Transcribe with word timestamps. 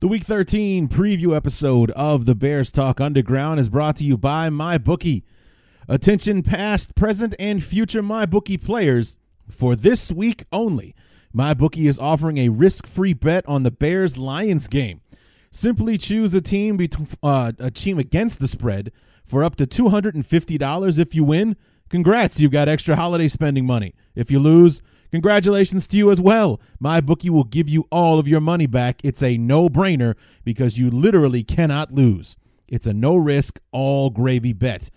The 0.00 0.06
Week 0.06 0.22
13 0.22 0.86
preview 0.86 1.34
episode 1.34 1.90
of 1.90 2.24
the 2.24 2.36
Bears 2.36 2.70
Talk 2.70 3.00
Underground 3.00 3.58
is 3.58 3.68
brought 3.68 3.96
to 3.96 4.04
you 4.04 4.16
by 4.16 4.48
MyBookie. 4.48 5.24
Attention 5.88 6.44
past, 6.44 6.94
present, 6.94 7.34
and 7.36 7.60
future 7.60 8.00
MyBookie 8.00 8.62
players. 8.64 9.16
For 9.50 9.74
this 9.74 10.12
week 10.12 10.44
only, 10.52 10.94
MyBookie 11.36 11.88
is 11.88 11.98
offering 11.98 12.38
a 12.38 12.48
risk-free 12.48 13.14
bet 13.14 13.44
on 13.48 13.64
the 13.64 13.72
Bears 13.72 14.16
Lions 14.16 14.68
game. 14.68 15.00
Simply 15.50 15.98
choose 15.98 16.32
a 16.32 16.40
team 16.40 16.76
bet- 16.76 16.94
uh, 17.20 17.50
a 17.58 17.72
team 17.72 17.98
against 17.98 18.38
the 18.38 18.46
spread 18.46 18.92
for 19.24 19.42
up 19.42 19.56
to 19.56 19.66
$250 19.66 20.98
if 21.00 21.12
you 21.12 21.24
win. 21.24 21.56
Congrats, 21.88 22.38
you've 22.38 22.52
got 22.52 22.68
extra 22.68 22.94
holiday 22.94 23.26
spending 23.26 23.66
money. 23.66 23.94
If 24.14 24.30
you 24.30 24.38
lose, 24.38 24.80
Congratulations 25.10 25.86
to 25.88 25.96
you 25.96 26.10
as 26.10 26.20
well. 26.20 26.60
My 26.78 27.00
bookie 27.00 27.30
will 27.30 27.44
give 27.44 27.68
you 27.68 27.86
all 27.90 28.18
of 28.18 28.28
your 28.28 28.40
money 28.40 28.66
back. 28.66 29.00
It's 29.02 29.22
a 29.22 29.38
no 29.38 29.68
brainer 29.68 30.14
because 30.44 30.78
you 30.78 30.90
literally 30.90 31.42
cannot 31.42 31.92
lose. 31.92 32.36
It's 32.66 32.86
a 32.86 32.92
no 32.92 33.16
risk, 33.16 33.58
all 33.72 34.10
gravy 34.10 34.52
bet. 34.52 34.90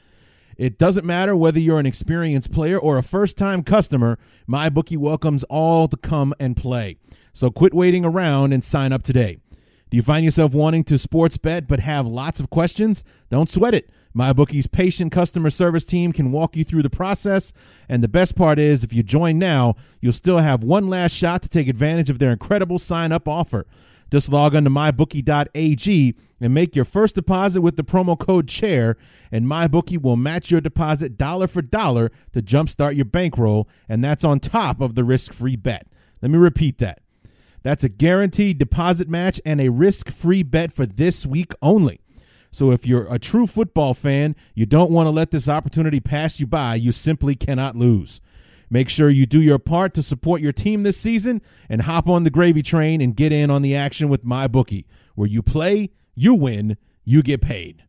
It 0.58 0.78
doesn't 0.78 1.06
matter 1.06 1.36
whether 1.36 1.60
you're 1.60 1.80
an 1.80 1.86
experienced 1.86 2.52
player 2.52 2.78
or 2.78 2.98
a 2.98 3.04
first 3.04 3.38
time 3.38 3.64
customer, 3.64 4.20
my 4.46 4.70
bookie 4.70 4.98
welcomes 4.98 5.44
all 5.46 5.88
to 5.88 5.98
come 5.98 6.36
and 6.40 6.58
play. 6.58 6.98
So 7.34 7.50
quit 7.50 7.74
waiting 7.74 8.04
around 8.04 8.52
and 8.54 8.64
sign 8.64 8.92
up 8.92 9.04
today. 9.04 9.38
Do 9.90 9.98
you 9.98 10.04
find 10.04 10.24
yourself 10.24 10.54
wanting 10.54 10.84
to 10.86 11.00
sports 11.00 11.38
bet 11.38 11.68
but 11.68 11.80
have 11.80 12.06
lots 12.06 12.40
of 12.40 12.50
questions? 12.50 13.04
Don't 13.30 13.50
sweat 13.50 13.74
it. 13.74 13.90
MyBookie's 14.16 14.68
patient 14.68 15.12
customer 15.12 15.50
service 15.50 15.86
team 15.86 16.12
can 16.12 16.32
walk 16.32 16.56
you 16.56 16.64
through 16.64 16.84
the 16.84 16.90
process. 16.90 17.54
And 17.88 18.04
the 18.04 18.08
best 18.08 18.36
part 18.36 18.60
is, 18.60 18.84
if 18.84 18.94
you 18.94 19.04
join 19.04 19.40
now, 19.40 19.76
you'll 20.02 20.14
still 20.14 20.40
have 20.40 20.64
one 20.64 20.88
last 20.88 21.14
shot 21.14 21.42
to 21.44 21.50
take 21.50 21.68
advantage 21.68 22.10
of 22.10 22.20
their 22.20 22.32
incredible 22.32 22.80
sign 22.80 23.12
up 23.12 23.28
offer. 23.28 23.66
Just 24.12 24.28
log 24.28 24.54
on 24.56 24.66
to 24.66 24.70
mybookie.ag 24.70 26.16
and 26.42 26.54
make 26.54 26.76
your 26.76 26.84
first 26.84 27.16
deposit 27.16 27.62
with 27.62 27.78
the 27.78 27.84
promo 27.84 28.20
code 28.20 28.50
CHAIR, 28.50 28.98
and 29.32 29.46
MyBookie 29.46 30.02
will 30.02 30.18
match 30.18 30.52
your 30.52 30.60
deposit 30.60 31.18
dollar 31.18 31.48
for 31.48 31.62
dollar 31.62 32.12
to 32.34 32.42
jumpstart 32.42 32.96
your 32.98 33.06
bankroll, 33.06 33.70
and 33.88 34.04
that's 34.04 34.26
on 34.26 34.42
top 34.42 34.82
of 34.82 34.96
the 34.96 35.06
risk 35.06 35.32
free 35.32 35.56
bet. 35.56 35.88
Let 36.22 36.30
me 36.30 36.38
repeat 36.38 36.78
that. 36.80 37.00
That's 37.64 37.86
a 37.86 37.90
guaranteed 37.90 38.58
deposit 38.58 39.08
match 39.08 39.40
and 39.46 39.62
a 39.62 39.70
risk 39.70 40.10
free 40.10 40.44
bet 40.44 40.74
for 40.74 40.86
this 40.86 41.26
week 41.26 41.54
only. 41.62 42.01
So 42.52 42.72
if 42.72 42.86
you're 42.86 43.08
a 43.12 43.18
true 43.18 43.48
football 43.48 43.94
fan, 43.94 44.36
you 44.54 44.66
don't 44.66 44.92
want 44.92 45.08
to 45.08 45.12
let 45.12 45.32
this 45.32 45.48
opportunity 45.48 46.00
pass 46.00 46.40
you 46.40 46.48
by. 46.48 46.76
You 46.76 46.92
simply 46.92 47.36
cannot 47.36 47.78
lose. 47.78 48.20
Make 48.70 48.90
sure 48.90 49.10
you 49.10 49.26
do 49.26 49.42
your 49.42 49.60
part 49.60 49.94
to 49.96 50.04
support 50.04 50.42
your 50.42 50.52
team 50.52 50.84
this 50.84 50.98
season 50.98 51.42
and 51.70 51.84
hop 51.84 52.08
on 52.08 52.24
the 52.24 52.30
gravy 52.30 52.62
train 52.62 53.02
and 53.02 53.16
get 53.16 53.32
in 53.32 53.50
on 53.50 53.62
the 53.62 53.76
action 53.76 54.10
with 54.10 54.24
my 54.24 54.48
bookie, 54.48 54.86
where 55.16 55.28
you 55.28 55.42
play, 55.42 55.92
you 56.16 56.34
win, 56.34 56.78
you 57.04 57.22
get 57.22 57.42
paid. 57.42 57.84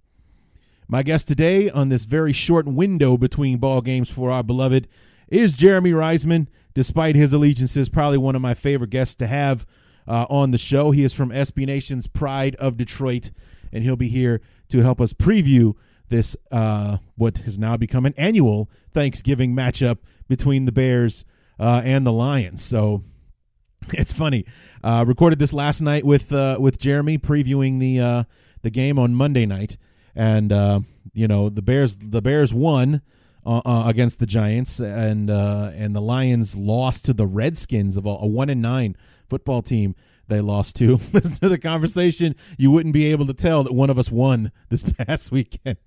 My 0.89 1.03
guest 1.03 1.27
today 1.27 1.71
on 1.71 1.89
this 1.89 2.05
very 2.05 2.33
short 2.33 2.67
window 2.67 3.17
between 3.17 3.59
ball 3.59 3.81
games 3.81 4.11
for 4.11 4.31
our 4.31 4.43
beloved 4.43 4.89
is 5.29 5.55
Jeremy 5.55 5.93
Reisman. 5.93 6.49
Despite 6.75 7.17
his 7.17 7.33
allegiances, 7.33 7.89
probably 7.89 8.19
one 8.19 8.35
of 8.35 8.43
my 8.43 8.55
favorite 8.55 8.91
guests 8.91 9.15
to 9.17 9.27
have 9.27 9.67
uh, 10.07 10.27
on 10.29 10.51
the 10.51 10.59
show. 10.59 10.91
He 10.91 11.05
is 11.05 11.13
from 11.13 11.31
SB 11.31 11.67
Nation's 11.67 12.07
Pride 12.07 12.57
of 12.57 12.77
Detroit 12.77 13.31
and 13.73 13.83
he'll 13.83 13.97
be 13.97 14.09
here 14.09 14.41
to 14.69 14.83
help 14.83 15.01
us 15.01 15.13
preview 15.13 15.75
this 16.13 16.37
uh, 16.51 16.99
what 17.17 17.39
has 17.39 17.59
now 17.59 17.77
become 17.77 18.07
an 18.07 18.15
annual 18.17 18.71
Thanksgiving 18.93 19.55
matchup 19.57 19.99
between 20.29 20.67
the 20.67 20.73
Bears 20.73 21.25
uh, 21.59 21.81
and 21.85 22.07
the 22.07 22.13
Lions. 22.13 22.63
So 22.63 23.03
it's 23.93 24.13
funny. 24.13 24.45
Uh, 24.85 25.05
recorded 25.07 25.39
this 25.39 25.53
last 25.53 25.81
night 25.81 26.05
with 26.05 26.33
uh, 26.33 26.59
with 26.61 26.79
Jeremy 26.79 27.19
previewing 27.19 27.81
the 27.81 27.99
uh, 27.99 28.25
the 28.63 28.71
game 28.71 28.99
on 28.99 29.15
Monday 29.15 29.47
night, 29.47 29.77
and 30.15 30.53
uh, 30.53 30.81
you 31.13 31.27
know 31.27 31.49
the 31.49 31.63
Bears 31.63 31.97
the 31.97 32.23
Bears 32.23 32.55
won 32.55 33.03
against 33.45 34.21
the 34.21 34.27
Giants, 34.27 34.79
and 34.81 35.31
and 35.31 35.97
the 35.97 36.01
Lions 36.01 36.55
lost 36.55 37.05
to 37.07 37.13
the 37.13 37.27
Redskins 37.27 37.97
of 37.97 38.07
a, 38.07 38.11
a 38.11 38.27
one 38.27 38.51
and 38.51 38.63
nine 38.63 38.97
football 39.29 39.63
team 39.63 39.95
they 40.29 40.41
lost 40.41 40.77
to. 40.77 41.01
Listen 41.13 41.35
to 41.37 41.49
the 41.49 41.59
conversation. 41.59 42.35
You 42.57 42.71
wouldn't 42.71 42.93
be 42.93 43.07
able 43.07 43.27
to 43.27 43.35
tell 43.35 43.65
that 43.65 43.73
one 43.73 43.91
of 43.91 43.99
us 43.99 44.11
won 44.11 44.53
this 44.69 44.83
past 44.99 45.31
weekend. 45.31 45.79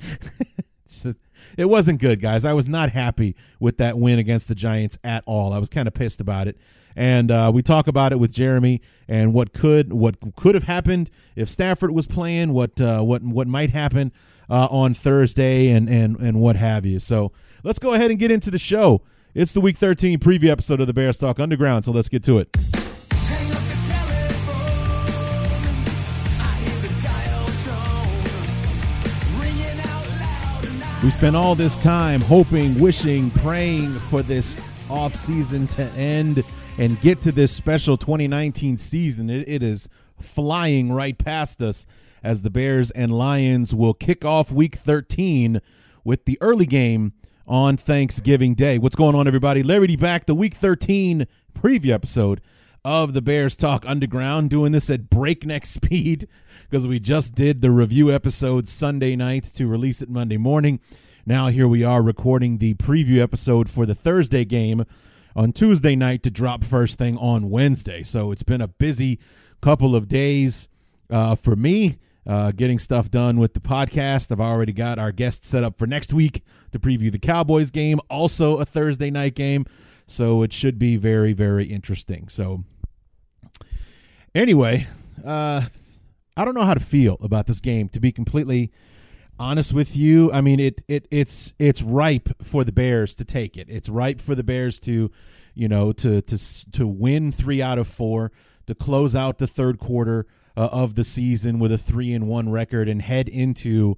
just, 0.88 1.18
it 1.56 1.66
wasn't 1.66 2.00
good, 2.00 2.20
guys. 2.20 2.44
I 2.44 2.52
was 2.52 2.68
not 2.68 2.90
happy 2.90 3.36
with 3.60 3.78
that 3.78 3.98
win 3.98 4.18
against 4.18 4.48
the 4.48 4.54
Giants 4.54 4.98
at 5.04 5.22
all. 5.26 5.52
I 5.52 5.58
was 5.58 5.68
kind 5.68 5.88
of 5.88 5.94
pissed 5.94 6.20
about 6.20 6.48
it. 6.48 6.58
And 6.96 7.30
uh, 7.30 7.50
we 7.52 7.62
talk 7.62 7.88
about 7.88 8.12
it 8.12 8.16
with 8.20 8.32
Jeremy 8.32 8.80
and 9.08 9.32
what 9.32 9.52
could 9.52 9.92
what 9.92 10.16
could 10.36 10.54
have 10.54 10.62
happened 10.62 11.10
if 11.34 11.50
Stafford 11.50 11.90
was 11.90 12.06
playing, 12.06 12.52
what 12.52 12.80
uh, 12.80 13.00
what 13.02 13.20
what 13.22 13.48
might 13.48 13.70
happen 13.70 14.12
uh, 14.48 14.66
on 14.70 14.94
Thursday, 14.94 15.70
and 15.70 15.88
and 15.88 16.16
and 16.18 16.40
what 16.40 16.54
have 16.54 16.86
you. 16.86 17.00
So 17.00 17.32
let's 17.64 17.80
go 17.80 17.94
ahead 17.94 18.12
and 18.12 18.20
get 18.20 18.30
into 18.30 18.48
the 18.48 18.58
show. 18.58 19.02
It's 19.34 19.50
the 19.50 19.60
Week 19.60 19.76
13 19.76 20.20
preview 20.20 20.50
episode 20.50 20.80
of 20.80 20.86
the 20.86 20.92
Bears 20.92 21.18
Talk 21.18 21.40
Underground. 21.40 21.84
So 21.84 21.90
let's 21.90 22.08
get 22.08 22.22
to 22.24 22.38
it. 22.38 22.56
We 31.04 31.10
spent 31.10 31.36
all 31.36 31.54
this 31.54 31.76
time 31.76 32.22
hoping, 32.22 32.80
wishing, 32.80 33.30
praying 33.30 33.92
for 33.92 34.22
this 34.22 34.58
off 34.88 35.14
season 35.14 35.66
to 35.66 35.82
end 35.90 36.42
and 36.78 36.98
get 37.02 37.20
to 37.22 37.30
this 37.30 37.52
special 37.52 37.98
2019 37.98 38.78
season. 38.78 39.28
It, 39.28 39.46
it 39.46 39.62
is 39.62 39.86
flying 40.18 40.90
right 40.90 41.18
past 41.18 41.60
us 41.60 41.84
as 42.22 42.40
the 42.40 42.48
Bears 42.48 42.90
and 42.92 43.10
Lions 43.10 43.74
will 43.74 43.92
kick 43.92 44.24
off 44.24 44.50
week 44.50 44.76
13 44.76 45.60
with 46.04 46.24
the 46.24 46.38
early 46.40 46.64
game 46.64 47.12
on 47.46 47.76
Thanksgiving 47.76 48.54
Day. 48.54 48.78
What's 48.78 48.96
going 48.96 49.14
on, 49.14 49.28
everybody? 49.28 49.62
Larry 49.62 49.88
D 49.88 49.96
back, 49.96 50.24
the 50.24 50.34
week 50.34 50.54
13 50.54 51.26
preview 51.54 51.90
episode 51.90 52.40
of 52.82 53.12
the 53.12 53.20
Bears 53.20 53.56
Talk 53.56 53.84
Underground, 53.86 54.48
doing 54.48 54.72
this 54.72 54.88
at 54.88 55.10
breakneck 55.10 55.66
speed 55.66 56.28
because 56.74 56.88
we 56.88 56.98
just 56.98 57.36
did 57.36 57.62
the 57.62 57.70
review 57.70 58.12
episode 58.12 58.66
Sunday 58.66 59.14
night 59.14 59.44
to 59.44 59.68
release 59.68 60.02
it 60.02 60.10
Monday 60.10 60.36
morning. 60.36 60.80
Now 61.24 61.46
here 61.46 61.68
we 61.68 61.84
are 61.84 62.02
recording 62.02 62.58
the 62.58 62.74
preview 62.74 63.22
episode 63.22 63.70
for 63.70 63.86
the 63.86 63.94
Thursday 63.94 64.44
game 64.44 64.84
on 65.36 65.52
Tuesday 65.52 65.94
night 65.94 66.24
to 66.24 66.32
drop 66.32 66.64
first 66.64 66.98
thing 66.98 67.16
on 67.18 67.48
Wednesday. 67.48 68.02
So 68.02 68.32
it's 68.32 68.42
been 68.42 68.60
a 68.60 68.66
busy 68.66 69.20
couple 69.60 69.94
of 69.94 70.08
days 70.08 70.68
uh, 71.08 71.36
for 71.36 71.54
me. 71.54 71.98
Uh, 72.26 72.50
getting 72.50 72.80
stuff 72.80 73.08
done 73.08 73.38
with 73.38 73.54
the 73.54 73.60
podcast. 73.60 74.32
I've 74.32 74.40
already 74.40 74.72
got 74.72 74.98
our 74.98 75.12
guest 75.12 75.44
set 75.44 75.62
up 75.62 75.78
for 75.78 75.86
next 75.86 76.12
week 76.12 76.42
to 76.72 76.80
preview 76.80 77.12
the 77.12 77.20
Cowboys 77.20 77.70
game, 77.70 78.00
also 78.10 78.56
a 78.56 78.64
Thursday 78.64 79.12
night 79.12 79.36
game. 79.36 79.64
So 80.08 80.42
it 80.42 80.52
should 80.52 80.80
be 80.80 80.96
very, 80.96 81.34
very 81.34 81.66
interesting. 81.66 82.26
So, 82.26 82.64
anyway, 84.34 84.88
uh, 85.24 85.66
I 86.36 86.44
don't 86.44 86.54
know 86.54 86.64
how 86.64 86.74
to 86.74 86.80
feel 86.80 87.16
about 87.20 87.46
this 87.46 87.60
game. 87.60 87.88
To 87.90 88.00
be 88.00 88.12
completely 88.12 88.72
honest 89.38 89.72
with 89.72 89.96
you, 89.96 90.32
I 90.32 90.40
mean 90.40 90.60
it 90.60 90.82
it 90.88 91.06
it's 91.10 91.54
it's 91.58 91.82
ripe 91.82 92.28
for 92.42 92.64
the 92.64 92.72
Bears 92.72 93.14
to 93.16 93.24
take 93.24 93.56
it. 93.56 93.68
It's 93.70 93.88
ripe 93.88 94.20
for 94.20 94.34
the 94.34 94.42
Bears 94.42 94.80
to, 94.80 95.10
you 95.54 95.68
know, 95.68 95.92
to 95.92 96.22
to 96.22 96.70
to 96.72 96.86
win 96.86 97.30
three 97.32 97.62
out 97.62 97.78
of 97.78 97.86
four, 97.86 98.32
to 98.66 98.74
close 98.74 99.14
out 99.14 99.38
the 99.38 99.46
third 99.46 99.78
quarter 99.78 100.26
uh, 100.56 100.68
of 100.72 100.94
the 100.94 101.04
season 101.04 101.58
with 101.58 101.72
a 101.72 101.78
three 101.78 102.12
and 102.12 102.26
one 102.26 102.50
record 102.50 102.88
and 102.88 103.02
head 103.02 103.28
into 103.28 103.96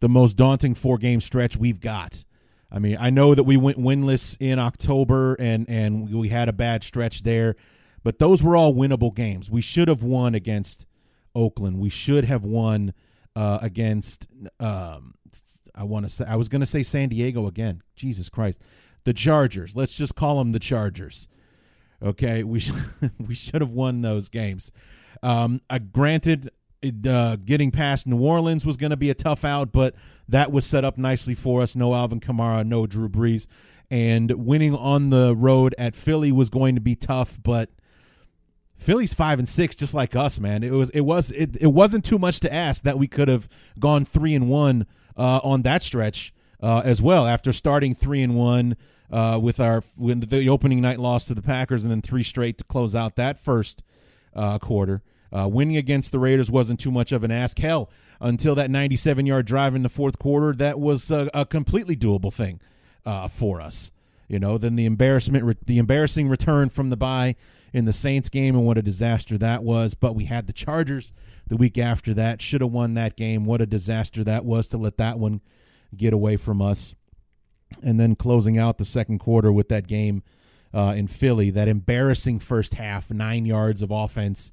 the 0.00 0.08
most 0.08 0.36
daunting 0.36 0.74
four 0.74 0.98
game 0.98 1.20
stretch 1.20 1.56
we've 1.56 1.80
got. 1.80 2.24
I 2.72 2.78
mean, 2.78 2.96
I 3.00 3.10
know 3.10 3.34
that 3.34 3.44
we 3.44 3.56
went 3.56 3.78
winless 3.78 4.36
in 4.38 4.58
October 4.58 5.34
and 5.34 5.68
and 5.68 6.12
we 6.12 6.28
had 6.28 6.48
a 6.48 6.52
bad 6.52 6.84
stretch 6.84 7.22
there, 7.22 7.56
but 8.02 8.18
those 8.18 8.42
were 8.42 8.54
all 8.54 8.74
winnable 8.74 9.14
games. 9.14 9.50
We 9.50 9.62
should 9.62 9.88
have 9.88 10.02
won 10.02 10.34
against 10.34 10.86
Oakland. 11.34 11.78
We 11.78 11.88
should 11.88 12.24
have 12.24 12.44
won 12.44 12.94
uh, 13.36 13.58
against. 13.62 14.26
Um, 14.58 15.14
I 15.74 15.84
want 15.84 16.06
to 16.06 16.08
say 16.08 16.24
I 16.26 16.36
was 16.36 16.48
going 16.48 16.60
to 16.60 16.66
say 16.66 16.82
San 16.82 17.08
Diego 17.08 17.46
again. 17.46 17.82
Jesus 17.96 18.28
Christ, 18.28 18.60
the 19.04 19.12
Chargers. 19.12 19.76
Let's 19.76 19.94
just 19.94 20.14
call 20.14 20.38
them 20.38 20.52
the 20.52 20.58
Chargers. 20.58 21.28
Okay, 22.02 22.42
we 22.42 22.60
sh- 22.60 22.72
we 23.18 23.34
should 23.34 23.60
have 23.60 23.70
won 23.70 24.02
those 24.02 24.28
games. 24.28 24.72
Um, 25.22 25.60
uh, 25.68 25.78
granted, 25.78 26.50
it, 26.82 27.06
uh, 27.06 27.36
getting 27.36 27.70
past 27.70 28.06
New 28.06 28.20
Orleans 28.20 28.64
was 28.64 28.76
going 28.76 28.90
to 28.90 28.96
be 28.96 29.10
a 29.10 29.14
tough 29.14 29.44
out, 29.44 29.72
but 29.72 29.94
that 30.28 30.50
was 30.50 30.64
set 30.64 30.84
up 30.84 30.96
nicely 30.96 31.34
for 31.34 31.62
us. 31.62 31.76
No 31.76 31.94
Alvin 31.94 32.20
Kamara, 32.20 32.66
no 32.66 32.86
Drew 32.86 33.08
Brees, 33.08 33.46
and 33.90 34.30
winning 34.32 34.74
on 34.74 35.10
the 35.10 35.34
road 35.36 35.74
at 35.76 35.94
Philly 35.94 36.32
was 36.32 36.48
going 36.48 36.74
to 36.74 36.80
be 36.80 36.94
tough, 36.94 37.38
but 37.42 37.70
Philly's 38.80 39.14
five 39.14 39.38
and 39.38 39.48
six, 39.48 39.76
just 39.76 39.94
like 39.94 40.16
us, 40.16 40.40
man. 40.40 40.62
It 40.62 40.72
was 40.72 40.90
it 40.90 41.02
was 41.02 41.30
it, 41.32 41.56
it 41.60 41.68
wasn't 41.68 42.04
too 42.04 42.18
much 42.18 42.40
to 42.40 42.52
ask 42.52 42.82
that 42.82 42.98
we 42.98 43.06
could 43.06 43.28
have 43.28 43.48
gone 43.78 44.04
three 44.04 44.34
and 44.34 44.48
one 44.48 44.86
uh, 45.16 45.40
on 45.42 45.62
that 45.62 45.82
stretch 45.82 46.32
uh, 46.62 46.82
as 46.84 47.02
well 47.02 47.26
after 47.26 47.52
starting 47.52 47.94
three 47.94 48.22
and 48.22 48.34
one 48.34 48.76
uh, 49.10 49.38
with 49.40 49.60
our 49.60 49.84
when 49.96 50.20
the 50.20 50.48
opening 50.48 50.80
night 50.80 50.98
loss 50.98 51.26
to 51.26 51.34
the 51.34 51.42
Packers 51.42 51.84
and 51.84 51.90
then 51.90 52.02
three 52.02 52.22
straight 52.22 52.58
to 52.58 52.64
close 52.64 52.94
out 52.94 53.16
that 53.16 53.38
first 53.38 53.82
uh, 54.34 54.58
quarter. 54.58 55.02
Uh, 55.32 55.46
winning 55.46 55.76
against 55.76 56.10
the 56.10 56.18
Raiders 56.18 56.50
wasn't 56.50 56.80
too 56.80 56.90
much 56.90 57.12
of 57.12 57.22
an 57.22 57.30
ask. 57.30 57.58
Hell, 57.58 57.88
until 58.20 58.54
that 58.56 58.70
97 58.70 59.26
yard 59.26 59.46
drive 59.46 59.74
in 59.74 59.82
the 59.82 59.88
fourth 59.88 60.18
quarter, 60.18 60.52
that 60.54 60.80
was 60.80 61.10
a, 61.10 61.30
a 61.32 61.46
completely 61.46 61.94
doable 61.96 62.32
thing 62.32 62.60
uh, 63.06 63.28
for 63.28 63.60
us. 63.60 63.92
You 64.26 64.38
know, 64.38 64.58
then 64.58 64.76
the 64.76 64.86
embarrassment, 64.86 65.66
the 65.66 65.78
embarrassing 65.78 66.28
return 66.28 66.68
from 66.68 66.90
the 66.90 66.96
bye 66.96 67.36
in 67.72 67.84
the 67.84 67.92
Saints 67.92 68.28
game, 68.28 68.56
and 68.56 68.66
what 68.66 68.78
a 68.78 68.82
disaster 68.82 69.38
that 69.38 69.62
was. 69.62 69.94
But 69.94 70.14
we 70.14 70.24
had 70.24 70.46
the 70.46 70.52
Chargers 70.52 71.12
the 71.46 71.56
week 71.56 71.78
after 71.78 72.14
that. 72.14 72.42
Should 72.42 72.60
have 72.60 72.72
won 72.72 72.94
that 72.94 73.16
game. 73.16 73.44
What 73.44 73.60
a 73.60 73.66
disaster 73.66 74.24
that 74.24 74.44
was 74.44 74.68
to 74.68 74.78
let 74.78 74.96
that 74.98 75.18
one 75.18 75.40
get 75.96 76.12
away 76.12 76.36
from 76.36 76.60
us. 76.60 76.94
And 77.82 78.00
then 78.00 78.16
closing 78.16 78.58
out 78.58 78.78
the 78.78 78.84
second 78.84 79.18
quarter 79.20 79.52
with 79.52 79.68
that 79.68 79.86
game 79.86 80.22
uh, 80.74 80.94
in 80.96 81.06
Philly, 81.06 81.50
that 81.50 81.68
embarrassing 81.68 82.40
first 82.40 82.74
half, 82.74 83.10
nine 83.10 83.46
yards 83.46 83.82
of 83.82 83.90
offense 83.90 84.52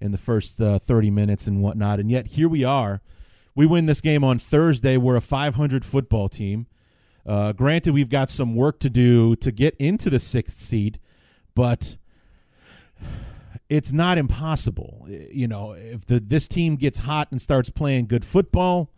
in 0.00 0.12
the 0.12 0.18
first 0.18 0.60
uh, 0.60 0.78
30 0.78 1.10
minutes 1.10 1.46
and 1.46 1.62
whatnot. 1.62 2.00
And 2.00 2.10
yet 2.10 2.28
here 2.28 2.48
we 2.48 2.64
are. 2.64 3.00
We 3.54 3.66
win 3.66 3.86
this 3.86 4.00
game 4.00 4.22
on 4.22 4.38
Thursday. 4.38 4.96
We're 4.96 5.16
a 5.16 5.20
500 5.20 5.84
football 5.84 6.28
team. 6.28 6.66
Uh, 7.26 7.52
granted, 7.52 7.92
we've 7.92 8.08
got 8.08 8.30
some 8.30 8.54
work 8.54 8.78
to 8.80 8.88
do 8.88 9.36
to 9.36 9.52
get 9.52 9.74
into 9.78 10.08
the 10.08 10.18
sixth 10.18 10.58
seed, 10.58 10.98
but 11.54 11.96
it's 13.68 13.92
not 13.92 14.18
impossible. 14.18 15.06
You 15.08 15.48
know, 15.48 15.72
if 15.72 16.06
the, 16.06 16.20
this 16.20 16.48
team 16.48 16.76
gets 16.76 17.00
hot 17.00 17.28
and 17.30 17.40
starts 17.40 17.70
playing 17.70 18.06
good 18.06 18.24
football, 18.24 18.90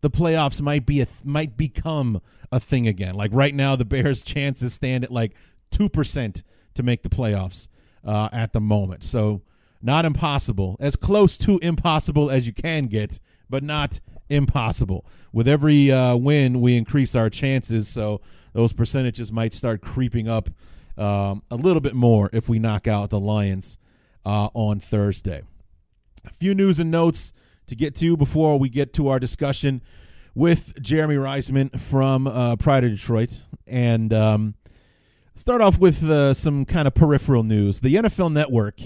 the 0.00 0.10
playoffs 0.10 0.60
might 0.60 0.86
be 0.86 1.00
a 1.00 1.08
might 1.24 1.56
become 1.56 2.20
a 2.52 2.60
thing 2.60 2.86
again. 2.86 3.14
Like 3.14 3.30
right 3.32 3.54
now, 3.54 3.76
the 3.76 3.84
Bears' 3.84 4.22
chances 4.22 4.74
stand 4.74 5.04
at 5.04 5.10
like 5.10 5.34
two 5.70 5.88
percent 5.88 6.42
to 6.74 6.82
make 6.82 7.02
the 7.02 7.08
playoffs 7.08 7.68
uh, 8.04 8.28
at 8.32 8.52
the 8.52 8.60
moment. 8.60 9.02
So 9.02 9.42
not 9.82 10.04
impossible, 10.04 10.76
as 10.80 10.96
close 10.96 11.36
to 11.38 11.58
impossible 11.58 12.30
as 12.30 12.46
you 12.46 12.52
can 12.52 12.86
get, 12.86 13.20
but 13.50 13.62
not 13.62 14.00
impossible. 14.28 15.04
With 15.32 15.48
every 15.48 15.90
uh, 15.90 16.16
win, 16.16 16.60
we 16.60 16.76
increase 16.76 17.14
our 17.14 17.30
chances, 17.30 17.88
so 17.88 18.20
those 18.52 18.72
percentages 18.72 19.32
might 19.32 19.52
start 19.52 19.80
creeping 19.80 20.28
up 20.28 20.50
um, 20.98 21.42
a 21.50 21.56
little 21.56 21.80
bit 21.80 21.94
more 21.94 22.28
if 22.32 22.48
we 22.48 22.58
knock 22.58 22.86
out 22.86 23.10
the 23.10 23.20
Lions 23.20 23.78
uh, 24.26 24.48
on 24.54 24.80
Thursday. 24.80 25.42
A 26.24 26.30
few 26.30 26.54
news 26.54 26.78
and 26.80 26.90
notes 26.90 27.32
to 27.68 27.76
get 27.76 27.94
to 27.96 28.16
before 28.16 28.58
we 28.58 28.68
get 28.68 28.92
to 28.94 29.08
our 29.08 29.18
discussion 29.18 29.82
with 30.34 30.80
Jeremy 30.80 31.16
Reisman 31.16 31.78
from 31.80 32.26
uh, 32.26 32.56
Pride 32.56 32.84
of 32.84 32.90
Detroit. 32.90 33.46
And 33.66 34.12
um, 34.12 34.54
start 35.34 35.60
off 35.60 35.78
with 35.78 36.02
uh, 36.04 36.34
some 36.34 36.64
kind 36.64 36.88
of 36.88 36.94
peripheral 36.94 37.42
news. 37.42 37.80
The 37.80 37.94
NFL 37.94 38.32
Network, 38.32 38.80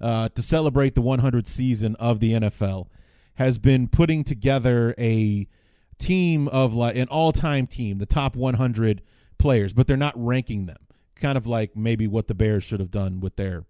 uh, 0.00 0.28
to 0.30 0.42
celebrate 0.42 0.94
the 0.94 1.02
100th 1.02 1.46
season 1.46 1.96
of 1.96 2.20
the 2.20 2.32
NFL, 2.32 2.88
has 3.36 3.58
been 3.58 3.88
putting 3.88 4.22
together 4.22 4.94
a 4.98 5.48
team 5.98 6.48
of 6.48 6.74
like 6.74 6.96
an 6.96 7.08
all-time 7.08 7.66
team, 7.66 7.98
the 7.98 8.06
top 8.06 8.36
100 8.36 9.02
players, 9.38 9.72
but 9.72 9.86
they're 9.86 9.96
not 9.96 10.14
ranking 10.16 10.66
them. 10.66 10.78
Kind 11.16 11.38
of 11.38 11.46
like 11.46 11.76
maybe 11.76 12.06
what 12.06 12.28
the 12.28 12.34
Bears 12.34 12.64
should 12.64 12.80
have 12.80 12.90
done 12.90 13.20
with 13.20 13.36
their 13.36 13.64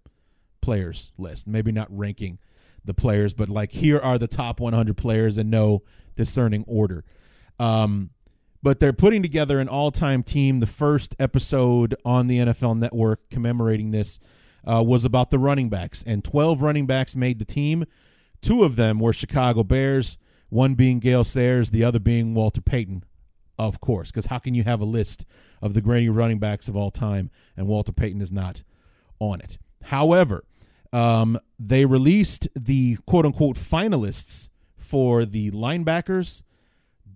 players 0.61 1.13
list. 1.19 1.47
Maybe 1.47 1.73
not 1.73 1.89
ranking 1.91 2.39
the 2.85 2.95
players, 2.95 3.35
but 3.35 3.49
like 3.49 3.73
here 3.73 3.99
are 3.99 4.19
the 4.19 4.27
top 4.27 4.61
100 4.61 4.97
players 4.97 5.39
in 5.39 5.51
no 5.51 5.83
discerning 6.17 6.65
order. 6.67 7.05
Um, 7.59 8.11
but 8.63 8.81
they're 8.81 8.95
putting 8.95 9.23
together 9.23 9.61
an 9.61 9.69
all-time 9.69 10.23
team. 10.23 10.61
The 10.61 10.67
first 10.67 11.15
episode 11.19 11.95
on 12.05 12.29
the 12.29 12.39
NFL 12.39 12.79
Network 12.79 13.29
commemorating 13.31 13.91
this 13.91 14.19
uh, 14.67 14.83
was 14.83 15.05
about 15.05 15.31
the 15.31 15.39
running 15.39 15.69
backs, 15.69 16.03
and 16.07 16.25
12 16.25 16.63
running 16.63 16.87
backs 16.87 17.15
made 17.15 17.39
the 17.39 17.45
team. 17.45 17.85
Two 18.41 18.65
of 18.65 18.77
them 18.77 18.99
were 18.99 19.13
Chicago 19.13 19.63
Bears, 19.63 20.17
one 20.49 20.75
being 20.75 20.99
Gale 20.99 21.25
Sayers, 21.25 21.71
the 21.71 21.85
other 21.85 21.99
being 21.99 22.35
Walter 22.35 22.63
Payton, 22.63 23.05
of 23.59 23.81
course, 23.81 24.11
because 24.11 24.27
how 24.27 24.39
can 24.39 24.55
you 24.55 24.65
have 24.65 24.81
a 24.81 24.85
list 24.85 25.25
of 25.63 25.75
the 25.75 25.81
greatest 25.81 26.15
running 26.15 26.39
backs 26.39 26.69
of 26.69 26.77
all 26.77 26.91
time 26.91 27.31
and 27.57 27.67
Walter 27.67 27.93
Payton 27.93 28.21
is 28.21 28.33
not 28.33 28.63
on 29.19 29.41
it? 29.41 29.59
However, 29.85 30.45
um, 30.93 31.39
they 31.59 31.85
released 31.85 32.49
the 32.55 32.99
quote 33.07 33.27
unquote 33.27 33.57
finalists 33.57 34.49
for 34.77 35.25
the 35.25 35.51
linebackers, 35.51 36.43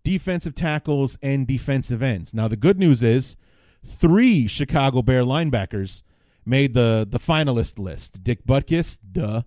defensive 0.02 0.54
tackles, 0.54 1.18
and 1.22 1.46
defensive 1.46 2.02
ends. 2.02 2.34
Now, 2.34 2.48
the 2.48 2.56
good 2.56 2.78
news 2.78 3.02
is 3.02 3.36
three 3.84 4.46
Chicago 4.46 5.02
Bear 5.02 5.22
linebackers 5.22 6.02
made 6.44 6.74
the, 6.74 7.06
the 7.08 7.18
finalist 7.18 7.78
list 7.78 8.24
Dick 8.24 8.44
Butkus, 8.46 8.98
duh. 9.12 9.42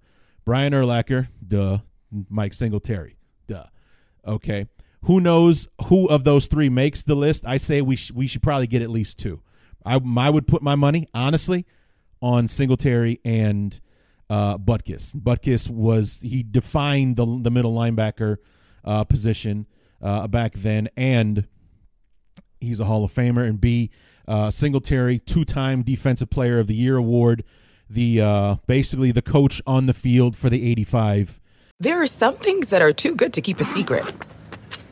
Brian 0.46 0.74
Urlacher, 0.74 1.28
duh. 1.46 1.80
Mike 2.30 2.54
Singletary, 2.54 3.18
duh. 3.48 3.66
Okay. 4.26 4.68
Who 5.06 5.20
knows 5.20 5.68
who 5.86 6.08
of 6.08 6.24
those 6.24 6.48
three 6.48 6.70
makes 6.70 7.02
the 7.02 7.16
list? 7.16 7.44
I 7.46 7.58
say 7.58 7.82
we 7.82 7.96
sh- 7.96 8.12
we 8.12 8.28
should 8.28 8.44
probably 8.44 8.68
get 8.68 8.82
at 8.82 8.90
least 8.90 9.18
two. 9.18 9.42
I 9.86 10.00
I 10.18 10.30
would 10.30 10.48
put 10.48 10.62
my 10.62 10.76
money 10.76 11.08
honestly 11.14 11.66
on 12.22 12.48
Singletary 12.48 13.20
and 13.26 13.80
uh, 14.30 14.58
Butkus. 14.58 15.16
Butkus 15.16 15.70
was 15.70 16.20
he 16.22 16.44
defined 16.44 17.16
the 17.16 17.26
the 17.42 17.50
middle 17.50 17.74
linebacker 17.74 18.38
uh, 18.86 19.04
position 19.04 19.66
uh, 20.02 20.28
back 20.28 20.54
then, 20.54 20.90
and 20.96 21.48
he's 22.60 22.80
a 22.80 22.86
Hall 22.86 23.04
of 23.04 23.14
Famer. 23.14 23.48
And 23.48 23.60
B 23.60 23.90
uh, 24.28 24.52
Singletary, 24.52 25.20
two 25.20 25.46
time 25.46 25.82
Defensive 25.82 26.30
Player 26.30 26.60
of 26.60 26.68
the 26.68 26.76
Year 26.76 26.98
award 26.98 27.44
the 27.90 28.22
uh, 28.22 28.56
basically 28.68 29.12
the 29.12 29.22
coach 29.22 29.62
on 29.68 29.86
the 29.86 29.94
field 29.94 30.36
for 30.36 30.50
the 30.50 30.70
85. 30.72 31.40
There 31.80 32.02
are 32.02 32.08
some 32.08 32.36
things 32.36 32.70
that 32.70 32.82
are 32.82 32.94
too 32.94 33.16
good 33.16 33.34
to 33.34 33.42
keep 33.42 33.60
a 33.60 33.64
secret. 33.64 34.06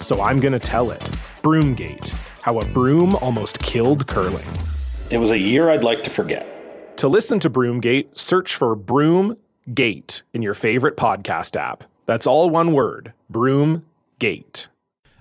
so 0.00 0.20
I'm 0.22 0.40
going 0.40 0.52
to 0.52 0.58
tell 0.58 0.90
it. 0.90 1.00
Broomgate 1.42 2.10
How 2.42 2.58
a 2.60 2.64
Broom 2.66 3.14
Almost 3.16 3.58
Killed 3.60 4.06
Curling. 4.06 4.46
It 5.10 5.18
was 5.18 5.30
a 5.30 5.38
year 5.38 5.70
I'd 5.70 5.84
like 5.84 6.02
to 6.04 6.10
forget. 6.10 6.96
To 6.98 7.08
listen 7.08 7.38
to 7.40 7.50
Broomgate, 7.50 8.18
search 8.18 8.54
for 8.54 8.76
Broomgate 8.76 10.22
in 10.34 10.42
your 10.42 10.54
favorite 10.54 10.96
podcast 10.96 11.56
app. 11.56 11.84
That's 12.06 12.26
all 12.26 12.50
one 12.50 12.72
word 12.72 13.12
Broomgate. 13.32 14.68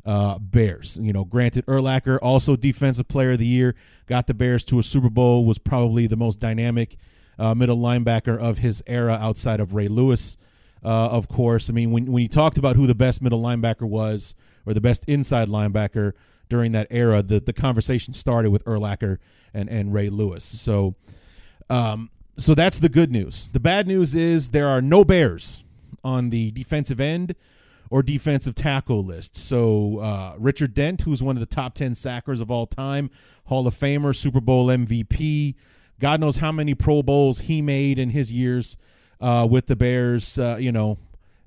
uh, 0.05 0.39
Bears. 0.39 0.97
You 1.01 1.13
know, 1.13 1.23
granted, 1.23 1.65
Urlacher 1.67 2.17
also 2.21 2.55
defensive 2.55 3.07
player 3.07 3.31
of 3.31 3.39
the 3.39 3.45
year, 3.45 3.75
got 4.07 4.27
the 4.27 4.33
Bears 4.33 4.63
to 4.65 4.79
a 4.79 4.83
Super 4.83 5.09
Bowl, 5.09 5.45
was 5.45 5.57
probably 5.57 6.07
the 6.07 6.15
most 6.17 6.39
dynamic 6.39 6.97
uh, 7.37 7.53
middle 7.55 7.77
linebacker 7.77 8.37
of 8.37 8.57
his 8.57 8.83
era 8.87 9.17
outside 9.21 9.59
of 9.59 9.73
Ray 9.73 9.87
Lewis. 9.87 10.37
Uh, 10.83 10.87
of 11.09 11.27
course, 11.27 11.69
I 11.69 11.73
mean 11.73 11.91
when 11.91 12.05
when 12.11 12.21
you 12.23 12.29
talked 12.29 12.57
about 12.57 12.75
who 12.75 12.87
the 12.87 12.95
best 12.95 13.21
middle 13.21 13.41
linebacker 13.41 13.87
was 13.87 14.33
or 14.69 14.73
the 14.73 14.81
best 14.81 15.03
inside 15.05 15.49
linebacker 15.49 16.13
during 16.47 16.71
that 16.73 16.87
era, 16.91 17.23
the 17.23 17.39
the 17.39 17.53
conversation 17.53 18.13
started 18.13 18.51
with 18.51 18.63
Urlacher 18.65 19.17
and 19.53 19.67
and 19.69 19.93
Ray 19.93 20.09
Lewis. 20.09 20.45
So, 20.45 20.95
um, 21.69 22.11
so 22.37 22.53
that's 22.53 22.79
the 22.79 22.89
good 22.89 23.11
news. 23.11 23.49
The 23.51 23.59
bad 23.59 23.87
news 23.87 24.15
is 24.15 24.49
there 24.49 24.67
are 24.67 24.81
no 24.81 25.03
Bears 25.03 25.63
on 26.03 26.29
the 26.29 26.51
defensive 26.51 26.99
end 26.99 27.35
or 27.89 28.03
defensive 28.03 28.53
tackle 28.53 29.03
list. 29.03 29.35
So 29.35 29.99
uh, 29.99 30.35
Richard 30.37 30.75
Dent, 30.75 31.01
who's 31.01 31.23
one 31.23 31.35
of 31.35 31.39
the 31.39 31.47
top 31.55 31.73
ten 31.73 31.95
sackers 31.95 32.41
of 32.41 32.51
all 32.51 32.67
time, 32.67 33.09
Hall 33.45 33.65
of 33.65 33.75
Famer, 33.75 34.15
Super 34.15 34.39
Bowl 34.39 34.67
MVP. 34.67 35.55
God 35.99 36.21
knows 36.21 36.37
how 36.37 36.51
many 36.51 36.75
Pro 36.75 37.01
Bowls 37.03 37.41
he 37.41 37.61
made 37.61 37.99
in 37.99 38.11
his 38.11 38.31
years 38.31 38.77
uh, 39.19 39.47
with 39.49 39.65
the 39.65 39.75
Bears. 39.75 40.37
Uh, 40.37 40.57
you 40.59 40.71
know, 40.71 40.97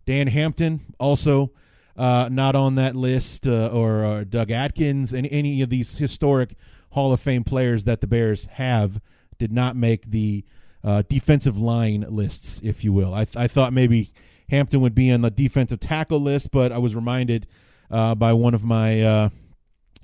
Dan 0.05 0.27
Hampton 0.27 0.81
also 0.99 1.53
uh, 1.97 2.29
not 2.31 2.55
on 2.55 2.75
that 2.77 2.97
list, 2.97 3.47
uh, 3.47 3.69
or 3.69 4.05
uh, 4.05 4.25
Doug 4.25 4.51
Atkins, 4.51 5.13
and 5.13 5.27
any 5.31 5.63
of 5.63 5.71
these 5.71 5.99
historic 5.99 6.55
Hall 6.91 7.13
of 7.13 7.21
Fame 7.21 7.45
players 7.45 7.85
that 7.85 8.01
the 8.01 8.07
Bears 8.07 8.47
have 8.53 9.01
did 9.39 9.53
not 9.53 9.77
make 9.77 10.11
the 10.11 10.45
uh, 10.85 11.03
defensive 11.09 11.59
line 11.59 12.05
lists, 12.09 12.61
if 12.65 12.85
you 12.85 12.93
will. 12.93 13.15
I, 13.15 13.25
th- 13.25 13.37
I 13.37 13.47
thought 13.47 13.73
maybe 13.73 14.13
Hampton 14.51 14.81
would 14.81 14.95
be 14.95 15.11
on 15.11 15.23
the 15.23 15.31
defensive 15.31 15.81
tackle 15.81 16.21
list, 16.21 16.51
but 16.51 16.73
I 16.73 16.79
was 16.79 16.95
reminded 16.95 17.47
by 17.89 18.33
one 18.33 18.55
of 18.55 18.65
my 18.65 19.31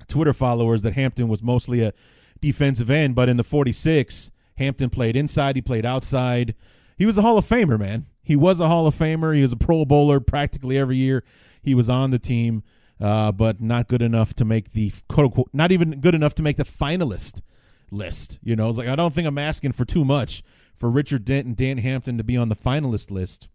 Twitter 0.07 0.33
followers 0.33 0.81
that 0.83 0.93
Hampton 0.93 1.27
was 1.27 1.41
mostly 1.43 1.81
a 1.81 1.93
defensive 2.41 2.89
end, 2.89 3.15
but 3.15 3.29
in 3.29 3.37
the 3.37 3.43
46, 3.43 4.31
Hampton 4.57 4.89
played 4.89 5.15
inside, 5.15 5.55
he 5.55 5.61
played 5.61 5.85
outside 5.85 6.55
he 6.99 7.05
was 7.05 7.17
a 7.17 7.21
Hall 7.21 7.37
of 7.37 7.47
Famer, 7.47 7.79
man. 7.79 8.07
He 8.21 8.35
was 8.35 8.59
a 8.59 8.67
Hall 8.67 8.85
of 8.85 8.93
Famer. 8.93 9.33
He 9.33 9.41
was 9.41 9.53
a 9.53 9.57
Pro 9.57 9.85
Bowler 9.85 10.19
practically 10.19 10.77
every 10.77 10.97
year 10.97 11.23
he 11.61 11.75
was 11.75 11.89
on 11.89 12.11
the 12.11 12.19
team, 12.19 12.63
uh, 12.99 13.31
but 13.31 13.61
not 13.61 13.87
good 13.87 14.01
enough 14.01 14.33
to 14.35 14.45
make 14.45 14.73
the 14.73 14.91
quote 15.07 15.25
unquote, 15.25 15.49
not 15.53 15.71
even 15.71 15.99
good 15.99 16.15
enough 16.15 16.35
to 16.35 16.43
make 16.43 16.57
the 16.57 16.65
finalist 16.65 17.41
list. 17.91 18.39
You 18.43 18.55
know, 18.55 18.69
it's 18.69 18.77
like 18.77 18.87
I 18.87 18.95
don't 18.95 19.13
think 19.13 19.27
I'm 19.27 19.37
asking 19.37 19.73
for 19.73 19.85
too 19.85 20.05
much 20.05 20.43
for 20.75 20.89
Richard 20.89 21.25
Dent 21.25 21.45
and 21.45 21.55
Dan 21.55 21.77
Hampton 21.77 22.17
to 22.17 22.23
be 22.23 22.37
on 22.37 22.49
the 22.49 22.55
finalist 22.55 23.11
list. 23.11 23.49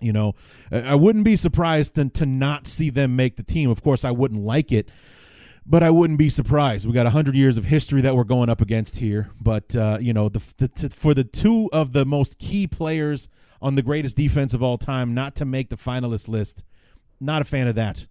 You 0.00 0.12
know, 0.12 0.34
I 0.72 0.94
wouldn't 0.94 1.24
be 1.24 1.36
surprised 1.36 1.96
to, 1.96 2.08
to 2.08 2.24
not 2.24 2.66
see 2.66 2.88
them 2.88 3.16
make 3.16 3.36
the 3.36 3.42
team. 3.42 3.70
Of 3.70 3.82
course, 3.82 4.04
I 4.04 4.10
wouldn't 4.10 4.42
like 4.42 4.72
it 4.72 4.88
but 5.66 5.84
I 5.84 5.90
wouldn't 5.90 6.18
be 6.18 6.28
surprised. 6.28 6.86
We 6.86 6.92
got 6.92 7.06
hundred 7.06 7.36
years 7.36 7.56
of 7.56 7.66
history 7.66 8.00
that 8.02 8.16
we're 8.16 8.24
going 8.24 8.48
up 8.48 8.60
against 8.60 8.96
here. 8.98 9.30
But 9.40 9.76
uh, 9.76 9.98
you 10.00 10.12
know, 10.12 10.28
the, 10.28 10.42
the 10.58 10.90
for 10.90 11.14
the 11.14 11.24
two 11.24 11.70
of 11.72 11.92
the 11.92 12.04
most 12.04 12.38
key 12.38 12.66
players 12.66 13.28
on 13.62 13.76
the 13.76 13.82
greatest 13.82 14.16
defense 14.16 14.52
of 14.52 14.62
all 14.62 14.78
time 14.78 15.14
not 15.14 15.34
to 15.36 15.44
make 15.44 15.70
the 15.70 15.76
finalist 15.76 16.28
list, 16.28 16.64
not 17.20 17.42
a 17.42 17.44
fan 17.44 17.68
of 17.68 17.74
that 17.76 18.06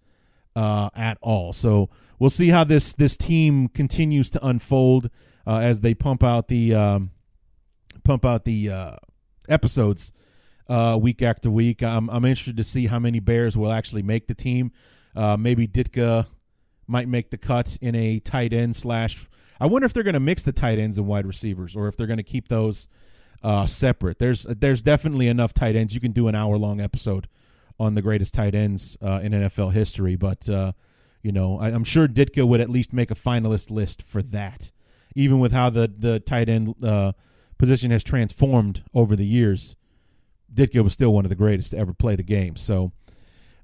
uh, 0.56 0.90
at 0.94 1.18
all. 1.20 1.52
So 1.52 1.90
we'll 2.18 2.30
see 2.30 2.48
how 2.48 2.64
this 2.64 2.94
this 2.94 3.16
team 3.16 3.68
continues 3.68 4.30
to 4.30 4.46
unfold 4.46 5.10
uh, 5.46 5.58
as 5.58 5.80
they 5.80 5.94
pump 5.94 6.22
out 6.22 6.48
the 6.48 6.74
um, 6.74 7.10
pump 8.04 8.24
out 8.24 8.44
the 8.44 8.70
uh, 8.70 8.96
episodes 9.48 10.12
uh, 10.68 10.98
week 11.00 11.22
after 11.22 11.50
week. 11.50 11.82
I'm 11.82 12.08
I'm 12.10 12.24
interested 12.24 12.56
to 12.56 12.64
see 12.64 12.86
how 12.86 12.98
many 12.98 13.20
Bears 13.20 13.56
will 13.56 13.72
actually 13.72 14.02
make 14.02 14.28
the 14.28 14.34
team. 14.34 14.72
Uh, 15.14 15.36
maybe 15.36 15.66
Ditka 15.66 16.26
might 16.86 17.08
make 17.08 17.30
the 17.30 17.38
cut 17.38 17.76
in 17.80 17.94
a 17.94 18.20
tight 18.20 18.52
end 18.52 18.76
slash. 18.76 19.26
I 19.62 19.66
wonder 19.66 19.84
if 19.84 19.92
they're 19.92 20.02
going 20.02 20.14
to 20.14 20.20
mix 20.20 20.42
the 20.42 20.52
tight 20.52 20.78
ends 20.78 20.96
and 20.96 21.06
wide 21.06 21.26
receivers, 21.26 21.76
or 21.76 21.86
if 21.88 21.96
they're 21.96 22.06
going 22.06 22.16
to 22.16 22.22
keep 22.22 22.48
those 22.48 22.88
uh, 23.42 23.66
separate. 23.66 24.18
There's 24.18 24.44
there's 24.44 24.82
definitely 24.82 25.28
enough 25.28 25.52
tight 25.52 25.76
ends. 25.76 25.94
You 25.94 26.00
can 26.00 26.12
do 26.12 26.28
an 26.28 26.34
hour 26.34 26.56
long 26.56 26.80
episode 26.80 27.28
on 27.80 27.94
the 27.94 28.02
greatest 28.02 28.34
tight 28.34 28.54
ends 28.54 28.96
uh, 29.02 29.20
in 29.22 29.32
NFL 29.32 29.72
history, 29.72 30.14
but 30.14 30.48
uh, 30.48 30.72
you 31.22 31.32
know 31.32 31.58
I, 31.58 31.70
am 31.70 31.82
sure 31.82 32.06
Ditka 32.06 32.46
would 32.46 32.60
at 32.60 32.68
least 32.68 32.92
make 32.92 33.10
a 33.10 33.14
finalist 33.14 33.70
list 33.70 34.02
for 34.02 34.22
that. 34.22 34.70
Even 35.16 35.40
with 35.40 35.50
how 35.50 35.70
the 35.70 35.90
the 35.98 36.20
tight 36.20 36.48
end 36.48 36.74
uh, 36.84 37.12
position 37.58 37.90
has 37.90 38.04
transformed 38.04 38.84
over 38.94 39.16
the 39.16 39.24
years, 39.24 39.76
Ditka 40.54 40.84
was 40.84 40.92
still 40.92 41.12
one 41.12 41.24
of 41.24 41.30
the 41.30 41.34
greatest 41.34 41.70
to 41.70 41.78
ever 41.78 41.94
play 41.94 42.16
the 42.16 42.22
game. 42.22 42.54
So 42.54 42.92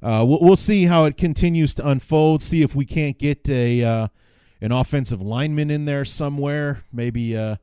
uh, 0.02 0.24
we'll, 0.26 0.40
we'll, 0.40 0.56
see 0.56 0.84
how 0.86 1.04
it 1.04 1.18
continues 1.18 1.74
to 1.74 1.86
unfold. 1.86 2.42
See 2.42 2.62
if 2.62 2.74
we 2.74 2.86
can't 2.86 3.18
get 3.18 3.46
a 3.50 3.84
uh, 3.84 4.08
an 4.62 4.72
offensive 4.72 5.20
lineman 5.20 5.70
in 5.70 5.84
there 5.84 6.06
somewhere. 6.06 6.84
Maybe 6.90 7.36
uh, 7.36 7.56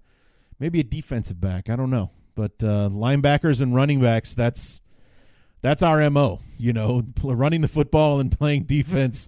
maybe 0.60 0.80
a 0.80 0.84
defensive 0.84 1.42
back. 1.42 1.68
I 1.68 1.76
don't 1.76 1.90
know, 1.90 2.12
but 2.36 2.60
linebackers 2.60 3.60
and 3.60 3.74
running 3.74 4.00
backs. 4.00 4.36
That's 4.36 4.82
that's 5.64 5.82
our 5.82 6.08
mo. 6.12 6.42
You 6.60 6.74
know, 6.74 7.02
running 7.24 7.62
the 7.62 7.68
football 7.68 8.20
and 8.20 8.32
playing 8.32 8.66
defense. 8.66 9.28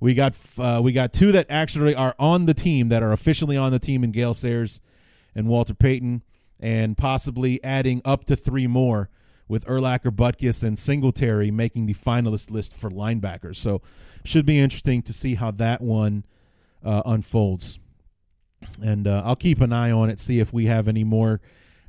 We 0.00 0.14
got 0.14 0.34
uh, 0.56 0.80
we 0.82 0.92
got 0.92 1.12
two 1.12 1.30
that 1.32 1.46
actually 1.50 1.94
are 1.94 2.14
on 2.18 2.46
the 2.46 2.54
team 2.54 2.88
that 2.88 3.02
are 3.02 3.12
officially 3.12 3.58
on 3.58 3.72
the 3.72 3.78
team 3.78 4.02
in 4.02 4.12
Gale 4.12 4.32
Sayers 4.32 4.80
and 5.34 5.46
Walter 5.46 5.74
Payton, 5.74 6.22
and 6.58 6.96
possibly 6.96 7.62
adding 7.62 8.00
up 8.04 8.24
to 8.26 8.36
three 8.36 8.66
more 8.66 9.10
with 9.48 9.64
Urlacher, 9.66 10.10
Butkus, 10.10 10.62
and 10.62 10.78
Singletary 10.78 11.50
making 11.50 11.86
the 11.86 11.94
finalist 11.94 12.50
list 12.50 12.74
for 12.74 12.90
linebackers. 12.90 13.56
So, 13.56 13.82
should 14.24 14.46
be 14.46 14.58
interesting 14.58 15.02
to 15.02 15.12
see 15.12 15.34
how 15.34 15.50
that 15.52 15.80
one 15.80 16.24
uh, 16.84 17.02
unfolds. 17.04 17.78
And 18.80 19.06
uh, 19.08 19.22
I'll 19.24 19.36
keep 19.36 19.60
an 19.60 19.72
eye 19.72 19.90
on 19.90 20.10
it, 20.10 20.20
see 20.20 20.38
if 20.38 20.52
we 20.52 20.66
have 20.66 20.86
any 20.86 21.04
more 21.04 21.40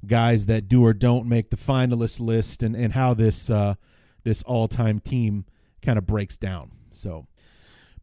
guys 0.05 0.45
that 0.47 0.67
do 0.67 0.85
or 0.85 0.93
don't 0.93 1.27
make 1.27 1.49
the 1.49 1.57
finalist 1.57 2.19
list, 2.19 2.63
and 2.63 2.75
and 2.75 2.93
how 2.93 3.13
this 3.13 3.49
uh, 3.49 3.75
this 4.23 4.43
all 4.43 4.67
time 4.67 4.99
team 4.99 5.45
kind 5.81 5.97
of 5.97 6.05
breaks 6.05 6.37
down. 6.37 6.71
So, 6.91 7.27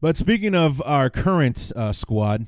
but 0.01 0.17
speaking 0.17 0.55
of 0.55 0.83
our 0.83 1.11
current 1.11 1.73
uh, 1.75 1.93
squad. 1.93 2.47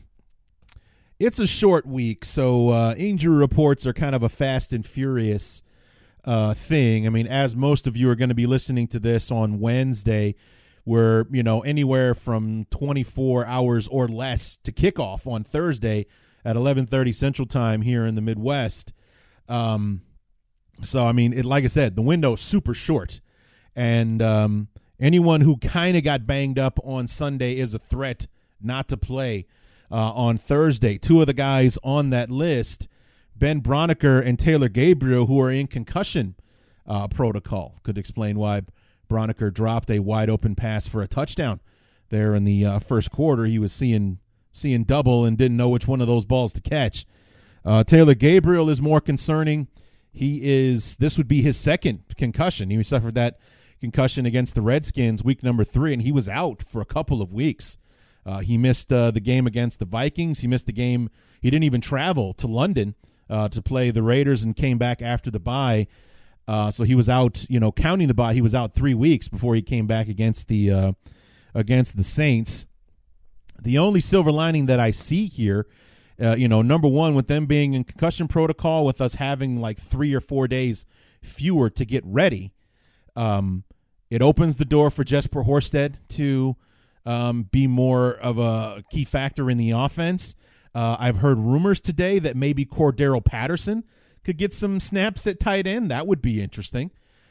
It's 1.18 1.38
a 1.38 1.46
short 1.46 1.86
week, 1.86 2.24
so 2.24 2.70
uh, 2.70 2.94
injury 2.98 3.36
reports 3.36 3.86
are 3.86 3.92
kind 3.92 4.12
of 4.12 4.24
a 4.24 4.28
fast 4.28 4.72
and 4.72 4.84
furious 4.84 5.62
uh, 6.24 6.54
thing. 6.54 7.06
I 7.06 7.10
mean, 7.10 7.26
as 7.26 7.56
most 7.56 7.86
of 7.86 7.96
you 7.96 8.08
are 8.10 8.14
going 8.14 8.28
to 8.28 8.34
be 8.34 8.46
listening 8.46 8.88
to 8.88 8.98
this 8.98 9.30
on 9.30 9.60
Wednesday, 9.60 10.34
we're 10.84 11.26
you 11.30 11.42
know 11.42 11.60
anywhere 11.60 12.14
from 12.14 12.66
24 12.70 13.46
hours 13.46 13.88
or 13.88 14.08
less 14.08 14.56
to 14.64 14.72
kickoff 14.72 15.26
on 15.26 15.44
Thursday 15.44 16.06
at 16.44 16.56
11:30 16.56 17.14
Central 17.14 17.46
Time 17.46 17.82
here 17.82 18.04
in 18.04 18.14
the 18.14 18.20
Midwest. 18.20 18.92
Um, 19.52 20.02
so 20.82 21.06
I 21.06 21.12
mean, 21.12 21.32
it, 21.32 21.44
like 21.44 21.64
I 21.64 21.68
said, 21.68 21.96
the 21.96 22.02
window 22.02 22.36
super 22.36 22.74
short, 22.74 23.20
and 23.76 24.22
um, 24.22 24.68
anyone 24.98 25.42
who 25.42 25.58
kind 25.58 25.96
of 25.96 26.04
got 26.04 26.26
banged 26.26 26.58
up 26.58 26.80
on 26.82 27.06
Sunday 27.06 27.58
is 27.58 27.74
a 27.74 27.78
threat 27.78 28.26
not 28.60 28.88
to 28.88 28.96
play 28.96 29.46
uh, 29.90 30.12
on 30.12 30.38
Thursday. 30.38 30.96
Two 30.96 31.20
of 31.20 31.26
the 31.26 31.34
guys 31.34 31.78
on 31.84 32.10
that 32.10 32.30
list 32.30 32.88
Ben 33.36 33.60
Braunecker 33.60 34.24
and 34.24 34.38
Taylor 34.38 34.68
Gabriel, 34.68 35.26
who 35.26 35.40
are 35.40 35.50
in 35.50 35.66
concussion 35.66 36.34
uh, 36.86 37.08
protocol. 37.08 37.78
Could 37.82 37.98
explain 37.98 38.38
why 38.38 38.62
Braunecker 39.10 39.52
dropped 39.52 39.90
a 39.90 39.98
wide 39.98 40.30
open 40.30 40.54
pass 40.54 40.86
for 40.86 41.02
a 41.02 41.08
touchdown 41.08 41.60
there 42.08 42.34
in 42.34 42.44
the 42.44 42.64
uh, 42.64 42.78
first 42.78 43.10
quarter. 43.10 43.44
He 43.44 43.58
was 43.58 43.72
seeing 43.72 44.18
seeing 44.50 44.84
double 44.84 45.24
and 45.24 45.36
didn't 45.36 45.56
know 45.56 45.68
which 45.68 45.88
one 45.88 46.00
of 46.00 46.06
those 46.06 46.24
balls 46.24 46.52
to 46.54 46.60
catch. 46.60 47.06
Uh, 47.64 47.84
Taylor 47.84 48.14
Gabriel 48.14 48.68
is 48.68 48.80
more 48.80 49.00
concerning. 49.00 49.68
He 50.12 50.40
is 50.42 50.96
this 50.96 51.16
would 51.16 51.28
be 51.28 51.42
his 51.42 51.56
second 51.56 52.02
concussion. 52.16 52.70
He 52.70 52.82
suffered 52.82 53.14
that 53.14 53.38
concussion 53.80 54.26
against 54.26 54.54
the 54.54 54.62
Redskins 54.62 55.24
week 55.24 55.42
number 55.42 55.64
three, 55.64 55.92
and 55.92 56.02
he 56.02 56.12
was 56.12 56.28
out 56.28 56.62
for 56.62 56.80
a 56.80 56.86
couple 56.86 57.22
of 57.22 57.32
weeks. 57.32 57.78
Uh, 58.24 58.38
he 58.38 58.56
missed 58.56 58.92
uh, 58.92 59.10
the 59.10 59.20
game 59.20 59.46
against 59.46 59.78
the 59.78 59.84
Vikings. 59.84 60.40
He 60.40 60.46
missed 60.46 60.66
the 60.66 60.72
game. 60.72 61.10
He 61.40 61.50
didn't 61.50 61.64
even 61.64 61.80
travel 61.80 62.34
to 62.34 62.46
London 62.46 62.94
uh, 63.28 63.48
to 63.48 63.62
play 63.62 63.90
the 63.90 64.02
Raiders 64.02 64.42
and 64.42 64.54
came 64.54 64.78
back 64.78 65.02
after 65.02 65.30
the 65.30 65.40
bye. 65.40 65.88
Uh, 66.46 66.70
so 66.70 66.84
he 66.84 66.94
was 66.94 67.08
out, 67.08 67.46
you 67.48 67.58
know, 67.58 67.72
counting 67.72 68.08
the 68.08 68.14
bye. 68.14 68.34
He 68.34 68.40
was 68.40 68.54
out 68.54 68.72
three 68.72 68.94
weeks 68.94 69.28
before 69.28 69.54
he 69.54 69.62
came 69.62 69.86
back 69.86 70.08
against 70.08 70.48
the 70.48 70.70
uh, 70.70 70.92
against 71.54 71.96
the 71.96 72.04
Saints. 72.04 72.66
The 73.60 73.78
only 73.78 74.00
silver 74.00 74.32
lining 74.32 74.66
that 74.66 74.80
I 74.80 74.90
see 74.90 75.26
here, 75.26 75.66
uh, 76.22 76.36
you 76.36 76.48
know, 76.48 76.62
number 76.62 76.88
one, 76.88 77.14
with 77.14 77.26
them 77.26 77.46
being 77.46 77.74
in 77.74 77.84
concussion 77.84 78.28
protocol, 78.28 78.84
with 78.84 79.00
us 79.00 79.16
having 79.16 79.60
like 79.60 79.78
three 79.78 80.14
or 80.14 80.20
four 80.20 80.46
days 80.46 80.86
fewer 81.22 81.68
to 81.70 81.84
get 81.84 82.04
ready, 82.06 82.52
um, 83.16 83.64
it 84.10 84.22
opens 84.22 84.56
the 84.56 84.64
door 84.64 84.90
for 84.90 85.04
Jesper 85.04 85.42
Horsted 85.44 85.96
to 86.10 86.56
um, 87.04 87.44
be 87.44 87.66
more 87.66 88.12
of 88.12 88.38
a 88.38 88.84
key 88.90 89.04
factor 89.04 89.50
in 89.50 89.58
the 89.58 89.70
offense. 89.70 90.36
Uh, 90.74 90.96
I've 90.98 91.16
heard 91.18 91.38
rumors 91.38 91.80
today 91.80 92.18
that 92.18 92.36
maybe 92.36 92.64
Cordarrelle 92.64 93.24
Patterson 93.24 93.84
could 94.24 94.38
get 94.38 94.54
some 94.54 94.80
snaps 94.80 95.26
at 95.26 95.40
tight 95.40 95.66
end. 95.66 95.90
That 95.90 96.06
would 96.06 96.22
be 96.22 96.40
interesting 96.40 96.90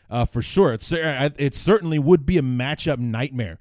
uh, 0.09 0.25
for 0.25 0.41
sure. 0.41 0.73
It's, 0.73 0.91
uh, 0.91 1.29
it 1.37 1.55
certainly 1.55 1.97
would 1.97 2.25
be 2.25 2.37
a 2.37 2.43
matchup 2.43 2.99
nightmare 2.99 3.59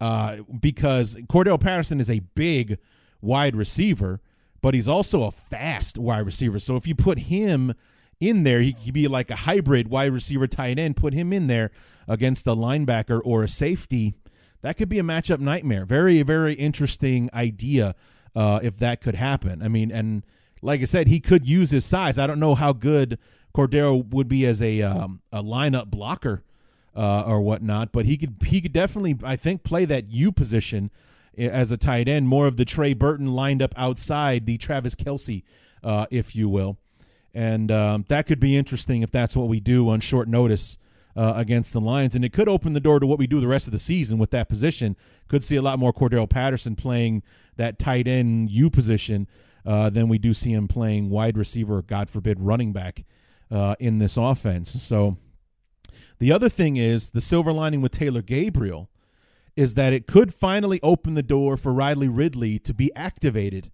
uh, 0.00 0.38
because 0.58 1.16
Cordarrelle 1.28 1.60
Patterson 1.60 2.00
is 2.00 2.08
a 2.08 2.20
big 2.20 2.78
wide 3.20 3.56
receiver, 3.56 4.20
but 4.60 4.74
he's 4.74 4.88
also 4.88 5.22
a 5.22 5.30
fast 5.30 5.98
wide 5.98 6.26
receiver. 6.26 6.58
So 6.58 6.76
if 6.76 6.86
you 6.86 6.94
put 6.94 7.18
him 7.20 7.74
in 8.20 8.42
there, 8.42 8.60
he 8.60 8.72
could 8.72 8.94
be 8.94 9.08
like 9.08 9.30
a 9.30 9.36
hybrid 9.36 9.88
wide 9.88 10.12
receiver 10.12 10.46
tight 10.46 10.78
end. 10.78 10.96
Put 10.96 11.14
him 11.14 11.32
in 11.32 11.46
there 11.46 11.70
against 12.06 12.46
a 12.46 12.54
linebacker 12.54 13.20
or 13.24 13.44
a 13.44 13.48
safety. 13.48 14.14
That 14.62 14.76
could 14.76 14.88
be 14.88 14.98
a 14.98 15.04
matchup 15.04 15.38
nightmare. 15.38 15.84
Very, 15.84 16.20
very 16.22 16.54
interesting 16.54 17.30
idea 17.32 17.94
uh, 18.34 18.58
if 18.62 18.76
that 18.78 19.00
could 19.00 19.14
happen. 19.14 19.62
I 19.62 19.68
mean, 19.68 19.92
and 19.92 20.24
like 20.62 20.80
I 20.80 20.84
said, 20.84 21.06
he 21.06 21.20
could 21.20 21.46
use 21.46 21.70
his 21.70 21.84
size. 21.84 22.18
I 22.18 22.26
don't 22.26 22.40
know 22.40 22.54
how 22.54 22.72
good 22.72 23.18
Cordero 23.54 24.04
would 24.10 24.28
be 24.28 24.44
as 24.46 24.60
a 24.60 24.82
um, 24.82 25.20
a 25.32 25.42
lineup 25.42 25.90
blocker 25.90 26.42
uh, 26.96 27.22
or 27.22 27.40
whatnot, 27.40 27.92
but 27.92 28.06
he 28.06 28.16
could 28.16 28.36
he 28.46 28.60
could 28.60 28.72
definitely 28.72 29.16
I 29.22 29.36
think 29.36 29.62
play 29.62 29.84
that 29.84 30.10
U 30.10 30.32
position 30.32 30.90
as 31.38 31.70
a 31.70 31.76
tight 31.76 32.08
end, 32.08 32.28
more 32.28 32.46
of 32.46 32.56
the 32.56 32.64
Trey 32.64 32.94
Burton 32.94 33.28
lined 33.28 33.62
up 33.62 33.72
outside 33.76 34.46
the 34.46 34.58
Travis 34.58 34.94
Kelce, 34.94 35.44
uh, 35.82 36.06
if 36.10 36.34
you 36.34 36.48
will, 36.48 36.78
and 37.32 37.70
um, 37.70 38.04
that 38.08 38.26
could 38.26 38.40
be 38.40 38.56
interesting 38.56 39.02
if 39.02 39.10
that's 39.10 39.36
what 39.36 39.48
we 39.48 39.60
do 39.60 39.88
on 39.88 40.00
short 40.00 40.28
notice. 40.28 40.78
Uh, 41.16 41.32
against 41.34 41.72
the 41.72 41.80
Lions, 41.80 42.14
and 42.14 42.24
it 42.24 42.32
could 42.32 42.48
open 42.48 42.74
the 42.74 42.80
door 42.80 43.00
to 43.00 43.06
what 43.06 43.18
we 43.18 43.26
do 43.26 43.40
the 43.40 43.48
rest 43.48 43.66
of 43.66 43.72
the 43.72 43.78
season 43.80 44.18
with 44.18 44.30
that 44.30 44.48
position. 44.48 44.94
Could 45.26 45.42
see 45.42 45.56
a 45.56 45.62
lot 45.62 45.76
more 45.76 45.92
Cordarrelle 45.92 46.30
Patterson 46.30 46.76
playing 46.76 47.24
that 47.56 47.76
tight 47.76 48.06
end 48.06 48.50
U 48.50 48.70
position 48.70 49.26
uh, 49.66 49.90
than 49.90 50.08
we 50.08 50.18
do 50.18 50.32
see 50.32 50.52
him 50.52 50.66
playing 50.66 51.10
wide 51.10 51.36
receiver, 51.36 51.82
God 51.82 52.08
forbid, 52.08 52.40
running 52.40 52.72
back 52.72 53.04
uh, 53.50 53.74
in 53.78 53.98
this 53.98 54.16
offense. 54.16 54.82
So 54.82 55.18
the 56.18 56.32
other 56.32 56.48
thing 56.48 56.76
is 56.76 57.10
the 57.10 57.20
silver 57.20 57.52
lining 57.52 57.82
with 57.82 57.92
Taylor 57.92 58.22
Gabriel 58.22 58.88
is 59.58 59.74
that 59.74 59.92
it 59.92 60.06
could 60.06 60.32
finally 60.32 60.78
open 60.84 61.14
the 61.14 61.22
door 61.22 61.56
for 61.56 61.74
Riley 61.74 62.06
Ridley 62.06 62.60
to 62.60 62.72
be 62.72 62.94
activated 62.94 63.72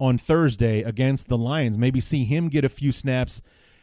on 0.00 0.18
Thursday 0.18 0.82
against 0.82 1.28
the 1.28 1.38
Lions. 1.38 1.78
Maybe 1.78 2.00
see 2.00 2.24
him 2.24 2.48
get 2.48 2.64
a 2.64 2.68
few 2.68 2.90
snaps, 2.90 3.40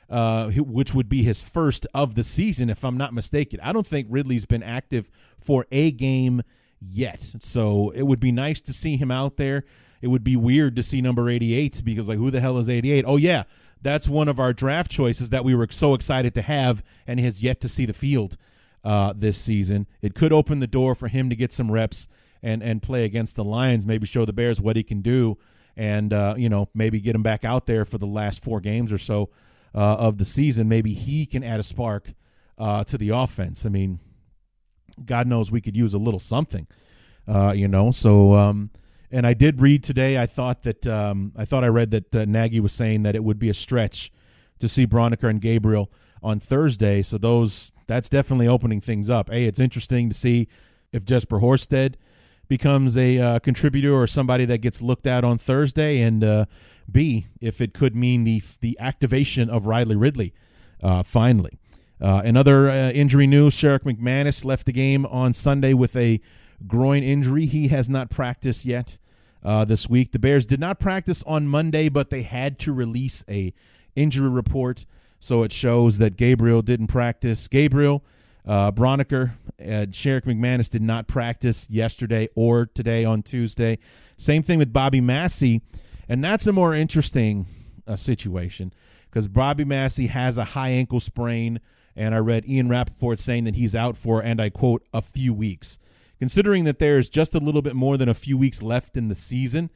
uh, 0.09 0.49
which 0.49 0.93
would 0.93 1.07
be 1.07 1.23
his 1.23 1.41
first 1.41 1.87
of 1.93 2.15
the 2.15 2.25
season, 2.25 2.69
if 2.69 2.83
I'm 2.83 2.97
not 2.97 3.13
mistaken. 3.13 3.61
I 3.63 3.71
don't 3.71 3.87
think 3.87 4.07
Ridley's 4.09 4.45
been 4.45 4.61
active 4.61 5.09
for 5.39 5.65
a 5.71 5.89
game 5.89 6.43
yet. 6.81 7.35
So 7.39 7.91
it 7.91 8.03
would 8.03 8.19
be 8.19 8.33
nice 8.33 8.59
to 8.59 8.73
see 8.73 8.97
him 8.97 9.09
out 9.09 9.37
there. 9.37 9.63
It 10.01 10.07
would 10.07 10.25
be 10.25 10.35
weird 10.35 10.75
to 10.75 10.83
see 10.83 10.99
number 10.99 11.29
88 11.29 11.81
because, 11.85 12.09
like, 12.09 12.17
who 12.17 12.29
the 12.29 12.41
hell 12.41 12.57
is 12.57 12.67
88? 12.67 13.05
Oh, 13.07 13.15
yeah, 13.15 13.43
that's 13.81 14.09
one 14.09 14.27
of 14.27 14.37
our 14.37 14.51
draft 14.51 14.91
choices 14.91 15.29
that 15.29 15.45
we 15.45 15.55
were 15.55 15.69
so 15.71 15.93
excited 15.93 16.35
to 16.35 16.41
have 16.41 16.83
and 17.07 17.21
has 17.21 17.41
yet 17.41 17.61
to 17.61 17.69
see 17.69 17.85
the 17.85 17.93
field 17.93 18.35
uh, 18.83 19.13
this 19.15 19.37
season. 19.37 19.87
It 20.01 20.15
could 20.15 20.33
open 20.33 20.59
the 20.59 20.67
door 20.67 20.95
for 20.95 21.07
him 21.07 21.29
to 21.29 21.35
get 21.35 21.51
some 21.53 21.71
reps 21.71 22.07
and 22.41 22.61
and 22.61 22.81
play 22.81 23.03
against 23.03 23.35
the 23.35 23.43
Lions, 23.43 23.85
maybe 23.85 24.05
show 24.05 24.25
the 24.25 24.33
Bears 24.33 24.61
what 24.61 24.75
he 24.75 24.83
can 24.83 25.01
do, 25.01 25.37
and 25.75 26.13
uh, 26.13 26.35
you 26.37 26.49
know 26.49 26.69
maybe 26.73 26.99
get 26.99 27.15
him 27.15 27.23
back 27.23 27.43
out 27.43 27.65
there 27.65 27.85
for 27.85 27.97
the 27.97 28.05
last 28.05 28.43
four 28.43 28.59
games 28.59 28.93
or 28.93 28.97
so 28.97 29.29
uh, 29.75 29.95
of 29.95 30.17
the 30.17 30.25
season. 30.25 30.67
Maybe 30.67 30.93
he 30.93 31.25
can 31.25 31.43
add 31.43 31.59
a 31.59 31.63
spark 31.63 32.13
uh, 32.57 32.83
to 32.85 32.97
the 32.97 33.09
offense. 33.09 33.65
I 33.65 33.69
mean, 33.69 33.99
God 35.03 35.27
knows 35.27 35.51
we 35.51 35.61
could 35.61 35.75
use 35.75 35.93
a 35.93 35.99
little 35.99 36.19
something, 36.19 36.67
uh, 37.27 37.53
you 37.55 37.67
know. 37.67 37.91
So. 37.91 38.33
Um, 38.33 38.71
and 39.09 39.25
I 39.25 39.33
did 39.33 39.61
read 39.61 39.85
today. 39.85 40.17
I 40.17 40.25
thought 40.25 40.63
that 40.63 40.85
um, 40.85 41.31
I 41.33 41.45
thought 41.45 41.63
I 41.63 41.67
read 41.67 41.91
that 41.91 42.13
uh, 42.13 42.25
Nagy 42.25 42.59
was 42.59 42.73
saying 42.73 43.03
that 43.03 43.15
it 43.15 43.23
would 43.23 43.39
be 43.39 43.47
a 43.47 43.53
stretch 43.53 44.11
to 44.59 44.67
see 44.67 44.85
Braunecker 44.85 45.29
and 45.29 45.39
Gabriel 45.39 45.89
on 46.21 46.41
Thursday. 46.41 47.01
So 47.01 47.17
those 47.17 47.71
that's 47.87 48.09
definitely 48.09 48.47
opening 48.47 48.81
things 48.81 49.09
up. 49.09 49.29
A, 49.29 49.45
it's 49.45 49.59
interesting 49.59 50.09
to 50.09 50.15
see 50.15 50.47
if 50.91 51.05
Jesper 51.05 51.39
Horsted 51.39 51.95
becomes 52.47 52.97
a 52.97 53.19
uh, 53.19 53.39
contributor 53.39 53.93
or 53.93 54.07
somebody 54.07 54.45
that 54.45 54.59
gets 54.59 54.81
looked 54.81 55.07
at 55.07 55.23
on 55.23 55.37
Thursday, 55.37 56.01
and 56.01 56.23
uh, 56.23 56.45
B, 56.89 57.27
if 57.41 57.59
it 57.61 57.73
could 57.73 57.95
mean 57.95 58.23
the 58.23 58.41
the 58.61 58.77
activation 58.79 59.49
of 59.49 59.65
Riley 59.65 59.95
Ridley 59.95 60.33
uh, 60.81 61.03
finally. 61.03 61.57
Uh, 61.99 62.21
another 62.23 62.69
uh, 62.69 62.91
injury 62.91 63.27
news: 63.27 63.53
Sherrick 63.55 63.83
McManis 63.83 64.45
left 64.45 64.65
the 64.65 64.71
game 64.71 65.05
on 65.07 65.33
Sunday 65.33 65.73
with 65.73 65.95
a 65.95 66.21
groin 66.65 67.03
injury. 67.03 67.45
He 67.45 67.67
has 67.69 67.89
not 67.89 68.09
practiced 68.09 68.65
yet 68.65 68.97
uh, 69.43 69.65
this 69.65 69.89
week. 69.89 70.11
The 70.11 70.19
Bears 70.19 70.45
did 70.45 70.59
not 70.59 70.79
practice 70.79 71.23
on 71.25 71.47
Monday, 71.47 71.89
but 71.89 72.09
they 72.09 72.21
had 72.21 72.59
to 72.59 72.73
release 72.73 73.23
a 73.29 73.53
injury 73.95 74.29
report, 74.29 74.85
so 75.19 75.43
it 75.43 75.51
shows 75.51 75.97
that 75.97 76.17
Gabriel 76.17 76.61
didn't 76.61 76.87
practice. 76.87 77.47
Gabriel, 77.47 78.03
uh, 78.45 78.71
Braunecker, 78.71 79.33
uh, 79.59 79.87
Sherrick 79.91 80.25
McManis 80.25 80.69
did 80.69 80.81
not 80.81 81.07
practice 81.07 81.67
yesterday 81.69 82.29
or 82.35 82.65
today 82.65 83.03
on 83.03 83.23
Tuesday. 83.23 83.79
Same 84.17 84.43
thing 84.43 84.59
with 84.59 84.73
Bobby 84.73 85.01
Massie. 85.01 85.61
and 86.09 86.23
that's 86.23 86.47
a 86.47 86.53
more 86.53 86.73
interesting 86.73 87.47
uh, 87.85 87.95
situation 87.95 88.73
because 89.09 89.27
Bobby 89.27 89.65
Massie 89.65 90.07
has 90.07 90.37
a 90.37 90.43
high 90.43 90.69
ankle 90.69 90.99
sprain, 90.99 91.59
and 91.95 92.15
I 92.15 92.19
read 92.19 92.47
Ian 92.47 92.69
Rapoport 92.69 93.19
saying 93.19 93.43
that 93.45 93.55
he's 93.55 93.75
out 93.75 93.97
for, 93.97 94.21
and 94.21 94.41
I 94.41 94.49
quote, 94.49 94.83
a 94.93 95.01
few 95.01 95.33
weeks 95.33 95.77
considering 96.19 96.63
that 96.63 96.79
there's 96.79 97.09
just 97.09 97.35
a 97.35 97.39
little 97.39 97.61
bit 97.61 97.75
more 97.75 97.97
than 97.97 98.09
a 98.09 98.13
few 98.13 98.37
weeks 98.37 98.61
left 98.61 98.97
in 98.97 99.07
the 99.07 99.15
season, 99.15 99.69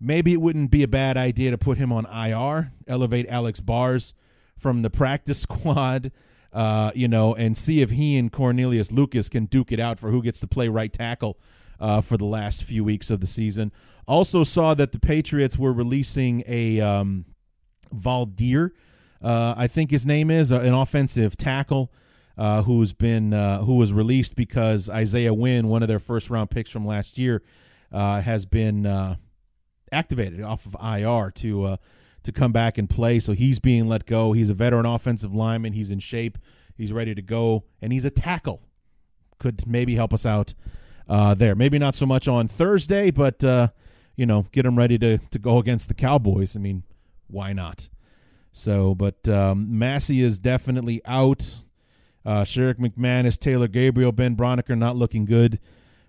maybe 0.00 0.32
it 0.32 0.40
wouldn't 0.40 0.70
be 0.70 0.82
a 0.82 0.88
bad 0.88 1.16
idea 1.16 1.50
to 1.50 1.58
put 1.58 1.78
him 1.78 1.92
on 1.92 2.06
IR, 2.06 2.72
elevate 2.86 3.26
Alex 3.28 3.60
Bars 3.60 4.14
from 4.58 4.82
the 4.82 4.90
practice 4.90 5.38
squad, 5.42 6.12
uh, 6.52 6.92
you 6.94 7.08
know, 7.08 7.34
and 7.34 7.56
see 7.56 7.80
if 7.80 7.90
he 7.90 8.16
and 8.16 8.32
Cornelius 8.32 8.92
Lucas 8.92 9.28
can 9.28 9.46
duke 9.46 9.72
it 9.72 9.80
out 9.80 9.98
for 9.98 10.10
who 10.10 10.22
gets 10.22 10.40
to 10.40 10.46
play 10.46 10.68
right 10.68 10.92
tackle 10.92 11.38
uh, 11.80 12.00
for 12.00 12.16
the 12.16 12.24
last 12.24 12.64
few 12.64 12.84
weeks 12.84 13.10
of 13.10 13.20
the 13.20 13.26
season. 13.26 13.72
Also 14.06 14.44
saw 14.44 14.74
that 14.74 14.92
the 14.92 14.98
Patriots 14.98 15.58
were 15.58 15.72
releasing 15.72 16.42
a 16.46 16.80
um, 16.80 17.24
Valdir, 17.92 18.70
uh, 19.22 19.54
I 19.56 19.66
think 19.66 19.90
his 19.90 20.04
name 20.04 20.30
is, 20.30 20.52
uh, 20.52 20.60
an 20.60 20.74
offensive 20.74 21.36
tackle 21.36 21.90
uh, 22.36 22.62
who's 22.62 22.92
been 22.92 23.32
uh, 23.32 23.62
who 23.62 23.76
was 23.76 23.92
released 23.92 24.34
because 24.34 24.90
Isaiah 24.90 25.32
Wynn, 25.32 25.68
one 25.68 25.82
of 25.82 25.88
their 25.88 26.00
first 26.00 26.28
round 26.28 26.50
picks 26.50 26.68
from 26.68 26.86
last 26.86 27.16
year, 27.16 27.42
has 27.92 28.44
been 28.44 29.16
activated 29.90 30.42
off 30.42 30.66
of 30.66 30.76
IR 30.82 31.30
to 31.30 31.78
to 32.24 32.32
come 32.32 32.52
back 32.52 32.76
and 32.76 32.90
play. 32.90 33.20
So 33.20 33.32
he's 33.32 33.58
being 33.58 33.84
let 33.88 34.06
go. 34.06 34.32
He's 34.32 34.50
a 34.50 34.54
veteran 34.54 34.86
offensive 34.86 35.34
lineman. 35.34 35.72
He's 35.72 35.90
in 35.90 36.00
shape. 36.00 36.38
He's 36.76 36.92
ready 36.92 37.14
to 37.14 37.22
go, 37.22 37.64
and 37.80 37.92
he's 37.92 38.04
a 38.04 38.10
tackle. 38.10 38.62
Could 39.38 39.66
maybe 39.66 39.94
help 39.94 40.12
us 40.12 40.26
out 40.26 40.54
uh, 41.08 41.34
there. 41.34 41.54
Maybe 41.54 41.78
not 41.78 41.94
so 41.94 42.06
much 42.06 42.26
on 42.26 42.48
Thursday, 42.48 43.10
but 43.10 43.44
you 44.16 44.26
know, 44.26 44.46
get 44.52 44.66
him 44.66 44.76
ready 44.76 44.98
to 44.98 45.18
to 45.18 45.38
go 45.38 45.58
against 45.58 45.88
the 45.88 45.94
Cowboys. 45.94 46.56
I 46.56 46.60
mean, 46.60 46.82
why 47.28 47.52
not? 47.52 47.88
So, 48.52 48.94
but 48.94 49.28
um, 49.28 49.78
Massie 49.78 50.22
is 50.22 50.38
definitely 50.38 51.00
out. 51.04 51.56
Uh, 52.24 52.42
Sherrick 52.42 52.78
McManis, 52.78 53.38
Taylor 53.38 53.68
Gabriel, 53.68 54.12
Ben 54.12 54.36
Braunecker 54.36 54.78
not 54.78 54.96
looking 54.96 55.24
good. 55.24 55.58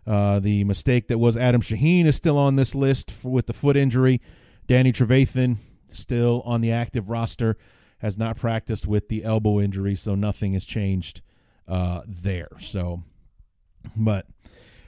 Uh, 0.07 0.39
the 0.39 0.63
mistake 0.63 1.07
that 1.07 1.17
was 1.17 1.35
Adam 1.35 1.61
Shaheen 1.61 2.05
is 2.05 2.15
still 2.15 2.37
on 2.37 2.55
this 2.55 2.75
list 2.75 3.09
for, 3.09 3.31
with 3.31 3.47
the 3.47 3.53
foot 3.53 3.75
injury. 3.75 4.21
Danny 4.67 4.93
Trevathan 4.93 5.57
still 5.95 6.41
on 6.45 6.61
the 6.61 6.71
active 6.71 7.09
roster, 7.09 7.57
has 7.99 8.17
not 8.17 8.37
practiced 8.37 8.87
with 8.87 9.07
the 9.07 9.23
elbow 9.23 9.59
injury, 9.59 9.95
so 9.95 10.15
nothing 10.15 10.53
has 10.53 10.65
changed 10.65 11.21
uh, 11.67 12.01
there. 12.07 12.49
So, 12.59 13.03
but 13.95 14.27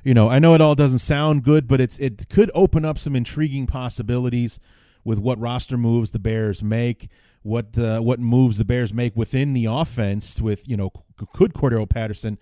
you 0.04 0.14
know, 0.14 0.30
I 0.30 0.40
know 0.40 0.54
it 0.54 0.62
all 0.62 0.76
doesn't 0.76 1.00
sound 1.00 1.44
good, 1.44 1.68
but 1.68 1.82
it's 1.82 1.98
it 2.00 2.30
could 2.30 2.52
open 2.54 2.86
up 2.86 3.00
some 3.00 3.16
intriguing 3.16 3.68
possibilities 3.68 4.60
with 5.04 5.20
what 5.20 5.40
roster 5.40 5.78
moves 5.78 6.12
the 6.12 6.20
Bears 6.20 6.62
make 6.62 7.10
what 7.48 7.74
the 7.74 8.02
what 8.02 8.20
moves 8.20 8.58
the 8.58 8.66
Bears 8.66 8.94
make 8.94 9.16
within 9.16 9.54
the 9.54 9.66
offense. 9.66 10.42
With 10.42 10.68
you 10.68 10.78
know, 10.78 10.92
could 11.34 11.54
Cordero 11.54 11.90
Patterson 11.90 12.38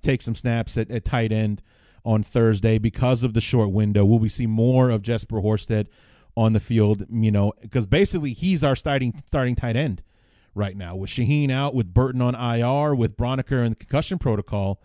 take 0.00 0.22
some 0.22 0.34
snaps 0.34 0.78
at, 0.78 0.90
at 0.90 1.04
tight 1.04 1.32
end 1.32 1.62
on 2.04 2.22
Thursday 2.22 2.78
because 2.78 3.24
of 3.24 3.34
the 3.34 3.40
short 3.40 3.72
window? 3.72 4.04
Will 4.04 4.18
we 4.18 4.28
see 4.28 4.46
more 4.46 4.90
of 4.90 5.02
Jesper 5.02 5.40
Horsted 5.40 5.88
on 6.36 6.52
the 6.52 6.60
field? 6.60 7.06
You 7.10 7.30
know, 7.30 7.52
because 7.60 7.86
basically 7.86 8.32
he's 8.32 8.62
our 8.64 8.76
starting 8.76 9.20
starting 9.26 9.54
tight 9.54 9.76
end 9.76 10.02
right 10.54 10.76
now 10.76 10.94
with 10.94 11.10
Shaheen 11.10 11.50
out, 11.50 11.74
with 11.74 11.92
Burton 11.92 12.20
on 12.20 12.34
IR, 12.34 12.94
with 12.94 13.16
Braunecker 13.16 13.64
in 13.64 13.70
the 13.70 13.76
concussion 13.76 14.18
protocol. 14.18 14.80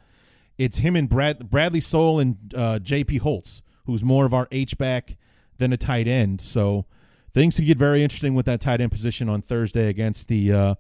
It's 0.57 0.79
him 0.79 0.95
and 0.95 1.07
Brad, 1.07 1.49
Bradley 1.49 1.79
Sowell 1.79 2.19
and 2.19 2.53
uh, 2.55 2.79
J.P. 2.79 3.17
Holtz, 3.17 3.62
who's 3.85 4.03
more 4.03 4.25
of 4.25 4.33
our 4.33 4.47
H 4.51 4.77
back 4.77 5.15
than 5.57 5.71
a 5.71 5.77
tight 5.77 6.07
end. 6.07 6.41
So 6.41 6.85
things 7.33 7.55
could 7.55 7.65
get 7.65 7.77
very 7.77 8.03
interesting 8.03 8.35
with 8.35 8.45
that 8.47 8.59
tight 8.59 8.81
end 8.81 8.91
position 8.91 9.29
on 9.29 9.41
Thursday 9.41 9.88
against 9.88 10.27
the 10.27 10.51
uh, 10.51 10.75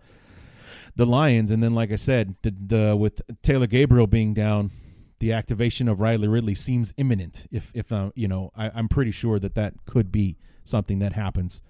the 0.95 1.05
Lions. 1.05 1.51
And 1.51 1.63
then, 1.63 1.73
like 1.73 1.91
I 1.91 1.95
said, 1.95 2.35
the, 2.41 2.51
the, 2.51 2.95
with 2.95 3.21
Taylor 3.41 3.67
Gabriel 3.67 4.07
being 4.07 4.33
down, 4.33 4.71
the 5.19 5.31
activation 5.31 5.87
of 5.87 5.99
Riley 5.99 6.27
Ridley 6.27 6.55
seems 6.55 6.93
imminent. 6.97 7.47
If 7.51 7.71
if 7.73 7.91
uh, 7.91 8.11
you 8.15 8.27
know, 8.27 8.51
I, 8.55 8.77
am 8.77 8.87
pretty 8.87 9.11
sure 9.11 9.39
that 9.39 9.55
that 9.55 9.85
could 9.85 10.11
be 10.11 10.37
something 10.69 10.99
that 10.99 11.13
happens 11.13 11.61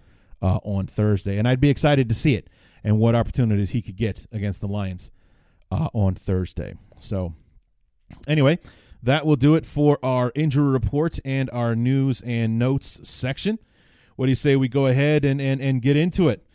uh, 0.42 0.60
on 0.64 0.88
Thursday, 0.88 1.38
and 1.38 1.48
I'd 1.48 1.60
be 1.60 1.70
excited 1.70 2.10
to 2.10 2.16
see 2.16 2.36
it 2.36 2.50
and 2.84 3.00
what 3.00 3.16
opportunities 3.16 3.72
he 3.72 3.82
could 3.82 3.98
get 3.98 4.26
against 4.32 4.62
the 4.62 4.68
Lions 4.68 5.12
uh, 5.72 5.90
on 5.94 6.16
Thursday. 6.16 6.76
So, 7.00 7.34
anyway. 8.28 8.60
that 9.02 9.26
will 9.26 9.36
do 9.36 9.56
it 9.56 9.66
for 9.66 9.98
our 10.04 10.32
injury 10.36 10.70
report 10.70 11.20
and 11.24 11.50
our 11.52 11.76
news 11.76 12.22
and 12.22 12.60
notes 12.60 13.00
section. 13.04 13.60
What 14.16 14.26
do 14.26 14.32
you 14.32 14.36
say 14.36 14.56
we 14.56 14.68
go 14.68 14.88
ahead 14.88 15.24
and, 15.24 15.40
and, 15.40 15.62
and 15.62 15.82
get 15.82 15.96
into 15.96 16.28
it 16.28 16.46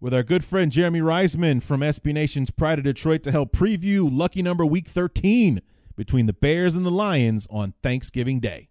with 0.00 0.12
our 0.12 0.22
good 0.22 0.44
friend 0.44 0.70
Jeremy 0.70 1.00
Reisman 1.00 1.62
from 1.62 1.80
SB 1.80 2.12
Nation's 2.12 2.50
Pride 2.50 2.78
of 2.78 2.84
Detroit 2.84 3.22
to 3.22 3.32
help 3.32 3.52
preview 3.52 4.06
lucky 4.10 4.42
number 4.42 4.66
week 4.66 4.88
13 4.88 5.62
between 5.96 6.26
the 6.26 6.34
Bears 6.34 6.76
and 6.76 6.84
the 6.84 6.90
Lions 6.90 7.46
on 7.50 7.72
Thanksgiving 7.82 8.40
Day. 8.40 8.68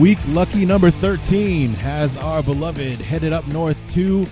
Week 0.00 0.18
lucky 0.28 0.64
number 0.64 0.90
13 0.90 1.74
has 1.74 2.16
our 2.16 2.42
beloved 2.42 2.98
headed 2.98 3.34
up 3.34 3.46
north 3.48 3.76
to 3.92 4.26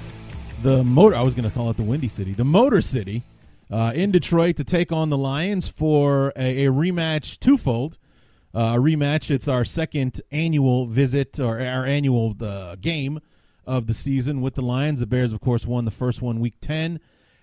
the 0.63 0.83
motor. 0.83 1.15
I 1.15 1.21
was 1.21 1.35
going 1.35 1.45
to 1.45 1.55
call 1.55 1.69
it 1.69 1.77
the 1.77 1.83
Windy 1.83 2.09
City, 2.09 2.33
the 2.33 2.45
Motor 2.45 2.81
City, 2.81 3.25
uh, 3.71 3.93
in 3.95 4.11
Detroit 4.11 4.57
to 4.57 4.65
take 4.65 4.91
on 4.91 5.11
the 5.11 5.19
Lions 5.19 5.69
for 5.69 6.33
a, 6.35 6.65
a 6.65 6.71
rematch 6.71 7.39
twofold. 7.41 7.99
Uh, 8.55 8.77
a 8.77 8.79
rematch. 8.79 9.31
It's 9.31 9.49
our 9.49 9.67
second 9.67 10.23
annual 10.31 10.87
visit 10.87 11.39
or 11.39 11.61
our 11.61 11.85
annual 11.85 12.35
uh, 12.41 12.77
game 12.77 13.21
of 13.67 13.87
the 13.87 13.95
season 13.95 14.41
with 14.41 14.55
the 14.55 14.63
Lions. 14.63 15.01
The 15.01 15.07
Bears, 15.07 15.31
of 15.31 15.43
course, 15.43 15.67
won 15.67 15.85
the 15.85 15.91
first 15.91 16.23
one 16.23 16.41
week 16.41 16.55
10. 16.63 17.01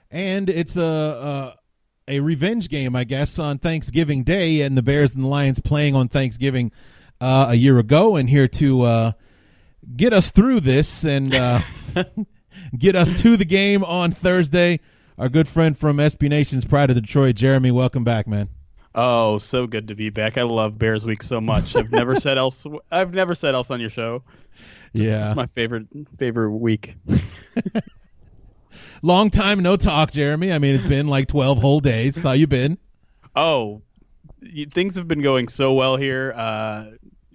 And 0.10 0.50
it's 0.50 0.76
a, 0.76 1.56
a, 2.08 2.16
a 2.16 2.20
revenge 2.22 2.68
game, 2.70 2.96
I 2.96 3.04
guess, 3.04 3.38
on 3.38 3.60
Thanksgiving 3.60 4.24
Day. 4.24 4.62
And 4.62 4.76
the 4.76 4.82
Bears 4.82 5.14
and 5.14 5.22
the 5.22 5.28
Lions 5.28 5.60
playing 5.60 5.96
on 5.96 6.10
Thanksgiving 6.10 6.72
uh, 7.20 7.48
a 7.50 7.56
year 7.56 7.80
ago, 7.80 8.16
and 8.16 8.30
here 8.30 8.48
to 8.48 8.82
uh, 8.84 9.12
get 9.96 10.14
us 10.14 10.32
through 10.32 10.62
this 10.62 11.04
and 11.04 11.34
uh, 11.34 11.62
get 12.78 12.96
us 12.96 13.14
to 13.22 13.38
the 13.38 13.46
game 13.46 13.84
on 13.84 14.12
Thursday. 14.12 14.80
Our 15.18 15.30
good 15.30 15.48
friend 15.48 15.78
from 15.78 15.98
SB 15.98 16.30
Nation's 16.30 16.66
Pride 16.66 16.90
of 16.92 16.96
Detroit, 16.96 17.36
Jeremy. 17.36 17.72
Welcome 17.72 18.04
back, 18.04 18.28
man. 18.28 18.50
Oh, 18.94 19.38
so 19.38 19.68
good 19.68 19.90
to 19.90 19.96
be 19.96 20.10
back. 20.10 20.38
I 20.38 20.44
love 20.44 20.78
Bears 20.78 21.06
Week 21.06 21.22
so 21.22 21.40
much. 21.40 21.76
I've 21.76 21.92
never 21.92 22.20
said 22.20 22.38
else. 22.40 22.66
I've 22.92 23.14
never 23.14 23.36
said 23.36 23.54
else 23.54 23.70
on 23.70 23.80
your 23.80 23.90
show. 23.90 24.24
Just, 24.96 25.10
yeah, 25.10 25.28
it's 25.28 25.36
my 25.36 25.46
favorite 25.46 25.88
favorite 26.18 26.52
week. 26.52 26.96
Long 29.02 29.30
time 29.30 29.62
no 29.62 29.76
talk, 29.76 30.12
Jeremy. 30.12 30.52
I 30.52 30.60
mean, 30.60 30.74
it's 30.74 30.84
been 30.84 31.08
like 31.08 31.28
twelve 31.28 31.60
whole 31.60 31.80
days. 31.80 32.24
How 32.24 32.32
you 32.32 32.48
been? 32.48 32.80
Oh, 33.36 33.82
things 34.72 34.96
have 34.96 35.08
been 35.08 35.22
going 35.22 35.48
so 35.48 35.74
well 35.74 35.96
here. 35.96 36.34
Uh, 36.36 36.86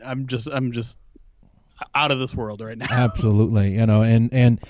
I'm 0.05 0.27
just 0.27 0.49
I'm 0.49 0.73
just 0.73 0.99
out 1.95 2.11
of 2.11 2.19
this 2.19 2.35
world 2.35 2.61
right 2.61 2.79
now. 2.79 2.87
Absolutely, 2.91 3.73
you 3.73 3.87
know, 3.87 4.03
and 4.03 4.33
and 4.33 4.61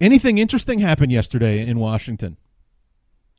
anything 0.00 0.38
interesting 0.38 0.78
happened 0.78 1.12
yesterday 1.12 1.66
in 1.66 1.78
Washington? 1.78 2.36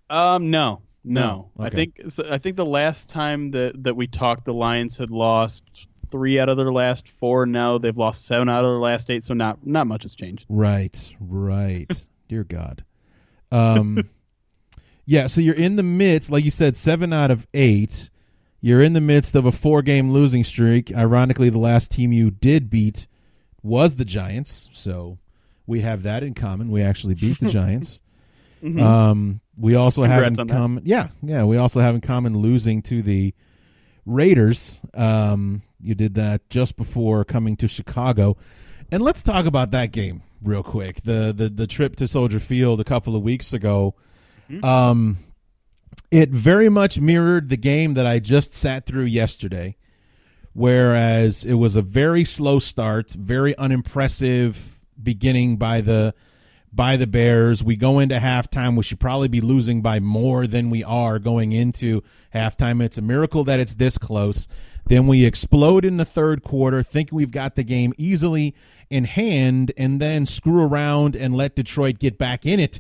Um, 0.10 0.50
no, 0.50 0.82
no. 1.04 1.50
no. 1.58 1.66
Okay. 1.66 1.68
I 1.68 1.70
think 1.70 2.02
so 2.10 2.28
I 2.30 2.38
think 2.38 2.56
the 2.56 2.66
last 2.66 3.10
time 3.10 3.52
that 3.52 3.84
that 3.84 3.96
we 3.96 4.08
talked, 4.08 4.46
the 4.46 4.54
Lions 4.54 4.98
had 4.98 5.10
lost 5.10 5.88
three 6.12 6.40
out 6.40 6.50
of 6.50 6.58
their 6.58 6.72
last 6.72 7.08
four. 7.08 7.46
Now 7.46 7.78
they've 7.78 7.98
lost 7.98 8.26
seven 8.26 8.50
out 8.50 8.64
of 8.64 8.72
their 8.72 8.80
last 8.80 9.10
eight, 9.10 9.24
so 9.24 9.34
not 9.34 9.66
not 9.66 9.88
much 9.88 10.04
has 10.04 10.16
changed. 10.16 10.46
Right, 10.50 11.12
right. 11.20 11.90
Dear 12.28 12.44
God. 12.44 12.84
Um, 13.52 14.10
yeah. 15.06 15.28
So 15.28 15.42
you're 15.42 15.56
in 15.56 15.76
the 15.76 15.84
midst, 15.84 16.32
like 16.32 16.44
you 16.44 16.52
said, 16.52 16.78
seven 16.78 17.14
out 17.14 17.32
of 17.32 17.48
eight. 17.54 18.10
You're 18.62 18.82
in 18.82 18.94
the 18.94 19.02
midst 19.02 19.36
of 19.36 19.46
a 19.46 19.52
four 19.52 19.82
game 19.82 20.12
losing 20.12 20.44
streak. 20.44 20.94
Ironically, 20.96 21.50
the 21.50 21.60
last 21.60 21.92
team 21.92 22.12
you 22.12 22.32
did 22.32 22.70
beat 22.70 23.08
was 23.64 23.96
the 23.96 24.06
Giants. 24.06 24.70
So 24.74 25.18
we 25.66 25.82
have 25.82 26.04
that 26.04 26.24
in 26.24 26.34
common. 26.34 26.72
We 26.72 26.82
actually 26.82 27.16
beat 27.16 27.40
the 27.40 27.50
Giants. 27.50 28.02
mm-hmm. 28.62 28.82
um, 28.82 29.42
we 29.58 29.76
also 29.76 30.02
Congrats 30.02 30.38
have 30.38 30.48
in 30.48 30.54
common. 30.54 30.84
Yeah, 30.86 31.10
yeah. 31.22 31.44
We 31.44 31.58
also 31.58 31.80
have 31.80 31.96
in 31.96 32.02
common 32.02 32.38
losing 32.38 32.82
to 32.84 33.02
the 33.02 33.34
Raiders. 34.06 34.80
Um, 34.94 35.62
you 35.80 35.96
did 35.96 36.16
that 36.16 36.50
just 36.50 36.76
before 36.76 37.24
coming 37.24 37.56
to 37.58 37.68
Chicago. 37.68 38.38
And 38.92 39.04
let's 39.04 39.22
talk 39.22 39.46
about 39.46 39.72
that 39.72 39.92
game 39.92 40.24
real 40.42 40.64
quick. 40.64 41.04
The 41.04 41.34
the 41.36 41.50
the 41.50 41.68
trip 41.68 41.96
to 41.98 42.08
Soldier 42.08 42.40
Field 42.40 42.80
a 42.80 42.84
couple 42.84 43.16
of 43.16 43.22
weeks 43.22 43.54
ago. 43.54 43.96
Mm-hmm. 44.50 44.66
Um, 44.66 45.18
it 46.12 46.30
very 46.30 46.70
much 46.70 47.00
mirrored 47.00 47.50
the 47.50 47.58
game 47.58 47.94
that 47.94 48.06
I 48.06 48.20
just 48.20 48.54
sat 48.54 48.86
through 48.86 49.06
yesterday, 49.06 49.76
whereas 50.54 51.46
it 51.46 51.56
was 51.56 51.76
a 51.76 51.82
very 51.82 52.26
slow 52.26 52.60
start, 52.60 53.12
very 53.12 53.56
unimpressive 53.58 54.80
beginning 55.02 55.58
by 55.58 55.82
the 55.82 56.14
by 56.72 56.98
the 56.98 57.08
Bears. 57.08 57.64
We 57.64 57.76
go 57.76 58.00
into 58.00 58.20
halftime. 58.20 58.76
We 58.76 58.84
should 58.84 59.00
probably 59.00 59.28
be 59.28 59.42
losing 59.42 59.82
by 59.82 60.00
more 60.00 60.46
than 60.46 60.70
we 60.70 60.84
are 60.84 61.18
going 61.18 61.52
into 61.52 62.04
halftime. 62.34 62.84
It's 62.84 62.98
a 62.98 63.02
miracle 63.02 63.44
that 63.46 63.60
it's 63.60 63.76
this 63.76 63.98
close. 63.98 64.48
Then 64.86 65.08
we 65.08 65.26
explode 65.26 65.86
in 65.86 65.98
the 65.98 66.06
third 66.06 66.44
quarter, 66.44 66.82
think 66.82 67.10
we've 67.12 67.32
got 67.32 67.56
the 67.56 67.64
game 67.64 67.94
easily 67.98 68.56
in 68.90 69.06
hand, 69.06 69.72
and 69.78 70.02
then 70.02 70.26
screw 70.26 70.64
around 70.64 71.16
and 71.16 71.36
let 71.36 71.56
Detroit 71.56 72.00
get 72.00 72.18
back 72.18 72.46
in 72.46 72.60
it 72.60 72.80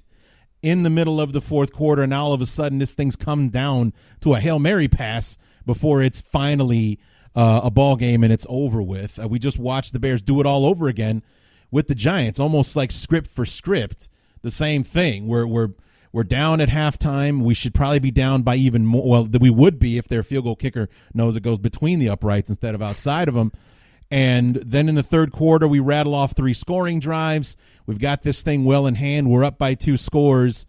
in 0.62 0.84
the 0.84 0.89
middle 0.89 1.22
of 1.22 1.32
the 1.32 1.41
fourth 1.41 1.72
quarter, 1.72 2.02
and 2.02 2.13
all 2.13 2.34
of 2.34 2.41
a 2.41 2.45
sudden 2.45 2.80
this 2.80 2.93
thing's 2.93 3.15
come 3.15 3.50
down 3.50 3.93
to 4.22 4.34
a 4.34 4.39
hail 4.39 4.60
mary 4.60 4.88
pass 4.88 5.38
before 5.65 6.02
it's 6.02 6.22
finally 6.22 7.00
uh, 7.36 7.62
a 7.63 7.72
ball 7.72 7.95
game 7.95 8.24
and 8.24 8.34
it's 8.34 8.45
over 8.50 8.82
with. 8.82 9.19
Uh, 9.19 9.28
we 9.28 9.39
just 9.39 9.60
watched 9.60 9.93
the 9.93 10.00
Bears 10.00 10.22
do 10.22 10.39
it 10.39 10.45
all 10.45 10.65
over 10.65 10.88
again 10.88 11.24
with 11.72 11.88
the 11.88 11.95
Giants, 11.95 12.39
almost 12.39 12.76
like 12.76 12.91
script 12.91 13.30
for 13.30 13.45
script. 13.45 14.10
The 14.41 14.52
same 14.52 14.84
thing. 14.84 15.28
We're 15.28 15.45
we're 15.45 15.69
we're 16.12 16.24
down 16.24 16.60
at 16.60 16.69
halftime. 16.69 17.43
We 17.43 17.54
should 17.54 17.74
probably 17.74 18.00
be 18.00 18.12
down 18.12 18.41
by 18.41 18.56
even 18.56 18.86
more. 18.86 19.08
Well, 19.08 19.30
we 19.39 19.50
would 19.50 19.80
be 19.80 19.98
if 19.98 20.08
their 20.08 20.24
field 20.24 20.45
goal 20.45 20.56
kicker 20.56 20.89
knows 21.13 21.36
it 21.36 21.43
goes 21.43 21.60
between 21.60 22.00
the 22.00 22.10
uprights 22.10 22.50
instead 22.50 22.74
of 22.74 22.82
outside 22.82 23.28
of 23.28 23.36
them. 23.36 23.52
And 24.12 24.56
then 24.56 24.89
in 24.89 24.95
the 24.95 25.04
third 25.04 25.32
quarter, 25.32 25.67
we 25.67 25.80
rattle 25.80 26.15
off 26.15 26.34
three 26.36 26.54
scoring 26.54 27.00
drives. 27.00 27.56
We've 27.86 28.00
got 28.00 28.24
this 28.24 28.41
thing 28.41 28.65
well 28.65 28.88
in 28.88 28.95
hand. 28.95 29.30
We're 29.30 29.43
up 29.43 29.58
by 29.58 29.76
two 29.76 29.98
scores. 29.98 30.65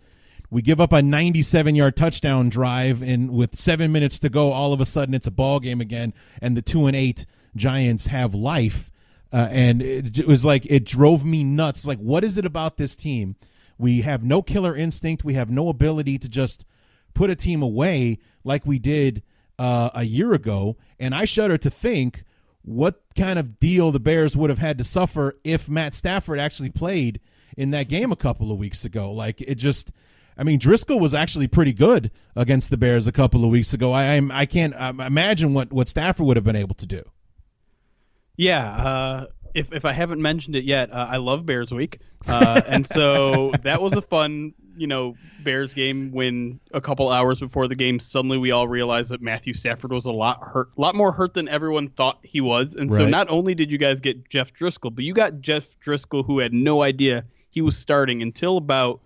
We 0.50 0.62
give 0.62 0.80
up 0.80 0.92
a 0.92 1.00
97 1.00 1.74
yard 1.74 1.96
touchdown 1.96 2.48
drive, 2.48 3.02
and 3.02 3.30
with 3.30 3.54
seven 3.54 3.92
minutes 3.92 4.18
to 4.20 4.28
go, 4.28 4.52
all 4.52 4.72
of 4.72 4.80
a 4.80 4.84
sudden 4.84 5.14
it's 5.14 5.26
a 5.26 5.30
ball 5.30 5.60
game 5.60 5.80
again, 5.80 6.12
and 6.42 6.56
the 6.56 6.62
two 6.62 6.86
and 6.86 6.96
eight 6.96 7.24
Giants 7.56 8.08
have 8.08 8.34
life. 8.34 8.90
Uh, 9.32 9.48
and 9.50 9.80
it, 9.80 10.18
it 10.18 10.26
was 10.26 10.44
like 10.44 10.66
it 10.66 10.84
drove 10.84 11.24
me 11.24 11.44
nuts. 11.44 11.86
Like, 11.86 11.98
what 11.98 12.24
is 12.24 12.36
it 12.36 12.44
about 12.44 12.76
this 12.76 12.96
team? 12.96 13.36
We 13.78 14.02
have 14.02 14.24
no 14.24 14.42
killer 14.42 14.76
instinct. 14.76 15.24
We 15.24 15.34
have 15.34 15.50
no 15.50 15.68
ability 15.68 16.18
to 16.18 16.28
just 16.28 16.64
put 17.14 17.30
a 17.30 17.36
team 17.36 17.62
away 17.62 18.18
like 18.44 18.66
we 18.66 18.78
did 18.78 19.22
uh, 19.58 19.90
a 19.94 20.02
year 20.02 20.32
ago. 20.32 20.76
And 20.98 21.14
I 21.14 21.24
shudder 21.24 21.58
to 21.58 21.70
think 21.70 22.24
what 22.62 23.02
kind 23.16 23.38
of 23.38 23.58
deal 23.58 23.90
the 23.90 24.00
Bears 24.00 24.36
would 24.36 24.50
have 24.50 24.58
had 24.58 24.78
to 24.78 24.84
suffer 24.84 25.38
if 25.44 25.68
Matt 25.68 25.94
Stafford 25.94 26.38
actually 26.38 26.70
played 26.70 27.20
in 27.56 27.70
that 27.70 27.88
game 27.88 28.12
a 28.12 28.16
couple 28.16 28.52
of 28.52 28.58
weeks 28.58 28.84
ago. 28.84 29.12
Like 29.12 29.40
it 29.40 29.56
just, 29.56 29.92
I 30.36 30.44
mean, 30.44 30.58
Driskel 30.58 31.00
was 31.00 31.14
actually 31.14 31.48
pretty 31.48 31.72
good 31.72 32.10
against 32.36 32.70
the 32.70 32.76
Bears 32.76 33.06
a 33.06 33.12
couple 33.12 33.44
of 33.44 33.50
weeks 33.50 33.72
ago. 33.72 33.92
I 33.92 34.20
I, 34.32 34.46
can't 34.46 34.74
imagine 34.74 35.54
what 35.54 35.72
what 35.72 35.88
Stafford 35.88 36.26
would 36.26 36.36
have 36.36 36.44
been 36.44 36.56
able 36.56 36.74
to 36.76 36.86
do. 36.86 37.02
Yeah, 38.36 38.64
uh, 38.64 39.26
if 39.54 39.72
if 39.72 39.84
I 39.84 39.92
haven't 39.92 40.22
mentioned 40.22 40.56
it 40.56 40.64
yet, 40.64 40.92
uh, 40.92 41.08
I 41.10 41.18
love 41.18 41.44
Bears 41.44 41.72
Week, 41.72 42.00
uh, 42.26 42.60
and 42.66 42.86
so 42.86 43.52
that 43.62 43.82
was 43.82 43.94
a 43.94 44.02
fun 44.02 44.54
you 44.80 44.86
know 44.86 45.14
Bears 45.44 45.74
game 45.74 46.10
when 46.10 46.58
a 46.72 46.80
couple 46.80 47.10
hours 47.10 47.38
before 47.38 47.68
the 47.68 47.74
game 47.74 48.00
suddenly 48.00 48.38
we 48.38 48.50
all 48.50 48.66
realized 48.66 49.10
that 49.10 49.20
Matthew 49.20 49.52
Stafford 49.52 49.92
was 49.92 50.06
a 50.06 50.12
lot 50.12 50.42
hurt, 50.42 50.70
a 50.76 50.80
lot 50.80 50.94
more 50.94 51.12
hurt 51.12 51.34
than 51.34 51.48
everyone 51.48 51.88
thought 51.88 52.18
he 52.22 52.40
was. 52.40 52.74
And 52.74 52.90
right. 52.90 52.98
so 52.98 53.06
not 53.06 53.28
only 53.28 53.54
did 53.54 53.70
you 53.70 53.78
guys 53.78 54.00
get 54.00 54.28
Jeff 54.30 54.54
Driskel, 54.54 54.94
but 54.94 55.04
you 55.04 55.12
got 55.12 55.40
Jeff 55.40 55.78
Driskel 55.80 56.24
who 56.24 56.38
had 56.38 56.54
no 56.54 56.82
idea 56.82 57.24
he 57.50 57.60
was 57.60 57.76
starting 57.76 58.22
until 58.22 58.56
about 58.56 59.00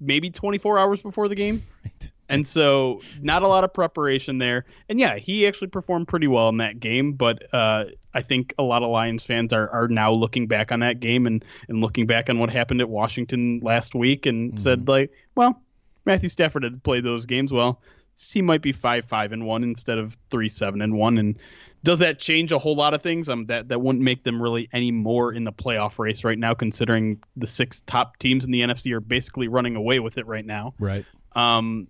maybe 0.00 0.30
24 0.30 0.78
hours 0.78 1.02
before 1.02 1.28
the 1.28 1.34
game. 1.34 1.62
Right. 1.84 2.12
And 2.30 2.46
so 2.46 3.00
not 3.20 3.42
a 3.42 3.48
lot 3.48 3.64
of 3.64 3.72
preparation 3.72 4.38
there. 4.38 4.64
And 4.88 4.98
yeah, 5.00 5.16
he 5.16 5.46
actually 5.46 5.68
performed 5.68 6.08
pretty 6.08 6.28
well 6.28 6.48
in 6.48 6.58
that 6.58 6.78
game, 6.78 7.12
but 7.12 7.52
uh, 7.52 7.86
I 8.14 8.22
think 8.22 8.54
a 8.58 8.62
lot 8.62 8.82
of 8.82 8.90
Lions 8.90 9.24
fans 9.24 9.52
are, 9.52 9.68
are 9.70 9.88
now 9.88 10.12
looking 10.12 10.46
back 10.46 10.70
on 10.72 10.80
that 10.80 11.00
game 11.00 11.26
and, 11.26 11.44
and 11.68 11.80
looking 11.80 12.06
back 12.06 12.30
on 12.30 12.38
what 12.38 12.50
happened 12.50 12.80
at 12.80 12.88
Washington 12.88 13.60
last 13.62 13.94
week 13.94 14.26
and 14.26 14.52
mm-hmm. 14.52 14.62
said 14.62 14.88
like, 14.88 15.10
well, 15.34 15.60
Matthew 16.06 16.28
Stafford 16.28 16.62
had 16.62 16.82
played 16.82 17.04
those 17.04 17.26
games 17.26 17.52
well. 17.52 17.82
He 18.16 18.42
might 18.42 18.60
be 18.60 18.72
five 18.72 19.06
five 19.06 19.32
and 19.32 19.46
one 19.46 19.64
instead 19.64 19.98
of 19.98 20.16
three 20.30 20.48
seven 20.48 20.82
and 20.82 20.94
one. 20.94 21.16
And 21.16 21.38
does 21.82 22.00
that 22.00 22.18
change 22.18 22.52
a 22.52 22.58
whole 22.58 22.76
lot 22.76 22.92
of 22.92 23.00
things? 23.00 23.28
Um, 23.28 23.46
that 23.46 23.68
that 23.68 23.80
wouldn't 23.80 24.04
make 24.04 24.24
them 24.24 24.42
really 24.42 24.68
any 24.72 24.90
more 24.90 25.32
in 25.32 25.44
the 25.44 25.52
playoff 25.52 25.98
race 25.98 26.22
right 26.22 26.38
now, 26.38 26.52
considering 26.52 27.22
the 27.36 27.46
six 27.46 27.80
top 27.86 28.18
teams 28.18 28.44
in 28.44 28.50
the 28.50 28.60
NFC 28.60 28.92
are 28.92 29.00
basically 29.00 29.48
running 29.48 29.74
away 29.74 30.00
with 30.00 30.18
it 30.18 30.26
right 30.26 30.44
now. 30.44 30.74
Right. 30.78 31.06
Um, 31.32 31.88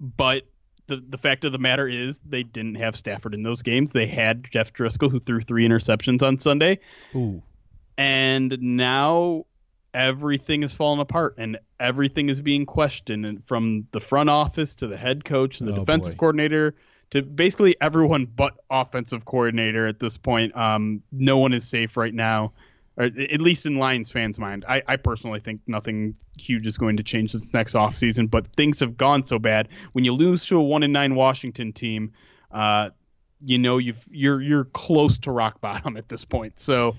but 0.00 0.42
the 0.86 1.02
the 1.08 1.18
fact 1.18 1.44
of 1.44 1.52
the 1.52 1.58
matter 1.58 1.88
is 1.88 2.20
they 2.26 2.42
didn't 2.42 2.74
have 2.76 2.94
Stafford 2.96 3.34
in 3.34 3.42
those 3.42 3.62
games. 3.62 3.92
They 3.92 4.06
had 4.06 4.44
Jeff 4.50 4.72
Driskel 4.72 5.10
who 5.10 5.20
threw 5.20 5.40
three 5.40 5.66
interceptions 5.66 6.22
on 6.22 6.38
Sunday. 6.38 6.78
Ooh. 7.14 7.42
And 7.96 8.56
now 8.60 9.44
everything 9.94 10.62
is 10.64 10.74
falling 10.74 11.00
apart 11.00 11.36
and 11.38 11.58
everything 11.78 12.28
is 12.28 12.40
being 12.40 12.66
questioned 12.66 13.24
and 13.24 13.44
from 13.46 13.86
the 13.92 14.00
front 14.00 14.28
office 14.28 14.74
to 14.74 14.86
the 14.88 14.96
head 14.96 15.24
coach 15.24 15.58
to 15.58 15.64
the 15.64 15.72
Oh, 15.72 15.76
defensive 15.76 16.14
boy. 16.14 16.18
coordinator 16.18 16.74
to 17.10 17.22
basically 17.22 17.76
everyone 17.80 18.26
but 18.26 18.54
offensive 18.70 19.24
coordinator 19.24 19.86
at 19.86 20.00
this 20.00 20.16
point. 20.18 20.54
Um, 20.56 21.02
no 21.12 21.38
one 21.38 21.52
is 21.52 21.66
safe 21.66 21.96
right 21.96 22.12
now, 22.12 22.52
or 22.96 23.04
at 23.04 23.40
least 23.40 23.66
in 23.66 23.78
Lions 23.78 24.10
fans' 24.10 24.38
mind. 24.38 24.64
I, 24.68 24.82
I 24.86 24.96
personally 24.96 25.40
think 25.40 25.60
nothing 25.66 26.14
huge 26.38 26.66
is 26.66 26.78
going 26.78 26.96
to 26.96 27.02
change 27.02 27.32
this 27.32 27.52
next 27.52 27.74
offseason, 27.74 28.30
but 28.30 28.46
things 28.54 28.80
have 28.80 28.96
gone 28.96 29.24
so 29.24 29.38
bad. 29.38 29.68
When 29.92 30.04
you 30.04 30.12
lose 30.12 30.44
to 30.46 30.58
a 30.58 30.62
one 30.62 30.82
and 30.82 30.92
nine 30.92 31.14
Washington 31.14 31.72
team, 31.72 32.12
uh, 32.50 32.90
you 33.40 33.58
know 33.58 33.78
you've 33.78 34.04
you're 34.10 34.40
you're 34.40 34.64
close 34.64 35.18
to 35.18 35.32
rock 35.32 35.60
bottom 35.60 35.96
at 35.96 36.08
this 36.08 36.24
point. 36.24 36.60
So 36.60 36.96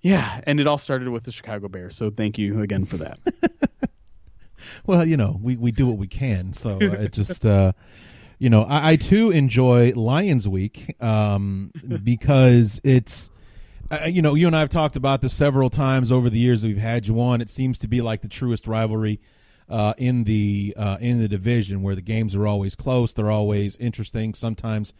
yeah, 0.00 0.40
and 0.44 0.60
it 0.60 0.66
all 0.66 0.78
started 0.78 1.08
with 1.08 1.24
the 1.24 1.32
Chicago 1.32 1.68
Bears. 1.68 1.96
So 1.96 2.10
thank 2.10 2.38
you 2.38 2.60
again 2.60 2.84
for 2.84 2.98
that. 2.98 3.18
Well, 4.86 5.06
you 5.06 5.16
know, 5.16 5.38
we, 5.42 5.56
we 5.56 5.72
do 5.72 5.86
what 5.86 5.96
we 5.96 6.06
can. 6.06 6.52
So 6.52 6.78
it 6.80 7.12
just, 7.12 7.44
uh, 7.46 7.72
you 8.38 8.50
know, 8.50 8.64
I, 8.64 8.92
I 8.92 8.96
too 8.96 9.30
enjoy 9.30 9.92
Lions 9.92 10.46
Week 10.46 11.00
um, 11.02 11.72
because 12.02 12.80
it's, 12.84 13.30
uh, 13.90 14.06
you 14.06 14.22
know, 14.22 14.34
you 14.34 14.46
and 14.46 14.56
I 14.56 14.60
have 14.60 14.68
talked 14.68 14.96
about 14.96 15.20
this 15.20 15.32
several 15.32 15.70
times 15.70 16.10
over 16.10 16.28
the 16.28 16.38
years 16.38 16.64
we've 16.64 16.76
had 16.76 17.06
you 17.06 17.20
on. 17.20 17.40
It 17.40 17.50
seems 17.50 17.78
to 17.80 17.88
be 17.88 18.00
like 18.00 18.22
the 18.22 18.28
truest 18.28 18.66
rivalry 18.66 19.20
uh, 19.68 19.94
in 19.98 20.24
the 20.24 20.74
uh, 20.76 20.96
in 21.00 21.20
the 21.20 21.28
division, 21.28 21.82
where 21.82 21.94
the 21.94 22.02
games 22.02 22.34
are 22.34 22.46
always 22.46 22.74
close. 22.74 23.12
They're 23.12 23.30
always 23.30 23.76
interesting. 23.76 24.34
Sometimes 24.34 24.92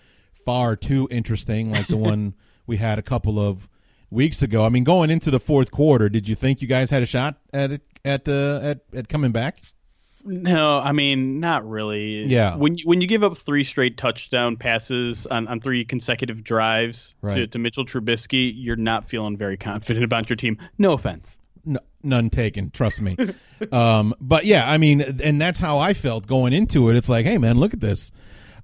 far 0.45 0.77
too 0.77 1.09
interesting, 1.11 1.73
like 1.73 1.87
the 1.87 1.97
one 1.97 2.35
we 2.67 2.77
had 2.77 2.99
a 2.99 3.03
couple 3.03 3.39
of 3.39 3.69
weeks 4.11 4.43
ago. 4.43 4.65
I 4.65 4.69
mean, 4.69 4.85
going 4.85 5.11
into 5.11 5.31
the 5.31 5.41
fourth 5.41 5.71
quarter, 5.71 6.09
did 6.09 6.29
you 6.29 6.35
think 6.35 6.63
you 6.63 6.69
guys 6.69 6.91
had 6.91 7.03
a 7.03 7.07
shot 7.07 7.39
at 7.53 7.73
it 7.73 7.83
at 8.05 8.29
uh, 8.29 8.61
at 8.63 8.81
at 8.95 9.09
coming 9.09 9.33
back? 9.33 9.59
No, 10.27 10.81
I 10.81 10.93
mean 10.93 11.41
not 11.41 11.69
really. 11.69 12.25
Yeah. 12.25 12.57
When 12.57 12.77
you, 12.77 12.85
when 12.85 13.01
you 13.01 13.07
give 13.07 13.23
up 13.23 13.37
three 13.37 13.65
straight 13.65 13.97
touchdown 13.97 14.57
passes 14.57 15.27
on, 15.27 15.47
on 15.49 15.61
three 15.61 15.85
consecutive 15.85 16.43
drives 16.43 17.15
to, 17.29 17.47
to 17.47 17.59
Mitchell 17.59 17.87
Trubisky, 17.87 18.53
you're 18.55 18.77
not 18.77 19.09
feeling 19.09 19.37
very 19.37 19.57
confident 19.57 20.05
about 20.05 20.29
your 20.29 20.37
team. 20.37 20.59
No 20.79 20.93
offense. 20.93 21.39
No, 21.65 21.81
none 22.03 22.31
taken. 22.31 22.71
Trust 22.71 23.01
me. 23.01 23.17
um, 23.73 24.15
but 24.21 24.45
yeah, 24.45 24.71
I 24.71 24.79
mean, 24.79 25.01
and 25.01 25.41
that's 25.41 25.59
how 25.59 25.79
I 25.79 25.95
felt 25.95 26.27
going 26.27 26.53
into 26.53 26.91
it. 26.91 26.97
It's 26.97 27.09
like, 27.09 27.27
hey, 27.27 27.39
man, 27.39 27.59
look 27.59 27.75
at 27.75 27.81
this. 27.81 28.13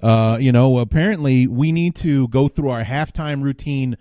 Uh, 0.03 0.37
you 0.41 0.51
know, 0.51 0.79
apparently 0.79 1.47
we 1.47 1.71
need 1.71 1.95
to 1.97 2.27
go 2.29 2.49
through 2.49 2.71
our 2.71 2.85
halftime 2.85 3.43
routine 3.43 3.97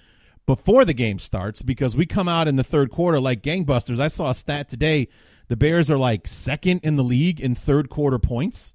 before 0.47 0.83
the 0.83 0.93
game 0.93 1.19
starts 1.19 1.61
because 1.61 1.95
we 1.95 2.05
come 2.05 2.27
out 2.27 2.47
in 2.47 2.55
the 2.55 2.63
third 2.63 2.89
quarter 2.91 3.19
like 3.19 3.41
gangbusters. 3.41 3.99
I 3.99 4.07
saw 4.07 4.31
a 4.31 4.35
stat 4.35 4.67
today. 4.67 5.07
The 5.51 5.57
Bears 5.57 5.91
are 5.91 5.97
like 5.97 6.29
second 6.29 6.79
in 6.81 6.95
the 6.95 7.03
league 7.03 7.41
in 7.41 7.55
third 7.55 7.89
quarter 7.89 8.17
points, 8.17 8.73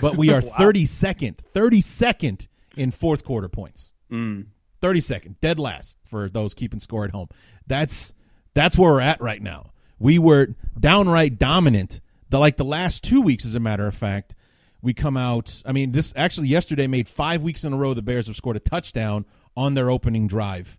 but 0.00 0.16
we 0.16 0.30
are 0.30 0.40
32nd, 0.40 1.38
32nd 1.52 2.46
in 2.76 2.92
fourth 2.92 3.24
quarter 3.24 3.48
points. 3.48 3.92
Mm. 4.08 4.46
32nd, 4.80 5.34
dead 5.40 5.58
last 5.58 5.96
for 6.04 6.28
those 6.28 6.54
keeping 6.54 6.78
score 6.78 7.04
at 7.04 7.10
home. 7.10 7.26
That's 7.66 8.14
that's 8.54 8.78
where 8.78 8.92
we're 8.92 9.00
at 9.00 9.20
right 9.20 9.42
now. 9.42 9.72
We 9.98 10.20
were 10.20 10.54
downright 10.78 11.40
dominant. 11.40 12.00
The 12.30 12.38
like 12.38 12.56
the 12.56 12.64
last 12.64 13.02
two 13.02 13.20
weeks, 13.20 13.44
as 13.44 13.56
a 13.56 13.60
matter 13.60 13.88
of 13.88 13.94
fact, 13.96 14.36
we 14.80 14.94
come 14.94 15.16
out. 15.16 15.60
I 15.66 15.72
mean, 15.72 15.90
this 15.90 16.12
actually 16.14 16.46
yesterday 16.46 16.86
made 16.86 17.08
five 17.08 17.42
weeks 17.42 17.64
in 17.64 17.72
a 17.72 17.76
row 17.76 17.94
the 17.94 18.00
Bears 18.02 18.28
have 18.28 18.36
scored 18.36 18.54
a 18.54 18.60
touchdown 18.60 19.24
on 19.56 19.74
their 19.74 19.90
opening 19.90 20.28
drive 20.28 20.78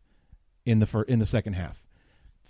in 0.65 0.79
the 0.79 0.85
fir- 0.85 1.03
in 1.03 1.19
the 1.19 1.25
second 1.25 1.55
half. 1.55 1.85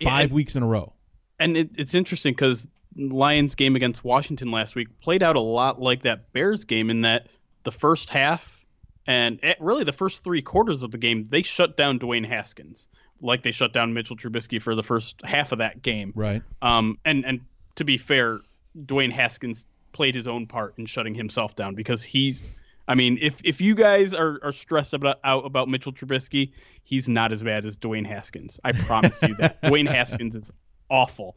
Five 0.00 0.30
Yeah, 0.30 0.34
weeks 0.36 0.54
in 0.54 0.62
a 0.62 0.66
row. 0.68 0.92
And 1.40 1.56
it, 1.56 1.70
it's 1.76 1.94
interesting 1.94 2.32
because 2.34 2.68
Lions 2.96 3.54
game 3.54 3.76
against 3.76 4.04
Washington 4.04 4.50
last 4.50 4.74
week 4.74 5.00
played 5.00 5.22
out 5.22 5.36
a 5.36 5.40
lot 5.40 5.80
like 5.80 6.02
that 6.02 6.32
Bears 6.32 6.64
game 6.64 6.90
in 6.90 7.02
that 7.02 7.28
the 7.64 7.72
first 7.72 8.10
half 8.10 8.64
and 9.06 9.38
eh, 9.42 9.54
really 9.60 9.84
the 9.84 9.92
first 9.92 10.22
three 10.22 10.42
quarters 10.42 10.82
of 10.82 10.90
the 10.90 10.98
game 10.98 11.24
they 11.24 11.42
shut 11.42 11.76
down 11.76 11.98
Dwayne 11.98 12.26
Haskins 12.26 12.88
like 13.20 13.42
they 13.42 13.50
shut 13.50 13.72
down 13.72 13.94
Mitchell 13.94 14.16
Trubisky 14.16 14.60
for 14.60 14.74
the 14.74 14.82
first 14.82 15.20
half 15.24 15.52
of 15.52 15.58
that 15.58 15.82
game. 15.82 16.12
Right. 16.14 16.42
Um, 16.62 16.98
and 17.04 17.24
and 17.24 17.40
to 17.76 17.84
be 17.84 17.98
fair, 17.98 18.40
Dwayne 18.76 19.12
Haskins 19.12 19.66
played 19.92 20.14
his 20.14 20.26
own 20.26 20.46
part 20.46 20.74
in 20.78 20.86
shutting 20.86 21.14
himself 21.14 21.56
down 21.56 21.74
because 21.74 22.02
he's. 22.02 22.42
I 22.86 22.94
mean, 22.94 23.18
if 23.22 23.40
if 23.44 23.62
you 23.62 23.74
guys 23.74 24.12
are, 24.12 24.38
are 24.42 24.52
stressed 24.52 24.92
about 24.92 25.18
out 25.24 25.46
about 25.46 25.68
Mitchell 25.68 25.92
Trubisky, 25.92 26.52
he's 26.82 27.08
not 27.08 27.32
as 27.32 27.42
bad 27.42 27.64
as 27.64 27.78
Dwayne 27.78 28.06
Haskins. 28.06 28.60
I 28.62 28.72
promise 28.72 29.22
you 29.22 29.34
that. 29.36 29.62
Dwayne 29.62 29.88
Haskins 29.88 30.36
is 30.36 30.50
awful. 30.90 31.34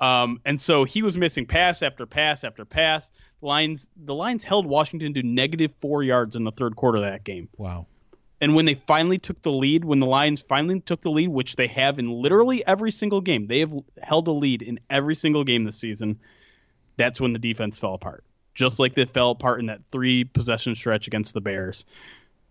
Um, 0.00 0.40
and 0.44 0.60
so 0.60 0.84
he 0.84 1.02
was 1.02 1.16
missing 1.16 1.46
pass 1.46 1.82
after 1.82 2.06
pass 2.06 2.44
after 2.44 2.64
pass. 2.64 3.10
The 3.40 3.46
Lions 3.46 3.88
the 3.96 4.14
Lions 4.14 4.44
held 4.44 4.66
Washington 4.66 5.14
to 5.14 5.22
negative 5.22 5.72
four 5.80 6.02
yards 6.02 6.36
in 6.36 6.44
the 6.44 6.52
third 6.52 6.76
quarter 6.76 6.98
of 6.98 7.04
that 7.04 7.24
game. 7.24 7.48
Wow. 7.56 7.86
And 8.40 8.54
when 8.54 8.66
they 8.66 8.74
finally 8.74 9.18
took 9.18 9.40
the 9.40 9.52
lead, 9.52 9.84
when 9.84 9.98
the 9.98 10.06
Lions 10.06 10.42
finally 10.42 10.80
took 10.80 11.00
the 11.00 11.10
lead, 11.10 11.28
which 11.28 11.56
they 11.56 11.68
have 11.68 11.98
in 11.98 12.10
literally 12.10 12.66
every 12.66 12.90
single 12.90 13.22
game, 13.22 13.46
they 13.46 13.60
have 13.60 13.72
held 14.02 14.28
a 14.28 14.32
lead 14.32 14.60
in 14.60 14.78
every 14.90 15.14
single 15.14 15.42
game 15.42 15.64
this 15.64 15.78
season. 15.78 16.18
That's 16.98 17.18
when 17.18 17.32
the 17.32 17.38
defense 17.38 17.78
fell 17.78 17.94
apart. 17.94 18.24
Just 18.54 18.78
like 18.78 18.94
they 18.94 19.06
fell 19.06 19.30
apart 19.30 19.60
in 19.60 19.66
that 19.66 19.80
three 19.90 20.24
possession 20.24 20.74
stretch 20.74 21.06
against 21.06 21.32
the 21.32 21.40
Bears. 21.40 21.86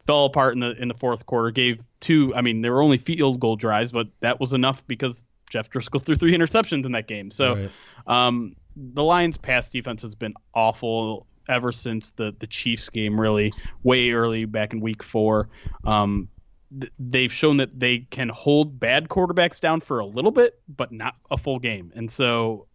Fell 0.07 0.25
apart 0.25 0.53
in 0.53 0.59
the 0.59 0.71
in 0.79 0.87
the 0.87 0.93
fourth 0.93 1.25
quarter. 1.25 1.51
Gave 1.51 1.81
two. 1.99 2.33
I 2.35 2.41
mean, 2.41 2.61
there 2.61 2.73
were 2.73 2.81
only 2.81 2.97
field 2.97 3.39
goal 3.39 3.55
drives, 3.55 3.91
but 3.91 4.07
that 4.21 4.39
was 4.39 4.53
enough 4.53 4.85
because 4.87 5.23
Jeff 5.49 5.69
Driskel 5.69 6.01
threw 6.01 6.15
three 6.15 6.35
interceptions 6.35 6.85
in 6.85 6.93
that 6.93 7.07
game. 7.07 7.31
So, 7.31 7.55
Right. 7.55 7.69
um, 8.07 8.55
the 8.75 9.03
Lions' 9.03 9.37
pass 9.37 9.69
defense 9.69 10.01
has 10.01 10.15
been 10.15 10.33
awful 10.53 11.27
ever 11.47 11.71
since 11.71 12.11
the 12.11 12.35
the 12.37 12.47
Chiefs 12.47 12.89
game, 12.89 13.19
really 13.19 13.53
way 13.83 14.11
early 14.11 14.45
back 14.45 14.73
in 14.73 14.79
Week 14.81 15.03
Four. 15.03 15.49
Um, 15.83 16.29
th- 16.77 16.91
they've 16.99 17.31
shown 17.31 17.57
that 17.57 17.79
they 17.79 17.99
can 17.99 18.29
hold 18.29 18.79
bad 18.79 19.07
quarterbacks 19.07 19.59
down 19.59 19.79
for 19.79 19.99
a 19.99 20.05
little 20.05 20.31
bit, 20.31 20.59
but 20.67 20.91
not 20.91 21.15
a 21.31 21.37
full 21.37 21.59
game, 21.59 21.91
and 21.95 22.09
so. 22.11 22.67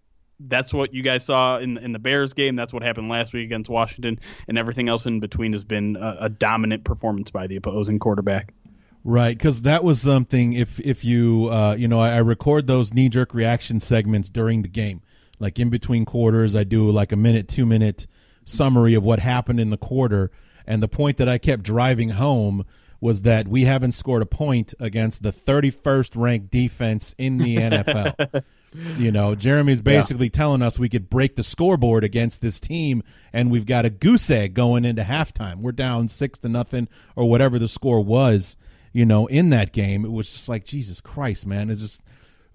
That's 0.43 0.73
what 0.73 0.95
you 0.95 1.03
guys 1.03 1.27
saw 1.27 1.59
in 1.59 1.77
in 1.77 1.93
the 1.93 1.99
Bears 1.99 2.33
game. 2.33 2.57
That's 2.57 2.73
what 2.73 2.83
happened 2.83 3.11
last 3.11 3.35
week 3.35 3.45
against 3.45 3.69
Washington, 3.69 4.21
and 4.49 4.57
everything 4.57 4.89
else 4.89 5.05
in 5.05 5.21
between 5.21 5.53
has 5.53 5.65
been 5.67 5.97
a, 5.97 6.17
a 6.21 6.29
dominant 6.31 6.83
performance 6.83 7.31
by 7.31 7.47
the 7.47 7.57
opposing 7.57 7.99
quarterback. 7.99 8.55
Right, 9.03 9.37
because 9.37 9.63
that 9.63 9.83
was 9.83 10.03
something. 10.03 10.53
If 10.53 10.79
if 10.81 11.05
you 11.05 11.49
uh, 11.51 11.75
you 11.75 11.89
know, 11.89 12.01
I, 12.01 12.15
I 12.15 12.19
record 12.19 12.67
those 12.67 12.93
knee 12.93 13.09
jerk 13.09 13.33
reaction 13.33 13.81
segments 13.81 14.29
during 14.29 14.63
the 14.63 14.69
game, 14.69 15.01
like 15.39 15.59
in 15.59 15.71
between 15.71 16.05
quarters. 16.05 16.55
I 16.55 16.65
do 16.65 16.91
like 16.91 17.11
a 17.11 17.17
minute, 17.17 17.49
two 17.49 17.65
minute 17.65 18.07
summary 18.45 18.95
of 18.95 19.03
what 19.03 19.21
happened 19.21 19.61
in 19.61 19.71
the 19.71 19.79
quarter. 19.79 20.31
And 20.67 20.83
the 20.83 20.89
point 20.89 21.17
that 21.17 21.29
I 21.29 21.39
kept 21.39 21.63
driving 21.63 22.11
home 22.11 22.65
was 23.01 23.23
that 23.23 23.49
we 23.49 23.65
haven't 23.65 23.93
scored 23.93 24.21
a 24.21 24.27
point 24.27 24.75
against 24.79 25.23
the 25.23 25.33
31st 25.33 26.11
ranked 26.15 26.51
defense 26.51 27.15
in 27.17 27.39
the 27.39 27.57
NFL. 27.57 28.45
You 28.99 29.11
know, 29.11 29.35
Jeremy's 29.35 29.81
basically 29.81 30.31
telling 30.31 30.63
us 30.63 30.79
we 30.79 30.89
could 30.89 31.11
break 31.11 31.35
the 31.35 31.43
scoreboard 31.43 32.05
against 32.05 32.41
this 32.41 32.61
team, 32.61 33.03
and 33.33 33.51
we've 33.51 33.67
got 33.67 33.85
a 33.85 33.91
goose 33.91 34.31
egg 34.31 34.55
going 34.55 34.85
into 34.85 35.03
halftime. 35.03 35.57
We're 35.57 35.73
down 35.73 36.07
six 36.07 36.39
to 36.39 36.49
nothing 36.49 36.87
or 37.17 37.29
whatever 37.29 37.59
the 37.59 37.67
score 37.67 38.01
was. 38.01 38.57
You 38.93 39.05
know, 39.05 39.27
in 39.27 39.51
that 39.51 39.73
game, 39.73 40.05
it 40.05 40.11
was 40.11 40.31
just 40.31 40.49
like 40.49 40.65
Jesus 40.65 41.01
Christ, 41.01 41.47
man. 41.47 41.71
It's 41.71 41.81
just 41.81 42.03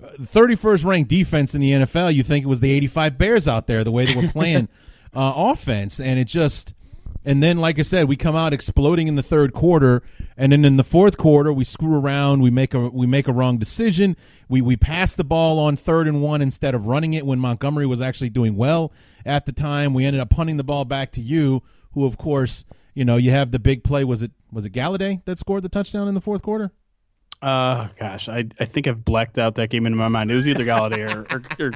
uh, 0.04 0.10
31st 0.20 0.84
ranked 0.84 1.10
defense 1.10 1.56
in 1.56 1.62
the 1.62 1.72
NFL. 1.72 2.14
You 2.14 2.24
think 2.24 2.44
it 2.44 2.48
was 2.50 2.60
the 2.60 2.72
85 2.74 3.18
Bears 3.18 3.48
out 3.48 3.68
there, 3.68 3.84
the 3.84 3.92
way 3.92 4.06
they 4.06 4.16
were 4.16 4.28
playing 4.30 4.68
uh, 5.16 5.34
offense, 5.36 6.00
and 6.00 6.20
it 6.20 6.26
just. 6.26 6.74
And 7.28 7.42
then, 7.42 7.58
like 7.58 7.80
I 7.80 7.82
said, 7.82 8.08
we 8.08 8.18
come 8.18 8.36
out 8.36 8.54
exploding 8.54 9.08
in 9.08 9.16
the 9.16 9.24
third 9.24 9.52
quarter, 9.52 10.04
and 10.38 10.52
then 10.52 10.64
in 10.64 10.78
the 10.78 10.84
fourth 10.84 11.18
quarter, 11.18 11.52
we 11.52 11.64
screw 11.64 11.96
around. 11.96 12.44
We 12.44 12.52
make 12.52 12.76
a 12.76 12.88
we 12.88 13.08
make 13.08 13.28
a 13.28 13.34
wrong 13.34 13.58
decision. 13.58 14.16
We 14.48 14.62
we 14.62 14.78
pass 14.78 15.16
the 15.16 15.24
ball 15.24 15.58
on 15.58 15.76
third 15.76 16.08
and 16.08 16.22
one 16.22 16.44
instead 16.44 16.76
of 16.76 16.86
running 16.86 17.16
it 17.16 17.26
when 17.26 17.40
Montgomery 17.40 17.88
was 17.88 18.00
actually 18.00 18.30
doing 18.30 18.56
well 18.56 18.92
at 19.26 19.48
the 19.48 19.52
time. 19.52 19.96
We 19.96 20.06
ended 20.06 20.22
up 20.22 20.30
punting 20.30 20.58
the 20.58 20.64
ball 20.64 20.86
back 20.86 21.12
to 21.14 21.22
you, 21.22 21.64
who 21.94 22.06
of 22.06 22.16
course 22.20 22.64
you 22.96 23.06
know 23.06 23.18
you 23.18 23.30
have 23.30 23.52
the 23.52 23.60
big 23.60 23.84
play. 23.84 24.04
Was 24.04 24.24
it 24.24 24.32
was 24.52 24.66
it 24.66 24.74
Golladay 24.74 25.24
that 25.26 25.38
scored 25.38 25.64
the 25.64 25.70
touchdown 25.70 26.08
in 26.08 26.16
the 26.16 26.22
fourth 26.22 26.42
quarter? 26.42 26.72
Uh, 27.42 27.90
gosh, 28.00 28.28
I 28.28 28.46
I 28.60 28.66
think 28.66 28.88
I've 28.88 29.06
blacked 29.06 29.38
out 29.38 29.56
that 29.56 29.70
game 29.70 29.86
in 29.86 29.96
my 29.96 30.08
mind. 30.08 30.32
It 30.32 30.36
was 30.36 30.48
either 30.48 30.64
Golladay 30.64 31.08
or, 31.08 31.28
or, 31.30 31.68
or 31.68 31.72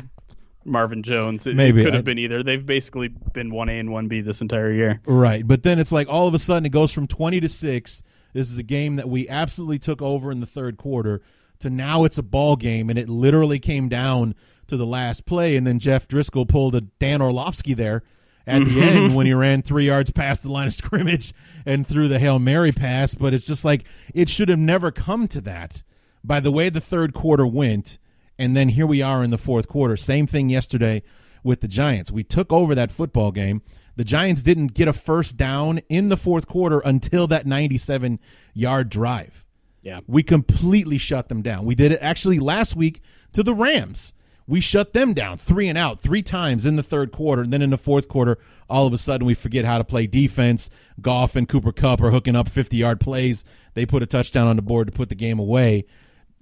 Marvin 0.66 1.04
Jones. 1.04 1.46
It, 1.46 1.56
Maybe. 1.56 1.82
it 1.82 1.84
could 1.84 1.94
have 1.94 2.06
been 2.06 2.18
either. 2.18 2.42
They've 2.42 2.66
basically 2.66 3.10
been 3.10 3.52
one 3.52 3.70
A 3.70 3.78
and 3.78 3.92
one 3.92 4.08
B 4.08 4.22
this 4.22 4.42
entire 4.42 4.72
year. 4.72 5.02
Right, 5.06 5.46
but 5.46 5.62
then 5.64 5.78
it's 5.78 5.92
like 5.92 6.08
all 6.08 6.28
of 6.28 6.34
a 6.34 6.40
sudden 6.40 6.66
it 6.66 6.70
goes 6.70 6.92
from 6.92 7.06
twenty 7.06 7.40
to 7.42 7.50
six. 7.50 8.02
This 8.34 8.50
is 8.50 8.58
a 8.58 8.64
game 8.64 8.96
that 8.96 9.10
we 9.10 9.28
absolutely 9.28 9.80
took 9.80 10.02
over 10.02 10.32
in 10.32 10.40
the 10.40 10.46
third 10.46 10.78
quarter. 10.78 11.22
To 11.60 11.70
now 11.70 12.06
it's 12.06 12.18
a 12.18 12.24
ball 12.24 12.56
game, 12.56 12.90
and 12.90 12.98
it 12.98 13.10
literally 13.10 13.60
came 13.60 13.90
down 13.90 14.34
to 14.68 14.78
the 14.78 14.86
last 14.86 15.26
play, 15.26 15.58
and 15.58 15.68
then 15.68 15.78
Jeff 15.78 16.08
Driskel 16.08 16.48
pulled 16.48 16.74
a 16.74 16.82
Dan 16.82 17.22
Orlovsky 17.22 17.74
there 17.74 18.04
at 18.50 18.66
the 18.66 18.82
end 18.82 18.98
mm-hmm. 18.98 19.16
when 19.16 19.26
he 19.26 19.34
ran 19.34 19.62
three 19.62 19.86
yards 19.86 20.12
past 20.12 20.44
the 20.44 20.52
line 20.52 20.68
of 20.68 20.74
scrimmage 20.74 21.34
and 21.66 21.88
threw 21.88 22.08
the 22.08 22.20
Hail 22.20 22.40
Mary 22.40 22.72
pass. 22.72 23.14
But 23.14 23.34
it's 23.34 23.46
just 23.46 23.64
like 23.64 23.86
it 24.14 24.30
should 24.30 24.50
have 24.50 24.60
never 24.60 24.92
come 24.92 25.28
to 25.30 25.42
that. 25.42 25.84
By 26.24 26.40
the 26.40 26.52
way 26.52 26.70
the 26.70 26.82
third 26.82 27.14
quarter 27.14 27.46
went, 27.46 27.98
and 28.38 28.56
then 28.56 28.70
here 28.70 28.88
we 28.88 29.02
are 29.02 29.24
in 29.24 29.30
the 29.30 29.38
fourth 29.38 29.68
quarter. 29.68 29.96
Same 29.96 30.28
thing 30.28 30.50
yesterday 30.50 31.04
with 31.44 31.62
the 31.62 31.68
Giants. 31.68 32.12
We 32.12 32.24
took 32.24 32.52
over 32.52 32.76
that 32.76 32.92
football 32.92 33.32
game. 33.32 33.62
The 33.96 34.04
Giants 34.04 34.44
didn't 34.44 34.74
get 34.74 34.88
a 34.88 34.94
first 34.94 35.36
down 35.36 35.80
in 35.90 36.10
the 36.10 36.18
fourth 36.18 36.48
quarter 36.48 36.80
until 36.80 37.28
that 37.28 37.46
97 37.46 38.20
yard 38.54 38.90
drive. 38.90 39.46
Yeah. 39.82 40.00
We 40.08 40.24
completely 40.24 40.98
shut 40.98 41.30
them 41.30 41.42
down. 41.42 41.66
We 41.66 41.76
did 41.76 41.92
it 41.92 42.00
actually 42.02 42.40
last 42.40 42.76
week 42.76 43.02
to 43.34 43.44
the 43.44 43.54
Rams. 43.54 44.14
We 44.50 44.62
shut 44.62 44.94
them 44.94 45.14
down 45.14 45.38
three 45.38 45.70
and 45.70 45.78
out 45.78 46.02
three 46.02 46.24
times 46.24 46.66
in 46.66 46.76
the 46.76 46.82
third 46.84 47.12
quarter. 47.12 47.44
And 47.44 47.54
then 47.54 47.62
in 47.62 47.70
the 47.70 47.78
fourth 47.78 48.08
quarter, 48.08 48.40
all 48.68 48.88
of 48.88 48.94
a 48.94 48.98
sudden 48.98 49.28
we 49.28 49.36
forget 49.36 49.64
how 49.64 49.78
to 49.78 49.84
play 49.84 50.08
defense. 50.08 50.70
Goff 51.00 51.36
and 51.36 51.48
Cooper 51.48 51.72
Kupp 51.72 52.02
are 52.02 52.10
hooking 52.10 52.36
up 52.36 52.50
50 52.50 52.76
yard 52.76 53.00
plays. 53.00 53.44
They 53.76 53.86
put 53.86 54.02
a 54.02 54.08
touchdown 54.08 54.48
on 54.48 54.56
the 54.56 54.62
board 54.64 54.88
to 54.88 54.92
put 54.92 55.10
the 55.10 55.16
game 55.16 55.38
away. 55.38 55.86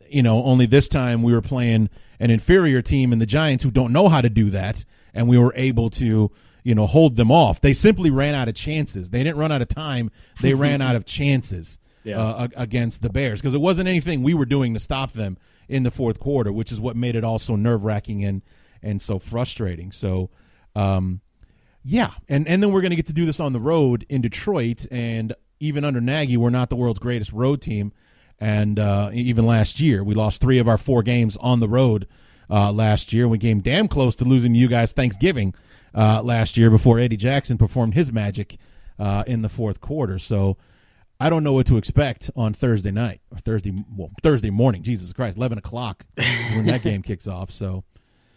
You 0.09 0.23
know, 0.23 0.41
only 0.45 0.65
this 0.65 0.87
time 0.87 1.21
we 1.21 1.33
were 1.33 1.41
playing 1.41 1.89
an 2.19 2.31
inferior 2.31 2.81
team 2.81 3.11
in 3.11 3.19
the 3.19 3.25
Giants 3.25 3.65
who 3.65 3.71
don't 3.71 3.91
know 3.91 4.07
how 4.07 4.21
to 4.21 4.29
do 4.29 4.49
that. 4.51 4.85
And 5.13 5.27
we 5.27 5.37
were 5.37 5.53
able 5.57 5.89
to, 5.89 6.31
you 6.63 6.75
know, 6.75 6.85
hold 6.87 7.17
them 7.17 7.29
off. 7.29 7.59
They 7.59 7.73
simply 7.73 8.09
ran 8.09 8.35
out 8.35 8.47
of 8.47 8.55
chances. 8.55 9.09
They 9.09 9.21
didn't 9.21 9.37
run 9.37 9.51
out 9.51 9.61
of 9.61 9.67
time, 9.67 10.11
they 10.41 10.53
ran 10.53 10.81
out 10.81 10.95
of 10.95 11.03
chances 11.05 11.77
Yeah. 12.05 12.21
uh, 12.21 12.47
against 12.55 13.01
the 13.01 13.09
Bears 13.09 13.41
because 13.41 13.53
it 13.53 13.59
wasn't 13.59 13.89
anything 13.89 14.23
we 14.23 14.33
were 14.33 14.45
doing 14.45 14.73
to 14.75 14.79
stop 14.79 15.11
them 15.11 15.37
in 15.67 15.83
the 15.83 15.91
fourth 15.91 16.19
quarter, 16.19 16.51
which 16.51 16.71
is 16.71 16.79
what 16.79 16.95
made 16.95 17.15
it 17.15 17.23
all 17.23 17.39
so 17.39 17.55
nerve 17.55 17.83
wracking 17.83 18.23
and 18.23 18.41
and 18.81 19.01
so 19.01 19.19
frustrating. 19.19 19.91
So, 19.91 20.29
um, 20.75 21.21
yeah, 21.83 22.11
and 22.29 22.47
and 22.47 22.61
then 22.61 22.71
we're 22.71 22.81
going 22.81 22.91
to 22.91 22.95
get 22.95 23.07
to 23.07 23.13
do 23.13 23.25
this 23.25 23.39
on 23.39 23.53
the 23.53 23.59
road 23.59 24.05
in 24.09 24.21
Detroit, 24.21 24.85
and 24.91 25.33
even 25.59 25.83
under 25.83 26.01
Nagy, 26.01 26.37
we're 26.37 26.49
not 26.49 26.69
the 26.69 26.75
world's 26.75 26.99
greatest 26.99 27.31
road 27.31 27.61
team, 27.61 27.91
and 28.39 28.79
uh, 28.79 29.09
even 29.13 29.45
last 29.45 29.79
year 29.79 30.03
we 30.03 30.13
lost 30.15 30.41
three 30.41 30.59
of 30.59 30.67
our 30.67 30.77
four 30.77 31.03
games 31.03 31.37
on 31.37 31.59
the 31.59 31.69
road 31.69 32.07
uh, 32.49 32.71
last 32.71 33.13
year. 33.13 33.27
We 33.27 33.39
came 33.39 33.61
damn 33.61 33.87
close 33.87 34.15
to 34.17 34.25
losing 34.25 34.55
you 34.55 34.67
guys 34.67 34.91
Thanksgiving 34.91 35.53
uh, 35.95 36.21
last 36.21 36.57
year 36.57 36.69
before 36.69 36.99
Eddie 36.99 37.17
Jackson 37.17 37.57
performed 37.57 37.93
his 37.93 38.11
magic 38.11 38.57
uh, 38.99 39.23
in 39.27 39.41
the 39.41 39.49
fourth 39.49 39.81
quarter. 39.81 40.19
So. 40.19 40.57
I 41.19 41.29
don't 41.29 41.43
know 41.43 41.53
what 41.53 41.65
to 41.67 41.77
expect 41.77 42.29
on 42.35 42.53
Thursday 42.53 42.91
night 42.91 43.21
or 43.31 43.37
Thursday, 43.39 43.73
well, 43.95 44.11
Thursday 44.21 44.49
morning. 44.51 44.83
Jesus 44.83 45.11
Christ, 45.13 45.37
eleven 45.37 45.57
o'clock 45.57 46.05
is 46.15 46.55
when 46.55 46.65
that 46.67 46.81
game 46.83 47.01
kicks 47.01 47.27
off. 47.27 47.51
So, 47.51 47.83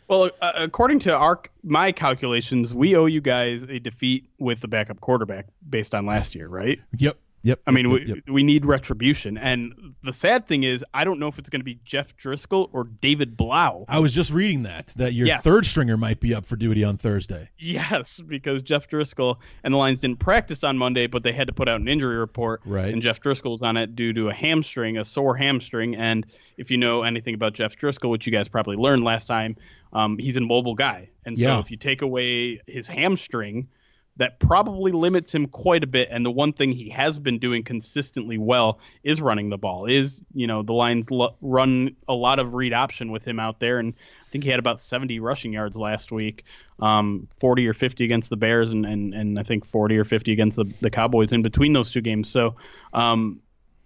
Well, 0.09 0.31
uh, 0.41 0.53
according 0.57 1.01
to 1.01 1.15
our 1.17 1.43
my 1.63 1.93
calculations, 1.93 2.73
we 2.75 2.97
owe 2.97 3.07
you 3.07 3.21
guys 3.21 3.63
a 3.65 3.79
defeat 3.79 4.29
with 4.39 4.61
the 4.61 4.69
backup 4.69 5.01
quarterback 5.01 5.47
based 5.69 5.95
on 5.95 6.07
last 6.07 6.35
year, 6.35 6.49
right? 6.49 6.81
yep, 6.97 7.19
yep. 7.43 7.61
I 7.67 7.71
mean, 7.71 7.91
yep, 7.91 8.01
we, 8.01 8.15
yep. 8.15 8.19
we 8.29 8.43
need 8.43 8.65
retribution. 8.65 9.39
And 9.39 9.95
the 10.03 10.13
sad 10.13 10.47
thing 10.47 10.65
is, 10.65 10.85
I 10.93 11.05
don't 11.05 11.19
know 11.19 11.29
if 11.29 11.39
it's 11.39 11.49
going 11.49 11.61
to 11.61 11.65
be 11.65 11.79
Jeff 11.85 12.17
Driskel 12.17 12.69
or 12.73 12.85
David 12.85 13.37
Blough. 13.37 13.85
I 13.89 13.99
was 13.99 14.13
just 14.13 14.31
reading 14.31 14.65
that 14.65 14.89
that 14.97 15.15
your 15.15 15.27
Yes. 15.27 15.43
third 15.43 15.67
stringer 15.67 15.97
might 15.97 16.21
be 16.21 16.35
up 16.35 16.47
for 16.47 16.57
duty 16.57 16.85
on 16.85 16.97
Thursday. 16.97 17.51
Yes, 17.59 18.21
because 18.21 18.63
Jeff 18.63 18.89
Driskel 18.89 19.37
and 19.65 19.75
the 19.75 19.79
Lions 19.79 20.01
didn't 20.01 20.19
practice 20.19 20.65
on 20.65 20.79
Monday, 20.79 21.07
but 21.07 21.23
they 21.23 21.33
had 21.33 21.47
to 21.47 21.53
put 21.53 21.69
out 21.69 21.81
an 21.81 21.89
injury 21.89 22.17
report. 22.17 22.61
Right. 22.65 22.93
And 22.93 23.03
Jeff 23.03 23.21
Driskel 23.21 23.53
was 23.53 23.63
on 23.63 23.77
it 23.77 23.95
due 23.97 24.13
to 24.13 24.29
a 24.29 24.35
hamstring, 24.35 24.99
a 24.99 25.05
sore 25.05 25.37
hamstring. 25.37 25.97
And 25.97 26.27
if 26.57 26.71
you 26.71 26.77
know 26.77 27.03
anything 27.03 27.35
about 27.35 27.55
Jeff 27.55 27.77
Driskel, 27.77 28.11
which 28.11 28.27
you 28.27 28.33
guys 28.33 28.49
probably 28.49 28.77
learned 28.77 29.05
last 29.05 29.27
time, 29.27 29.57
um, 29.93 30.19
he's 30.19 30.37
a 30.37 30.41
mobile 30.41 30.75
guy. 30.75 31.09
And 31.25 31.39
so 31.39 31.59
if 31.59 31.71
you 31.71 31.77
take 31.77 32.03
away 32.03 32.61
his 32.67 32.89
hamstring, 32.89 33.69
that 34.17 34.39
probably 34.39 34.93
limits 34.93 35.35
him 35.35 35.47
quite 35.47 35.83
a 35.83 35.87
bit. 35.87 36.09
And 36.11 36.25
the 36.27 36.31
one 36.31 36.53
thing 36.53 36.73
he 36.73 36.91
has 36.91 37.19
been 37.19 37.39
doing 37.39 37.63
consistently 37.63 38.39
well 38.39 38.79
is 39.03 39.21
running 39.21 39.49
the 39.49 39.57
ball. 39.57 39.87
Is 39.87 40.23
you 40.35 40.47
know 40.47 40.63
the 40.63 40.73
Lions 40.73 41.09
run 41.41 41.97
a 42.07 42.15
lot 42.15 42.39
of 42.39 42.55
read 42.55 42.73
option 42.73 43.13
with 43.13 43.25
him 43.25 43.41
out 43.41 43.61
there, 43.61 43.79
and 43.79 43.95
I 43.95 44.31
think 44.31 44.45
he 44.45 44.51
had 44.51 44.59
about 44.59 44.79
70 44.79 45.21
rushing 45.21 45.53
yards 45.53 45.77
last 45.77 46.13
week, 46.13 46.45
um, 46.81 47.29
40 47.41 47.67
or 47.67 47.75
50 47.75 48.05
against 48.05 48.31
the 48.31 48.37
Bears, 48.37 48.73
and 48.73 48.85
and, 48.85 49.15
and 49.15 49.39
I 49.39 49.43
think 49.43 49.65
40 49.65 49.97
or 49.97 50.05
50 50.05 50.33
against 50.33 50.57
the, 50.57 50.67
the 50.81 50.91
Cowboys 50.91 51.33
in 51.33 51.43
between 51.43 51.73
those 51.73 51.91
two 51.91 52.01
games. 52.01 52.29
So, 52.29 52.57
um, 52.93 53.41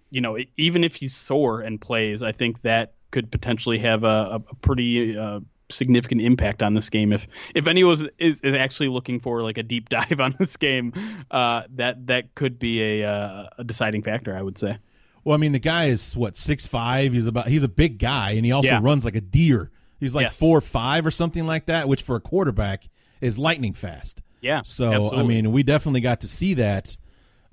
you 0.09 0.21
know, 0.21 0.37
even 0.57 0.83
if 0.83 0.95
he's 0.95 1.15
sore 1.15 1.61
and 1.61 1.79
plays, 1.79 2.23
I 2.23 2.31
think 2.31 2.61
that 2.63 2.93
could 3.11 3.31
potentially 3.31 3.79
have 3.79 4.03
a, 4.03 4.41
a 4.49 4.55
pretty 4.55 5.17
uh, 5.17 5.39
significant 5.69 6.21
impact 6.21 6.61
on 6.61 6.73
this 6.73 6.89
game. 6.89 7.13
If 7.13 7.27
if 7.53 7.67
anyone 7.67 8.09
is, 8.17 8.41
is, 8.41 8.53
actually 8.55 8.89
looking 8.89 9.19
for 9.19 9.41
like 9.41 9.57
a 9.57 9.63
deep 9.63 9.89
dive 9.89 10.19
on 10.19 10.35
this 10.37 10.57
game, 10.57 10.93
uh, 11.31 11.63
that 11.75 12.07
that 12.07 12.35
could 12.35 12.59
be 12.59 13.01
a 13.01 13.09
uh, 13.09 13.47
a 13.57 13.63
deciding 13.63 14.03
factor. 14.03 14.35
I 14.35 14.41
would 14.41 14.57
say. 14.57 14.77
Well, 15.23 15.33
I 15.33 15.37
mean, 15.37 15.53
the 15.53 15.59
guy 15.59 15.85
is 15.85 16.15
what 16.15 16.37
six 16.37 16.67
five. 16.67 17.13
He's 17.13 17.27
about 17.27 17.47
he's 17.47 17.63
a 17.63 17.67
big 17.69 17.97
guy, 17.97 18.31
and 18.31 18.45
he 18.45 18.51
also 18.51 18.69
Yeah. 18.69 18.79
runs 18.81 19.05
like 19.05 19.15
a 19.15 19.21
deer. 19.21 19.71
He's 19.99 20.13
like 20.13 20.25
Yes. 20.25 20.37
four 20.37 20.61
five 20.61 21.05
or 21.05 21.11
something 21.11 21.45
like 21.47 21.65
that, 21.65 21.87
which 21.87 22.01
for 22.03 22.15
a 22.15 22.19
quarterback 22.21 22.89
is 23.21 23.39
lightning 23.39 23.73
fast. 23.73 24.21
Yeah. 24.41 24.61
So 24.63 25.15
I 25.15 25.23
mean, 25.23 25.51
we 25.51 25.63
definitely 25.63 26.01
got 26.01 26.21
to 26.21 26.27
see 26.27 26.53
that 26.55 26.97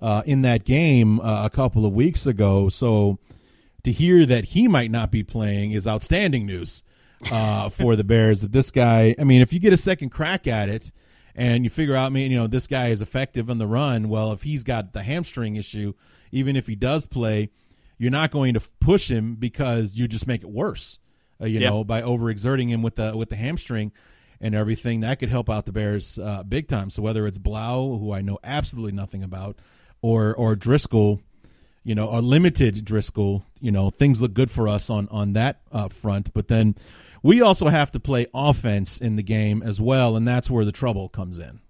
uh, 0.01 0.23
in 0.27 0.43
that 0.43 0.65
game 0.65 1.21
uh, 1.21 1.47
a 1.47 1.51
couple 1.51 1.87
of 1.87 1.95
weeks 1.95 2.27
ago. 2.27 2.69
So 2.69 3.19
to 3.85 3.93
hear 3.93 4.27
that 4.27 4.47
he 4.47 4.69
might 4.69 4.91
not 4.91 5.11
be 5.11 5.23
playing 5.23 5.71
is 5.71 5.87
outstanding 5.87 6.45
news 6.45 6.83
uh, 7.31 7.69
for 7.69 7.97
the 7.97 8.05
Bears. 8.05 8.41
That 8.43 8.53
this 8.53 8.71
guy, 8.71 9.15
I 9.19 9.25
mean, 9.25 9.43
if 9.43 9.53
you 9.53 9.61
get 9.61 9.73
a 9.73 9.77
second 9.77 10.11
crack 10.11 10.47
at 10.47 10.69
it 10.69 10.93
and 11.35 11.65
you 11.65 11.71
figure 11.71 11.95
out, 11.95 12.07
I 12.07 12.09
mean, 12.11 12.31
you 12.31 12.39
know, 12.39 12.47
this 12.47 12.67
guy 12.67 12.89
is 12.89 13.01
effective 13.03 13.49
on 13.51 13.59
the 13.59 13.67
run. 13.67 14.09
Well, 14.09 14.33
if 14.33 14.43
he's 14.43 14.63
got 14.65 14.93
the 14.93 15.03
hamstring 15.03 15.57
issue, 15.57 15.95
even 16.31 16.57
if 16.57 16.67
he 16.67 16.75
does 16.75 17.07
play, 17.07 17.51
you're 17.99 18.11
not 18.11 18.31
going 18.31 18.55
to 18.55 18.61
push 18.81 19.11
him 19.11 19.37
because 19.37 19.95
you 19.95 20.09
just 20.09 20.27
make 20.27 20.43
it 20.43 20.51
worse. 20.51 20.99
Uh, 21.41 21.47
you 21.47 21.61
Yeah. 21.61 21.71
know, 21.71 21.85
by 21.85 22.03
overexerting 22.03 22.69
him 22.69 22.83
with 22.83 22.97
the 22.97 23.17
with 23.17 23.29
the 23.29 23.37
hamstring 23.37 23.93
and 24.41 24.55
everything, 24.55 25.01
that 25.01 25.19
could 25.21 25.29
help 25.29 25.49
out 25.49 25.67
the 25.67 25.73
Bears 25.73 26.19
uh, 26.19 26.43
big 26.43 26.67
time. 26.69 26.91
So 26.91 27.03
whether 27.03 27.27
it's 27.27 27.39
Blough, 27.39 27.99
who 27.99 28.13
I 28.13 28.21
know 28.23 28.39
absolutely 28.43 28.93
nothing 28.93 29.23
about, 29.23 29.57
or 30.01 30.35
or 30.35 30.57
Driskel, 30.57 31.21
you 31.85 31.95
know, 31.95 32.09
or 32.09 32.21
limited 32.21 32.85
Driskel, 32.85 33.43
you 33.61 33.71
know, 33.71 33.91
things 33.91 34.21
look 34.21 34.35
good 34.35 34.51
for 34.51 34.69
us 34.69 34.91
on 34.91 35.09
on 35.09 35.33
that 35.35 35.61
uh, 35.71 35.89
front. 35.89 36.33
But 36.35 36.49
then 36.49 36.75
we 37.23 37.41
also 37.41 37.69
have 37.69 37.91
to 37.93 38.01
play 38.01 38.27
offense 38.35 38.99
in 38.99 39.17
the 39.17 39.23
game 39.23 39.63
as 39.63 39.81
well, 39.81 40.17
and 40.17 40.27
that's 40.27 40.51
where 40.51 40.65
the 40.65 40.73
trouble 40.73 41.09
comes 41.09 41.39
in. 41.39 41.61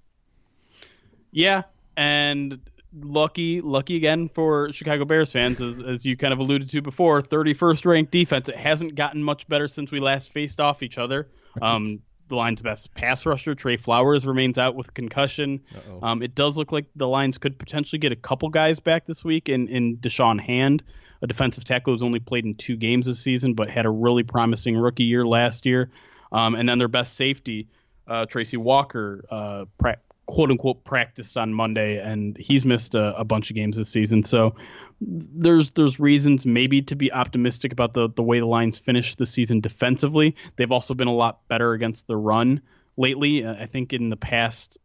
Yeah, 1.31 1.63
and 1.97 2.61
lucky, 3.01 3.61
lucky 3.61 3.97
again 3.97 4.29
for 4.29 4.73
Chicago 4.73 5.05
Bears 5.05 5.33
fans, 5.33 5.61
as, 5.61 5.81
as 5.81 6.05
you 6.05 6.17
kind 6.17 6.33
of 6.33 6.39
alluded 6.39 6.71
to 6.71 6.83
before, 6.83 7.23
31st 7.23 7.87
ranked 7.87 8.13
defense. 8.13 8.49
It 8.49 8.57
hasn't 8.57 8.95
gotten 8.95 9.23
much 9.23 9.49
better 9.49 9.69
since 9.69 9.91
we 9.91 10.01
last 10.01 10.33
faced 10.33 10.61
off 10.61 10.83
each 10.83 10.99
other. 10.99 11.29
Um, 11.61 12.03
the 12.29 12.37
Lions' 12.37 12.63
best 12.63 12.95
pass 12.95 13.27
rusher, 13.27 13.55
Trey 13.55 13.77
Flowers, 13.77 14.25
remains 14.25 14.57
out 14.57 14.75
with 14.75 14.95
concussion. 14.95 15.61
Um, 16.03 16.23
it 16.23 16.35
does 16.35 16.57
look 16.57 16.73
like 16.73 16.87
the 16.97 17.07
Lions 17.07 17.37
could 17.37 17.59
potentially 17.59 17.99
get 17.99 18.11
a 18.11 18.17
couple 18.17 18.49
guys 18.49 18.81
back 18.81 19.05
this 19.05 19.23
week 19.23 19.51
in, 19.51 19.69
in 19.69 19.99
Da'Shawn 19.99 20.41
Hand, 20.41 20.83
a 21.23 21.27
defensive 21.27 21.65
tackle 21.65 21.93
who's 21.93 22.03
only 22.03 22.21
played 22.21 22.45
in 22.45 22.55
two 22.55 22.77
games 22.77 23.07
this 23.07 23.21
season, 23.21 23.55
but 23.55 23.71
had 23.71 23.87
a 23.87 23.91
really 23.91 24.25
promising 24.25 24.77
rookie 24.77 25.05
year 25.05 25.25
last 25.25 25.65
year. 25.65 25.91
Um, 26.33 26.55
and 26.55 26.69
then 26.69 26.79
their 26.79 26.89
best 26.89 27.15
safety, 27.15 27.69
uh, 28.07 28.27
Tracy 28.27 28.57
Walker, 28.57 29.25
uh, 29.31 29.65
pra- 29.79 29.99
quote 30.27 30.51
unquote 30.51 30.85
practiced 30.85 31.37
on 31.37 31.53
Monday, 31.55 31.99
and 31.99 32.37
he's 32.37 32.65
missed 32.65 32.95
a, 32.95 33.17
a 33.17 33.25
bunch 33.25 33.51
of 33.51 33.57
games 33.57 33.77
this 33.77 33.89
season. 33.89 34.23
So 34.23 34.57
there's 35.01 35.73
there's 35.73 36.01
reasons 36.01 36.47
maybe 36.47 36.83
to 36.83 36.97
be 36.97 37.13
optimistic 37.13 37.73
about 37.73 37.95
the 37.95 38.09
the 38.09 38.23
way 38.23 38.41
the 38.41 38.47
Lions 38.47 38.79
finished 38.79 39.19
the 39.19 39.27
season 39.27 39.61
defensively. 39.61 40.37
They've 40.57 40.73
also 40.73 40.95
been 40.95 41.09
a 41.09 41.15
lot 41.15 41.47
better 41.49 41.73
against 41.73 42.07
the 42.07 42.17
run 42.17 42.63
lately. 42.97 43.47
I 43.47 43.67
think 43.67 43.93
in 43.93 44.09
the 44.09 44.17
past 44.17 44.79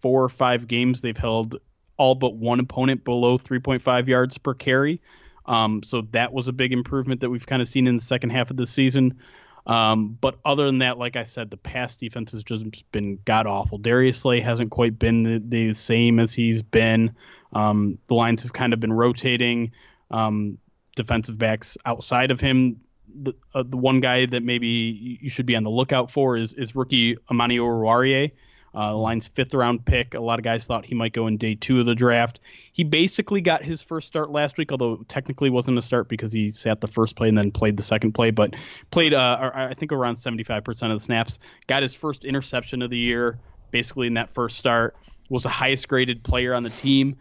four 0.00 0.24
or 0.24 0.28
five 0.28 0.66
games 0.66 1.00
they've 1.00 1.16
held 1.16 1.56
all 1.96 2.14
but 2.14 2.34
one 2.34 2.60
opponent 2.60 3.04
below 3.04 3.38
3.5 3.38 4.06
yards 4.06 4.38
per 4.38 4.54
carry. 4.54 5.00
Um, 5.46 5.82
so 5.82 6.02
that 6.12 6.32
was 6.32 6.48
a 6.48 6.52
big 6.52 6.72
improvement 6.72 7.20
that 7.20 7.30
we've 7.30 7.46
kind 7.46 7.62
of 7.62 7.68
seen 7.68 7.86
in 7.86 7.96
the 7.96 8.02
second 8.02 8.30
half 8.30 8.50
of 8.50 8.56
the 8.56 8.66
season. 8.66 9.20
Um, 9.66 10.16
but 10.20 10.38
other 10.44 10.66
than 10.66 10.78
that, 10.78 10.96
like 10.98 11.16
I 11.16 11.24
said, 11.24 11.50
the 11.50 11.56
pass 11.56 11.96
defense 11.96 12.32
has 12.32 12.44
just 12.44 12.64
been 12.92 13.18
god 13.24 13.46
awful. 13.46 13.78
Darius 13.78 14.18
Slay 14.18 14.40
hasn't 14.40 14.70
quite 14.70 14.98
been 14.98 15.22
the, 15.22 15.42
the 15.44 15.74
same 15.74 16.20
as 16.20 16.32
he's 16.32 16.62
been. 16.62 17.16
Um, 17.52 17.98
the 18.06 18.14
lines 18.14 18.42
have 18.44 18.52
kind 18.52 18.72
of 18.72 18.80
been 18.80 18.92
rotating 18.92 19.72
um, 20.10 20.58
defensive 20.94 21.36
backs 21.38 21.76
outside 21.84 22.30
of 22.30 22.40
him. 22.40 22.80
The, 23.12 23.34
uh, 23.54 23.64
the 23.66 23.76
one 23.76 24.00
guy 24.00 24.26
that 24.26 24.42
maybe 24.42 25.18
you- 25.20 25.30
should 25.30 25.46
be 25.46 25.56
on 25.56 25.64
the 25.64 25.70
lookout 25.70 26.10
for 26.10 26.36
is, 26.36 26.52
is 26.52 26.76
rookie 26.76 27.16
Amani 27.30 27.58
Oruwariye. 27.58 28.32
Uh, 28.76 28.90
the 28.90 28.96
Lions' 28.98 29.26
fifth 29.28 29.54
round 29.54 29.86
pick. 29.86 30.12
A 30.12 30.20
lot 30.20 30.38
of 30.38 30.44
guys 30.44 30.66
thought 30.66 30.84
he 30.84 30.94
might 30.94 31.14
go 31.14 31.28
in 31.28 31.38
day 31.38 31.54
two 31.54 31.80
of 31.80 31.86
the 31.86 31.94
draft. 31.94 32.40
He 32.74 32.84
basically 32.84 33.40
got 33.40 33.62
his 33.62 33.80
first 33.80 34.06
start 34.06 34.30
last 34.30 34.58
week, 34.58 34.70
although 34.70 34.96
technically 35.08 35.48
wasn't 35.48 35.78
a 35.78 35.82
start 35.82 36.10
because 36.10 36.30
he 36.30 36.50
sat 36.50 36.82
the 36.82 36.86
first 36.86 37.16
play 37.16 37.30
and 37.30 37.38
then 37.38 37.50
played 37.50 37.78
the 37.78 37.82
second 37.82 38.12
play, 38.12 38.32
but 38.32 38.54
played, 38.90 39.14
uh, 39.14 39.50
I 39.54 39.72
think, 39.72 39.92
around 39.92 40.16
75% 40.16 40.68
of 40.92 40.98
the 40.98 41.02
snaps. 41.02 41.38
Got 41.66 41.84
his 41.84 41.94
first 41.94 42.26
interception 42.26 42.82
of 42.82 42.90
the 42.90 42.98
year, 42.98 43.38
basically 43.70 44.08
in 44.08 44.14
that 44.14 44.34
first 44.34 44.58
start. 44.58 44.94
was 45.30 45.44
the 45.44 45.48
highest 45.48 45.88
graded 45.88 46.22
player 46.22 46.52
on 46.52 46.62
the 46.62 46.68
team 46.68 47.16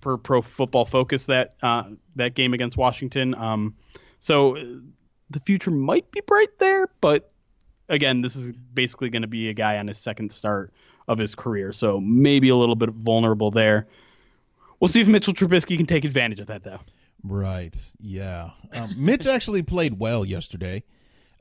per 0.00 0.16
Pro 0.16 0.42
Football 0.42 0.86
Focus 0.86 1.26
that 1.26 1.54
uh, 1.62 1.84
that 2.16 2.34
game 2.34 2.52
against 2.52 2.76
Washington. 2.76 3.32
Um, 3.36 3.76
so 4.18 4.56
uh, 4.56 4.64
the 5.30 5.38
future 5.38 5.70
might 5.70 6.10
be 6.10 6.20
bright 6.20 6.58
there, 6.58 6.88
but 7.00 7.30
again, 7.88 8.22
this 8.22 8.34
is 8.34 8.50
basically 8.50 9.10
going 9.10 9.22
to 9.22 9.28
be 9.28 9.48
a 9.48 9.54
guy 9.54 9.78
on 9.78 9.86
his 9.86 9.98
second 9.98 10.32
start 10.32 10.72
of 11.08 11.18
his 11.18 11.34
career, 11.34 11.72
so 11.72 12.00
maybe 12.00 12.48
a 12.48 12.56
little 12.56 12.74
bit 12.74 12.90
vulnerable 12.90 13.50
there. 13.50 13.86
We'll 14.80 14.88
see 14.88 15.00
if 15.00 15.08
Mitchell 15.08 15.34
Trubisky 15.34 15.76
can 15.76 15.86
take 15.86 16.04
advantage 16.04 16.40
of 16.40 16.48
that, 16.48 16.62
though. 16.64 16.80
Right. 17.22 17.76
Yeah. 18.00 18.50
Um, 18.72 18.94
Mitch 18.96 19.26
actually 19.26 19.62
played 19.62 19.98
well 19.98 20.24
yesterday, 20.24 20.84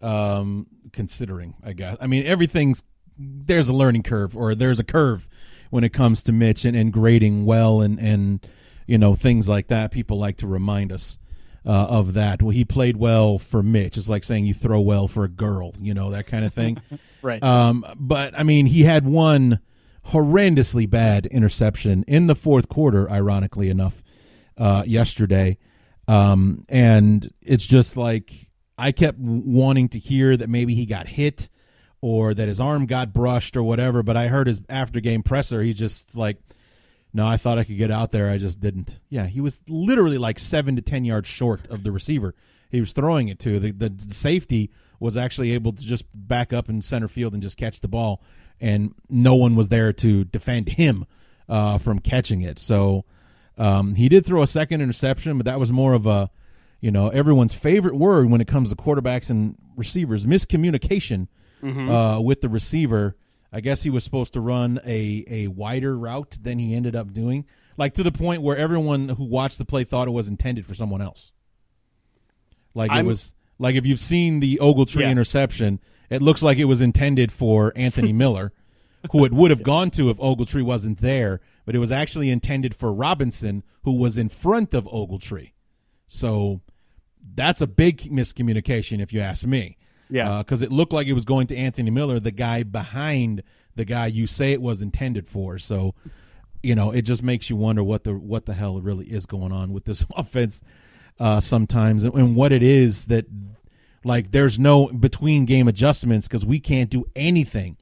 um, 0.02 0.68
considering, 0.92 1.56
I 1.64 1.74
guess. 1.74 1.98
I 2.00 2.08
mean, 2.08 2.26
everything's 2.26 2.84
there's 3.18 3.70
a 3.70 3.74
learning 3.74 4.04
curve 4.04 4.36
or 4.36 4.56
there's 4.56 4.80
a 4.80 4.84
curve 4.84 5.28
when 5.70 5.84
it 5.84 5.94
comes 5.94 6.22
to 6.24 6.32
Mitch 6.32 6.66
and, 6.66 6.76
and 6.76 6.92
grading 6.92 7.46
well 7.46 7.82
and, 7.82 8.00
and, 8.00 8.46
you 8.88 8.98
know, 8.98 9.16
things 9.16 9.48
like 9.48 9.68
that. 9.68 9.92
People 9.92 10.20
like 10.20 10.38
to 10.38 10.48
remind 10.48 10.92
us 10.92 11.18
uh, 11.66 11.70
of 11.72 12.14
that. 12.14 12.42
Well, 12.42 12.52
he 12.52 12.64
played 12.64 12.98
well 12.98 13.38
for 13.38 13.64
Mitch. 13.64 13.98
It's 13.98 14.10
like 14.10 14.24
saying 14.24 14.46
you 14.46 14.54
throw 14.54 14.80
well 14.80 15.08
for 15.08 15.24
a 15.24 15.30
girl, 15.30 15.74
you 15.80 15.94
know, 15.94 16.12
that 16.12 16.28
kind 16.28 16.46
of 16.46 16.54
thing. 16.54 16.82
right. 17.22 17.42
Um, 17.42 17.86
but, 17.98 18.38
I 18.38 18.44
mean, 18.44 18.68
he 18.68 18.84
had 18.84 19.06
one 19.06 19.60
horrendously 20.10 20.90
bad 20.90 21.26
interception 21.28 22.04
in 22.08 22.28
the 22.28 22.36
fourth 22.36 22.70
quarter, 22.70 23.10
ironically 23.10 23.70
enough, 23.70 24.04
uh, 24.58 24.84
yesterday. 24.86 25.58
Um, 26.08 26.66
and 26.70 27.34
it's 27.42 27.66
just 27.66 27.98
like 27.98 28.50
I 28.78 28.92
kept 28.92 29.18
wanting 29.18 29.90
to 29.90 30.00
hear 30.00 30.38
that 30.38 30.50
maybe 30.50 30.76
he 30.76 30.86
got 30.86 31.08
hit 31.08 31.50
or 32.02 32.36
that 32.36 32.48
his 32.48 32.60
arm 32.60 32.86
got 32.86 33.14
brushed 33.14 33.58
or 33.58 33.64
whatever. 33.64 34.04
But 34.04 34.18
I 34.18 34.28
heard 34.28 34.46
his 34.46 34.62
after 34.70 35.00
game 35.00 35.24
presser. 35.24 35.64
He's 35.64 35.80
just 35.80 36.16
like, 36.16 36.38
no, 37.16 37.26
I 37.26 37.38
thought 37.38 37.58
I 37.58 37.64
could 37.64 37.78
get 37.78 37.92
out 37.92 38.12
there. 38.12 38.30
I 38.30 38.38
just 38.38 38.60
didn't. 38.60 39.00
Yeah, 39.10 39.26
he 39.26 39.42
was 39.42 39.62
literally 39.68 40.18
like 40.18 40.38
seven 40.38 40.76
to 40.76 40.82
10 40.82 41.06
yards 41.06 41.28
short 41.28 41.68
of 41.70 41.84
the 41.84 41.92
receiver 41.92 42.36
he 42.76 42.82
was 42.82 42.94
throwing 42.94 43.28
it 43.28 43.40
to. 43.40 43.60
The, 43.60 43.72
the, 43.72 43.90
the 43.90 44.14
safety 44.14 44.72
was 45.00 45.18
actually 45.18 45.52
able 45.52 45.74
to 45.74 45.84
just 45.84 46.06
back 46.14 46.54
up 46.54 46.70
in 46.70 46.82
center 46.82 47.08
field 47.08 47.34
and 47.34 47.42
just 47.42 47.58
catch 47.58 47.82
the 47.82 47.88
ball. 47.88 48.22
And 48.60 48.94
no 49.10 49.36
one 49.36 49.56
was 49.56 49.70
there 49.70 49.92
to 49.94 50.24
defend 50.26 50.70
him 50.70 51.06
uh, 51.50 51.78
from 51.78 52.00
catching 52.00 52.42
it. 52.42 52.60
So 52.60 53.06
um, 53.58 53.96
he 53.96 54.10
did 54.10 54.26
throw 54.26 54.42
a 54.42 54.48
second 54.48 54.82
interception, 54.82 55.38
but 55.38 55.46
that 55.46 55.60
was 55.60 55.72
more 55.72 55.94
of 55.94 56.06
a, 56.06 56.30
you 56.80 56.92
know, 56.92 57.10
everyone's 57.10 57.54
favorite 57.54 57.96
word 57.96 58.30
when 58.30 58.42
it 58.42 58.48
comes 58.48 58.70
to 58.70 58.76
quarterbacks 58.76 59.30
and 59.30 59.58
receivers 59.76 60.26
miscommunication 60.26 61.28
mm-hmm. 61.62 61.90
uh, 61.90 62.20
with 62.20 62.42
the 62.42 62.50
receiver. 62.50 63.16
I 63.56 63.62
guess 63.62 63.84
he 63.84 63.90
was 63.90 64.04
supposed 64.04 64.34
to 64.34 64.42
run 64.42 64.82
a, 64.86 65.24
a 65.30 65.48
wider 65.48 65.98
route 65.98 66.38
than 66.42 66.60
he 66.60 66.76
ended 66.76 66.94
up 66.94 67.14
doing, 67.14 67.46
like 67.78 67.94
to 67.94 68.04
the 68.04 68.12
point 68.12 68.42
where 68.42 68.58
everyone 68.58 69.08
who 69.08 69.24
watched 69.24 69.58
the 69.60 69.64
play 69.64 69.86
thought 69.86 70.10
it 70.10 70.12
was 70.12 70.28
intended 70.28 70.66
for 70.66 70.76
someone 70.76 71.02
else. 71.02 71.32
Like 72.74 72.92
I'm, 72.92 73.06
it 73.06 73.08
was 73.08 73.34
like 73.58 73.76
if 73.76 73.86
you've 73.86 74.02
seen 74.02 74.42
the 74.42 74.60
Ogletree 74.62 75.04
yeah. 75.04 75.10
interception, 75.10 75.80
it 76.10 76.22
looks 76.22 76.44
like 76.44 76.58
it 76.58 76.66
was 76.66 76.82
intended 76.82 77.32
for 77.32 77.72
Anthony 77.78 78.12
Miller, 78.14 78.52
who 79.14 79.24
it 79.24 79.32
would 79.32 79.52
have 79.52 79.64
gone 79.64 79.90
to 79.92 80.10
if 80.10 80.18
Ogletree 80.18 80.62
wasn't 80.62 81.00
there, 81.00 81.40
but 81.66 81.76
it 81.76 81.80
was 81.80 81.94
actually 81.94 82.30
intended 82.30 82.76
for 82.76 82.92
Robinson, 82.92 83.64
who 83.86 83.94
was 83.94 84.18
in 84.18 84.28
front 84.28 84.74
of 84.74 84.84
Ogletree. 84.84 85.54
So 86.08 86.60
that's 87.34 87.62
a 87.62 87.68
big 87.68 88.02
miscommunication, 88.12 89.02
if 89.02 89.14
you 89.14 89.22
ask 89.22 89.46
me. 89.46 89.78
Yeah, 90.10 90.40
because 90.40 90.62
uh, 90.62 90.66
it 90.66 90.72
looked 90.72 90.94
like 90.94 91.08
it 91.08 91.14
was 91.14 91.26
going 91.26 91.48
to 91.48 91.58
Anthony 91.58 91.92
Miller, 91.92 92.20
the 92.20 92.32
guy 92.32 92.64
behind 92.64 93.44
the 93.76 93.86
guy 93.86 94.08
you 94.08 94.28
say 94.28 94.54
it 94.54 94.62
was 94.62 94.82
intended 94.82 95.28
for. 95.28 95.58
So, 95.60 95.96
you 96.64 96.76
know, 96.76 96.92
it 96.92 97.04
just 97.04 97.24
makes 97.24 97.50
you 97.50 97.56
wonder 97.56 97.84
what 97.84 98.04
the 98.04 98.14
what 98.14 98.46
the 98.46 98.54
hell 98.54 98.80
really 98.80 99.06
is 99.06 99.26
going 99.26 99.52
on 99.52 99.74
with 99.74 99.86
this 99.86 100.06
offense 100.16 100.62
uh, 101.20 101.40
sometimes, 101.40 102.04
and, 102.04 102.14
and 102.14 102.36
what 102.36 102.52
it 102.52 102.64
is 102.64 103.06
that 103.06 103.26
like 104.04 104.32
there's 104.32 104.60
no 104.60 104.88
between 104.88 105.46
game 105.46 105.68
adjustments 105.68 106.28
because 106.28 106.46
we 106.46 106.60
can't 106.60 106.90
do 106.90 107.06
anything 107.16 107.78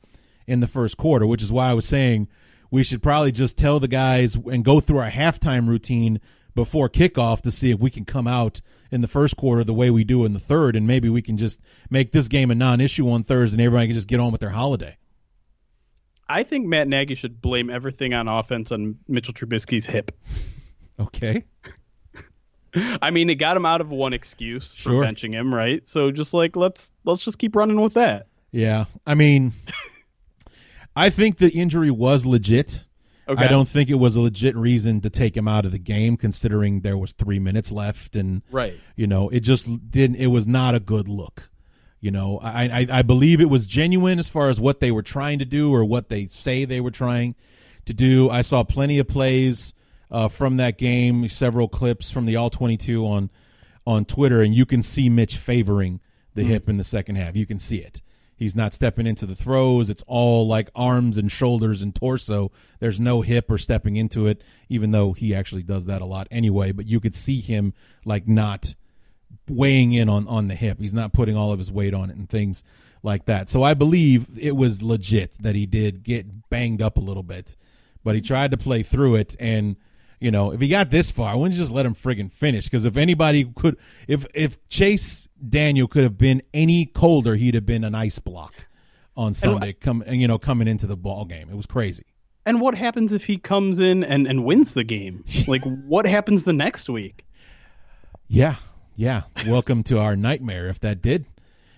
in 0.48 0.60
the 0.60 0.68
first 0.68 0.98
quarter, 0.98 1.26
which 1.26 1.42
is 1.42 1.52
why 1.52 1.70
I 1.70 1.74
was 1.74 1.86
saying 1.86 2.28
we 2.72 2.84
should 2.84 3.04
probably 3.04 3.32
just 3.32 3.58
tell 3.58 3.80
the 3.80 3.88
guys 3.88 4.36
and 4.36 4.66
go 4.66 4.80
through 4.80 4.98
our 4.98 5.12
halftime 5.12 5.68
routine 5.68 6.20
before 6.56 6.90
kickoff 6.90 7.42
to 7.42 7.52
see 7.52 7.72
if 7.72 7.80
we 7.80 7.90
can 7.90 8.06
come 8.06 8.28
out 8.28 8.62
in 8.92 9.02
the 9.02 9.08
first 9.08 9.38
quarter 9.38 9.64
the 9.64 9.74
way 9.74 9.90
we 9.90 10.04
do 10.04 10.26
in 10.26 10.34
the 10.34 10.40
third, 10.40 10.76
and 10.76 10.86
maybe 10.86 11.10
we 11.10 11.22
can 11.22 11.38
just 11.38 11.60
make 11.90 12.12
this 12.12 12.28
game 12.28 12.52
a 12.52 12.56
non-issue 12.56 13.10
on 13.10 13.24
Thursday, 13.24 13.56
and 13.56 13.66
everybody 13.66 13.88
can 13.88 13.96
just 13.96 14.08
get 14.08 14.20
on 14.20 14.32
with 14.32 14.42
their 14.42 14.52
holiday. 14.52 14.98
I 16.30 16.44
think 16.44 16.66
Matt 16.66 16.88
Nagy 16.88 17.16
should 17.16 17.42
blame 17.42 17.70
everything 17.70 18.14
on 18.14 18.28
offense 18.28 18.72
on 18.72 18.98
Mitchell 19.08 19.34
Trubisky's 19.34 19.86
hip. 19.86 20.12
Okay. 21.00 21.44
I 23.02 23.12
mean, 23.12 23.30
it 23.30 23.36
got 23.36 23.58
him 23.58 23.66
out 23.66 23.82
of 23.82 23.90
one 23.90 24.14
excuse 24.14 24.74
sure. 24.74 25.04
for 25.04 25.08
benching 25.08 25.34
him, 25.34 25.54
right? 25.54 25.88
So 25.88 26.12
just 26.12 26.34
like 26.34 26.56
let's 26.56 26.92
let's 27.04 27.24
just 27.24 27.40
keep 27.40 27.56
running 27.56 27.80
with 27.80 27.96
that. 27.96 28.28
Yeah, 28.52 28.86
I 29.06 29.16
mean, 29.16 29.54
I 30.96 31.10
think 31.10 31.38
the 31.38 31.50
injury 31.50 31.92
was 31.92 32.26
legit. 32.26 32.86
Okay. 33.28 33.44
I 33.44 33.48
don't 33.48 33.70
think 33.70 33.90
it 33.90 33.96
was 33.96 34.16
a 34.16 34.22
legit 34.22 34.56
reason 34.56 35.00
to 35.02 35.10
take 35.10 35.38
him 35.38 35.48
out 35.48 35.66
of 35.66 35.72
the 35.72 35.80
game, 35.80 36.18
considering 36.18 36.82
there 36.82 36.98
was 36.98 37.14
three 37.14 37.40
minutes 37.40 37.72
left, 37.72 38.16
and 38.16 38.42
right, 38.52 38.78
you 38.96 39.08
know, 39.08 39.30
it 39.30 39.42
just 39.42 39.90
didn't. 39.90 40.18
It 40.18 40.28
was 40.28 40.46
not 40.46 40.76
a 40.76 40.80
good 40.80 41.08
look. 41.08 41.50
You 42.02 42.12
know, 42.12 42.40
I, 42.44 42.66
I, 42.66 42.88
I 43.00 43.02
believe 43.02 43.40
it 43.40 43.50
was 43.50 43.66
genuine 43.66 44.20
as 44.20 44.28
far 44.28 44.50
as 44.50 44.60
what 44.60 44.82
they 44.82 44.92
were 44.92 45.02
trying 45.02 45.40
to 45.40 45.46
do 45.46 45.74
or 45.74 45.86
what 45.86 46.10
they 46.10 46.28
say 46.28 46.66
they 46.66 46.82
were 46.82 46.92
trying 46.92 47.36
to 47.86 47.94
do. 47.94 48.30
I 48.30 48.42
saw 48.42 48.64
plenty 48.64 49.00
of 49.00 49.08
plays 49.08 49.74
uh, 50.12 50.28
from 50.28 50.58
that 50.58 50.78
game, 50.78 51.30
several 51.30 51.70
clips 51.70 52.12
from 52.12 52.26
the 52.26 52.36
All 52.36 52.50
Twenty 52.50 52.76
Two 52.76 53.08
on 53.08 53.32
on 53.88 54.04
Twitter, 54.04 54.42
and 54.42 54.54
you 54.54 54.66
can 54.66 54.84
see 54.84 55.08
Mitch 55.08 55.38
favoring 55.38 56.02
the 56.34 56.42
mm-hmm. 56.42 56.52
hip 56.52 56.70
in 56.70 56.76
the 56.76 56.84
second 56.84 57.16
half. 57.16 57.38
You 57.38 57.46
can 57.46 57.60
see 57.60 57.78
it. 57.78 58.02
He's 58.36 58.56
not 58.56 58.74
stepping 58.74 59.08
into 59.08 59.26
the 59.26 59.36
throws. 59.36 59.90
It's 59.90 60.04
all 60.08 60.48
like 60.48 60.70
arms 60.76 61.18
and 61.18 61.32
shoulders 61.32 61.82
and 61.82 61.94
torso. 61.96 62.52
There's 62.80 63.00
no 63.00 63.22
hip 63.22 63.50
or 63.50 63.58
stepping 63.58 63.96
into 63.96 64.28
it, 64.28 64.44
even 64.70 64.92
though 64.92 65.14
he 65.14 65.34
actually 65.34 65.64
does 65.64 65.86
that 65.86 66.02
a 66.02 66.06
lot 66.06 66.28
anyway. 66.32 66.72
But 66.72 66.88
you 66.88 67.00
could 67.00 67.16
see 67.16 67.40
him 67.40 67.74
like 68.06 68.28
not 68.28 68.76
weighing 69.48 69.94
in 69.94 70.10
on, 70.10 70.28
on 70.28 70.48
the 70.48 70.56
hip. 70.56 70.80
He's 70.80 70.94
not 70.94 71.14
putting 71.14 71.38
all 71.38 71.52
of 71.52 71.60
his 71.60 71.72
weight 71.72 71.94
on 71.94 72.10
it 72.10 72.16
and 72.16 72.30
things 72.30 72.64
like 73.04 73.26
that. 73.26 73.50
So 73.50 73.64
I 73.64 73.74
believe 73.74 74.28
it 74.40 74.56
was 74.56 74.82
legit 74.82 75.42
that 75.42 75.56
he 75.56 75.66
did 75.66 76.04
get 76.04 76.50
banged 76.50 76.82
up 76.82 76.98
a 76.98 77.02
little 77.02 77.24
bit, 77.24 77.56
but 78.04 78.16
he 78.16 78.22
tried 78.22 78.52
to 78.52 78.58
play 78.58 78.84
through 78.84 79.16
it. 79.16 79.36
And, 79.40 79.76
you 80.24 80.32
know, 80.32 80.52
if 80.52 80.62
he 80.62 80.70
got 80.70 80.90
this 80.90 81.12
far, 81.12 81.34
I 81.34 81.36
wouldn't 81.36 81.56
just 81.56 81.72
let 81.72 81.86
him 81.86 81.94
friggin' 81.94 82.32
finish? 82.32 82.64
Because 82.64 82.86
if 82.86 82.96
anybody 82.96 83.44
could, 83.44 83.78
if, 84.08 84.26
if 84.34 84.58
Chase 84.70 85.28
Daniel 85.50 85.86
could 85.86 86.04
have 86.04 86.18
been 86.18 86.42
any 86.54 86.86
colder, 86.86 87.36
he'd 87.36 87.56
have 87.56 87.66
been 87.66 87.84
an 87.84 87.94
ice 87.94 88.20
block 88.20 88.66
on 89.18 89.34
Sunday. 89.34 89.74
Come 89.74 90.02
you 90.08 90.28
know 90.28 90.40
coming 90.40 90.70
into 90.70 90.88
the 90.88 90.96
ball 90.96 91.26
game, 91.26 91.50
it 91.50 91.56
was 91.56 91.66
crazy. 91.66 92.06
And 92.46 92.62
what 92.62 92.74
happens 92.76 93.12
if 93.12 93.26
he 93.26 93.38
comes 93.38 93.80
in 93.80 94.04
and, 94.04 94.26
and 94.26 94.46
wins 94.46 94.74
the 94.74 94.84
game? 94.84 95.26
Like 95.48 95.64
what 95.64 96.06
happens 96.06 96.46
the 96.46 96.54
next 96.54 96.90
week? 96.90 97.26
Yeah, 98.30 98.56
yeah. 98.96 99.24
Welcome 99.46 99.84
to 99.84 100.00
our 100.00 100.16
nightmare. 100.16 100.70
If 100.70 100.80
that 100.80 101.02
did, 101.02 101.26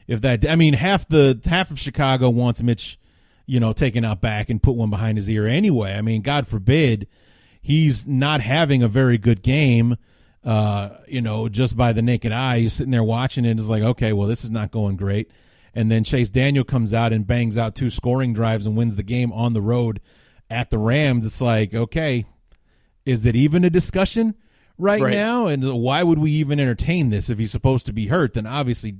if 0.07 0.21
that, 0.21 0.47
I 0.47 0.55
mean, 0.55 0.75
half 0.75 1.07
the 1.07 1.39
half 1.45 1.71
of 1.71 1.79
Chicago 1.79 2.29
wants 2.29 2.61
Mitch, 2.61 2.99
you 3.47 3.59
know, 3.59 3.73
taken 3.73 4.05
out 4.05 4.21
back 4.21 4.51
and 4.51 4.61
put 4.61 4.75
one 4.75 4.91
behind 4.91 5.17
his 5.17 5.27
ear 5.31 5.47
anyway. 5.47 5.93
I 5.93 6.01
mean, 6.01 6.21
God 6.21 6.47
forbid 6.47 7.07
he's 7.65 8.05
not 8.05 8.41
having 8.41 8.83
a 8.83 8.87
very 8.87 9.17
good 9.17 9.41
game 9.41 9.97
uh, 10.45 10.89
you 11.07 11.21
know, 11.21 11.49
just 11.49 11.75
by 11.75 11.91
the 11.91 12.03
naked 12.03 12.31
eye, 12.31 12.57
you're 12.57 12.69
sitting 12.69 12.91
there 12.91 13.03
watching 13.03 13.45
it. 13.45 13.57
It's 13.57 13.67
like, 13.67 13.81
okay, 13.81 14.13
well, 14.13 14.27
this 14.27 14.43
is 14.43 14.51
not 14.51 14.69
going 14.69 14.95
great. 14.95 15.31
And 15.73 15.89
then 15.89 16.03
Chase 16.03 16.29
Daniel 16.29 16.63
comes 16.63 16.93
out 16.93 17.11
and 17.11 17.25
bangs 17.25 17.57
out 17.57 17.73
two 17.73 17.89
scoring 17.89 18.31
drives 18.31 18.67
and 18.67 18.77
wins 18.77 18.95
the 18.95 19.03
game 19.03 19.33
on 19.33 19.53
the 19.53 19.61
road 19.61 19.99
at 20.47 20.69
the 20.69 20.77
Rams. 20.77 21.25
It's 21.25 21.41
like, 21.41 21.73
okay, 21.73 22.25
is 23.05 23.25
it 23.25 23.35
even 23.35 23.65
a 23.65 23.71
discussion 23.71 24.35
right, 24.77 25.01
right. 25.01 25.11
now? 25.11 25.47
And 25.47 25.81
why 25.81 26.03
would 26.03 26.19
we 26.19 26.29
even 26.31 26.59
entertain 26.59 27.09
this 27.09 27.27
if 27.27 27.39
he's 27.39 27.51
supposed 27.51 27.87
to 27.87 27.93
be 27.93 28.07
hurt? 28.07 28.35
Then 28.35 28.45
obviously 28.45 28.95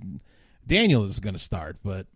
Daniel 0.66 1.04
is 1.04 1.20
going 1.20 1.36
to 1.36 1.40
start, 1.40 1.78
but 1.84 2.08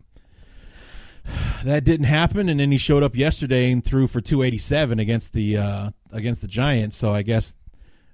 that 1.64 1.84
didn't 1.84 2.06
happen. 2.06 2.48
And 2.48 2.58
then 2.58 2.72
he 2.72 2.78
showed 2.78 3.04
up 3.04 3.14
yesterday 3.14 3.70
and 3.70 3.84
threw 3.84 4.08
for 4.08 4.20
287 4.20 4.98
against 4.98 5.32
the 5.32 5.56
uh, 5.56 5.90
against 6.12 6.40
the 6.40 6.48
Giants. 6.48 6.96
So 6.96 7.12
I 7.12 7.22
guess 7.22 7.54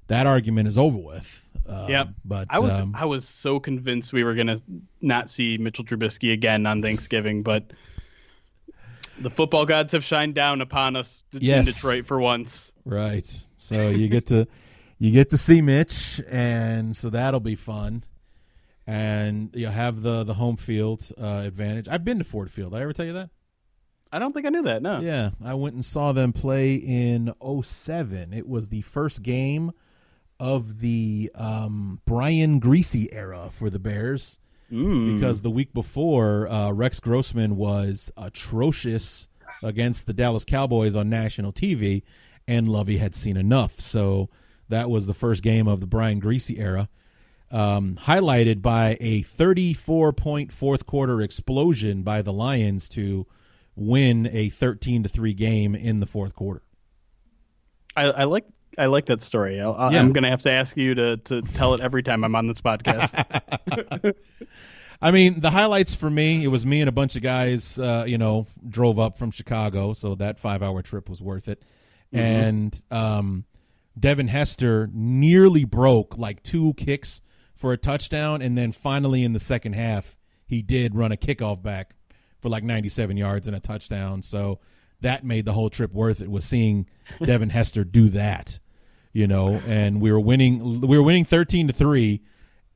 that 0.09 0.27
argument 0.27 0.69
is 0.69 0.79
over 0.79 0.99
with. 0.99 1.45
Um, 1.69 1.89
yeah, 1.89 2.05
but 2.25 2.47
I 2.51 2.61
was 2.61 2.73
um, 2.79 2.95
I 2.97 3.07
was 3.07 3.27
so 3.27 3.59
convinced 3.59 4.13
we 4.13 4.23
were 4.23 4.35
gonna 4.35 4.61
not 5.01 5.29
see 5.29 5.59
Mitchell 5.59 5.85
Trubisky 5.85 6.33
again 6.33 6.65
on 6.67 6.81
Thanksgiving, 6.81 7.43
but 7.43 7.73
the 9.19 9.31
football 9.31 9.67
gods 9.67 9.93
have 9.93 10.05
shined 10.05 10.35
down 10.35 10.61
upon 10.61 10.97
us 10.97 11.23
yes. 11.33 11.59
in 11.59 11.65
Detroit 11.65 12.07
for 12.07 12.21
once. 12.21 12.73
Right. 12.85 13.27
So 13.57 13.91
you 13.91 14.09
get 14.09 14.27
to 14.29 14.47
you 14.99 15.11
get 15.11 15.31
to 15.31 15.39
see 15.39 15.61
Mitch, 15.61 16.21
and 16.29 16.97
so 16.97 17.11
that'll 17.11 17.41
be 17.41 17.57
fun. 17.57 18.05
And 18.87 19.51
you 19.55 19.67
have 19.67 20.03
the 20.03 20.23
the 20.23 20.35
home 20.35 20.57
field 20.57 21.11
uh, 21.21 21.43
advantage. 21.45 21.89
I've 21.89 22.05
been 22.05 22.19
to 22.19 22.25
Ford 22.25 22.51
Field. 22.51 22.73
Did 22.73 22.79
I 22.79 22.83
ever 22.83 22.93
tell 22.93 23.07
you 23.07 23.15
that? 23.15 23.31
I 24.13 24.19
don't 24.19 24.33
think 24.33 24.47
I 24.47 24.51
knew 24.51 24.63
that. 24.63 24.83
No. 24.83 25.01
Yeah, 25.01 25.31
I 25.45 25.55
went 25.55 25.75
and 25.75 25.85
saw 25.85 26.13
them 26.13 26.33
play 26.33 26.75
in 26.77 27.33
07. 27.63 28.33
It 28.33 28.49
was 28.49 28.69
the 28.69 28.83
first 28.83 29.23
game 29.23 29.73
of 30.39 30.81
the 30.81 31.31
um, 31.35 32.01
Brian 32.05 32.61
Griese 32.61 33.09
era 33.13 33.49
for 33.51 33.71
the 33.71 33.79
Bears 33.79 34.39
Mm. 34.73 35.15
because 35.15 35.43
the 35.43 35.51
week 35.51 35.73
before 35.73 36.49
uh, 36.49 36.73
Rex 36.73 36.99
Grossman 36.99 37.57
was 37.57 38.11
atrocious 38.17 39.29
against 39.63 40.07
the 40.07 40.13
Dallas 40.13 40.45
Cowboys 40.45 40.97
on 40.97 41.09
national 41.09 41.53
TV, 41.53 42.03
and 42.49 42.69
Lovie 42.69 42.99
had 42.99 43.15
seen 43.15 43.37
enough. 43.37 43.79
So 43.81 44.29
that 44.69 44.91
was 44.91 45.07
the 45.07 45.15
first 45.15 45.45
game 45.45 45.69
of 45.69 45.79
the 45.79 45.87
Brian 45.87 46.21
Griese 46.21 46.59
era, 46.59 46.89
um, 47.53 47.97
highlighted 48.07 48.61
by 48.61 48.97
a 48.99 49.23
34 49.23 50.13
point 50.13 50.53
fourth 50.53 50.85
quarter 50.85 51.21
explosion 51.23 52.03
by 52.03 52.21
the 52.23 52.33
Lions 52.33 52.89
to 52.89 53.25
win 53.77 54.29
a 54.33 54.49
13 54.49 55.03
to 55.05 55.09
three 55.09 55.35
game 55.35 55.75
in 55.75 56.01
the 56.01 56.07
fourth 56.07 56.35
quarter. 56.35 56.63
I, 57.95 58.05
I 58.11 58.25
like 58.25 58.47
I 58.79 58.87
like 58.87 59.07
that 59.07 59.23
story. 59.23 59.61
I'll, 59.61 59.75
I'll- 59.75 59.93
Yeah. 59.93 60.01
I'm 60.01 60.13
gonna 60.13 60.29
have 60.31 60.43
to 60.43 60.51
ask 60.51 60.77
you 60.77 60.95
to 60.95 61.17
to 61.19 61.43
tell 61.43 61.75
it 61.75 61.81
every 61.81 62.03
time 62.03 62.25
I'm 62.25 62.35
on 62.35 62.47
this 62.47 62.61
podcast. 62.61 63.13
I 65.03 65.11
mean, 65.11 65.41
the 65.41 65.51
highlights 65.51 65.95
for 65.95 66.09
me, 66.09 66.43
it 66.43 66.49
was 66.49 66.65
me 66.65 66.81
and 66.81 66.89
a 66.89 66.93
bunch 66.93 67.17
of 67.17 67.23
guys, 67.23 67.79
uh, 67.79 68.05
you 68.07 68.17
know, 68.17 68.47
drove 68.67 68.99
up 68.99 69.19
from 69.19 69.31
Chicago, 69.31 69.93
so 69.93 70.15
that 70.15 70.39
five 70.39 70.63
hour 70.63 70.81
trip 70.83 71.09
was 71.11 71.21
worth 71.21 71.49
it. 71.49 71.63
Mhm. 72.15 72.19
And 72.19 72.83
um, 72.91 73.45
Devin 73.99 74.29
Hester 74.29 74.89
nearly 74.93 75.65
broke 75.65 76.17
like 76.17 76.43
two 76.43 76.73
kicks 76.75 77.21
for 77.55 77.73
a 77.73 77.77
touchdown, 77.77 78.41
and 78.43 78.57
then 78.57 78.73
finally 78.73 79.23
in 79.23 79.33
the 79.35 79.41
second 79.41 79.75
half, 79.75 80.17
he 80.47 80.63
did 80.63 80.95
run 80.95 81.13
a 81.13 81.17
kickoff 81.17 81.63
back 81.63 81.96
for 82.47 82.51
like 82.51 82.63
97 82.63 83.17
yards 83.17 83.49
and 83.49 83.57
a 83.57 83.61
touchdown. 83.61 84.23
So 84.23 84.61
that 85.01 85.25
made 85.25 85.47
the 85.47 85.53
whole 85.53 85.69
trip 85.69 85.93
worth 85.93 86.21
it. 86.21 86.31
Was 86.31 86.45
seeing 86.45 86.87
Devin 87.25 87.51
Hester 87.51 87.83
do 87.83 88.09
that, 88.11 88.61
you 89.13 89.27
know, 89.27 89.61
and 89.67 90.01
we 90.01 90.13
were 90.13 90.21
winning. 90.21 90.81
We 90.81 90.97
were 90.97 91.03
winning 91.03 91.25
13 91.25 91.67
to 91.67 91.73
three 91.73 92.23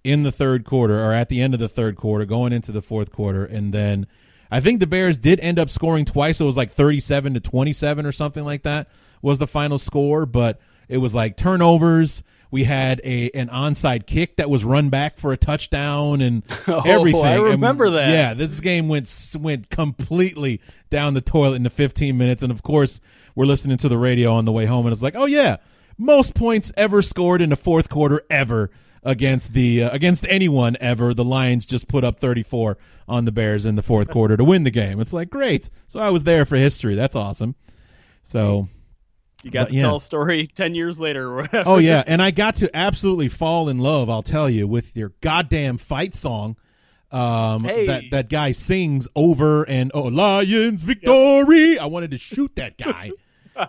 in 0.02 0.24
the 0.24 0.32
third 0.32 0.64
quarter 0.64 0.98
or 0.98 1.14
at 1.14 1.28
the 1.28 1.40
end 1.40 1.54
of 1.54 1.60
the 1.60 1.68
third 1.68 1.94
quarter, 1.94 2.24
going 2.24 2.52
into 2.52 2.72
the 2.72 2.82
fourth 2.82 3.12
quarter, 3.12 3.44
and 3.44 3.72
then 3.72 4.08
I 4.50 4.60
think 4.60 4.80
the 4.80 4.88
Bears 4.88 5.18
did 5.20 5.38
end 5.38 5.60
up 5.60 5.70
scoring 5.70 6.04
twice. 6.04 6.40
It 6.40 6.44
was 6.44 6.56
like 6.56 6.72
37 6.72 7.34
to 7.34 7.40
27 7.40 8.04
or 8.04 8.10
something 8.10 8.44
like 8.44 8.64
that 8.64 8.88
was 9.22 9.38
the 9.38 9.46
final 9.46 9.78
score, 9.78 10.26
but 10.26 10.58
it 10.88 10.98
was 10.98 11.14
like 11.14 11.36
turnovers. 11.36 12.24
We 12.50 12.64
had 12.64 13.00
a 13.04 13.30
an 13.30 13.48
onside 13.48 14.06
kick 14.06 14.36
that 14.36 14.50
was 14.50 14.64
run 14.64 14.88
back 14.90 15.16
for 15.18 15.32
a 15.32 15.36
touchdown 15.36 16.20
and 16.20 16.42
Oh, 16.66 16.80
everything. 16.84 17.24
I 17.24 17.34
And, 17.34 17.44
remember 17.44 17.90
that. 17.90 18.10
Yeah, 18.10 18.34
this 18.34 18.58
game 18.60 18.88
went 18.88 19.34
went 19.38 19.70
completely 19.70 20.60
down 20.90 21.14
the 21.14 21.20
toilet 21.20 21.56
in 21.56 21.62
the 21.62 21.70
15 21.70 22.16
minutes, 22.18 22.42
and 22.42 22.50
of 22.50 22.62
course 22.62 23.00
we're 23.34 23.46
listening 23.46 23.76
to 23.78 23.88
the 23.88 23.98
radio 23.98 24.32
on 24.32 24.44
the 24.44 24.52
way 24.52 24.66
home, 24.66 24.86
and 24.86 24.92
it's 24.92 25.02
like, 25.02 25.14
oh 25.14 25.26
yeah, 25.26 25.56
most 25.96 26.34
points 26.34 26.72
ever 26.76 27.02
scored 27.02 27.40
in 27.40 27.50
the 27.50 27.56
fourth 27.56 27.88
quarter 27.88 28.22
ever 28.28 28.70
against 29.02 29.52
the 29.54 29.84
uh, 29.84 29.90
against 29.90 30.26
anyone 30.28 30.76
ever. 30.80 31.14
The 31.14 31.24
Lions 31.24 31.64
just 31.66 31.86
put 31.88 32.04
up 32.04 32.18
34 32.20 32.76
on 33.08 33.24
the 33.24 33.32
Bears 33.32 33.64
in 33.64 33.76
the 33.76 33.82
fourth 33.82 34.10
quarter 34.10 34.36
to 34.36 34.44
win 34.44 34.64
the 34.64 34.70
game. 34.70 35.00
It's 35.00 35.12
like 35.12 35.30
great. 35.30 35.70
So 35.86 36.00
I 36.00 36.10
was 36.10 36.24
there 36.24 36.44
for 36.44 36.56
history. 36.56 36.94
That's 36.96 37.14
awesome. 37.16 37.54
So 38.22 38.68
You 39.42 39.50
got 39.50 39.64
But, 39.64 39.68
to 39.70 39.74
yeah. 39.76 39.80
tell 39.82 39.96
a 39.96 40.00
story 40.00 40.46
ten 40.54 40.74
years 40.74 41.00
later 41.00 41.28
or 41.28 41.36
whatever. 41.36 41.68
oh 41.68 41.78
yeah, 41.78 42.02
and 42.06 42.20
I 42.22 42.30
got 42.30 42.56
to 42.56 42.74
absolutely 42.76 43.28
fall 43.28 43.68
in 43.68 43.78
love. 43.78 44.10
I'll 44.10 44.22
tell 44.22 44.50
you 44.50 44.66
with 44.66 44.96
your 44.96 45.12
goddamn 45.20 45.78
fight 45.78 46.14
song. 46.14 46.56
Um, 47.12 47.64
Hey. 47.64 47.86
that 47.86 48.04
that 48.12 48.28
guy 48.28 48.52
sings 48.52 49.08
over 49.16 49.64
and 49.64 49.90
oh 49.94 50.02
Lions 50.02 50.82
victory. 50.84 51.78
I 51.78 51.86
wanted 51.86 52.12
to 52.12 52.18
shoot 52.18 52.54
that 52.56 52.78
guy. 52.78 53.10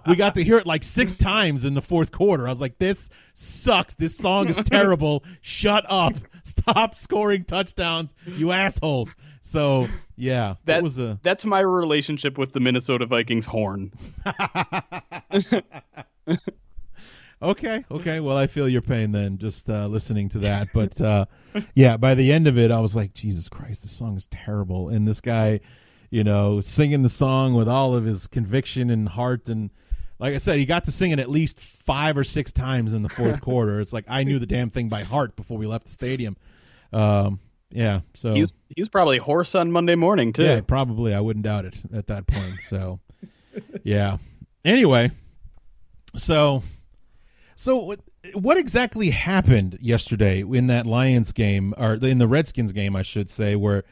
we 0.08 0.16
got 0.16 0.36
to 0.36 0.44
hear 0.44 0.58
it 0.58 0.68
like 0.68 0.84
six 0.84 1.14
times 1.30 1.66
in 1.66 1.74
the 1.74 1.82
fourth 1.82 2.12
quarter. 2.12 2.46
I 2.48 2.52
was 2.52 2.62
like, 2.62 2.78
this 2.78 3.10
sucks. 3.34 3.96
This 3.96 4.16
song 4.16 4.48
is 4.48 4.58
terrible. 4.66 5.24
Shut 5.42 5.86
up. 5.90 6.14
Stop 6.44 6.98
scoring 6.98 7.44
touchdowns, 7.44 8.14
you 8.26 8.52
assholes. 8.52 9.14
So 9.42 9.88
yeah, 10.16 10.56
that 10.66 10.84
was 10.84 11.00
a 11.00 11.20
that's 11.24 11.46
my 11.46 11.60
relationship 11.60 12.38
with 12.38 12.54
the 12.54 12.60
Minnesota 12.60 13.06
Vikings 13.06 13.46
horn. 13.46 13.92
Okay, 17.44 17.84
okay. 17.90 18.20
Well, 18.20 18.38
I 18.38 18.46
feel 18.46 18.70
your 18.70 18.84
pain 18.84 19.14
then, 19.14 19.40
just 19.40 19.68
uh, 19.68 19.88
listening 19.88 20.30
to 20.30 20.40
that. 20.40 20.68
But 20.74 21.02
uh, 21.02 21.26
yeah, 21.74 21.98
by 21.98 22.14
the 22.14 22.32
end 22.32 22.46
of 22.46 22.58
it, 22.58 22.70
I 22.70 22.80
was 22.80 22.96
like, 22.96 23.16
Jesus 23.16 23.50
Christ, 23.50 23.82
this 23.82 23.92
song 23.92 24.16
is 24.16 24.28
terrible. 24.28 24.90
And 24.90 25.08
this 25.08 25.22
guy, 25.22 25.60
you 26.12 26.24
know, 26.24 26.62
singing 26.62 27.02
the 27.02 27.10
song 27.10 27.56
with 27.56 27.68
all 27.68 27.96
of 27.96 28.06
his 28.06 28.28
conviction 28.28 28.92
and 28.92 29.10
heart. 29.10 29.50
And 29.50 29.72
like 30.20 30.36
I 30.36 30.38
said, 30.38 30.60
he 30.60 30.68
got 30.68 30.84
to 30.84 30.92
sing 30.92 31.10
it 31.10 31.18
at 31.18 31.32
least 31.32 31.60
five 31.60 32.16
or 32.16 32.24
six 32.24 32.52
times 32.52 32.94
in 32.94 33.02
the 33.02 33.10
fourth 33.10 33.42
quarter. 33.42 33.82
It's 33.82 33.94
like 33.94 34.06
I 34.08 34.24
knew 34.24 34.38
the 34.38 34.46
damn 34.46 34.70
thing 34.70 34.88
by 34.88 35.02
heart 35.02 35.36
before 35.36 35.58
we 35.58 35.66
left 35.66 35.86
the 35.86 35.92
stadium. 35.92 36.38
Um, 36.94 37.40
yeah, 37.72 38.02
so 38.14 38.34
he's 38.34 38.44
was 38.44 38.54
he 38.76 38.82
was 38.82 38.90
probably 38.90 39.18
hoarse 39.18 39.56
on 39.56 39.72
Monday 39.72 39.96
morning 39.96 40.34
too. 40.34 40.44
yeah, 40.44 40.62
probably. 40.62 41.14
I 41.14 41.20
wouldn't 41.20 41.44
doubt 41.44 41.66
it 41.66 41.82
at 41.94 42.08
that 42.08 42.28
point. 42.28 42.60
So, 42.62 43.00
yeah. 43.84 44.18
Anyway, 44.64 45.12
so, 46.18 46.64
so 47.56 47.78
what, 47.78 48.00
what 48.34 48.58
exactly 48.58 49.10
happened 49.10 49.78
yesterday 49.82 50.42
in 50.42 50.68
that 50.68 50.86
Lions 50.86 51.32
game, 51.32 51.74
or 51.78 51.96
in 51.96 52.18
the 52.20 52.28
Redskins 52.28 52.72
game, 52.72 52.96
I 52.96 53.02
should 53.02 53.30
say? 53.30 53.56
Where, 53.56 53.84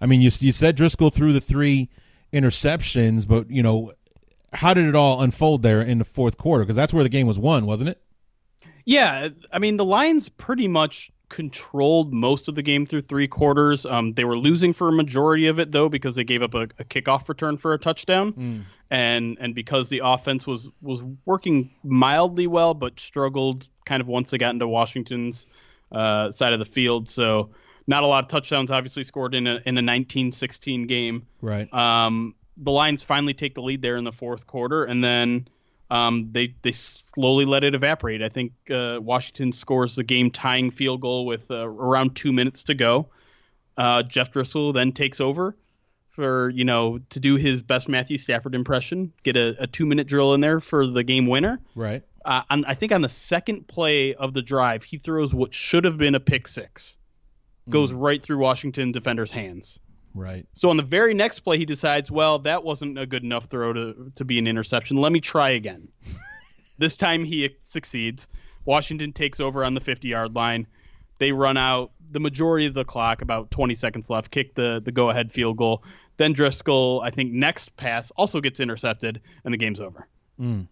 I 0.00 0.06
mean, 0.06 0.20
you 0.20 0.30
you 0.40 0.52
said 0.52 0.76
Driskel 0.76 1.12
threw 1.12 1.32
the 1.32 1.40
three 1.40 1.88
interceptions, 2.32 3.26
but 3.26 3.50
you 3.50 3.62
know, 3.62 3.92
how 4.52 4.74
did 4.74 4.86
it 4.86 4.94
all 4.94 5.22
unfold 5.22 5.62
there 5.62 5.82
in 5.82 5.98
the 5.98 6.04
fourth 6.04 6.36
quarter? 6.36 6.64
Because 6.64 6.76
that's 6.76 6.92
where 6.92 7.04
the 7.04 7.10
game 7.10 7.26
was 7.26 7.38
won, 7.38 7.66
wasn't 7.66 7.90
it? 7.90 8.02
Yeah, 8.84 9.28
I 9.52 9.58
mean 9.58 9.76
the 9.76 9.84
Lions 9.84 10.28
pretty 10.28 10.68
much 10.68 11.10
controlled 11.28 12.12
most 12.12 12.48
of 12.48 12.54
the 12.54 12.62
game 12.62 12.86
through 12.86 13.02
three 13.02 13.28
quarters. 13.28 13.84
Um, 13.84 14.12
they 14.12 14.24
were 14.24 14.38
losing 14.38 14.72
for 14.72 14.88
a 14.88 14.92
majority 14.92 15.46
of 15.46 15.58
it 15.58 15.72
though 15.72 15.88
because 15.88 16.14
they 16.14 16.24
gave 16.24 16.42
up 16.42 16.54
a, 16.54 16.62
a 16.78 16.84
kickoff 16.84 17.28
return 17.28 17.56
for 17.56 17.72
a 17.72 17.78
touchdown, 17.78 18.32
and 18.90 19.36
and 19.40 19.54
because 19.54 19.88
the 19.88 20.02
offense 20.04 20.46
was 20.46 20.68
was 20.80 21.02
working 21.24 21.70
mildly 21.82 22.46
well 22.46 22.74
but 22.74 23.00
struggled 23.00 23.68
kind 23.84 24.00
of 24.00 24.06
once 24.06 24.30
they 24.30 24.38
got 24.38 24.54
into 24.54 24.68
Washington's 24.68 25.46
uh, 25.92 26.30
side 26.30 26.52
of 26.52 26.58
the 26.58 26.64
field. 26.64 27.10
So 27.10 27.50
not 27.86 28.02
a 28.02 28.06
lot 28.06 28.24
of 28.24 28.28
touchdowns 28.28 28.70
obviously 28.70 29.04
scored 29.04 29.34
in 29.34 29.46
a 29.46 29.54
in 29.54 29.76
a 29.76 29.82
1916 29.82 30.86
game. 30.86 31.26
Right. 31.40 31.72
Um, 31.72 32.34
the 32.56 32.72
Lions 32.72 33.02
finally 33.02 33.34
take 33.34 33.54
the 33.54 33.62
lead 33.62 33.82
there 33.82 33.96
in 33.96 34.04
the 34.04 34.12
fourth 34.12 34.46
quarter, 34.46 34.84
and 34.84 35.04
then 35.04 35.48
um, 35.90 36.30
they 36.32 36.54
they 36.62 36.72
slowly 36.72 37.44
let 37.44 37.64
it 37.64 37.74
evaporate. 37.74 38.22
I 38.22 38.28
think 38.28 38.52
uh, 38.70 38.98
Washington 39.00 39.52
scores 39.52 39.94
the 39.96 40.04
game 40.04 40.30
tying 40.30 40.70
field 40.70 41.00
goal 41.00 41.26
with 41.26 41.50
uh, 41.50 41.66
around 41.68 42.16
two 42.16 42.32
minutes 42.32 42.64
to 42.64 42.74
go. 42.74 43.08
Uh, 43.76 44.02
Jeff 44.02 44.32
Driskel 44.32 44.72
then 44.74 44.92
takes 44.92 45.20
over 45.20 45.56
for 46.10 46.48
you 46.50 46.64
know 46.64 46.98
to 47.10 47.20
do 47.20 47.36
his 47.36 47.62
best 47.62 47.88
Matthew 47.88 48.18
Stafford 48.18 48.54
impression, 48.54 49.12
get 49.22 49.36
a, 49.36 49.62
a 49.62 49.66
two 49.66 49.86
minute 49.86 50.08
drill 50.08 50.34
in 50.34 50.40
there 50.40 50.60
for 50.60 50.86
the 50.86 51.04
game 51.04 51.26
winner. 51.26 51.60
Right. 51.74 52.02
Uh, 52.24 52.42
on, 52.50 52.64
I 52.64 52.74
think 52.74 52.90
on 52.90 53.02
the 53.02 53.08
second 53.08 53.68
play 53.68 54.14
of 54.14 54.34
the 54.34 54.42
drive, 54.42 54.82
he 54.82 54.98
throws 54.98 55.32
what 55.32 55.54
should 55.54 55.84
have 55.84 55.96
been 55.96 56.16
a 56.16 56.20
pick 56.20 56.48
six, 56.48 56.98
goes 57.68 57.92
right 57.92 58.20
through 58.20 58.38
Washington 58.38 58.90
defenders' 58.90 59.30
hands. 59.30 59.78
Right. 60.16 60.46
So 60.54 60.70
on 60.70 60.76
the 60.76 60.82
very 60.82 61.14
next 61.14 61.40
play, 61.40 61.58
he 61.58 61.66
decides, 61.66 62.10
well, 62.10 62.38
that 62.40 62.64
wasn't 62.64 62.98
a 62.98 63.06
good 63.06 63.22
enough 63.22 63.44
throw 63.46 63.72
to, 63.72 64.12
to 64.14 64.24
be 64.24 64.38
an 64.38 64.46
interception. 64.46 64.96
Let 64.96 65.12
me 65.12 65.20
try 65.20 65.50
again. 65.50 65.88
this 66.78 66.96
time 66.96 67.24
he 67.24 67.54
succeeds. 67.60 68.26
Washington 68.64 69.12
takes 69.12 69.40
over 69.40 69.62
on 69.64 69.74
the 69.74 69.80
50 69.80 70.08
yard 70.08 70.34
line. 70.34 70.66
They 71.18 71.32
run 71.32 71.56
out 71.56 71.92
the 72.10 72.20
majority 72.20 72.66
of 72.66 72.74
the 72.74 72.84
clock, 72.84 73.22
about 73.22 73.50
20 73.50 73.74
seconds 73.74 74.10
left, 74.10 74.30
kick 74.30 74.54
the, 74.54 74.80
the 74.84 74.92
go 74.92 75.10
ahead 75.10 75.32
field 75.32 75.56
goal. 75.56 75.82
Then 76.16 76.34
Driskel, 76.34 77.02
I 77.02 77.10
think, 77.10 77.32
next 77.32 77.76
pass 77.76 78.10
also 78.12 78.40
gets 78.40 78.58
intercepted, 78.58 79.20
and 79.44 79.52
the 79.52 79.58
game's 79.58 79.80
over. 79.80 80.08
Mm. 80.40 80.66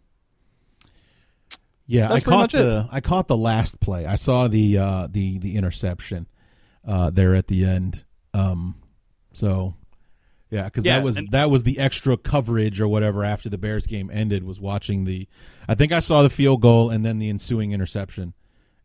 Yeah, 1.87 2.09
That's 2.09 2.27
I 2.27 2.31
caught 2.31 2.39
much 2.39 2.55
it. 2.55 2.59
the 2.59 2.89
I 2.91 3.01
caught 3.01 3.29
the 3.29 3.37
last 3.37 3.79
play. 3.81 4.07
I 4.07 4.17
saw 4.17 4.49
the 4.49 4.79
uh, 4.79 5.09
the 5.11 5.39
the 5.39 5.57
interception 5.57 6.27
uh, 6.87 7.11
there 7.11 7.35
at 7.35 7.49
the 7.49 7.65
end. 7.67 8.05
Um, 8.33 8.77
so 9.35 9.74
yeah, 10.51 10.64
because 10.64 10.85
Yeah, 10.85 10.97
that 10.99 11.05
was 11.05 11.16
and- 11.16 11.30
that 11.32 11.51
was 11.51 11.62
the 11.64 11.78
extra 11.78 12.16
coverage 12.16 12.80
or 12.80 12.89
whatever 12.89 13.24
after 13.24 13.49
the 13.49 13.59
Bears 13.59 13.87
game 13.87 14.11
ended. 14.12 14.45
Was 14.45 14.61
watching 14.61 15.05
the, 15.05 15.26
I 15.68 15.74
think 15.74 15.93
I 15.93 16.01
saw 16.01 16.22
the 16.22 16.30
field 16.30 16.61
goal 16.62 16.91
and 16.91 17.05
then 17.05 17.18
the 17.18 17.28
ensuing 17.28 17.72
interception 17.72 18.35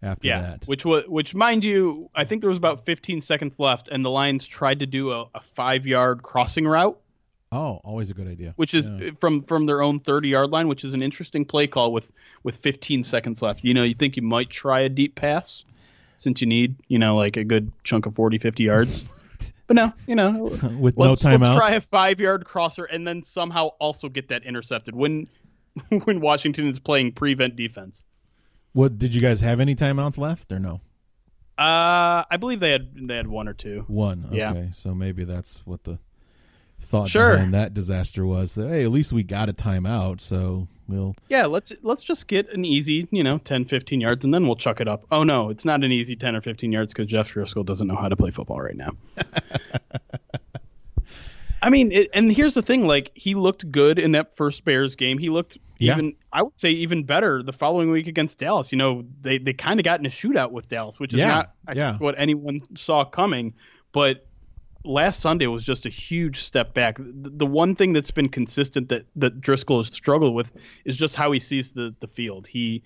after 0.01 0.27
Yeah, 0.27 0.41
that. 0.41 0.65
which 0.65 0.85
was 0.85 1.03
which, 1.07 1.35
mind 1.35 1.63
you, 1.63 2.09
I 2.15 2.23
think 2.25 2.41
there 2.41 2.49
was 2.49 2.57
about 2.57 2.85
15 2.85 3.21
seconds 3.21 3.59
left, 3.59 3.89
and 3.89 4.03
the 4.03 4.09
Lions 4.09 4.47
tried 4.47 4.79
to 4.79 4.85
do 4.85 5.11
a, 5.11 5.25
a 5.35 5.41
five 5.55 5.85
yard 5.85 6.23
crossing 6.23 6.65
route. 6.65 6.99
Oh, 7.51 7.81
always 7.83 8.09
a 8.11 8.13
good 8.13 8.27
idea. 8.27 8.53
which 8.57 8.73
is 8.75 8.89
Yeah. 8.89 9.09
from 9.19 9.41
from 9.43 9.65
their 9.65 9.81
own 9.81 9.99
30 9.99 10.29
yard 10.29 10.51
line, 10.51 10.67
which 10.69 10.83
is 10.83 10.93
an 10.93 11.01
interesting 11.03 11.45
play 11.45 11.67
call 11.67 11.91
with 11.91 12.11
with 12.43 12.57
15 12.57 13.03
seconds 13.03 13.41
left. 13.41 13.63
You 13.63 13.73
know, 13.73 13.83
you 13.83 13.93
think 13.95 14.15
you 14.17 14.23
might 14.23 14.49
try 14.49 14.81
a 14.81 14.89
deep 14.89 15.15
pass 15.15 15.65
since 16.19 16.41
you 16.41 16.47
need, 16.47 16.75
you 16.87 16.99
know, 16.99 17.15
like 17.15 17.37
a 17.37 17.43
good 17.43 17.71
chunk 17.83 18.05
of 18.05 18.15
40, 18.15 18.37
50 18.39 18.63
yards. 18.63 19.05
But 19.69 19.75
no, 19.75 19.93
you 20.07 20.15
know, 20.15 20.31
with 20.79 20.97
no 20.97 21.11
timeouts. 21.11 21.41
Let's 21.41 21.55
try 21.55 21.71
a 21.73 21.81
five 21.81 22.19
yard 22.19 22.43
crosser 22.43 22.85
and 22.85 23.07
then 23.07 23.21
somehow 23.21 23.67
also 23.79 24.09
get 24.09 24.29
that 24.29 24.43
intercepted 24.43 24.95
when 24.95 25.29
when 26.05 26.21
Washington 26.21 26.65
is 26.67 26.79
playing 26.79 27.11
prevent 27.11 27.55
defense. 27.55 28.03
What 28.73 28.97
did 28.97 29.13
you 29.13 29.21
guys 29.21 29.41
have 29.41 29.59
any 29.59 29.75
timeouts 29.75 30.17
left 30.17 30.51
or 30.51 30.57
no? 30.57 30.81
Uh, 31.55 32.23
I 32.31 32.37
believe 32.39 32.59
they 32.61 32.71
had 32.71 32.89
they 33.07 33.15
had 33.15 33.27
one 33.27 33.47
or 33.47 33.53
two. 33.53 33.83
One. 33.87 34.25
Okay, 34.29 34.37
Yeah. 34.37 34.71
so 34.71 34.95
maybe 34.95 35.23
that's 35.23 35.57
what 35.67 35.83
the 35.83 35.99
thought 36.81 37.07
Sure. 37.09 37.33
behind 37.33 37.53
that 37.53 37.75
disaster 37.75 38.25
was. 38.25 38.55
That, 38.55 38.69
hey, 38.69 38.83
at 38.83 38.89
least 38.91 39.13
we 39.13 39.21
got 39.21 39.49
a 39.49 39.53
timeout, 39.53 40.19
so 40.19 40.67
we'll. 40.89 41.15
Yeah, 41.29 41.45
let's 41.45 41.71
let's 41.83 42.03
just 42.03 42.27
get 42.27 42.51
an 42.53 42.65
easy, 42.65 43.07
you 43.11 43.23
know, 43.23 43.37
10, 43.37 43.65
15 43.65 44.01
yards, 44.01 44.25
and 44.25 44.33
then 44.33 44.45
we'll 44.47 44.55
chuck 44.57 44.81
it 44.81 44.87
up. 44.87 45.05
Oh 45.11 45.23
no, 45.23 45.49
it's 45.49 45.63
not 45.63 45.83
an 45.83 45.91
easy 45.91 46.15
ten 46.15 46.35
or 46.35 46.41
fifteen 46.41 46.71
yards 46.71 46.93
because 46.93 47.07
Jeff 47.07 47.33
Driskel 47.33 47.65
doesn't 47.65 47.87
know 47.87 47.95
how 47.95 48.09
to 48.09 48.15
play 48.15 48.31
football 48.31 48.59
right 48.59 48.75
now. 48.75 48.91
I 51.61 51.69
mean, 51.69 51.91
it, 51.91 52.09
and 52.13 52.31
here's 52.31 52.53
the 52.53 52.61
thing: 52.61 52.87
like 52.87 53.11
he 53.15 53.35
looked 53.35 53.69
good 53.69 53.99
in 53.99 54.13
that 54.13 54.35
first 54.37 54.63
Bears 54.63 54.95
game. 54.95 55.17
He 55.17 55.29
looked 55.29 55.57
Yeah. 55.77 55.93
even, 55.93 56.15
I 56.31 56.43
would 56.43 56.57
say, 56.57 56.71
even 56.71 57.03
better 57.03 57.43
the 57.43 57.51
following 57.51 57.91
week 57.91 58.07
against 58.07 58.37
Dallas. 58.39 58.71
You 58.71 58.77
know, 58.77 59.03
they 59.21 59.39
they 59.39 59.51
kind 59.53 59.77
of 59.79 59.83
got 59.83 59.99
in 59.99 60.05
a 60.05 60.09
shootout 60.09 60.51
with 60.51 60.69
Dallas, 60.69 60.99
which 61.01 61.13
is 61.13 61.19
Yeah, 61.19 61.27
not 61.67 61.75
yeah. 61.75 61.97
what 61.97 62.15
anyone 62.17 62.61
saw 62.75 63.03
coming. 63.03 63.53
But 63.91 64.25
last 64.89 65.19
Sunday 65.19 65.47
was 65.47 65.63
just 65.63 65.85
a 65.85 65.89
huge 65.89 66.41
step 66.43 66.73
back. 66.73 66.97
The, 66.97 67.29
the 67.29 67.45
one 67.45 67.75
thing 67.75 67.93
that's 67.93 68.11
been 68.11 68.29
consistent 68.29 68.89
that 68.89 69.05
that 69.15 69.39
Driskel 69.39 69.77
has 69.85 69.93
struggled 69.93 70.33
with 70.33 70.51
is 70.83 70.97
just 70.97 71.15
how 71.15 71.31
he 71.31 71.39
sees 71.39 71.71
the 71.71 71.95
the 71.99 72.07
field. 72.07 72.47
He 72.47 72.83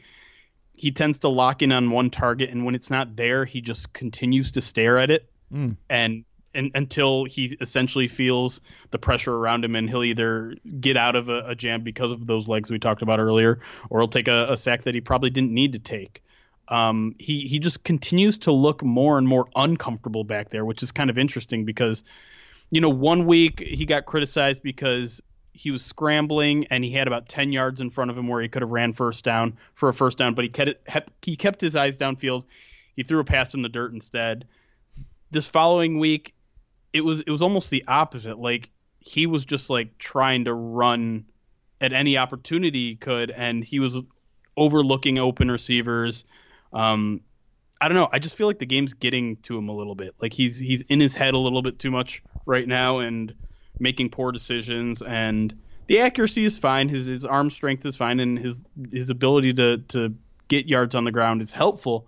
he 0.76 0.92
tends 0.92 1.20
to 1.20 1.30
lock 1.30 1.62
in 1.62 1.72
on 1.72 1.92
one 1.92 2.10
target, 2.10 2.50
and 2.50 2.66
when 2.66 2.76
it's 2.76 2.90
not 2.90 3.16
there, 3.16 3.46
he 3.46 3.62
just 3.62 3.94
continues 3.94 4.54
to 4.54 4.62
stare 4.62 5.00
at 5.00 5.10
it, 5.12 5.30
Mm. 5.52 5.78
and 5.90 6.26
and 6.56 6.72
until 6.76 7.26
he 7.26 7.56
essentially 7.62 8.08
feels 8.08 8.62
the 8.92 9.00
pressure 9.00 9.34
around 9.34 9.64
him, 9.66 9.76
and 9.76 9.90
he'll 9.90 10.04
either 10.04 10.56
get 10.80 10.98
out 10.98 11.16
of 11.16 11.30
a, 11.30 11.50
a 11.50 11.56
jam 11.56 11.82
because 11.82 12.12
of 12.12 12.28
those 12.28 12.48
legs 12.48 12.70
we 12.70 12.80
talked 12.80 13.02
about 13.02 13.20
earlier, 13.20 13.60
or 13.90 14.00
he'll 14.00 14.08
take 14.08 14.28
a, 14.28 14.52
a 14.52 14.58
sack 14.58 14.84
that 14.84 14.94
he 14.94 15.02
probably 15.02 15.30
didn't 15.30 15.52
need 15.52 15.74
to 15.74 15.80
take. 15.80 16.24
Um, 16.70 17.16
he 17.20 17.42
he 17.42 17.60
just 17.60 17.84
continues 17.84 18.38
to 18.40 18.52
look 18.52 18.84
more 18.84 19.18
and 19.18 19.28
more 19.28 19.48
uncomfortable 19.56 20.24
back 20.24 20.50
there, 20.50 20.66
which 20.66 20.82
is 20.82 20.92
kind 20.92 21.10
of 21.10 21.18
interesting 21.18 21.66
because, 21.66 22.04
you 22.72 22.82
know, 22.82 22.90
one 22.90 23.26
week 23.26 23.60
he 23.60 23.86
got 23.86 24.06
criticized 24.06 24.62
because 24.64 25.22
he 25.54 25.72
was 25.72 25.84
scrambling 25.86 26.66
and 26.70 26.84
he 26.84 26.92
had 26.92 27.08
about 27.08 27.30
10 27.30 27.52
yards 27.52 27.80
in 27.80 27.90
front 27.90 28.10
of 28.10 28.18
him 28.18 28.28
where 28.28 28.42
he 28.42 28.50
could 28.50 28.64
have 28.64 28.72
ran 28.72 28.92
first 28.92 29.24
down 29.24 29.56
for 29.76 29.88
a 29.88 29.94
first 29.94 30.18
down, 30.18 30.34
but 30.34 30.44
he 30.44 30.50
kept 30.50 30.90
he 31.22 31.36
kept 31.36 31.62
his 31.62 31.76
eyes 31.76 31.98
downfield. 31.98 32.44
He 32.96 33.04
threw 33.04 33.20
a 33.20 33.24
pass 33.24 33.54
in 33.54 33.62
the 33.62 33.70
dirt 33.70 33.94
instead. 33.94 34.46
This 35.32 35.48
following 35.48 36.00
week, 36.00 36.34
it 36.92 37.02
was 37.02 37.22
it 37.22 37.30
was 37.30 37.42
almost 37.42 37.70
the 37.70 37.84
opposite. 37.88 38.40
Like 38.40 38.70
he 39.00 39.28
was 39.28 39.46
just 39.46 39.70
like 39.70 39.98
trying 39.98 40.46
to 40.46 40.54
run 40.54 41.26
at 41.82 41.94
any 41.94 42.18
opportunity 42.18 42.90
he 42.90 42.96
could, 42.96 43.32
and 43.32 43.64
he 43.64 43.80
was 43.80 43.98
overlooking 44.56 45.20
open 45.20 45.52
receivers. 45.52 46.26
Um, 46.74 47.22
I 47.80 47.90
don't 47.90 47.96
know. 47.98 48.08
I 48.12 48.20
just 48.20 48.36
feel 48.36 48.48
like 48.48 48.60
the 48.60 48.66
game's 48.66 48.94
getting 48.94 49.36
to 49.38 49.58
him 49.58 49.68
a 49.68 49.76
little 49.76 49.96
bit. 49.96 50.16
Like 50.22 50.34
he's 50.34 50.58
he's 50.58 50.82
in 50.84 51.00
his 51.00 51.14
head 51.14 51.34
a 51.34 51.38
little 51.38 51.62
bit 51.62 51.80
too 51.80 51.92
much 51.92 52.24
right 52.46 52.68
now 52.68 53.00
and 53.00 53.34
making 53.80 54.10
poor 54.10 54.32
decisions. 54.32 55.02
And 55.02 55.54
the 55.88 56.00
accuracy 56.00 56.46
is 56.46 56.58
fine. 56.58 56.88
His 56.88 57.08
his 57.08 57.26
arm 57.26 57.50
strength 57.50 57.86
is 57.86 57.98
fine, 57.98 58.20
and 58.20 58.40
his 58.40 58.64
his 58.92 59.10
ability 59.10 59.54
to 59.56 59.80
to 59.90 60.16
get 60.48 60.68
yards 60.68 60.96
on 60.96 61.04
the 61.04 61.12
ground 61.12 61.42
is 61.42 61.52
helpful. 61.52 62.08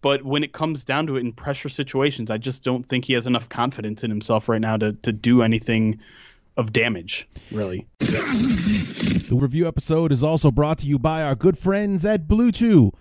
But 0.00 0.24
when 0.24 0.42
it 0.42 0.52
comes 0.52 0.82
down 0.84 1.06
to 1.06 1.16
it 1.16 1.20
in 1.20 1.32
pressure 1.32 1.68
situations, 1.68 2.28
I 2.30 2.38
just 2.38 2.64
don't 2.64 2.84
think 2.84 3.04
he 3.04 3.12
has 3.12 3.28
enough 3.28 3.48
confidence 3.48 4.02
in 4.02 4.10
himself 4.10 4.48
right 4.48 4.60
now 4.60 4.76
to 4.78 4.94
to 4.94 5.12
do 5.12 5.42
anything 5.42 6.00
of 6.56 6.72
damage. 6.72 7.28
Really. 7.50 7.86
The 8.00 9.38
review 9.38 9.66
episode 9.68 10.12
is 10.12 10.22
also 10.22 10.50
brought 10.50 10.78
to 10.78 10.86
you 10.86 10.98
by 10.98 11.22
our 11.22 11.34
good 11.34 11.56
friends 11.56 12.04
at 12.04 12.26
Blue 12.26 12.50
Chew. 12.52 12.92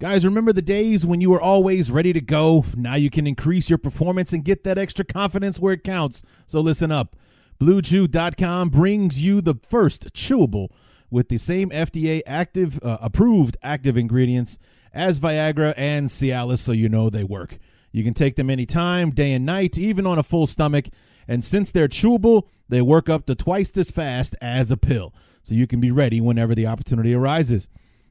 Guys, 0.00 0.24
remember 0.24 0.52
the 0.52 0.62
days 0.62 1.04
when 1.04 1.20
you 1.20 1.28
were 1.28 1.40
always 1.40 1.90
ready 1.90 2.12
to 2.12 2.20
go? 2.20 2.64
Now 2.76 2.94
you 2.94 3.10
can 3.10 3.26
increase 3.26 3.68
your 3.68 3.78
performance 3.78 4.32
and 4.32 4.44
get 4.44 4.62
that 4.62 4.78
extra 4.78 5.04
confidence 5.04 5.58
where 5.58 5.72
it 5.72 5.82
counts. 5.82 6.22
So 6.46 6.60
listen 6.60 6.92
up. 6.92 7.16
BlueChew.com 7.60 8.68
brings 8.68 9.24
you 9.24 9.40
the 9.40 9.56
first 9.68 10.14
chewable 10.14 10.68
with 11.10 11.28
the 11.28 11.36
same 11.36 11.70
FDA 11.70 12.22
active 12.28 12.78
uh, 12.80 12.98
approved 13.00 13.56
active 13.60 13.96
ingredients 13.96 14.56
as 14.94 15.18
Viagra 15.18 15.74
and 15.76 16.08
Cialis 16.08 16.60
so 16.60 16.70
you 16.70 16.88
know 16.88 17.10
they 17.10 17.24
work. 17.24 17.58
You 17.90 18.04
can 18.04 18.14
take 18.14 18.36
them 18.36 18.50
anytime, 18.50 19.10
day 19.10 19.32
and 19.32 19.44
night, 19.44 19.76
even 19.76 20.06
on 20.06 20.16
a 20.16 20.22
full 20.22 20.46
stomach. 20.46 20.84
And 21.26 21.42
since 21.42 21.72
they're 21.72 21.88
chewable, 21.88 22.44
they 22.68 22.82
work 22.82 23.08
up 23.08 23.26
to 23.26 23.34
twice 23.34 23.76
as 23.76 23.90
fast 23.90 24.36
as 24.40 24.70
a 24.70 24.76
pill. 24.76 25.12
So 25.42 25.56
you 25.56 25.66
can 25.66 25.80
be 25.80 25.90
ready 25.90 26.20
whenever 26.20 26.54
the 26.54 26.68
opportunity 26.68 27.14
arises. 27.14 27.68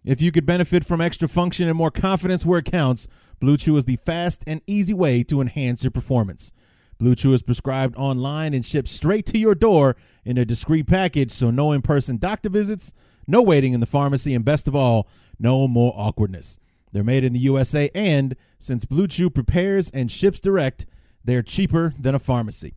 If 0.08 0.22
you 0.22 0.32
could 0.32 0.46
benefit 0.46 0.86
from 0.86 1.02
extra 1.02 1.28
function 1.28 1.68
and 1.68 1.78
more 1.78 1.92
confidence 1.92 2.46
where 2.46 2.60
it 2.60 2.72
counts, 2.72 3.10
Blue 3.42 3.58
Chew 3.58 3.76
is 3.76 3.84
the 3.84 3.98
fast 3.98 4.42
and 4.48 4.62
easy 4.66 4.94
way 4.94 5.22
to 5.24 5.42
enhance 5.42 5.84
your 5.84 5.92
performance. 5.92 6.54
Blue 6.98 7.14
Chew 7.14 7.34
is 7.34 7.42
prescribed 7.42 7.94
online 7.98 8.54
and 8.54 8.64
shipped 8.64 8.88
straight 8.88 9.26
to 9.26 9.38
your 9.38 9.54
door 9.54 9.98
in 10.24 10.38
a 10.38 10.46
discreet 10.46 10.88
package, 10.88 11.32
so 11.32 11.52
no 11.52 11.74
in 11.74 11.82
person 11.82 12.16
doctor 12.16 12.48
visits, 12.48 12.94
no 13.28 13.42
waiting 13.42 13.74
in 13.74 13.82
the 13.82 13.86
pharmacy, 13.86 14.34
and 14.34 14.46
best 14.46 14.66
of 14.66 14.78
all, 14.78 15.10
no 15.40 15.68
more 15.68 15.92
awkwardness. 15.98 16.58
They're 16.94 17.04
made 17.04 17.26
in 17.26 17.34
the 17.34 17.40
USA, 17.40 17.92
and 17.94 18.38
since 18.60 18.86
Blue 18.86 19.08
Chew 19.08 19.30
prepares 19.30 19.90
and 19.90 20.10
ships 20.10 20.40
direct, 20.40 20.86
they're 21.26 21.44
cheaper 21.44 21.94
than 22.00 22.16
a 22.16 22.20
pharmacy. 22.20 22.76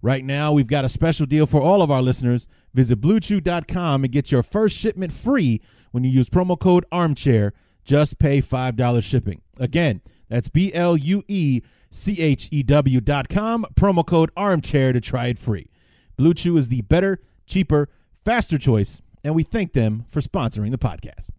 Right 0.00 0.24
now, 0.24 0.52
we've 0.52 0.68
got 0.68 0.84
a 0.84 0.88
special 0.88 1.26
deal 1.26 1.46
for 1.46 1.60
all 1.60 1.82
of 1.82 1.90
our 1.90 2.02
listeners. 2.02 2.46
Visit 2.72 3.00
bluechew.com 3.00 4.04
and 4.04 4.12
get 4.12 4.30
your 4.30 4.44
first 4.44 4.78
shipment 4.78 5.12
free 5.12 5.60
when 5.90 6.04
you 6.04 6.10
use 6.10 6.28
promo 6.28 6.58
code 6.58 6.84
armchair. 6.92 7.52
Just 7.84 8.18
pay 8.18 8.42
$5 8.42 9.02
shipping. 9.02 9.40
Again, 9.58 10.02
that's 10.28 10.48
B 10.48 10.72
L 10.74 10.96
U 10.96 11.24
E 11.26 11.62
C 11.90 12.20
H 12.20 12.48
E 12.50 12.62
W 12.62 13.00
dot 13.00 13.28
com, 13.28 13.66
promo 13.74 14.06
code 14.06 14.30
armchair 14.36 14.92
to 14.92 15.00
try 15.00 15.28
it 15.28 15.38
free. 15.38 15.70
Blue 16.16 16.34
Chew 16.34 16.56
is 16.56 16.68
the 16.68 16.82
better, 16.82 17.20
cheaper, 17.46 17.88
faster 18.24 18.58
choice, 18.58 19.00
and 19.24 19.34
we 19.34 19.42
thank 19.42 19.72
them 19.72 20.04
for 20.08 20.20
sponsoring 20.20 20.70
the 20.70 20.78
podcast. 20.78 21.30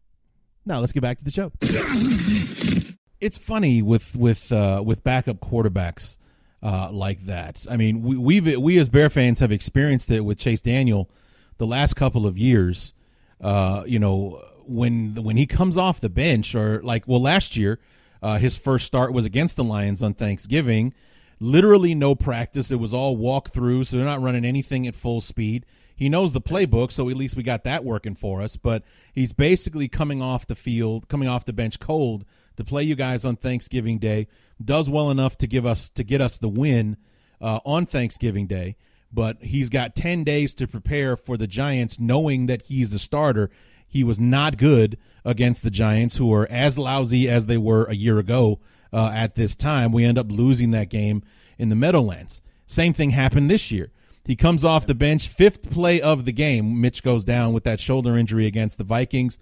Now 0.66 0.80
let's 0.80 0.91
get 0.91 1.02
back 1.02 1.18
to 1.20 1.24
the 1.24 1.32
show. 1.32 1.52
it's 3.22 3.38
funny 3.38 3.82
with 3.82 4.16
with 4.16 4.52
uh, 4.52 4.82
with 4.84 5.04
backup 5.04 5.39
quarterbacks 5.39 6.18
uh, 6.64 6.91
like 6.91 7.22
that. 7.22 7.66
I 7.70 7.78
mean, 7.78 8.02
we 8.02 8.18
we've, 8.18 8.60
we 8.60 8.80
as 8.80 8.89
Bear 8.89 9.10
fans 9.10 9.39
have 9.39 9.52
experienced 9.52 10.10
it 10.12 10.22
with 10.22 10.38
Chase 10.38 10.62
Daniel 10.62 11.10
the 11.58 11.68
last 11.68 11.95
couple 11.95 12.26
of 12.26 12.38
years. 12.38 12.93
Uh, 13.41 13.83
you 13.85 13.99
know, 13.99 14.43
when 14.65 15.15
when 15.15 15.37
he 15.37 15.45
comes 15.45 15.77
off 15.77 16.01
the 16.01 16.09
bench, 16.09 16.55
or 16.55 16.81
like 16.83 17.07
well, 17.07 17.21
last 17.21 17.57
year 17.57 17.79
uh, 18.21 18.37
his 18.37 18.57
first 18.57 18.85
start 18.85 19.13
was 19.13 19.25
against 19.25 19.55
the 19.55 19.63
Lions 19.63 20.03
on 20.03 20.13
Thanksgiving. 20.13 20.93
Literally 21.39 21.95
no 21.95 22.15
practice. 22.15 22.71
It 22.71 22.75
was 22.79 22.93
all 22.93 23.15
walk 23.15 23.49
through, 23.49 23.85
so 23.85 23.95
they're 23.95 24.05
not 24.05 24.21
running 24.21 24.43
anything 24.43 24.85
at 24.87 24.95
full 24.95 25.21
speed. 25.21 25.65
He 25.95 26.09
knows 26.09 26.33
the 26.33 26.41
playbook, 26.41 26.91
so 26.91 27.09
at 27.09 27.15
least 27.15 27.35
we 27.35 27.43
got 27.43 27.63
that 27.63 27.83
working 27.83 28.15
for 28.15 28.41
us. 28.41 28.55
But 28.57 28.83
he's 29.13 29.33
basically 29.33 29.87
coming 29.87 30.21
off 30.21 30.47
the 30.47 30.55
field, 30.55 31.07
coming 31.07 31.27
off 31.27 31.45
the 31.45 31.53
bench 31.53 31.79
cold 31.79 32.25
to 32.57 32.63
play 32.63 32.83
you 32.83 32.95
guys 32.95 33.25
on 33.25 33.35
Thanksgiving 33.35 33.99
Day. 33.99 34.27
Does 34.63 34.89
well 34.89 35.09
enough 35.09 35.37
to 35.37 35.47
give 35.47 35.65
us 35.65 35.89
to 35.91 36.03
get 36.03 36.21
us 36.21 36.37
the 36.37 36.49
win 36.49 36.97
uh, 37.41 37.59
on 37.65 37.85
Thanksgiving 37.85 38.47
Day. 38.47 38.75
But 39.12 39.41
he's 39.41 39.70
got 39.70 39.95
ten 39.95 40.24
days 40.24 40.53
to 40.55 40.68
prepare 40.68 41.16
for 41.16 41.38
the 41.38 41.47
Giants, 41.47 41.99
knowing 41.99 42.45
that 42.45 42.64
he's 42.64 42.93
a 42.93 42.99
starter. 42.99 43.49
He 43.88 44.03
was 44.03 44.20
not 44.20 44.57
good 44.57 44.97
against 45.26 45.64
the 45.64 45.72
Giants, 45.72 46.18
who 46.18 46.32
are 46.34 46.47
as 46.51 46.78
lousy 46.78 47.28
as 47.28 47.47
they 47.47 47.57
were 47.57 47.86
a 47.86 47.95
year 47.95 48.20
ago 48.20 48.60
uh, 48.93 49.07
at 49.07 49.36
this 49.36 49.55
time. 49.55 49.91
We 49.91 50.05
end 50.05 50.20
up 50.20 50.32
losing 50.32 50.72
that 50.72 50.89
game 50.89 51.24
in 51.57 51.70
the 51.70 51.76
Meadowlands. 51.76 52.41
Same 52.68 52.93
thing 52.93 53.12
happened 53.12 53.49
this 53.49 53.72
year. 53.72 53.91
He 54.26 54.36
comes 54.36 54.64
off 54.64 54.86
the 54.86 54.93
bench, 54.93 55.28
fifth 55.28 55.72
play 55.72 55.99
of 55.99 56.26
the 56.26 56.32
game. 56.32 56.80
Mitch 56.80 57.01
goes 57.01 57.24
down 57.24 57.51
with 57.51 57.64
that 57.64 57.80
shoulder 57.80 58.16
injury 58.16 58.45
against 58.45 58.78
the 58.78 58.84
Vikings. 58.84 59.39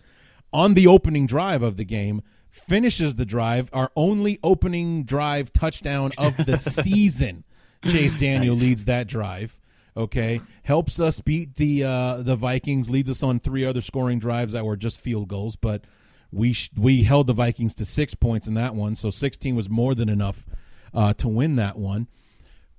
On 0.53 0.75
the 0.75 0.87
opening 0.87 1.27
drive 1.27 1.61
of 1.61 1.75
the 1.75 1.83
game, 1.83 2.21
finishes 2.49 3.15
the 3.15 3.25
drive, 3.25 3.69
our 3.73 3.91
only 3.97 4.39
opening 4.43 5.03
drive 5.03 5.51
touchdown 5.51 6.11
of 6.17 6.37
the 6.37 6.55
season. 6.57 7.43
Chase 7.85 8.15
Daniel 8.19 8.53
Nice. 8.55 8.63
leads 8.63 8.85
that 8.85 9.07
drive. 9.07 9.59
Okay, 9.95 10.41
helps 10.63 10.99
us 10.99 11.19
beat 11.19 11.55
the 11.55 11.83
uh, 11.83 12.17
the 12.21 12.35
Vikings. 12.35 12.89
Leads 12.89 13.09
us 13.09 13.23
on 13.23 13.39
three 13.39 13.65
other 13.65 13.81
scoring 13.81 14.19
drives 14.19 14.53
that 14.53 14.63
were 14.65 14.77
just 14.77 14.99
field 14.99 15.27
goals, 15.27 15.55
but 15.55 15.85
we 16.31 16.53
sh- 16.53 16.69
we 16.77 17.03
held 17.03 17.25
the 17.27 17.33
Vikings 17.33 17.73
to 17.75 17.85
six 17.85 18.13
points 18.13 18.47
in 18.47 18.53
that 18.53 18.75
one, 18.75 18.95
so 18.95 19.09
sixteen 19.09 19.55
was 19.55 19.69
more 19.69 19.95
than 19.95 20.07
enough 20.07 20.45
uh, 20.93 21.13
to 21.13 21.27
win 21.27 21.55
that 21.55 21.77
one. 21.79 22.07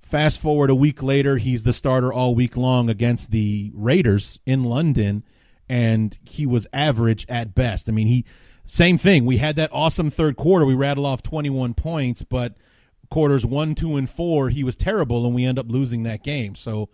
Fast 0.01 0.41
forward 0.41 0.71
a 0.71 0.75
week 0.77 1.03
later, 1.03 1.39
he's 1.39 1.65
the 1.65 1.73
starter 1.73 2.13
all 2.13 2.35
week 2.37 2.57
long 2.57 2.89
against 2.89 3.31
the 3.33 3.73
Raiders 3.75 4.39
in 4.47 4.63
London, 4.63 5.25
and 5.69 6.17
he 6.25 6.47
was 6.47 6.67
average 6.73 7.27
at 7.29 7.53
best. 7.55 7.89
I 7.89 7.93
mean, 7.93 8.07
he 8.07 8.25
same 8.65 8.97
thing. 8.97 9.25
We 9.27 9.39
had 9.39 9.57
that 9.57 9.71
awesome 9.73 10.09
third 10.11 10.37
quarter. 10.37 10.65
We 10.65 10.75
rattle 10.75 11.05
off 11.05 11.23
21 11.25 11.75
points, 11.75 12.23
but 12.23 12.55
quarters 13.11 13.47
one, 13.47 13.75
two, 13.75 13.97
and 13.97 14.09
four, 14.09 14.51
he 14.51 14.65
was 14.65 14.77
terrible, 14.77 15.25
and 15.25 15.35
we 15.35 15.45
end 15.45 15.59
up 15.59 15.67
losing 15.69 16.03
that 16.05 16.23
game. 16.23 16.55
So 16.55 16.89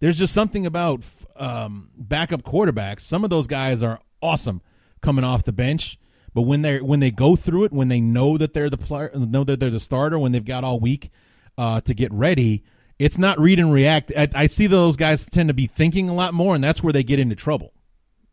there's 0.00 0.18
just 0.18 0.34
something 0.34 0.66
about 0.66 1.04
um, 1.36 1.90
backup 1.96 2.42
quarterbacks. 2.42 3.02
Some 3.02 3.24
of 3.24 3.30
those 3.30 3.46
guys 3.46 3.82
are 3.82 4.00
awesome 4.22 4.62
coming 5.00 5.24
off 5.24 5.44
the 5.44 5.52
bench, 5.52 5.98
but 6.34 6.42
when 6.42 6.62
they 6.62 6.80
when 6.80 7.00
they 7.00 7.10
go 7.10 7.36
through 7.36 7.64
it, 7.64 7.72
when 7.72 7.88
they 7.88 8.00
know 8.00 8.36
that 8.38 8.52
they're 8.52 8.70
the 8.70 8.78
player, 8.78 9.10
know 9.14 9.44
that 9.44 9.60
they're 9.60 9.70
the 9.70 9.80
starter, 9.80 10.18
when 10.18 10.32
they've 10.32 10.44
got 10.44 10.64
all 10.64 10.80
week 10.80 11.10
uh, 11.56 11.80
to 11.82 11.94
get 11.94 12.12
ready, 12.12 12.64
it's 12.98 13.18
not 13.18 13.38
read 13.40 13.58
and 13.58 13.72
react. 13.72 14.12
I, 14.16 14.28
I 14.34 14.46
see 14.46 14.66
those 14.66 14.96
guys 14.96 15.24
tend 15.24 15.48
to 15.48 15.54
be 15.54 15.66
thinking 15.66 16.08
a 16.08 16.14
lot 16.14 16.34
more, 16.34 16.54
and 16.54 16.62
that's 16.62 16.82
where 16.82 16.92
they 16.92 17.02
get 17.02 17.18
into 17.18 17.34
trouble. 17.34 17.72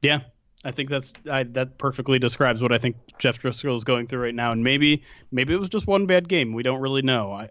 Yeah, 0.01 0.21
I 0.67 0.71
think 0.71 0.89
that's 0.89 1.13
I, 1.31 1.43
that 1.43 1.77
perfectly 1.77 2.19
describes 2.19 2.61
what 2.61 2.73
I 2.73 2.77
think 2.77 2.97
Jeff 3.19 3.41
Driskel 3.41 3.73
is 3.73 3.85
going 3.85 4.05
through 4.05 4.21
right 4.21 4.35
now. 4.35 4.51
And 4.51 4.65
maybe 4.65 5.03
maybe 5.31 5.53
it 5.53 5.59
was 5.59 5.69
just 5.69 5.87
one 5.87 6.07
bad 6.07 6.27
game. 6.27 6.51
We 6.51 6.61
don't 6.61 6.81
really 6.81 7.03
know. 7.03 7.31
I, 7.31 7.49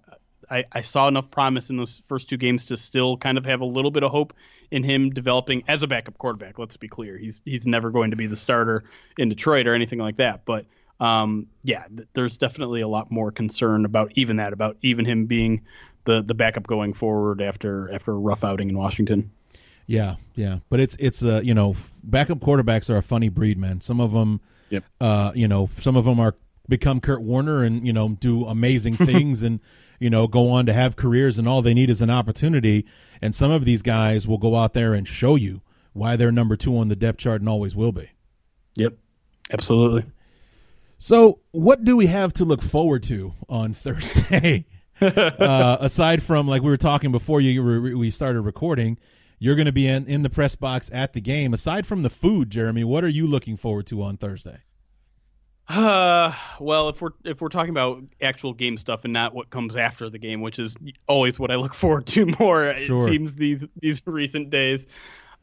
I, 0.51 0.65
I 0.71 0.81
saw 0.83 1.09
enough 1.09 1.31
promise 1.31 1.71
in 1.71 1.79
those 1.79 2.03
first 2.09 2.29
two 2.29 2.37
games 2.37 2.67
to 2.67 2.77
still 2.77 3.17
kind 3.17 3.39
of 3.39 3.47
have 3.47 3.63
a 3.63 3.65
little 3.65 3.91
bit 3.91 4.03
of 4.03 4.11
hope 4.11 4.35
in 4.71 4.83
him 4.83 5.09
developing 5.09 5.65
as 5.67 5.83
a 5.83 5.87
backup 5.87 6.19
quarterback. 6.19 6.59
Let's 6.59 6.77
be 6.77 6.89
clear, 6.89 7.17
he's 7.17 7.41
he's 7.47 7.67
never 7.67 7.91
going 7.91 8.11
to 8.11 8.19
be 8.19 8.27
the 8.27 8.37
starter 8.37 8.85
in 9.17 9.31
Detroit 9.31 9.67
or 9.67 9.73
anything 9.73 9.99
like 9.99 10.19
that. 10.19 10.45
But 10.45 10.67
um, 11.01 11.47
yeah, 11.65 11.85
th- 11.89 12.09
there's 12.13 12.37
definitely 12.37 12.83
a 12.83 12.89
lot 12.89 13.11
more 13.11 13.33
concern 13.33 13.87
about 13.87 14.13
even 14.17 14.37
that, 14.37 14.53
about 14.53 14.77
even 14.83 15.07
him 15.07 15.25
being 15.25 15.63
the 16.05 16.23
the 16.23 16.35
backup 16.35 16.67
going 16.67 16.93
forward 16.93 17.41
after 17.41 17.91
after 17.91 18.13
a 18.13 18.19
rough 18.19 18.45
outing 18.45 18.69
in 18.69 18.77
Washington. 18.77 19.31
Yeah, 19.87 20.17
yeah, 20.35 20.59
but 20.69 20.81
it's 20.81 20.97
it's 20.99 21.25
uh 21.25 21.41
you 21.43 21.55
know 21.55 21.77
backup 22.03 22.39
quarterbacks 22.39 22.91
are 22.91 22.97
a 22.97 23.03
funny 23.03 23.29
breed, 23.29 23.59
man. 23.59 23.81
Some 23.81 24.01
of 24.01 24.13
them, 24.13 24.41
yep. 24.69 24.85
uh, 25.01 25.33
you 25.35 25.47
know, 25.47 25.71
some 25.79 25.97
of 25.97 26.05
them 26.05 26.19
are 26.19 26.35
become 26.69 27.01
Kurt 27.01 27.23
Warner 27.23 27.63
and 27.63 27.87
you 27.87 27.93
know 27.93 28.09
do 28.09 28.45
amazing 28.47 28.95
things 28.97 29.43
and 29.43 29.61
you 30.01 30.11
know 30.11 30.27
go 30.27 30.51
on 30.51 30.67
to 30.67 30.73
have 30.73 30.97
careers 30.97 31.39
and 31.39 31.49
all 31.49 31.63
they 31.63 31.75
need 31.75 31.91
is 31.91 32.03
an 32.03 32.11
opportunity. 32.11 32.85
And 33.23 33.35
some 33.35 33.51
of 33.51 33.65
these 33.65 33.83
guys 33.83 34.27
will 34.27 34.39
go 34.39 34.57
out 34.57 34.75
there 34.75 34.93
and 34.93 35.07
show 35.07 35.37
you 35.37 35.63
why 35.93 36.17
they're 36.17 36.33
number 36.33 36.57
two 36.57 36.77
on 36.77 36.89
the 36.89 36.97
depth 36.97 37.19
chart 37.19 37.41
and 37.41 37.49
always 37.49 37.75
will 37.75 37.93
be. 37.93 38.11
Yep, 38.77 38.95
absolutely. 39.53 40.05
So, 40.99 41.41
what 41.51 41.85
do 41.85 41.97
we 41.97 42.07
have 42.07 42.33
to 42.35 42.45
look 42.45 42.63
forward 42.63 43.03
to 43.05 43.35
on 43.49 43.75
Thursday? 43.75 44.67
uh, 45.01 45.77
aside 45.81 46.23
from 46.23 46.49
like 46.49 46.63
we 46.63 46.71
were 46.71 46.77
talking 46.77 47.13
before 47.13 47.41
you 47.41 47.97
we 47.97 48.11
started 48.11 48.41
recording, 48.41 48.99
you're 49.39 49.55
going 49.55 49.67
to 49.67 49.73
be 49.73 49.87
in, 49.87 50.07
in 50.07 50.23
the 50.23 50.31
press 50.31 50.57
box 50.57 50.91
at 50.93 51.13
the 51.13 51.21
game. 51.21 51.53
Aside 51.53 51.87
from 51.87 52.03
the 52.03 52.11
food, 52.11 52.51
Jeremy, 52.51 52.85
what 52.85 53.05
are 53.05 53.09
you 53.09 53.27
looking 53.27 53.57
forward 53.57 53.87
to 53.89 54.03
on 54.03 54.17
Thursday? 54.17 54.61
Uh, 55.69 56.33
well, 56.61 56.89
if 56.89 57.03
we're 57.03 57.11
if 57.25 57.41
we're 57.41 57.49
talking 57.49 57.71
about 57.71 58.03
actual 58.21 58.53
game 58.53 58.77
stuff 58.77 59.03
and 59.03 59.13
not 59.13 59.35
what 59.35 59.51
comes 59.51 59.77
after 59.77 60.09
the 60.09 60.19
game, 60.19 60.41
which 60.41 60.61
is 60.61 60.77
always 61.09 61.41
what 61.41 61.51
I 61.51 61.57
look 61.57 61.75
forward 61.83 62.07
to 62.09 62.27
more, 62.39 62.73
sure. 62.75 62.99
it 62.99 63.11
seems 63.11 63.35
these 63.35 63.67
these 63.81 64.01
recent 64.07 64.51
days. 64.51 64.87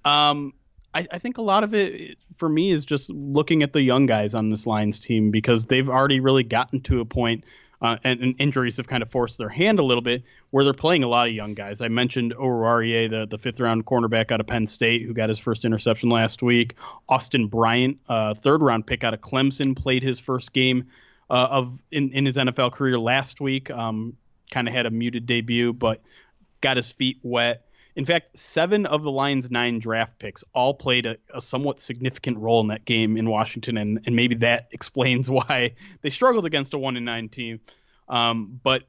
Um, 0.05 0.53
I, 0.93 1.07
I 1.11 1.19
think 1.19 1.37
a 1.37 1.41
lot 1.41 1.63
of 1.63 1.73
it 1.73 2.17
for 2.37 2.47
me 2.47 2.71
is 2.71 2.85
just 2.85 3.09
looking 3.09 3.63
at 3.63 3.73
the 3.73 3.81
young 3.81 4.05
guys 4.05 4.33
on 4.33 4.49
this 4.49 4.65
Lions 4.65 4.99
team 4.99 5.31
because 5.31 5.65
they've 5.65 5.89
already 5.89 6.19
really 6.19 6.43
gotten 6.43 6.81
to 6.81 7.01
a 7.01 7.05
point 7.05 7.43
uh, 7.84 7.97
and, 8.05 8.21
and, 8.21 8.36
injuries 8.39 8.77
have 8.77 8.88
kind 8.88 9.03
of 9.03 9.11
forced 9.11 9.38
their 9.38 9.49
hand 9.49 9.77
a 9.77 9.84
little 9.84 10.01
bit, 10.01 10.23
where 10.51 10.63
they're 10.63 10.73
playing 10.73 11.03
a 11.03 11.07
lot 11.07 11.27
of 11.27 11.34
young 11.34 11.53
guys. 11.53 11.81
I 11.81 11.89
mentioned 11.89 12.34
Oruwariye, 12.34 13.09
the, 13.09 13.27
the 13.29 13.38
fifth 13.38 13.59
round 13.59 13.86
cornerback 13.86 14.31
out 14.31 14.39
of 14.39 14.47
Penn 14.47 14.65
State, 14.67 15.03
who 15.03 15.13
got 15.13 15.27
his 15.27 15.38
first 15.38 15.65
interception 15.65 16.09
last 16.09 16.41
week. 16.41 16.75
Austin 17.09 17.47
Bryant, 17.47 17.99
uh, 18.07 18.36
third 18.36 18.61
round 18.61 18.88
pick 18.88 19.03
out 19.03 19.13
of 19.13 19.19
Clemson, 19.19 19.75
played 19.75 20.01
his 20.01 20.17
first 20.17 20.53
game 20.53 20.86
uh, 21.29 21.47
of 21.51 21.77
in, 21.91 22.11
in 22.11 22.25
his 22.25 22.38
NFL 22.38 22.71
career 22.71 22.97
last 22.97 23.41
week. 23.41 23.69
Um, 23.69 24.15
kind 24.49 24.69
of 24.69 24.73
had 24.73 24.86
a 24.86 24.89
muted 24.89 25.25
debut, 25.25 25.73
but 25.73 26.01
got 26.61 26.77
his 26.77 26.89
feet 26.89 27.19
wet. 27.21 27.65
In 27.95 28.05
fact, 28.05 28.37
seven 28.37 28.85
of 28.85 29.03
the 29.03 29.11
Lions' 29.11 29.51
nine 29.51 29.79
draft 29.79 30.17
picks 30.17 30.43
all 30.53 30.73
played 30.73 31.05
a, 31.05 31.17
a, 31.33 31.41
somewhat 31.41 31.79
significant 31.79 32.39
role 32.39 32.59
in 32.61 32.67
that 32.67 32.85
game 32.85 33.17
in 33.17 33.29
Washington, 33.29 33.77
and, 33.77 33.99
and 34.05 34.15
maybe 34.15 34.35
that 34.35 34.69
explains 34.71 35.29
why 35.29 35.75
they 36.01 36.09
struggled 36.09 36.45
against 36.45 36.73
a 36.73 36.77
one 36.77 36.97
and 36.97 37.05
nine 37.05 37.29
team. 37.29 37.59
Um, 38.07 38.59
but 38.63 38.83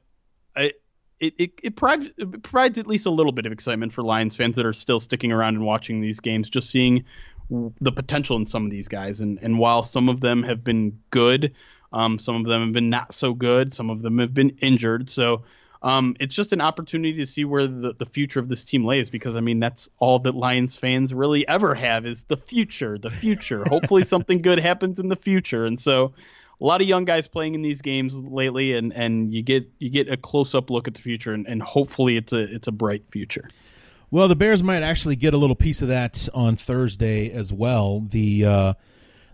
it, 1.19 1.33
it, 1.37 1.51
it, 1.63 1.75
provides, 1.75 2.07
it 2.17 2.43
provides 2.43 2.77
at 2.77 2.87
least 2.87 3.05
a 3.05 3.11
little 3.11 3.31
bit 3.31 3.45
of 3.45 3.51
excitement 3.51 3.93
for 3.93 4.03
Lions 4.03 4.35
fans 4.35 4.57
that 4.57 4.65
are 4.65 4.73
still 4.73 4.99
sticking 4.99 5.31
around 5.31 5.55
and 5.55 5.65
watching 5.65 6.01
these 6.01 6.19
games, 6.19 6.49
just 6.49 6.69
seeing 6.69 7.05
the 7.49 7.91
potential 7.91 8.37
in 8.37 8.45
some 8.45 8.65
of 8.65 8.71
these 8.71 8.87
guys. 8.87 9.21
And 9.21 9.39
and 9.41 9.59
while 9.59 9.83
some 9.83 10.09
of 10.09 10.19
them 10.19 10.43
have 10.43 10.63
been 10.63 10.99
good, 11.11 11.53
um, 11.93 12.19
some 12.19 12.35
of 12.35 12.45
them 12.45 12.63
have 12.63 12.73
been 12.73 12.89
not 12.89 13.13
so 13.13 13.33
good. 13.33 13.71
Some 13.71 13.89
of 13.89 14.01
them 14.01 14.19
have 14.19 14.33
been 14.33 14.57
injured. 14.61 15.09
So 15.09 15.43
um, 15.85 16.15
it's 16.19 16.33
just 16.33 16.51
an 16.51 16.61
opportunity 16.61 17.17
to 17.17 17.27
see 17.27 17.45
where 17.45 17.67
the, 17.67 17.93
the 17.93 18.07
future 18.07 18.39
of 18.39 18.49
this 18.49 18.65
team 18.65 18.83
lays 18.85 19.11
because 19.11 19.35
I 19.35 19.41
mean 19.41 19.59
that's 19.59 19.87
all 19.99 20.17
that 20.19 20.33
Lions 20.33 20.75
fans 20.75 21.13
really 21.13 21.47
ever 21.47 21.75
have 21.75 22.07
is 22.07 22.23
the 22.23 22.37
future, 22.37 22.97
the 22.97 23.11
future. 23.11 23.63
Hopefully 23.69 24.03
something 24.03 24.41
good 24.41 24.59
happens 24.59 24.99
in 24.99 25.09
the 25.09 25.15
future, 25.15 25.63
and 25.63 25.79
so 25.79 26.13
a 26.59 26.65
lot 26.65 26.81
of 26.81 26.87
young 26.87 27.05
guys 27.05 27.27
playing 27.27 27.53
in 27.53 27.61
these 27.61 27.83
games 27.83 28.15
lately, 28.15 28.73
and, 28.73 28.93
and 28.93 29.31
you 29.31 29.43
get 29.43 29.69
you 29.77 29.91
get 29.91 30.09
a 30.11 30.17
close 30.17 30.55
up 30.55 30.71
look 30.71 30.87
at 30.87 30.95
the 30.95 31.03
future, 31.03 31.33
and, 31.33 31.45
and 31.45 31.61
hopefully 31.61 32.17
it's 32.17 32.33
a 32.33 32.39
it's 32.39 32.67
a 32.67 32.71
bright 32.71 33.03
future. 33.11 33.47
Well, 34.09 34.27
the 34.27 34.35
Bears 34.35 34.63
might 34.63 34.81
actually 34.81 35.15
get 35.15 35.35
a 35.35 35.37
little 35.37 35.55
piece 35.55 35.83
of 35.83 35.87
that 35.89 36.27
on 36.33 36.55
Thursday 36.55 37.29
as 37.29 37.53
well. 37.53 37.99
The 37.99 38.43
uh, 38.43 38.73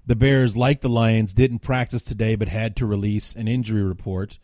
the 0.06 0.18
Bears, 0.18 0.58
like 0.58 0.82
the 0.82 0.90
Lions, 0.90 1.34
didn't 1.34 1.60
practice 1.60 2.02
today, 2.02 2.36
but 2.36 2.50
had 2.50 2.76
to 2.76 2.86
release 2.86 3.36
an 3.36 3.48
injury 3.48 3.84
report, 3.84 4.38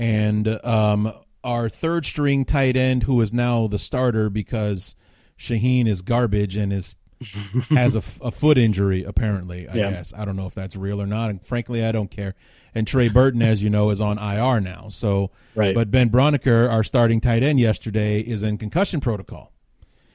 and 0.00 0.48
um, 0.64 1.12
our 1.44 1.68
third 1.68 2.06
string 2.06 2.44
tight 2.44 2.76
end, 2.76 3.04
who 3.04 3.20
is 3.20 3.32
now 3.32 3.68
the 3.68 3.78
starter 3.78 4.30
because 4.30 4.96
Shaheen 5.38 5.86
is 5.86 6.02
garbage 6.02 6.56
and 6.56 6.72
is 6.72 6.96
has 7.70 7.94
a, 7.94 8.02
a, 8.20 8.30
foot 8.30 8.58
injury 8.58 9.04
apparently. 9.04 9.68
I 9.68 9.74
yeah. 9.74 9.90
guess 9.90 10.12
I 10.16 10.24
don't 10.24 10.36
know 10.36 10.46
if 10.46 10.54
that's 10.54 10.74
real 10.74 11.00
or 11.00 11.06
not, 11.06 11.30
and 11.30 11.40
frankly, 11.44 11.84
I 11.84 11.92
don't 11.92 12.10
care. 12.10 12.34
And 12.74 12.86
Trey 12.86 13.08
Burton, 13.08 13.40
as 13.40 13.62
you 13.62 13.70
know, 13.70 13.90
is 13.90 14.00
on 14.00 14.18
IR 14.18 14.60
now. 14.60 14.88
So, 14.88 15.30
right. 15.54 15.74
but 15.74 15.92
Ben 15.92 16.10
Braunecker, 16.10 16.68
our 16.68 16.82
starting 16.82 17.20
tight 17.20 17.44
end 17.44 17.60
yesterday, 17.60 18.20
is 18.20 18.42
in 18.42 18.58
concussion 18.58 19.00
protocol. 19.00 19.52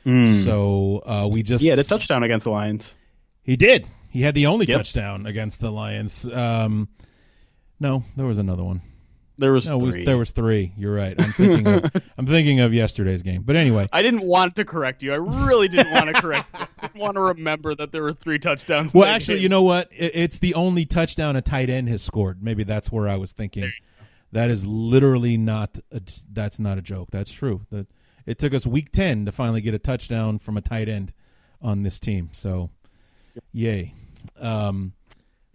Mm. 0.05 0.43
So 0.43 1.01
uh, 1.05 1.27
we 1.27 1.41
just 1.41 1.63
yeah, 1.63 1.75
the 1.75 1.83
touchdown 1.83 2.23
against 2.23 2.43
the 2.43 2.51
Lions. 2.51 2.95
He 3.43 3.55
did. 3.55 3.87
He 4.09 4.21
had 4.21 4.35
the 4.35 4.47
only 4.47 4.65
yep. 4.65 4.77
touchdown 4.77 5.25
against 5.25 5.61
the 5.61 5.71
Lions. 5.71 6.29
Um, 6.29 6.89
no, 7.79 8.03
there 8.15 8.25
was 8.25 8.37
another 8.37 8.63
one. 8.63 8.81
There 9.39 9.53
was, 9.53 9.67
no, 9.67 9.77
was 9.77 9.95
there 9.95 10.17
was 10.17 10.31
three. 10.31 10.73
You're 10.75 10.93
right. 10.93 11.15
I'm 11.17 11.31
thinking 11.31 11.67
of 11.67 11.91
I'm 12.17 12.27
thinking 12.27 12.59
of 12.59 12.73
yesterday's 12.73 13.21
game. 13.21 13.43
But 13.43 13.55
anyway, 13.55 13.87
I 13.93 14.01
didn't 14.01 14.25
want 14.25 14.55
to 14.57 14.65
correct 14.65 15.01
you. 15.01 15.13
I 15.13 15.17
really 15.17 15.67
didn't 15.67 15.91
want 15.93 16.13
to 16.13 16.21
correct 16.21 16.49
you. 16.53 16.65
I 16.77 16.87
didn't 16.87 17.01
want 17.01 17.15
to 17.15 17.21
remember 17.21 17.73
that 17.75 17.91
there 17.91 18.03
were 18.03 18.13
three 18.13 18.37
touchdowns. 18.37 18.93
Well, 18.93 19.07
actually, 19.07 19.35
game. 19.35 19.43
you 19.43 19.49
know 19.49 19.63
what? 19.63 19.89
It's 19.91 20.39
the 20.39 20.53
only 20.55 20.85
touchdown 20.85 21.35
a 21.35 21.41
tight 21.41 21.69
end 21.69 21.89
has 21.89 22.01
scored. 22.01 22.43
Maybe 22.43 22.63
that's 22.63 22.91
where 22.91 23.07
I 23.07 23.15
was 23.15 23.31
thinking. 23.31 23.71
That 24.31 24.49
is 24.49 24.65
literally 24.65 25.37
not 25.37 25.79
a, 25.91 26.01
that's 26.31 26.59
not 26.59 26.77
a 26.77 26.81
joke. 26.81 27.09
That's 27.11 27.31
true. 27.31 27.65
That 27.71 27.87
it 28.25 28.37
took 28.37 28.53
us 28.53 28.65
week 28.65 28.91
10 28.91 29.25
to 29.25 29.31
finally 29.31 29.61
get 29.61 29.73
a 29.73 29.79
touchdown 29.79 30.37
from 30.37 30.57
a 30.57 30.61
tight 30.61 30.87
end 30.87 31.13
on 31.61 31.83
this 31.83 31.99
team. 31.99 32.29
So, 32.31 32.69
yay. 33.51 33.95
Um, 34.39 34.93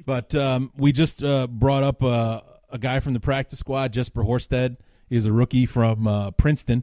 but 0.04 0.34
um, 0.34 0.72
we 0.76 0.92
just 0.92 1.22
uh, 1.22 1.46
brought 1.46 1.82
up 1.82 2.02
uh, 2.02 2.40
a 2.74 2.78
guy 2.78 2.98
from 2.98 3.14
the 3.14 3.20
practice 3.20 3.60
squad, 3.60 3.92
Jesper 3.92 4.24
Horsted. 4.24 4.76
He's 5.08 5.26
a 5.26 5.32
rookie 5.32 5.64
from 5.64 6.08
uh, 6.08 6.32
Princeton. 6.32 6.82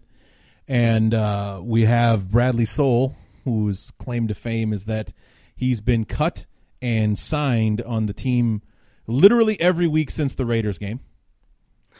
And 0.65 1.13
uh, 1.13 1.59
we 1.61 1.83
have 1.83 2.31
Bradley 2.31 2.65
Sowell, 2.65 3.13
whose 3.43 3.91
claim 3.99 4.29
to 4.29 4.33
fame 4.33 4.71
is 4.71 4.85
that 4.85 5.11
he's 5.53 5.81
been 5.81 6.05
cut 6.05 6.45
and 6.81 7.19
signed 7.19 7.81
on 7.81 8.05
the 8.05 8.13
team 8.13 8.61
literally 9.05 9.59
every 9.59 9.85
week 9.85 10.11
since 10.11 10.33
the 10.33 10.45
Raiders 10.45 10.77
game. 10.77 11.01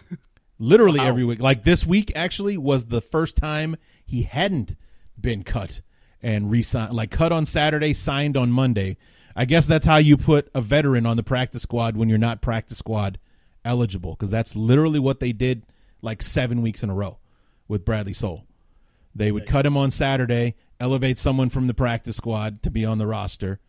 literally 0.58 1.00
wow. 1.00 1.08
every 1.08 1.26
week. 1.26 1.42
Like 1.42 1.66
this 1.66 1.86
week, 1.86 2.14
actually, 2.16 2.58
was 2.58 2.86
the 2.86 3.02
first 3.02 3.36
time 3.36 3.76
he 4.06 4.24
hadn't 4.24 4.78
been 5.20 5.44
cut 5.44 5.82
and 6.22 6.50
re-signed. 6.50 6.94
Like 6.94 7.12
cut 7.12 7.34
on 7.34 7.46
Saturday, 7.46 7.94
signed 7.94 8.38
on 8.38 8.54
Monday. 8.54 8.96
I 9.36 9.44
guess 9.44 9.68
that's 9.68 9.86
how 9.86 9.98
you 9.98 10.16
put 10.16 10.50
a 10.56 10.62
veteran 10.62 11.06
on 11.06 11.18
the 11.18 11.24
practice 11.24 11.64
squad 11.64 11.98
when 11.98 12.08
you're 12.08 12.18
not 12.18 12.42
practice 12.42 12.78
squad 12.78 13.20
eligible 13.64 14.12
because 14.12 14.32
that's 14.32 14.56
literally 14.56 15.00
what 15.00 15.20
they 15.20 15.32
did 15.32 15.64
like 16.02 16.22
seven 16.22 16.62
weeks 16.62 16.84
in 16.84 16.90
a 16.90 16.94
row 16.94 17.18
with 17.68 17.86
Bradley 17.86 18.14
Sowell. 18.14 18.46
They 19.16 19.32
would 19.32 19.44
nice. 19.44 19.52
cut 19.52 19.66
him 19.66 19.78
on 19.78 19.92
Saturday, 19.92 20.56
elevate 20.80 21.18
someone 21.18 21.50
from 21.50 21.68
the 21.68 21.74
practice 21.74 22.18
squad 22.18 22.64
to 22.64 22.72
be 22.72 22.86
on 22.86 22.98
the 22.98 23.08
roster, 23.08 23.60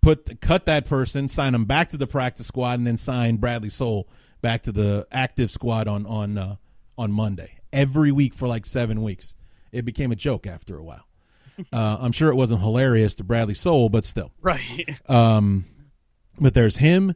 put 0.00 0.40
cut 0.40 0.66
that 0.66 0.86
person, 0.86 1.28
sign 1.28 1.54
him 1.54 1.66
back 1.66 1.90
to 1.90 1.96
the 1.96 2.06
practice 2.06 2.46
squad, 2.46 2.78
and 2.78 2.86
then 2.86 2.96
sign 2.96 3.36
Bradley 3.36 3.68
Sowell 3.68 4.08
back 4.40 4.62
to 4.62 4.72
the 4.72 5.06
active 5.12 5.50
squad 5.50 5.88
on 5.88 6.06
on 6.06 6.38
uh, 6.38 6.56
on 6.96 7.12
Monday 7.12 7.58
every 7.72 8.12
week 8.12 8.34
for 8.34 8.48
like 8.48 8.64
seven 8.64 9.02
weeks. 9.02 9.34
It 9.72 9.84
became 9.84 10.10
a 10.12 10.16
joke 10.16 10.46
after 10.46 10.76
a 10.76 10.82
while. 10.82 11.02
Uh, 11.72 11.96
I'm 11.98 12.12
sure 12.12 12.28
it 12.28 12.34
wasn't 12.34 12.60
hilarious 12.60 13.14
to 13.14 13.24
Bradley 13.24 13.54
Sowell, 13.54 13.88
but 13.88 14.04
still. 14.04 14.30
Right. 14.42 14.94
Um, 15.08 15.64
but 16.38 16.52
there's 16.52 16.76
him. 16.76 17.14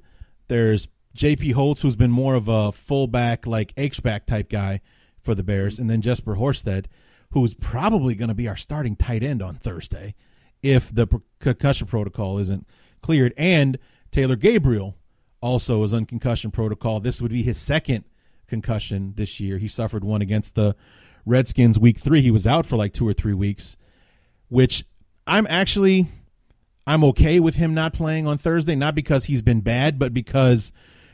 There's 0.49 0.89
J.P. 1.21 1.51
Holtz, 1.51 1.83
who's 1.83 1.97
been 1.97 2.11
more 2.11 2.35
of 2.35 2.49
a 2.49 2.73
fullback, 2.73 3.47
like 3.47 3.75
H-back 3.77 4.25
type 4.25 4.49
guy 4.49 4.81
for 5.23 5.35
the 5.35 5.43
Bears, 5.43 5.79
and 5.79 5.91
then 5.91 6.01
Jesper 6.01 6.37
Horsted, 6.37 6.87
who's 7.33 7.53
probably 7.53 8.15
going 8.15 8.31
to 8.31 8.35
be 8.35 8.49
our 8.49 8.57
starting 8.57 8.97
tight 8.97 9.23
end 9.23 9.43
on 9.43 9.57
Thursday 9.57 10.15
if 10.63 10.89
the 10.95 11.07
concussion 11.39 11.87
protocol 11.87 12.39
isn't 12.39 12.67
cleared. 13.03 13.35
And 13.37 13.79
Taylor 14.11 14.35
Gabriel 14.35 14.97
also 15.43 15.83
is 15.83 15.93
on 15.93 16.07
concussion 16.07 16.51
protocol. 16.53 17.01
This 17.01 17.21
would 17.21 17.33
be 17.33 17.43
his 17.43 17.59
second 17.59 18.07
concussion 18.49 19.13
this 19.19 19.39
year. 19.39 19.59
He 19.59 19.69
suffered 19.69 20.05
one 20.05 20.23
against 20.23 20.55
the 20.55 20.75
Redskins 21.27 21.79
week 21.79 21.99
three. 21.99 22.23
He 22.23 22.31
was 22.31 22.47
out 22.47 22.65
for 22.65 22.79
like 22.79 22.95
two 22.95 23.07
or 23.07 23.13
three 23.13 23.35
weeks, 23.35 23.77
which 24.49 24.87
I'm 25.27 25.47
actually 25.51 26.09
I'm 26.87 27.05
okay 27.05 27.41
with 27.41 27.57
him 27.57 27.75
not 27.75 27.93
playing 27.93 28.27
on 28.27 28.39
Thursday, 28.39 28.75
not 28.75 28.95
because 28.95 29.27
he's 29.27 29.43
been 29.43 29.61
bad, 29.61 29.99
but 29.99 30.15
because 30.15 30.73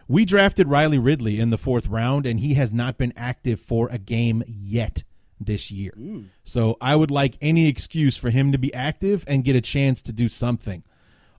we 0.09 0.25
drafted 0.25 0.69
Riley 0.69 0.99
Ridley 0.99 1.41
in 1.41 1.51
the 1.51 1.59
fourth 1.59 1.87
round 1.87 2.27
and 2.27 2.41
he 2.41 2.55
has 2.55 2.73
not 2.73 2.99
been 2.99 3.13
active 3.17 3.61
for 3.61 3.89
a 3.89 3.99
game 3.99 4.43
yet 4.47 5.03
this 5.41 5.71
year. 5.71 5.93
Mm. 5.99 6.27
So 6.45 6.77
I 6.81 6.97
would 6.97 7.11
like 7.11 7.37
any 7.41 7.69
excuse 7.69 8.17
for 8.17 8.31
him 8.31 8.53
to 8.53 8.59
be 8.59 8.73
active 8.73 9.25
and 9.27 9.45
get 9.45 9.57
a 9.57 9.61
chance 9.61 10.01
to 10.03 10.13
do 10.13 10.29
something 10.29 10.83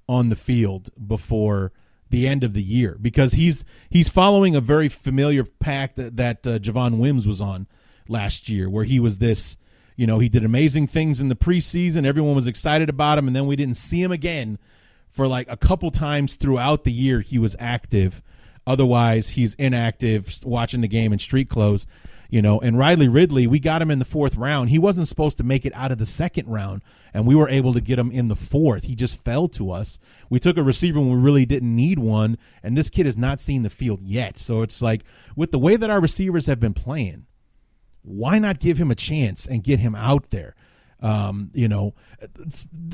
on 0.08 0.30
the 0.30 0.36
field 0.36 0.90
before 1.08 1.72
the 2.10 2.28
end 2.28 2.44
of 2.44 2.54
the 2.54 2.64
year 2.64 2.98
because 3.02 3.34
he's 3.34 3.66
he's 3.90 4.10
following 4.10 4.56
a 4.56 4.62
very 4.62 4.88
familiar 4.88 5.44
path 5.44 5.92
that, 5.96 6.16
that 6.16 6.48
uh, 6.48 6.60
Javon 6.60 7.00
Wims 7.00 7.28
was 7.28 7.42
on 7.42 7.68
last 8.08 8.50
year, 8.50 8.70
where 8.70 8.86
he 8.86 9.00
was 9.00 9.18
this, 9.18 9.58
you 9.96 10.08
know, 10.08 10.20
he 10.20 10.30
did 10.30 10.46
amazing 10.46 10.88
things 10.88 11.20
in 11.20 11.28
the 11.28 11.36
preseason. 11.36 12.06
Everyone 12.06 12.36
was 12.36 12.48
excited 12.48 12.90
about 12.90 13.18
him, 13.18 13.28
and 13.28 13.36
then 13.36 13.48
we 13.48 13.56
didn't 13.56 13.78
see 13.78 14.02
him 14.02 14.12
again 14.12 14.58
for 15.10 15.28
like 15.28 15.48
a 15.50 15.58
couple 15.58 15.92
times 15.92 16.36
throughout 16.36 16.84
the 16.84 16.92
year. 16.92 17.22
He 17.22 17.38
was 17.38 17.56
active. 17.60 18.22
Otherwise, 18.68 19.30
he's 19.32 19.56
inactive, 19.56 20.40
watching 20.44 20.82
the 20.82 20.88
game 20.88 21.12
in 21.12 21.18
street 21.18 21.50
clothes 21.50 21.88
you 22.30 22.42
know. 22.42 22.60
And 22.60 22.78
riley 22.78 23.08
ridley 23.08 23.48
we 23.48 23.60
got 23.60 23.82
him 23.82 23.92
in 23.92 24.00
the 24.00 24.06
fourth 24.06 24.36
round. 24.36 24.70
He 24.70 24.80
wasn't 24.80 25.08
supposed 25.08 25.38
to 25.38 25.44
make 25.44 25.66
it 25.66 25.74
out 25.76 25.92
of 25.92 25.98
the 25.98 26.06
second 26.06 26.48
round 26.48 26.82
and 27.14 27.26
we 27.26 27.36
were 27.36 27.50
able 27.50 27.74
to 27.74 27.82
get 27.82 28.00
him 28.00 28.12
in 28.12 28.28
the 28.28 28.36
fourth. 28.36 28.84
He 28.84 28.96
just 28.96 29.24
fell 29.24 29.48
to 29.50 29.72
us. 29.72 30.00
We 30.30 30.40
took 30.40 30.58
a 30.58 30.64
receiver 30.64 31.00
when 31.00 31.10
we 31.10 31.18
really 31.18 31.46
didn't 31.46 31.76
need 31.76 32.00
one 32.00 32.38
and 32.64 32.78
this 32.78 32.90
kid 32.90 33.06
has 33.06 33.18
not 33.18 33.40
seen 33.40 33.64
the 33.64 33.70
field 33.70 34.02
yet. 34.02 34.38
So 34.38 34.62
it's 34.62 34.82
like 34.82 35.04
with 35.36 35.52
the 35.52 35.60
way 35.60 35.76
that 35.76 35.90
our 35.90 36.02
receivers 36.02 36.46
have 36.48 36.60
been 36.60 36.74
playing 36.74 37.26
why 38.04 38.40
not 38.40 38.60
give 38.60 38.78
him 38.78 38.90
a 38.90 38.96
chance 38.96 39.46
and 39.46 39.64
get 39.64 39.80
him 39.80 39.94
out 39.94 40.30
there? 40.30 40.56
Um, 41.02 41.52
you 41.54 41.68
know 41.68 41.94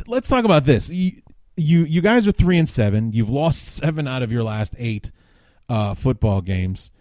let's 0.07 0.27
talk 0.27 0.43
about 0.43 0.65
this. 0.65 0.89
You, 0.89 1.21
you 1.55 1.83
you 1.83 2.01
guys 2.01 2.27
are 2.27 2.33
three 2.33 2.57
and 2.57 2.67
seven. 2.67 3.13
You've 3.13 3.29
lost 3.29 3.65
seven 3.75 4.07
out 4.07 4.23
of 4.23 4.31
your 4.31 4.43
last 4.43 4.73
eight 4.77 5.11
uh, 5.69 5.93
football 5.93 6.41
games 6.41 6.91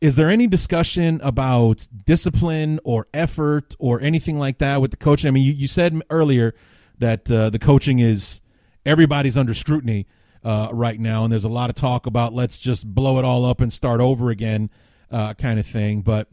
is 0.00 0.16
there 0.16 0.28
any 0.28 0.46
discussion 0.46 1.20
about 1.22 1.86
discipline 2.04 2.80
or 2.84 3.06
effort 3.14 3.74
or 3.78 4.00
anything 4.00 4.38
like 4.38 4.58
that 4.58 4.80
with 4.80 4.90
the 4.90 4.96
coaching? 4.96 5.28
I 5.28 5.30
mean, 5.30 5.44
you, 5.44 5.52
you 5.52 5.66
said 5.66 6.00
earlier 6.10 6.54
that 6.98 7.30
uh, 7.30 7.50
the 7.50 7.58
coaching 7.58 7.98
is 7.98 8.40
everybody's 8.84 9.36
under 9.36 9.54
scrutiny 9.54 10.06
uh, 10.44 10.68
right 10.72 11.00
now, 11.00 11.24
and 11.24 11.32
there's 11.32 11.44
a 11.44 11.48
lot 11.48 11.70
of 11.70 11.76
talk 11.76 12.06
about 12.06 12.32
let's 12.32 12.58
just 12.58 12.86
blow 12.94 13.18
it 13.18 13.24
all 13.24 13.44
up 13.44 13.60
and 13.60 13.72
start 13.72 14.00
over 14.00 14.30
again, 14.30 14.70
uh, 15.10 15.34
kind 15.34 15.58
of 15.58 15.66
thing. 15.66 16.02
But 16.02 16.28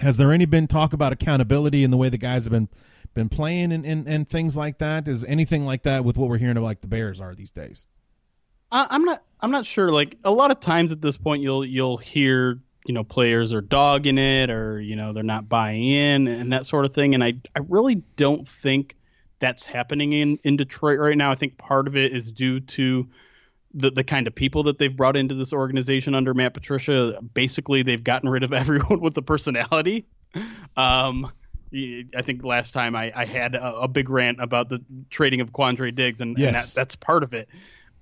has 0.00 0.16
there 0.16 0.32
any 0.32 0.44
been 0.44 0.66
talk 0.66 0.92
about 0.92 1.12
accountability 1.12 1.84
in 1.84 1.90
the 1.90 1.96
way 1.96 2.08
the 2.08 2.18
guys 2.18 2.44
have 2.44 2.52
been 2.52 2.68
been 3.14 3.28
playing 3.30 3.72
and, 3.72 3.86
and, 3.86 4.06
and 4.06 4.28
things 4.28 4.56
like 4.56 4.78
that? 4.78 5.06
Is 5.06 5.24
anything 5.24 5.64
like 5.64 5.84
that 5.84 6.04
with 6.04 6.16
what 6.16 6.28
we're 6.28 6.38
hearing 6.38 6.56
about 6.56 6.66
like 6.66 6.80
the 6.80 6.88
Bears 6.88 7.20
are 7.20 7.34
these 7.34 7.50
days? 7.50 7.86
I'm 8.72 9.04
not. 9.04 9.22
I'm 9.40 9.50
not 9.50 9.66
sure. 9.66 9.90
Like 9.90 10.16
a 10.24 10.30
lot 10.30 10.50
of 10.50 10.60
times 10.60 10.92
at 10.92 11.00
this 11.00 11.16
point, 11.16 11.42
you'll 11.42 11.64
you'll 11.64 11.98
hear 11.98 12.60
you 12.86 12.94
know 12.94 13.04
players 13.04 13.52
are 13.52 13.60
dogging 13.60 14.18
it 14.18 14.50
or 14.50 14.80
you 14.80 14.96
know 14.96 15.12
they're 15.12 15.24
not 15.24 15.48
buying 15.48 15.84
in 15.84 16.28
and 16.28 16.52
that 16.52 16.66
sort 16.66 16.84
of 16.84 16.94
thing 16.94 17.14
and 17.14 17.24
i 17.24 17.32
i 17.56 17.60
really 17.68 17.96
don't 18.14 18.46
think 18.46 18.94
that's 19.40 19.64
happening 19.64 20.12
in 20.12 20.38
in 20.44 20.56
detroit 20.56 21.00
right 21.00 21.16
now 21.16 21.32
i 21.32 21.34
think 21.34 21.58
part 21.58 21.88
of 21.88 21.96
it 21.96 22.12
is 22.12 22.30
due 22.30 22.60
to 22.60 23.08
the, 23.76 23.90
the 23.90 24.04
kind 24.04 24.26
of 24.26 24.34
people 24.34 24.64
that 24.64 24.78
they've 24.78 24.96
brought 24.96 25.16
into 25.16 25.34
this 25.34 25.52
organization 25.52 26.14
under 26.14 26.32
Matt 26.32 26.54
Patricia, 26.54 27.20
basically 27.34 27.82
they've 27.82 28.02
gotten 28.02 28.28
rid 28.28 28.42
of 28.42 28.52
everyone 28.54 29.00
with 29.00 29.16
a 29.18 29.22
personality. 29.22 30.06
Um, 30.76 31.30
I 31.74 32.22
think 32.22 32.42
last 32.42 32.72
time 32.72 32.96
I, 32.96 33.12
I 33.14 33.26
had 33.26 33.54
a, 33.54 33.80
a, 33.80 33.88
big 33.88 34.08
rant 34.08 34.40
about 34.40 34.68
the 34.68 34.82
trading 35.10 35.40
of 35.40 35.52
Quandre 35.52 35.94
Diggs, 35.94 36.20
and, 36.20 36.38
yes. 36.38 36.46
and 36.46 36.56
that, 36.56 36.74
that's 36.74 36.96
part 36.96 37.22
of 37.22 37.34
it. 37.34 37.48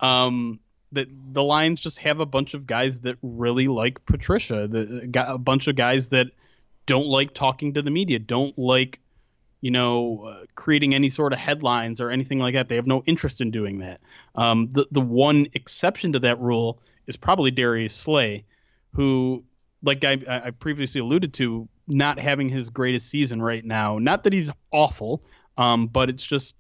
Um, 0.01 0.61
that 0.93 1.09
the 1.33 1.43
Lions 1.43 1.81
just 1.81 1.99
have 1.99 2.21
a 2.21 2.27
bunch 2.27 2.55
of 2.55 2.67
guys 2.67 3.01
that 3.01 3.17
really 3.23 3.69
like 3.69 4.05
Patricia. 4.07 4.69
The, 4.69 5.11
a 5.27 5.39
bunch 5.39 5.69
of 5.69 5.77
guys 5.77 6.11
that 6.11 6.29
don't 6.87 7.07
like 7.07 7.35
talking 7.35 7.75
to 7.75 7.83
the 7.83 7.91
media, 7.91 8.19
don't 8.19 8.57
like 8.59 9.01
you 9.61 9.71
know 9.71 10.25
uh, 10.27 10.45
creating 10.55 10.95
any 10.95 11.09
sort 11.09 11.33
of 11.33 11.39
headlines 11.39 12.01
or 12.01 12.11
anything 12.11 12.39
like 12.39 12.55
that. 12.55 12.69
They 12.69 12.77
have 12.77 12.87
no 12.87 13.03
interest 13.07 13.41
in 13.41 13.51
doing 13.51 13.79
that. 13.79 14.01
Um, 14.35 14.69
the 14.73 14.87
the 14.91 15.01
one 15.01 15.49
exception 15.55 16.13
to 16.13 16.21
that 16.21 16.41
rule 16.41 16.81
is 17.07 17.17
probably 17.17 17.51
Darius 17.51 17.95
Slay, 17.95 18.45
who, 18.95 19.45
like 19.83 20.05
I, 20.05 20.19
I 20.29 20.51
previously 20.51 21.01
alluded 21.01 21.35
to, 21.35 21.69
not 21.87 22.19
having 22.19 22.49
his 22.49 22.71
greatest 22.71 23.09
season 23.09 23.43
right 23.43 23.65
now. 23.65 23.99
Not 23.99 24.25
that 24.25 24.33
he's 24.33 24.51
awful, 24.71 25.23
um, 25.57 25.87
but 25.89 26.09
it's 26.09 26.25
just 26.25 26.55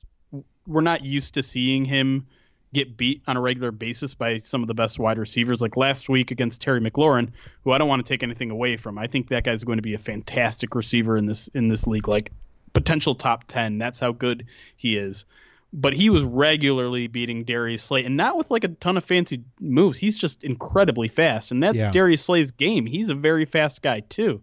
we're 0.66 0.80
not 0.80 1.04
used 1.04 1.34
to 1.34 1.42
seeing 1.42 1.84
him 1.84 2.26
get 2.74 2.96
beat 2.96 3.22
on 3.26 3.36
a 3.36 3.40
regular 3.40 3.70
basis 3.70 4.14
by 4.14 4.36
some 4.36 4.60
of 4.62 4.68
the 4.68 4.74
best 4.74 4.98
wide 4.98 5.16
receivers. 5.18 5.62
Like 5.62 5.76
last 5.76 6.08
week 6.08 6.30
against 6.30 6.60
Terry 6.60 6.80
McLaurin, 6.80 7.30
who 7.62 7.72
I 7.72 7.78
don't 7.78 7.88
want 7.88 8.04
to 8.04 8.08
take 8.08 8.22
anything 8.22 8.50
away 8.50 8.76
from. 8.76 8.98
I 8.98 9.06
think 9.06 9.28
that 9.28 9.44
guy's 9.44 9.64
going 9.64 9.78
to 9.78 9.82
be 9.82 9.94
a 9.94 9.98
fantastic 9.98 10.74
receiver 10.74 11.16
in 11.16 11.26
this 11.26 11.48
in 11.48 11.68
this 11.68 11.86
league, 11.86 12.08
like 12.08 12.32
potential 12.74 13.14
top 13.14 13.44
ten. 13.44 13.78
That's 13.78 13.98
how 13.98 14.12
good 14.12 14.46
he 14.76 14.96
is. 14.96 15.24
But 15.72 15.94
he 15.94 16.10
was 16.10 16.22
regularly 16.22 17.08
beating 17.08 17.44
Darius 17.44 17.82
Slay, 17.82 18.04
and 18.04 18.16
not 18.16 18.36
with 18.36 18.50
like 18.50 18.64
a 18.64 18.68
ton 18.68 18.96
of 18.96 19.04
fancy 19.04 19.42
moves. 19.58 19.98
He's 19.98 20.18
just 20.18 20.44
incredibly 20.44 21.08
fast, 21.08 21.50
and 21.50 21.62
that's 21.62 21.78
yeah. 21.78 21.90
Darius 21.90 22.22
Slay's 22.22 22.50
game. 22.50 22.86
He's 22.86 23.10
a 23.10 23.14
very 23.14 23.44
fast 23.44 23.82
guy 23.82 24.00
too, 24.00 24.40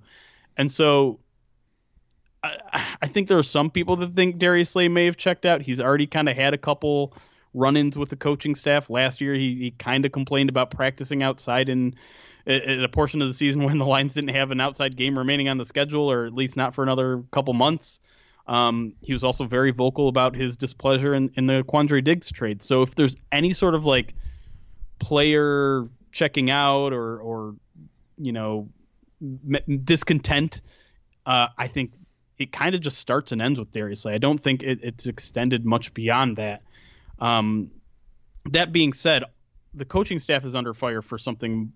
and 0.57 0.69
so 0.69 1.19
I, 2.43 2.57
I 3.01 3.07
think 3.07 3.27
there 3.27 3.37
are 3.37 3.43
some 3.43 3.69
people 3.69 3.95
that 3.97 4.13
think 4.15 4.39
Darius 4.39 4.71
Slay 4.71 4.87
may 4.87 5.05
have 5.05 5.17
checked 5.17 5.45
out. 5.45 5.61
He's 5.61 5.79
already 5.79 6.07
kind 6.07 6.27
of 6.27 6.35
had 6.35 6.53
a 6.53 6.57
couple 6.57 7.13
run-ins 7.53 7.97
with 7.97 8.09
the 8.09 8.15
coaching 8.15 8.55
staff. 8.55 8.89
Last 8.89 9.21
year, 9.21 9.33
he, 9.33 9.55
he 9.55 9.71
kind 9.71 10.05
of 10.05 10.11
complained 10.11 10.49
about 10.49 10.71
practicing 10.71 11.23
outside 11.23 11.69
in, 11.69 11.95
in 12.45 12.83
a 12.83 12.89
portion 12.89 13.21
of 13.21 13.27
the 13.27 13.33
season 13.33 13.63
when 13.65 13.77
the 13.77 13.85
Lions 13.85 14.13
didn't 14.13 14.35
have 14.35 14.51
an 14.51 14.61
outside 14.61 14.95
game 14.95 15.17
remaining 15.17 15.49
on 15.49 15.57
the 15.57 15.65
schedule, 15.65 16.11
or 16.11 16.25
at 16.25 16.33
least 16.33 16.55
not 16.55 16.73
for 16.73 16.83
another 16.83 17.23
couple 17.31 17.53
months. 17.53 17.99
Um, 18.47 18.93
he 19.01 19.13
was 19.13 19.23
also 19.23 19.45
very 19.45 19.71
vocal 19.71 20.07
about 20.07 20.35
his 20.35 20.57
displeasure 20.57 21.13
in, 21.13 21.31
in 21.35 21.45
the 21.45 21.63
Quandre 21.63 22.03
Diggs 22.03 22.31
trade. 22.31 22.63
So 22.63 22.81
if 22.81 22.95
there's 22.95 23.15
any 23.31 23.53
sort 23.53 23.75
of 23.75 23.85
like 23.85 24.13
player 24.99 25.87
checking 26.11 26.49
out 26.49 26.91
or 26.91 27.19
or 27.19 27.55
you 28.17 28.31
know 28.31 28.69
discontent, 29.83 30.61
uh, 31.25 31.47
I 31.57 31.67
think 31.67 31.93
it 32.37 32.51
kind 32.51 32.73
of 32.73 32.81
just 32.81 32.97
starts 32.97 33.31
and 33.31 33.41
ends 33.41 33.59
with 33.59 33.71
Darius 33.71 34.01
Slay. 34.01 34.15
I 34.15 34.17
don't 34.17 34.41
think 34.41 34.63
it, 34.63 34.79
it's 34.81 35.05
extended 35.05 35.65
much 35.65 35.93
beyond 35.93 36.37
that. 36.37 36.63
Um, 37.21 37.71
that 38.49 38.73
being 38.73 38.93
said, 38.93 39.23
the 39.73 39.85
coaching 39.85 40.19
staff 40.19 40.43
is 40.43 40.55
under 40.55 40.73
fire 40.73 41.01
for 41.01 41.17
something 41.17 41.71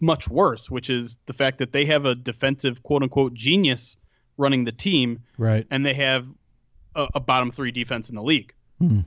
much 0.00 0.28
worse, 0.28 0.70
which 0.70 0.90
is 0.90 1.18
the 1.26 1.32
fact 1.32 1.58
that 1.58 1.72
they 1.72 1.86
have 1.86 2.04
a 2.04 2.14
defensive 2.14 2.82
quote 2.82 3.02
unquote 3.02 3.32
genius 3.32 3.96
running 4.36 4.64
the 4.64 4.72
team, 4.72 5.22
right? 5.38 5.66
And 5.70 5.86
they 5.86 5.94
have 5.94 6.26
a, 6.94 7.08
a 7.14 7.20
bottom 7.20 7.50
three 7.50 7.70
defense 7.70 8.10
in 8.10 8.16
the 8.16 8.22
league, 8.22 8.54
hmm. 8.78 9.00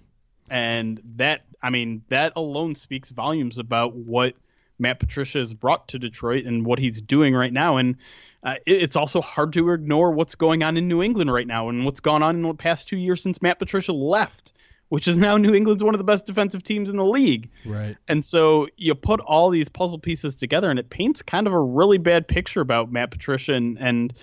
and 0.49 1.01
that 1.17 1.45
I 1.61 1.69
mean 1.69 2.03
that 2.09 2.33
alone 2.35 2.75
speaks 2.75 3.09
volumes 3.09 3.57
about 3.57 3.93
what 3.93 4.35
Matt 4.79 4.99
Patricia 4.99 5.37
has 5.37 5.53
brought 5.53 5.89
to 5.89 5.99
Detroit 5.99 6.45
and 6.45 6.65
what 6.65 6.79
he's 6.79 7.01
doing 7.01 7.35
right 7.35 7.53
now. 7.53 7.77
And 7.77 7.97
uh, 8.43 8.55
it, 8.65 8.81
it's 8.81 8.95
also 8.95 9.21
hard 9.21 9.53
to 9.53 9.71
ignore 9.71 10.11
what's 10.11 10.35
going 10.35 10.63
on 10.63 10.75
in 10.75 10.87
New 10.87 11.03
England 11.03 11.31
right 11.31 11.45
now 11.45 11.69
and 11.69 11.85
what's 11.85 11.99
gone 11.99 12.23
on 12.23 12.35
in 12.37 12.41
the 12.41 12.53
past 12.55 12.89
two 12.89 12.97
years 12.97 13.21
since 13.21 13.41
Matt 13.41 13.59
Patricia 13.59 13.93
left 13.93 14.53
which 14.91 15.07
is 15.07 15.17
now 15.17 15.37
New 15.37 15.55
England's 15.55 15.81
one 15.81 15.95
of 15.95 15.99
the 15.99 16.03
best 16.03 16.25
defensive 16.25 16.63
teams 16.63 16.89
in 16.89 16.97
the 16.97 17.05
league. 17.05 17.49
Right. 17.65 17.95
And 18.09 18.25
so 18.25 18.67
you 18.75 18.93
put 18.93 19.21
all 19.21 19.49
these 19.49 19.69
puzzle 19.69 19.99
pieces 19.99 20.35
together, 20.35 20.69
and 20.69 20.77
it 20.77 20.89
paints 20.89 21.21
kind 21.21 21.47
of 21.47 21.53
a 21.53 21.59
really 21.61 21.97
bad 21.97 22.27
picture 22.27 22.59
about 22.59 22.91
Matt 22.91 23.09
Patricia, 23.09 23.53
and, 23.53 23.79
and 23.79 24.13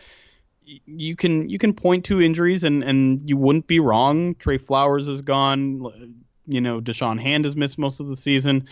you 0.67 1.17
can 1.17 1.49
you 1.49 1.57
can 1.57 1.73
point 1.73 2.05
to 2.05 2.21
injuries, 2.21 2.65
and 2.65 2.85
and 2.85 3.27
you 3.27 3.39
wouldn't 3.39 3.67
be 3.67 3.81
wrong. 3.81 4.35
Trey 4.35 4.59
Flowers 4.59 5.09
is 5.09 5.23
gone. 5.23 6.23
You 6.47 6.61
know, 6.61 6.83
Da'Shawn 6.83 7.19
Hand 7.19 7.47
has 7.47 7.57
missed 7.57 7.79
most 7.79 8.01
of 8.01 8.11
the 8.11 8.17
season. 8.17 8.69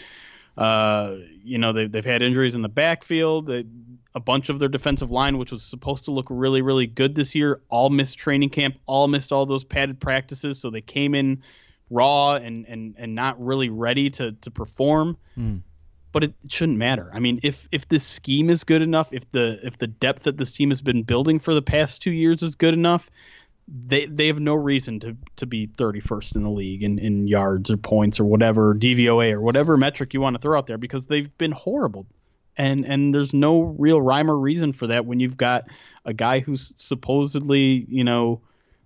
Uh, 0.55 1.17
you 1.43 1.57
know, 1.57 1.73
they've, 1.73 1.91
they've 1.91 2.05
had 2.05 2.21
injuries 2.21 2.55
in 2.55 2.61
the 2.61 2.69
backfield. 2.69 3.47
They, 3.47 3.65
a 4.15 4.21
bunch 4.21 4.51
of 4.51 4.59
their 4.59 4.69
defensive 4.69 5.11
line, 5.11 5.39
which 5.39 5.51
was 5.51 5.63
supposed 5.63 6.05
to 6.07 6.11
look 6.11 6.27
really, 6.29 6.61
really 6.61 6.87
good 6.87 7.15
this 7.15 7.35
year, 7.35 7.63
all 7.71 7.89
missed 7.89 8.19
training 8.19 8.51
camp, 8.51 8.77
all 8.85 9.09
missed 9.09 9.33
all 9.33 9.47
those 9.47 9.65
padded 9.65 9.99
practices. 9.99 10.59
So 10.61 10.69
they 10.69 10.83
came 10.83 11.15
in 11.15 11.43
raw 11.91 12.35
and 12.35 12.67
and 12.67 12.95
and 12.99 13.15
not 13.15 13.43
really 13.45 13.69
ready 13.69 14.11
to 14.11 14.33
to 14.33 14.51
perform. 14.51 15.17
Mm. 15.39 15.63
but 16.13 16.25
it 16.25 16.35
shouldn't 16.49 16.79
matter. 16.79 17.11
I 17.13 17.21
mean, 17.21 17.41
if 17.43 17.69
if 17.71 17.89
this 17.89 18.05
scheme 18.05 18.49
is 18.51 18.65
good 18.65 18.83
enough, 18.83 19.13
if 19.13 19.31
the 19.33 19.61
if 19.67 19.79
the 19.79 19.87
depth 19.87 20.25
that 20.25 20.37
this 20.37 20.53
team 20.53 20.71
has 20.71 20.81
been 20.81 21.03
building 21.03 21.41
for 21.41 21.55
the 21.55 21.63
past 21.63 22.03
two 22.03 22.13
years 22.13 22.43
is 22.43 22.57
good 22.57 22.75
enough, 22.75 23.11
they 23.69 24.07
they 24.07 24.29
have 24.29 24.41
no 24.41 24.55
reason 24.55 25.01
to 25.01 25.17
to 25.37 25.47
be 25.47 25.67
31st 25.67 26.37
in 26.37 26.43
the 26.43 26.51
league 26.51 26.83
in, 26.83 26.99
in 26.99 27.27
yards 27.27 27.71
or 27.71 27.77
points 27.77 28.21
or 28.21 28.25
whatever 28.25 28.75
DVOA 28.75 29.33
or 29.33 29.41
whatever 29.41 29.77
metric 29.77 30.15
you 30.15 30.21
want 30.21 30.35
to 30.35 30.41
throw 30.41 30.57
out 30.57 30.67
there 30.67 30.79
because 30.79 31.07
they've 31.07 31.37
been 31.39 31.53
horrible. 31.53 32.07
And 32.57 32.87
and 32.87 33.15
there's 33.15 33.35
no 33.35 33.61
real 33.61 34.01
rhyme 34.01 34.31
or 34.31 34.39
reason 34.39 34.73
for 34.73 34.87
that 34.87 35.05
when 35.05 35.21
you've 35.21 35.37
got 35.37 35.65
a 36.05 36.15
guy 36.15 36.41
who's 36.41 36.73
supposedly, 36.79 37.85
you 37.89 38.05
know, 38.05 38.41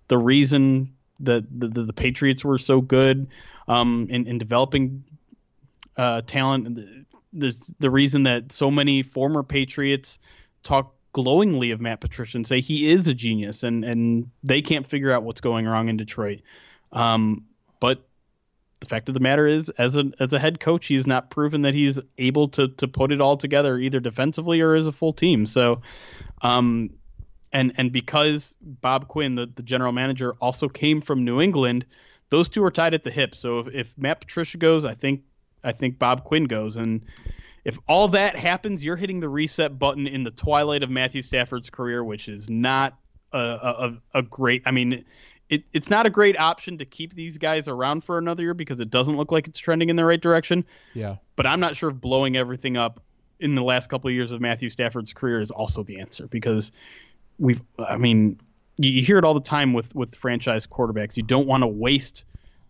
the 0.09 0.17
reason 0.17 0.93
the, 1.21 1.45
the, 1.49 1.83
the 1.85 1.93
Patriots 1.93 2.43
were 2.43 2.57
so 2.57 2.81
good 2.81 3.27
um, 3.67 4.07
in, 4.09 4.27
in 4.27 4.37
developing 4.37 5.03
uh, 5.97 6.21
talent. 6.21 6.79
There's 7.33 7.73
the 7.79 7.89
reason 7.89 8.23
that 8.23 8.51
so 8.51 8.71
many 8.71 9.03
former 9.03 9.43
Patriots 9.43 10.19
talk 10.63 10.95
glowingly 11.13 11.71
of 11.71 11.81
Matt 11.81 12.01
Patricia 12.01 12.37
and 12.37 12.47
say 12.47 12.61
he 12.61 12.89
is 12.89 13.07
a 13.07 13.13
genius, 13.13 13.63
and 13.63 13.83
and 13.83 14.29
they 14.43 14.61
can't 14.61 14.87
figure 14.87 15.11
out 15.11 15.23
what's 15.23 15.41
going 15.41 15.65
wrong 15.65 15.89
in 15.89 15.97
Detroit. 15.97 16.41
Um, 16.91 17.45
but 17.79 18.07
the 18.79 18.87
fact 18.87 19.07
of 19.09 19.13
the 19.13 19.19
matter 19.19 19.47
is, 19.47 19.69
as 19.69 19.95
a 19.95 20.11
as 20.19 20.33
a 20.33 20.39
head 20.39 20.59
coach, 20.59 20.87
he's 20.87 21.07
not 21.07 21.29
proven 21.29 21.63
that 21.63 21.73
he's 21.73 21.99
able 22.17 22.49
to 22.49 22.69
to 22.69 22.87
put 22.87 23.11
it 23.11 23.21
all 23.21 23.37
together 23.37 23.77
either 23.77 23.99
defensively 23.99 24.61
or 24.61 24.75
as 24.75 24.87
a 24.87 24.91
full 24.91 25.13
team. 25.13 25.45
So, 25.45 25.81
um, 26.41 26.91
and 27.53 27.73
and 27.77 27.91
because 27.91 28.57
Bob 28.61 29.07
Quinn, 29.07 29.35
the, 29.35 29.45
the 29.45 29.63
general 29.63 29.91
manager, 29.91 30.33
also 30.41 30.69
came 30.69 31.01
from 31.01 31.25
New 31.25 31.41
England, 31.41 31.85
those 32.29 32.49
two 32.49 32.63
are 32.63 32.71
tied 32.71 32.93
at 32.93 33.03
the 33.03 33.11
hip. 33.11 33.35
So 33.35 33.59
if, 33.59 33.67
if 33.73 33.97
Matt 33.97 34.21
Patricia 34.21 34.57
goes, 34.57 34.85
I 34.85 34.93
think 34.93 35.23
I 35.63 35.71
think 35.71 35.99
Bob 35.99 36.23
Quinn 36.23 36.45
goes, 36.45 36.77
and 36.77 37.01
if 37.63 37.77
all 37.87 38.07
that 38.09 38.35
happens, 38.35 38.83
you're 38.83 38.95
hitting 38.95 39.19
the 39.19 39.29
reset 39.29 39.77
button 39.77 40.07
in 40.07 40.23
the 40.23 40.31
twilight 40.31 40.83
of 40.83 40.89
Matthew 40.89 41.21
Stafford's 41.21 41.69
career, 41.69 42.03
which 42.03 42.27
is 42.27 42.49
not 42.49 42.97
a, 43.31 43.37
a, 43.37 43.97
a 44.15 44.21
great. 44.23 44.63
I 44.65 44.71
mean, 44.71 45.05
it, 45.49 45.65
it's 45.73 45.89
not 45.89 46.05
a 46.05 46.09
great 46.09 46.39
option 46.39 46.77
to 46.79 46.85
keep 46.85 47.13
these 47.13 47.37
guys 47.37 47.67
around 47.67 48.03
for 48.03 48.17
another 48.17 48.41
year 48.41 48.53
because 48.53 48.79
it 48.79 48.89
doesn't 48.89 49.17
look 49.17 49.31
like 49.31 49.47
it's 49.47 49.59
trending 49.59 49.89
in 49.89 49.95
the 49.95 50.05
right 50.05 50.21
direction. 50.21 50.65
Yeah. 50.93 51.17
But 51.35 51.45
I'm 51.45 51.59
not 51.59 51.75
sure 51.75 51.89
if 51.89 51.99
blowing 51.99 52.37
everything 52.37 52.77
up 52.77 53.01
in 53.39 53.55
the 53.55 53.63
last 53.63 53.89
couple 53.89 54.07
of 54.07 54.13
years 54.13 54.31
of 54.31 54.39
Matthew 54.39 54.69
Stafford's 54.69 55.13
career 55.13 55.41
is 55.41 55.51
also 55.51 55.83
the 55.83 55.99
answer 55.99 56.27
because 56.27 56.71
we've. 57.41 57.61
I 57.77 57.97
mean, 57.97 58.39
you 58.77 59.01
hear 59.03 59.17
it 59.17 59.25
all 59.25 59.33
the 59.33 59.41
time 59.41 59.73
with 59.73 59.93
with 59.93 60.15
franchise 60.15 60.65
quarterbacks. 60.65 61.17
You 61.17 61.23
don't 61.23 61.47
want 61.47 61.63
to 61.63 61.67
waste 61.67 62.23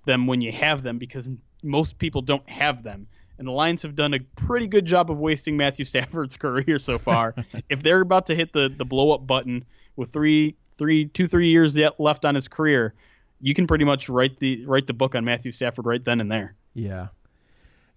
them 0.05 0.25
when 0.25 0.41
you 0.41 0.51
have 0.51 0.81
them 0.81 0.97
because 0.97 1.29
most 1.61 1.99
people 1.99 2.23
don't 2.23 2.49
have 2.49 2.81
them. 2.81 3.07
And 3.37 3.47
the 3.47 3.51
Lions 3.51 3.81
have 3.83 3.95
done 3.95 4.13
a 4.13 4.19
pretty 4.35 4.67
good 4.67 4.85
job 4.85 5.11
of 5.11 5.17
wasting 5.17 5.57
Matthew 5.57 5.85
Stafford's 5.93 6.37
career 6.37 6.79
so 6.79 6.97
far. 6.97 7.35
if 7.69 7.83
they're 7.83 8.01
about 8.01 8.27
to 8.27 8.35
hit 8.35 8.53
the 8.53 8.73
the 8.75 8.85
blow 8.85 9.11
up 9.11 9.27
button 9.27 9.65
with 9.95 10.11
three 10.11 10.55
three 10.77 11.05
two 11.05 11.27
three 11.27 11.49
years 11.49 11.75
yet 11.75 11.99
left 11.99 12.25
on 12.25 12.33
his 12.33 12.47
career, 12.47 12.95
you 13.41 13.53
can 13.53 13.67
pretty 13.67 13.85
much 13.85 14.09
write 14.09 14.39
the 14.39 14.65
write 14.65 14.87
the 14.87 14.93
book 14.93 15.13
on 15.13 15.25
Matthew 15.25 15.51
Stafford 15.51 15.85
right 15.85 16.03
then 16.03 16.21
and 16.21 16.31
there. 16.31 16.55
Yeah. 16.73 17.09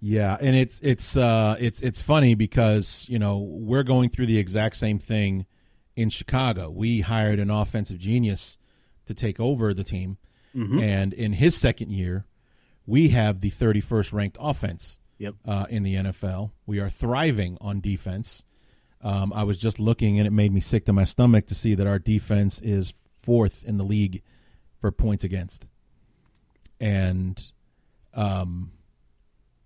Yeah, 0.00 0.36
and 0.38 0.54
it's 0.54 0.80
it's 0.82 1.16
uh 1.16 1.56
it's 1.58 1.80
it's 1.80 2.02
funny 2.02 2.34
because, 2.34 3.06
you 3.08 3.18
know, 3.18 3.38
we're 3.38 3.84
going 3.84 4.10
through 4.10 4.26
the 4.26 4.36
exact 4.36 4.76
same 4.76 4.98
thing 4.98 5.46
in 5.96 6.10
Chicago. 6.10 6.70
We 6.70 7.00
hired 7.00 7.38
an 7.38 7.50
offensive 7.50 7.98
genius 7.98 8.58
to 9.06 9.14
take 9.14 9.38
over 9.38 9.74
the 9.74 9.84
team. 9.84 10.18
Mm-hmm. 10.54 10.80
And 10.80 11.12
in 11.12 11.34
his 11.34 11.56
second 11.56 11.90
year, 11.90 12.26
we 12.86 13.08
have 13.08 13.40
the 13.40 13.50
31st 13.50 14.12
ranked 14.12 14.36
offense 14.40 14.98
yep. 15.18 15.34
uh, 15.46 15.66
in 15.68 15.82
the 15.82 15.94
NFL. 15.94 16.50
We 16.66 16.80
are 16.80 16.90
thriving 16.90 17.58
on 17.60 17.80
defense. 17.80 18.44
Um, 19.02 19.32
I 19.32 19.44
was 19.44 19.58
just 19.58 19.78
looking, 19.78 20.18
and 20.18 20.26
it 20.26 20.32
made 20.32 20.52
me 20.52 20.60
sick 20.60 20.86
to 20.86 20.92
my 20.92 21.04
stomach 21.04 21.46
to 21.46 21.54
see 21.54 21.74
that 21.74 21.86
our 21.86 21.98
defense 21.98 22.60
is 22.60 22.94
fourth 23.22 23.64
in 23.64 23.76
the 23.76 23.84
league 23.84 24.22
for 24.78 24.90
points 24.90 25.24
against, 25.24 25.66
and 26.80 27.52
um, 28.14 28.72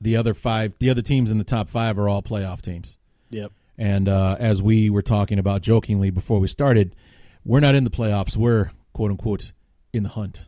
the 0.01 0.17
other 0.17 0.35
five, 0.35 0.75
the 0.81 0.91
other 0.91 1.03
teams 1.03 1.31
in 1.31 1.39
the 1.39 1.45
top 1.45 1.69
five 1.69 1.99
are 1.99 2.09
all 2.09 2.23
playoff 2.23 2.61
teams. 2.61 2.99
Yep. 3.31 3.53
And 3.79 4.09
uh, 4.09 4.37
as 4.41 4.61
we 4.61 4.91
were 4.91 5.03
talking 5.03 5.39
about 5.39 5.63
jokingly 5.63 6.11
before 6.11 6.41
we 6.41 6.49
started, 6.49 6.97
we're 7.45 7.61
not 7.61 7.77
in 7.77 7.85
the 7.85 7.91
playoffs. 7.91 8.37
We're 8.37 8.73
quote 8.93 9.13
unquote 9.13 9.53
in 9.93 10.03
the 10.03 10.09
hunt. 10.09 10.45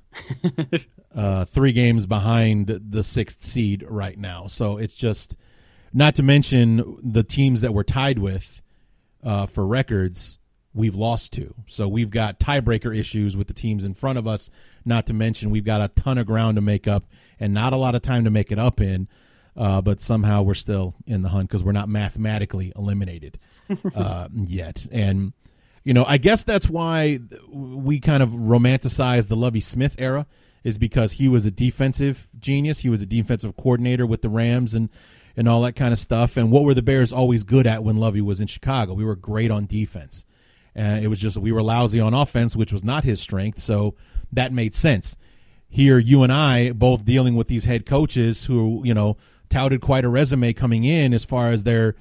uh, 1.15 1.45
three 1.45 1.73
games 1.73 2.07
behind 2.07 2.81
the 2.91 3.03
sixth 3.03 3.41
seed 3.43 3.85
right 3.89 4.19
now. 4.19 4.49
So 4.49 4.77
it's 4.77 4.95
just 4.95 5.37
not 5.93 6.17
to 6.17 6.23
mention 6.23 6.99
the 7.03 7.23
teams 7.23 7.61
that 7.61 7.73
we're 7.73 7.85
tied 7.85 8.19
with 8.19 8.63
uh, 9.25 9.47
for 9.47 9.67
records. 9.67 10.39
We've 10.73 10.95
lost 10.95 11.33
to, 11.33 11.53
so 11.67 11.89
we've 11.89 12.13
got 12.13 12.39
tiebreaker 12.39 12.97
issues 12.97 13.37
with 13.37 13.49
the 13.49 13.55
teams 13.55 13.83
in 13.83 13.95
front 13.95 14.19
of 14.19 14.29
us. 14.29 14.51
Not 14.85 15.07
to 15.07 15.13
mention 15.13 15.51
we've 15.51 15.65
got 15.65 15.81
a 15.81 15.89
ton 15.89 16.17
of 16.17 16.27
ground 16.27 16.55
to 16.57 16.61
make 16.61 16.87
up, 16.87 17.07
and 17.41 17.53
not 17.53 17.73
a 17.73 17.77
lot 17.77 17.97
of 17.97 18.03
time 18.03 18.23
to 18.23 18.31
make 18.31 18.53
it 18.53 18.59
up 18.59 18.81
in. 18.81 19.09
Uh, 19.57 19.81
but 19.81 20.01
somehow 20.01 20.43
we're 20.43 20.55
still 20.55 20.95
in 21.07 21.23
the 21.23 21.29
hunt 21.29 21.49
because 21.49 21.65
we're 21.65 21.73
not 21.73 21.89
mathematically 21.89 22.73
eliminated 22.77 23.37
uh, 23.97 24.29
yet. 24.33 24.87
And 24.93 25.33
you 25.85 25.95
know, 25.95 26.05
I 26.05 26.19
guess 26.19 26.43
that's 26.43 26.69
why 26.69 27.21
we 27.51 28.01
kind 28.01 28.23
of 28.23 28.31
romanticize 28.31 29.29
the 29.29 29.37
Lovie 29.37 29.61
Smith 29.61 29.97
era 29.99 30.27
is 30.63 30.79
because 30.79 31.13
he 31.13 31.29
was 31.29 31.47
a 31.47 31.51
defensive 31.51 32.29
genius. 32.39 32.81
He 32.81 32.91
was 32.91 33.01
a 33.03 33.07
defensive 33.07 33.57
coordinator 33.57 34.07
with 34.07 34.23
the 34.23 34.29
Rams 34.29 34.75
and 34.75 34.91
and 35.37 35.49
all 35.49 35.63
that 35.63 35.77
kind 35.77 35.93
of 35.93 35.99
stuff. 35.99 36.37
And 36.37 36.51
what 36.51 36.65
were 36.65 36.75
the 36.75 36.83
Bears 36.83 37.13
always 37.13 37.45
good 37.45 37.67
at 37.67 37.83
when 37.83 37.97
Lovie 37.97 38.21
was 38.21 38.41
in 38.41 38.47
Chicago? 38.47 38.95
We 38.95 39.05
were 39.05 39.17
great 39.17 39.51
on 39.51 39.67
defense. 39.67 40.25
Uh, 40.79 40.99
it 41.03 41.09
was 41.09 41.19
just 41.19 41.37
we 41.39 41.53
were 41.53 41.63
lousy 41.63 42.01
on 42.01 42.15
offense, 42.15 42.55
which 42.55 42.73
was 42.73 42.85
not 42.85 43.05
his 43.05 43.21
strength. 43.21 43.61
So 43.61 43.95
that 44.33 44.53
made 44.53 44.75
sense. 44.75 45.17
Here, 45.69 45.99
you 45.99 46.23
and 46.25 46.33
I 46.33 46.73
both 46.73 47.05
dealing 47.05 47.37
with 47.37 47.49
these 47.49 47.65
head 47.65 47.87
coaches 47.87 48.45
who 48.45 48.83
you 48.85 48.93
know 48.93 49.17
touted 49.51 49.81
quite 49.81 50.05
a 50.05 50.09
resume 50.09 50.53
coming 50.53 50.85
in 50.85 51.13
as 51.13 51.25
far 51.25 51.53
as 51.53 51.65
their 51.65 51.97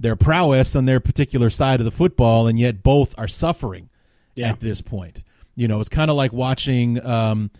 their 0.00 0.16
prowess 0.16 0.74
on 0.74 0.86
their 0.86 0.98
particular 0.98 1.50
side 1.50 1.80
of 1.80 1.84
the 1.84 1.90
football, 1.90 2.46
and 2.46 2.58
yet 2.58 2.82
both 2.82 3.14
are 3.16 3.28
suffering 3.28 3.90
yeah. 4.34 4.50
at 4.50 4.60
this 4.60 4.80
point. 4.80 5.22
You 5.54 5.68
know, 5.68 5.78
it's 5.78 5.88
kind 5.88 6.10
of 6.10 6.16
like 6.16 6.32
watching 6.32 7.04
um, 7.06 7.50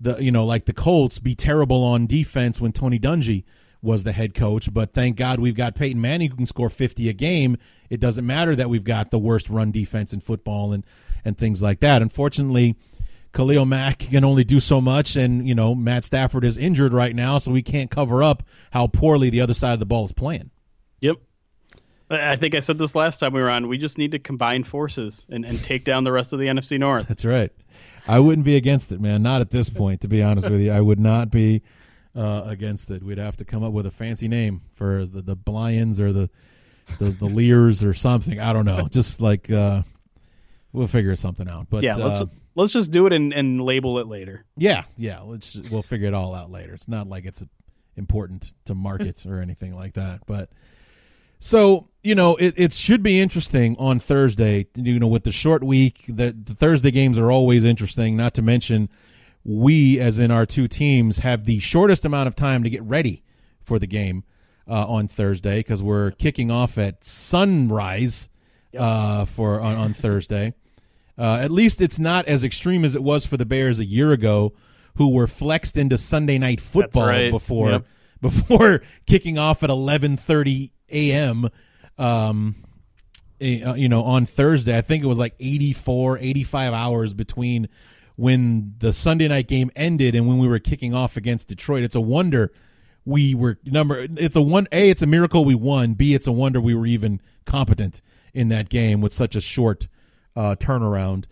the 0.00 0.18
you 0.18 0.30
know 0.30 0.44
like 0.44 0.66
the 0.66 0.72
Colts 0.72 1.18
be 1.18 1.34
terrible 1.34 1.82
on 1.82 2.06
defense 2.06 2.60
when 2.60 2.72
Tony 2.72 2.98
Dungy 2.98 3.44
was 3.80 4.04
the 4.04 4.12
head 4.12 4.34
coach, 4.34 4.72
but 4.74 4.92
thank 4.92 5.16
God 5.16 5.38
we've 5.38 5.54
got 5.54 5.76
Peyton 5.76 6.00
Manning 6.00 6.30
who 6.30 6.36
can 6.36 6.46
score 6.46 6.68
50 6.68 7.08
a 7.08 7.12
game. 7.12 7.56
It 7.88 8.00
doesn't 8.00 8.26
matter 8.26 8.56
that 8.56 8.68
we've 8.68 8.82
got 8.82 9.12
the 9.12 9.20
worst 9.20 9.48
run 9.48 9.70
defense 9.70 10.12
in 10.12 10.20
football 10.20 10.72
and 10.72 10.84
and 11.24 11.38
things 11.38 11.62
like 11.62 11.80
that. 11.80 12.02
Unfortunately, 12.02 12.76
Khalil 13.32 13.66
Mack 13.66 13.98
can 13.98 14.24
only 14.24 14.44
do 14.44 14.58
so 14.60 14.80
much, 14.80 15.16
and 15.16 15.46
you 15.46 15.54
know 15.54 15.74
Matt 15.74 16.04
Stafford 16.04 16.44
is 16.44 16.56
injured 16.56 16.92
right 16.92 17.14
now, 17.14 17.38
so 17.38 17.52
we 17.52 17.62
can't 17.62 17.90
cover 17.90 18.22
up 18.22 18.42
how 18.70 18.86
poorly 18.86 19.30
the 19.30 19.40
other 19.40 19.54
side 19.54 19.74
of 19.74 19.78
the 19.78 19.86
ball 19.86 20.04
is 20.04 20.12
playing. 20.12 20.50
Yep. 21.00 21.16
I 22.10 22.36
think 22.36 22.54
I 22.54 22.60
said 22.60 22.78
this 22.78 22.94
last 22.94 23.18
time 23.18 23.34
we 23.34 23.42
were 23.42 23.50
on. 23.50 23.68
We 23.68 23.76
just 23.76 23.98
need 23.98 24.12
to 24.12 24.18
combine 24.18 24.64
forces 24.64 25.26
and, 25.28 25.44
and 25.44 25.62
take 25.62 25.84
down 25.84 26.04
the 26.04 26.12
rest 26.12 26.32
of 26.32 26.38
the 26.38 26.46
NFC 26.46 26.78
North. 26.78 27.06
That's 27.06 27.24
right. 27.24 27.52
I 28.06 28.20
wouldn't 28.20 28.46
be 28.46 28.56
against 28.56 28.90
it, 28.92 29.00
man. 29.00 29.22
Not 29.22 29.42
at 29.42 29.50
this 29.50 29.68
point, 29.68 30.00
to 30.00 30.08
be 30.08 30.22
honest 30.22 30.48
with 30.48 30.60
you. 30.60 30.72
I 30.72 30.80
would 30.80 30.98
not 30.98 31.30
be 31.30 31.62
uh, 32.16 32.44
against 32.46 32.90
it. 32.90 33.02
We'd 33.02 33.18
have 33.18 33.36
to 33.36 33.44
come 33.44 33.62
up 33.62 33.72
with 33.72 33.84
a 33.84 33.90
fancy 33.90 34.28
name 34.28 34.62
for 34.74 35.04
the 35.04 35.20
the 35.20 35.36
Blyans 35.36 36.00
or 36.00 36.12
the 36.12 36.30
the, 36.98 37.10
the 37.10 37.26
Lears 37.26 37.84
or 37.84 37.92
something. 37.92 38.40
I 38.40 38.54
don't 38.54 38.64
know. 38.64 38.88
Just 38.90 39.20
like 39.20 39.50
uh, 39.50 39.82
we'll 40.72 40.86
figure 40.86 41.14
something 41.16 41.48
out. 41.48 41.66
But 41.68 41.84
yeah, 41.84 41.96
let's 41.96 42.22
uh, 42.22 42.26
let's 42.58 42.72
just 42.72 42.90
do 42.90 43.06
it 43.06 43.12
and, 43.12 43.32
and 43.32 43.60
label 43.60 43.98
it 43.98 44.08
later. 44.08 44.44
Yeah, 44.56 44.84
yeah. 44.96 45.20
Let's 45.20 45.56
we'll 45.70 45.82
figure 45.82 46.08
it 46.08 46.14
all 46.14 46.34
out 46.34 46.50
later. 46.50 46.74
It's 46.74 46.88
not 46.88 47.08
like 47.08 47.24
it's 47.24 47.44
important 47.96 48.52
to 48.66 48.74
market 48.74 49.24
or 49.24 49.40
anything 49.40 49.74
like 49.74 49.94
that. 49.94 50.20
But 50.26 50.50
so 51.40 51.88
you 52.02 52.14
know, 52.14 52.36
it, 52.36 52.54
it 52.56 52.72
should 52.72 53.02
be 53.02 53.20
interesting 53.20 53.76
on 53.78 54.00
Thursday. 54.00 54.66
You 54.74 54.98
know, 54.98 55.06
with 55.06 55.24
the 55.24 55.32
short 55.32 55.62
week, 55.62 56.04
the, 56.08 56.32
the 56.32 56.54
Thursday 56.54 56.90
games 56.90 57.16
are 57.16 57.30
always 57.30 57.64
interesting. 57.64 58.16
Not 58.16 58.34
to 58.34 58.42
mention, 58.42 58.88
we, 59.44 60.00
as 60.00 60.18
in 60.18 60.30
our 60.30 60.44
two 60.46 60.66
teams, 60.68 61.18
have 61.20 61.44
the 61.44 61.60
shortest 61.60 62.04
amount 62.04 62.26
of 62.26 62.34
time 62.34 62.64
to 62.64 62.70
get 62.70 62.82
ready 62.82 63.22
for 63.62 63.78
the 63.78 63.86
game 63.86 64.24
uh, 64.68 64.86
on 64.86 65.06
Thursday 65.06 65.58
because 65.58 65.82
we're 65.82 66.10
kicking 66.12 66.50
off 66.50 66.76
at 66.76 67.04
sunrise 67.04 68.28
uh, 68.76 69.24
for 69.24 69.60
on, 69.60 69.76
on 69.76 69.94
Thursday. 69.94 70.54
Uh, 71.18 71.36
at 71.36 71.50
least 71.50 71.82
it's 71.82 71.98
not 71.98 72.26
as 72.26 72.44
extreme 72.44 72.84
as 72.84 72.94
it 72.94 73.02
was 73.02 73.26
for 73.26 73.36
the 73.36 73.44
Bears 73.44 73.80
a 73.80 73.84
year 73.84 74.12
ago, 74.12 74.52
who 74.96 75.08
were 75.08 75.26
flexed 75.26 75.76
into 75.76 75.96
Sunday 75.96 76.38
night 76.38 76.60
football 76.60 77.06
right. 77.06 77.30
before 77.30 77.70
yep. 77.70 77.86
before 78.20 78.82
kicking 79.06 79.38
off 79.38 79.62
at 79.62 79.70
eleven 79.70 80.16
thirty 80.16 80.72
a.m. 80.90 81.48
Um, 81.98 82.64
uh, 83.40 83.74
you 83.74 83.88
know, 83.88 84.02
on 84.02 84.26
Thursday, 84.26 84.76
I 84.76 84.80
think 84.80 85.04
it 85.04 85.06
was 85.06 85.18
like 85.18 85.34
84, 85.38 86.18
85 86.18 86.72
hours 86.72 87.14
between 87.14 87.68
when 88.16 88.74
the 88.78 88.92
Sunday 88.92 89.28
night 89.28 89.46
game 89.46 89.70
ended 89.76 90.16
and 90.16 90.26
when 90.26 90.38
we 90.38 90.48
were 90.48 90.58
kicking 90.58 90.92
off 90.92 91.16
against 91.16 91.46
Detroit. 91.46 91.84
It's 91.84 91.94
a 91.94 92.00
wonder 92.00 92.52
we 93.04 93.34
were 93.34 93.58
number. 93.64 94.06
It's 94.16 94.36
a 94.36 94.42
one. 94.42 94.66
A. 94.72 94.90
It's 94.90 95.02
a 95.02 95.06
miracle 95.06 95.44
we 95.44 95.54
won. 95.54 95.94
B. 95.94 96.14
It's 96.14 96.26
a 96.26 96.32
wonder 96.32 96.60
we 96.60 96.74
were 96.74 96.86
even 96.86 97.20
competent 97.46 98.02
in 98.34 98.48
that 98.48 98.68
game 98.68 99.00
with 99.00 99.12
such 99.12 99.36
a 99.36 99.40
short 99.40 99.88
uh, 100.36 100.54
turnaround. 100.56 101.24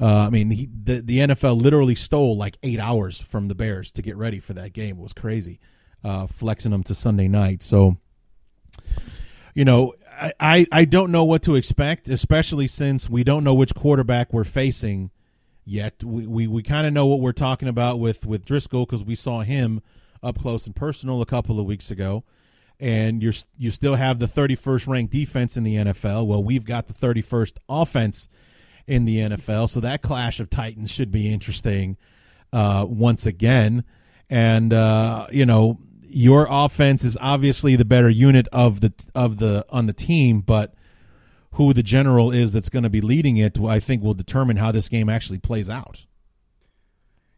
Uh, 0.00 0.26
I 0.26 0.30
mean, 0.30 0.50
he, 0.50 0.68
the 0.72 1.00
the 1.00 1.18
NFL 1.18 1.60
literally 1.60 1.94
stole 1.94 2.36
like 2.36 2.58
eight 2.62 2.80
hours 2.80 3.20
from 3.20 3.48
the 3.48 3.54
Bears 3.54 3.92
to 3.92 4.02
get 4.02 4.16
ready 4.16 4.40
for 4.40 4.52
that 4.54 4.72
game. 4.72 4.96
It 4.98 5.02
was 5.02 5.12
crazy, 5.12 5.60
uh, 6.02 6.26
flexing 6.26 6.72
them 6.72 6.82
to 6.84 6.94
Sunday 6.94 7.28
night. 7.28 7.62
So, 7.62 7.98
you 9.54 9.64
know, 9.64 9.94
I, 10.10 10.32
I, 10.40 10.66
I 10.72 10.84
don't 10.84 11.12
know 11.12 11.24
what 11.24 11.42
to 11.42 11.54
expect, 11.54 12.08
especially 12.08 12.66
since 12.66 13.08
we 13.08 13.22
don't 13.22 13.44
know 13.44 13.54
which 13.54 13.74
quarterback 13.74 14.32
we're 14.32 14.44
facing 14.44 15.10
yet. 15.64 16.02
We 16.02 16.26
we, 16.26 16.46
we 16.46 16.62
kind 16.62 16.86
of 16.86 16.92
know 16.92 17.06
what 17.06 17.20
we're 17.20 17.32
talking 17.32 17.68
about 17.68 17.98
with 17.98 18.26
with 18.26 18.44
Driskel 18.44 18.86
because 18.86 19.04
we 19.04 19.14
saw 19.14 19.42
him 19.42 19.82
up 20.22 20.38
close 20.40 20.66
and 20.66 20.74
personal 20.74 21.20
a 21.20 21.26
couple 21.26 21.58
of 21.60 21.66
weeks 21.66 21.90
ago. 21.90 22.24
And 22.80 23.22
you're 23.22 23.34
you 23.56 23.70
still 23.70 23.94
have 23.94 24.18
the 24.18 24.26
31st 24.26 24.88
ranked 24.88 25.12
defense 25.12 25.56
in 25.56 25.62
the 25.62 25.76
NFL. 25.76 26.26
Well, 26.26 26.42
we've 26.42 26.64
got 26.64 26.88
the 26.88 26.94
31st 26.94 27.58
offense 27.68 28.28
in 28.92 29.06
the 29.06 29.18
NFL, 29.18 29.70
so 29.70 29.80
that 29.80 30.02
clash 30.02 30.38
of 30.38 30.50
titans 30.50 30.90
should 30.90 31.10
be 31.10 31.32
interesting 31.32 31.96
uh, 32.52 32.84
once 32.86 33.24
again. 33.24 33.84
And 34.28 34.72
uh, 34.72 35.28
you 35.32 35.46
know, 35.46 35.78
your 36.02 36.46
offense 36.50 37.04
is 37.04 37.16
obviously 37.20 37.74
the 37.74 37.84
better 37.86 38.10
unit 38.10 38.48
of 38.52 38.80
the 38.80 38.92
of 39.14 39.38
the 39.38 39.64
on 39.70 39.86
the 39.86 39.92
team, 39.94 40.40
but 40.40 40.74
who 41.52 41.72
the 41.72 41.82
general 41.82 42.30
is 42.30 42.52
that's 42.52 42.68
going 42.68 42.82
to 42.82 42.90
be 42.90 43.00
leading 43.00 43.38
it, 43.38 43.58
I 43.58 43.80
think, 43.80 44.02
will 44.02 44.14
determine 44.14 44.56
how 44.56 44.72
this 44.72 44.88
game 44.88 45.08
actually 45.08 45.38
plays 45.38 45.68
out. 45.68 46.06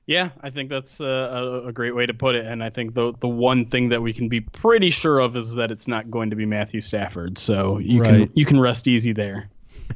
Yeah, 0.06 0.30
I 0.40 0.50
think 0.50 0.68
that's 0.68 1.00
a, 1.00 1.62
a, 1.66 1.72
great 1.72 1.94
way 1.94 2.04
to 2.04 2.12
put 2.12 2.34
it, 2.34 2.44
and 2.44 2.62
I 2.62 2.68
think 2.68 2.94
the 2.94 3.14
the 3.18 3.28
one 3.28 3.66
thing 3.66 3.88
that 3.88 4.02
we 4.02 4.12
can 4.12 4.28
be 4.28 4.40
pretty 4.40 4.90
sure 4.90 5.18
of 5.20 5.36
is 5.36 5.54
that 5.54 5.70
it's 5.70 5.88
not 5.88 6.10
going 6.10 6.30
to 6.30 6.36
be 6.36 6.46
Matthew 6.46 6.80
Stafford. 6.80 7.38
So 7.38 7.78
you 7.78 8.02
right. 8.02 8.10
can 8.10 8.30
you 8.34 8.44
can 8.44 8.60
rest 8.60 8.86
easy 8.86 9.12
there. 9.12 9.48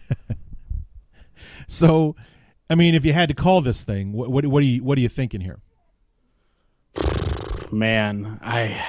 so, 1.69 2.17
I 2.69 2.75
mean, 2.75 2.97
if 2.97 3.05
you 3.05 3.13
had 3.13 3.29
to 3.29 3.35
call 3.35 3.61
this 3.61 3.85
thing, 3.85 4.13
what 4.13 4.31
what, 4.31 4.45
what 4.47 4.61
are 4.63 4.67
you 4.67 4.83
what 4.83 4.99
are 4.99 5.01
you 5.01 5.09
thinking 5.09 5.41
here? 5.41 5.61
man, 7.73 8.41
I 8.43 8.85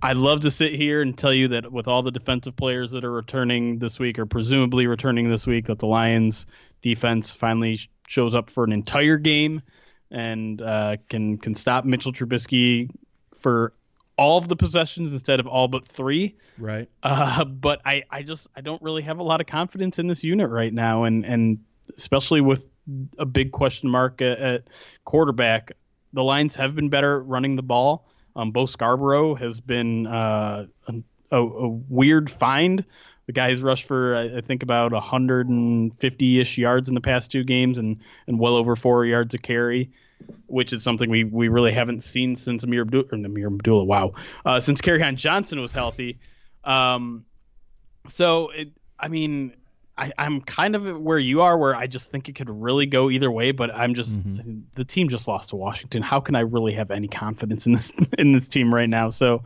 I'd 0.00 0.16
love 0.16 0.42
to 0.42 0.50
sit 0.50 0.74
here 0.74 1.02
and 1.02 1.16
tell 1.16 1.32
you 1.32 1.48
that 1.48 1.72
with 1.72 1.88
all 1.88 2.02
the 2.02 2.10
defensive 2.10 2.54
players 2.54 2.92
that 2.92 3.04
are 3.04 3.10
returning 3.10 3.78
this 3.78 3.98
week 3.98 4.18
or 4.18 4.26
presumably 4.26 4.86
returning 4.86 5.28
this 5.28 5.46
week, 5.46 5.66
that 5.66 5.78
the 5.78 5.86
Lions 5.86 6.46
defense 6.82 7.32
finally 7.32 7.80
shows 8.06 8.34
up 8.34 8.48
for 8.48 8.64
an 8.64 8.72
entire 8.72 9.16
game 9.16 9.62
and 10.10 10.62
uh, 10.62 10.96
can 11.08 11.38
can 11.38 11.54
stop 11.54 11.84
Mitchell 11.84 12.12
Trubisky 12.12 12.90
for 13.36 13.72
all 14.16 14.38
of 14.38 14.48
the 14.48 14.56
possessions 14.56 15.12
instead 15.12 15.38
of 15.40 15.46
all 15.46 15.68
but 15.68 15.86
three. 15.86 16.36
Right. 16.58 16.88
Uh, 17.02 17.44
but 17.44 17.80
I, 17.84 18.04
I 18.10 18.22
just 18.22 18.48
I 18.56 18.60
don't 18.60 18.82
really 18.82 19.02
have 19.02 19.18
a 19.18 19.22
lot 19.22 19.40
of 19.40 19.46
confidence 19.46 19.98
in 19.98 20.06
this 20.06 20.24
unit 20.24 20.50
right 20.50 20.72
now, 20.72 21.04
and 21.04 21.24
and 21.24 21.58
especially 21.96 22.40
with 22.40 22.68
a 23.18 23.26
big 23.26 23.52
question 23.52 23.90
mark 23.90 24.22
at, 24.22 24.38
at 24.38 24.64
quarterback 25.04 25.72
the 26.12 26.24
Lions 26.24 26.56
have 26.56 26.74
been 26.74 26.88
better 26.88 27.20
running 27.20 27.56
the 27.56 27.62
ball. 27.62 28.06
Um, 28.36 28.50
Bo 28.50 28.66
Scarborough 28.66 29.34
has 29.34 29.60
been 29.60 30.06
uh, 30.06 30.66
a, 30.86 31.36
a, 31.36 31.68
weird 31.68 32.30
find. 32.30 32.84
The 33.26 33.32
guy's 33.32 33.60
rushed 33.60 33.84
for 33.84 34.16
I 34.16 34.40
think 34.40 34.62
about 34.62 34.92
150-ish 34.92 36.56
yards 36.56 36.88
in 36.88 36.94
the 36.94 37.00
past 37.00 37.30
two 37.30 37.44
games, 37.44 37.78
and 37.78 37.98
and 38.26 38.38
well 38.38 38.54
over 38.54 38.74
four 38.74 39.04
yards 39.04 39.34
a 39.34 39.38
carry, 39.38 39.90
which 40.46 40.72
is 40.72 40.82
something 40.82 41.10
we, 41.10 41.24
we 41.24 41.48
really 41.48 41.72
haven't 41.72 42.02
seen 42.02 42.36
since 42.36 42.64
Ameer 42.64 42.82
Abdullah. 42.82 43.04
Ameer 43.12 43.48
Abdullah, 43.48 43.84
wow, 43.84 44.14
uh, 44.46 44.60
since 44.60 44.80
Kerryon 44.80 45.16
Johnson 45.16 45.60
was 45.60 45.72
healthy. 45.72 46.18
Um, 46.64 47.26
so 48.08 48.48
it, 48.50 48.70
I 48.98 49.08
mean, 49.08 49.52
I, 49.98 50.12
am 50.18 50.40
kind 50.40 50.76
of 50.76 51.00
where 51.00 51.18
you 51.18 51.42
are, 51.42 51.58
where 51.58 51.74
I 51.74 51.86
just 51.86 52.10
think 52.10 52.28
it 52.28 52.34
could 52.34 52.48
really 52.48 52.86
go 52.86 53.10
either 53.10 53.30
way. 53.30 53.50
But 53.50 53.74
I'm 53.74 53.94
just 53.94 54.20
mm-hmm. 54.20 54.60
the 54.74 54.84
team 54.84 55.08
just 55.08 55.26
lost 55.26 55.50
to 55.50 55.56
Washington. 55.56 56.02
How 56.02 56.20
can 56.20 56.36
I 56.36 56.40
really 56.40 56.72
have 56.74 56.90
any 56.90 57.08
confidence 57.08 57.66
in 57.66 57.72
this 57.72 57.92
in 58.18 58.32
this 58.32 58.48
team 58.48 58.72
right 58.72 58.88
now? 58.88 59.10
So, 59.10 59.42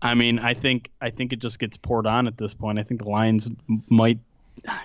I 0.00 0.14
mean, 0.14 0.38
I 0.38 0.54
think 0.54 0.90
I 1.00 1.10
think 1.10 1.32
it 1.32 1.40
just 1.40 1.58
gets 1.58 1.76
poured 1.76 2.06
on 2.06 2.26
at 2.26 2.38
this 2.38 2.54
point. 2.54 2.78
I 2.78 2.84
think 2.84 3.02
the 3.02 3.08
Lions 3.08 3.50
might. 3.88 4.18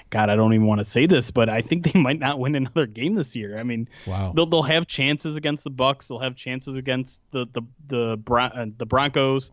God, 0.10 0.30
I 0.32 0.36
don't 0.36 0.54
even 0.54 0.66
want 0.66 0.80
to 0.80 0.86
say 0.86 1.06
this, 1.06 1.30
but 1.30 1.48
I 1.48 1.62
think 1.62 1.84
they 1.84 1.98
might 1.98 2.20
not 2.20 2.40
win 2.40 2.56
another 2.56 2.88
game 2.88 3.14
this 3.14 3.36
year. 3.36 3.58
I 3.58 3.64
mean, 3.64 3.88
wow. 4.08 4.34
they'll 4.36 4.48
they'll 4.48 4.64
have 4.64 4.88
chances 4.88 5.36
against 5.36 5.64
the 5.64 5.70
Bucks. 5.70 6.08
They'll 6.08 6.20
have 6.20 6.36
chances 6.36 6.76
against 6.76 7.22
the 7.32 7.46
the 7.54 7.62
the, 7.88 8.18
Bron- 8.18 8.52
uh, 8.52 8.66
the 8.76 8.88
Broncos. 8.88 9.52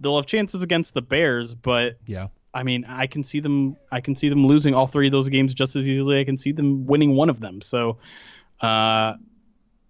They'll 0.00 0.16
have 0.16 0.26
chances 0.26 0.62
against 0.62 0.94
the 0.94 1.02
Bears, 1.02 1.54
but 1.54 1.98
yeah 2.06 2.28
I 2.54 2.62
mean, 2.62 2.84
I 2.86 3.06
can 3.06 3.22
see 3.22 3.40
them. 3.40 3.76
I 3.90 4.00
can 4.00 4.14
see 4.14 4.28
them 4.28 4.46
losing 4.46 4.74
all 4.74 4.86
three 4.86 5.06
of 5.06 5.12
those 5.12 5.28
games 5.28 5.52
just 5.52 5.76
as 5.76 5.88
easily. 5.88 6.20
I 6.20 6.24
can 6.24 6.36
see 6.36 6.52
them 6.52 6.86
winning 6.86 7.16
one 7.16 7.28
of 7.28 7.40
them. 7.40 7.60
So, 7.60 7.98
uh, 8.60 9.14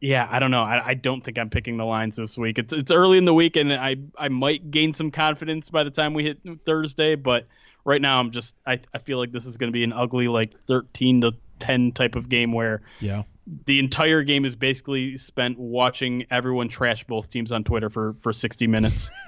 yeah, 0.01 0.27
I 0.31 0.39
don't 0.39 0.51
know. 0.51 0.63
I, 0.63 0.89
I 0.89 0.95
don't 0.95 1.23
think 1.23 1.39
I'm 1.39 1.51
picking 1.51 1.77
the 1.77 1.85
lines 1.85 2.17
this 2.17 2.39
week. 2.39 2.59
It's 2.59 2.73
it's 2.73 2.91
early 2.91 3.19
in 3.19 3.25
the 3.25 3.35
week, 3.35 3.57
and 3.57 3.73
I 3.73 3.97
I 4.19 4.29
might 4.29 4.71
gain 4.71 4.95
some 4.95 5.11
confidence 5.11 5.71
by 5.71 5.85
the 5.85 5.91
time 5.91 6.15
we 6.15 6.25
hit 6.25 6.39
Thursday. 6.65 7.15
But 7.15 7.47
right 7.85 8.01
now, 8.01 8.19
I'm 8.19 8.31
just 8.31 8.55
I 8.67 8.81
I 8.93 8.99
feel 8.99 9.19
like 9.19 9.31
this 9.31 9.47
is 9.47 9.57
going 9.57 9.69
to 9.69 9.75
be 9.75 9.85
an 9.85 9.93
ugly 9.93 10.29
like 10.29 10.59
13 10.67 11.21
to 11.23 11.33
10 11.61 11.93
type 11.93 12.17
of 12.17 12.29
game 12.29 12.53
where 12.53 12.83
yeah 13.01 13.23
the 13.67 13.79
entire 13.79 14.23
game 14.23 14.45
is 14.45 14.57
basically 14.57 15.17
spent 15.17 15.59
watching 15.59 16.27
everyone 16.31 16.69
trash 16.69 17.05
both 17.05 17.31
teams 17.31 17.53
on 17.53 17.65
Twitter 17.65 17.91
for 17.91 18.15
for 18.21 18.33
60 18.33 18.67
minutes. 18.67 19.11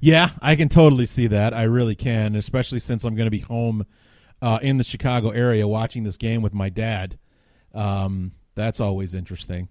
Yeah, 0.00 0.30
I 0.40 0.56
can 0.56 0.68
totally 0.68 1.06
see 1.06 1.26
that. 1.28 1.54
I 1.54 1.64
really 1.64 1.94
can, 1.94 2.34
especially 2.36 2.78
since 2.78 3.04
I'm 3.04 3.14
going 3.14 3.26
to 3.26 3.30
be 3.30 3.40
home 3.40 3.86
uh, 4.42 4.58
in 4.62 4.76
the 4.76 4.84
Chicago 4.84 5.30
area 5.30 5.66
watching 5.66 6.04
this 6.04 6.16
game 6.16 6.42
with 6.42 6.54
my 6.54 6.68
dad. 6.68 7.18
Um, 7.74 8.32
that's 8.54 8.80
always 8.80 9.14
interesting. 9.14 9.68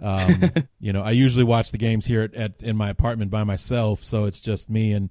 Um, 0.00 0.50
you 0.80 0.92
know, 0.92 1.02
I 1.02 1.12
usually 1.12 1.44
watch 1.44 1.70
the 1.70 1.78
games 1.78 2.06
here 2.06 2.22
at, 2.22 2.34
at, 2.34 2.62
in 2.62 2.76
my 2.76 2.90
apartment 2.90 3.30
by 3.30 3.44
myself, 3.44 4.04
so 4.04 4.24
it's 4.24 4.40
just 4.40 4.68
me 4.70 4.92
and 4.92 5.10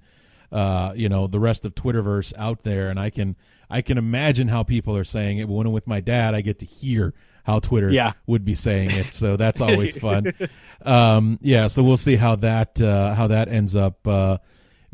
uh, 0.52 0.93
you 0.96 1.10
know 1.10 1.28
the 1.28 1.39
rest 1.39 1.66
of 1.66 1.76
Twitterverse 1.76 2.34
out 2.38 2.64
there, 2.64 2.89
and 2.89 3.00
I 3.00 3.10
can 3.10 3.36
I 3.70 3.82
can 3.82 3.98
imagine 3.98 4.48
how 4.48 4.64
people 4.64 4.96
are 4.96 5.04
saying 5.04 5.39
it. 5.39 5.48
But 5.48 5.54
when 5.54 5.68
I'm 5.68 5.74
with 5.74 5.88
my 5.88 6.02
dad, 6.02 6.36
I 6.36 6.41
get 6.41 6.60
to 6.60 6.66
hear 6.66 7.14
how 7.43 7.60
Twitter 7.60 7.89
yeah. 7.89 8.14
would 8.26 8.43
be 8.43 8.56
saying 8.56 8.89
it. 8.91 9.06
So 9.06 9.38
that's 9.38 9.62
always 9.62 9.96
fun. 9.98 10.34
um, 10.86 11.40
yeah, 11.42 11.68
so 11.68 11.84
we'll 11.84 11.98
see 11.98 12.16
how 12.16 12.36
that 12.38 12.82
uh, 12.82 13.14
how 13.16 13.28
that 13.28 13.50
ends 13.50 13.76
up 13.76 14.08
uh, 14.08 14.38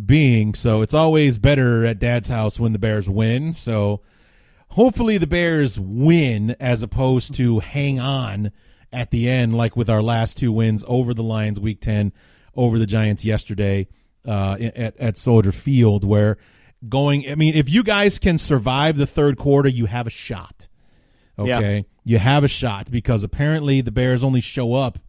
being. 0.04 0.54
So 0.54 0.82
it's 0.82 0.94
always 0.94 1.38
better 1.38 1.86
at 1.86 2.00
Dad's 2.00 2.30
house 2.30 2.60
when 2.60 2.72
the 2.72 2.80
Bears 2.80 3.10
win. 3.10 3.54
So 3.54 4.02
hopefully 4.70 5.18
the 5.18 5.28
Bears 5.28 5.80
win 5.80 6.56
as 6.60 6.84
opposed 6.84 7.34
to 7.36 7.60
hang 7.60 8.00
on 8.00 8.52
at 8.94 9.12
the 9.12 9.30
end, 9.30 9.56
like 9.56 9.76
with 9.76 9.90
our 9.90 10.02
last 10.02 10.38
two 10.38 10.52
wins 10.52 10.84
over 10.88 11.14
the 11.14 11.24
Lions 11.24 11.60
Week 11.60 11.80
Ten, 11.82 12.12
over 12.56 12.78
the 12.80 12.88
Giants 12.88 13.24
yesterday 13.24 13.88
uh, 14.26 14.58
at 14.60 14.98
at 14.98 15.18
Soldier 15.18 15.52
Field, 15.52 16.04
where 16.04 16.38
going. 16.88 17.30
I 17.30 17.36
mean, 17.36 17.56
if 17.56 17.70
you 17.70 17.84
guys 17.84 18.20
can 18.20 18.38
survive 18.38 18.98
the 18.98 19.08
third 19.08 19.38
quarter, 19.38 19.70
you 19.70 19.86
have 19.86 20.08
a 20.08 20.12
shot. 20.12 20.68
Okay. 21.38 21.78
Yeah. 21.78 21.82
You 22.04 22.18
have 22.18 22.44
a 22.44 22.48
shot 22.48 22.90
because 22.90 23.24
apparently 23.24 23.82
the 23.82 23.92
Bears 23.92 24.24
only 24.24 24.42
show 24.42 24.74
up 24.74 25.00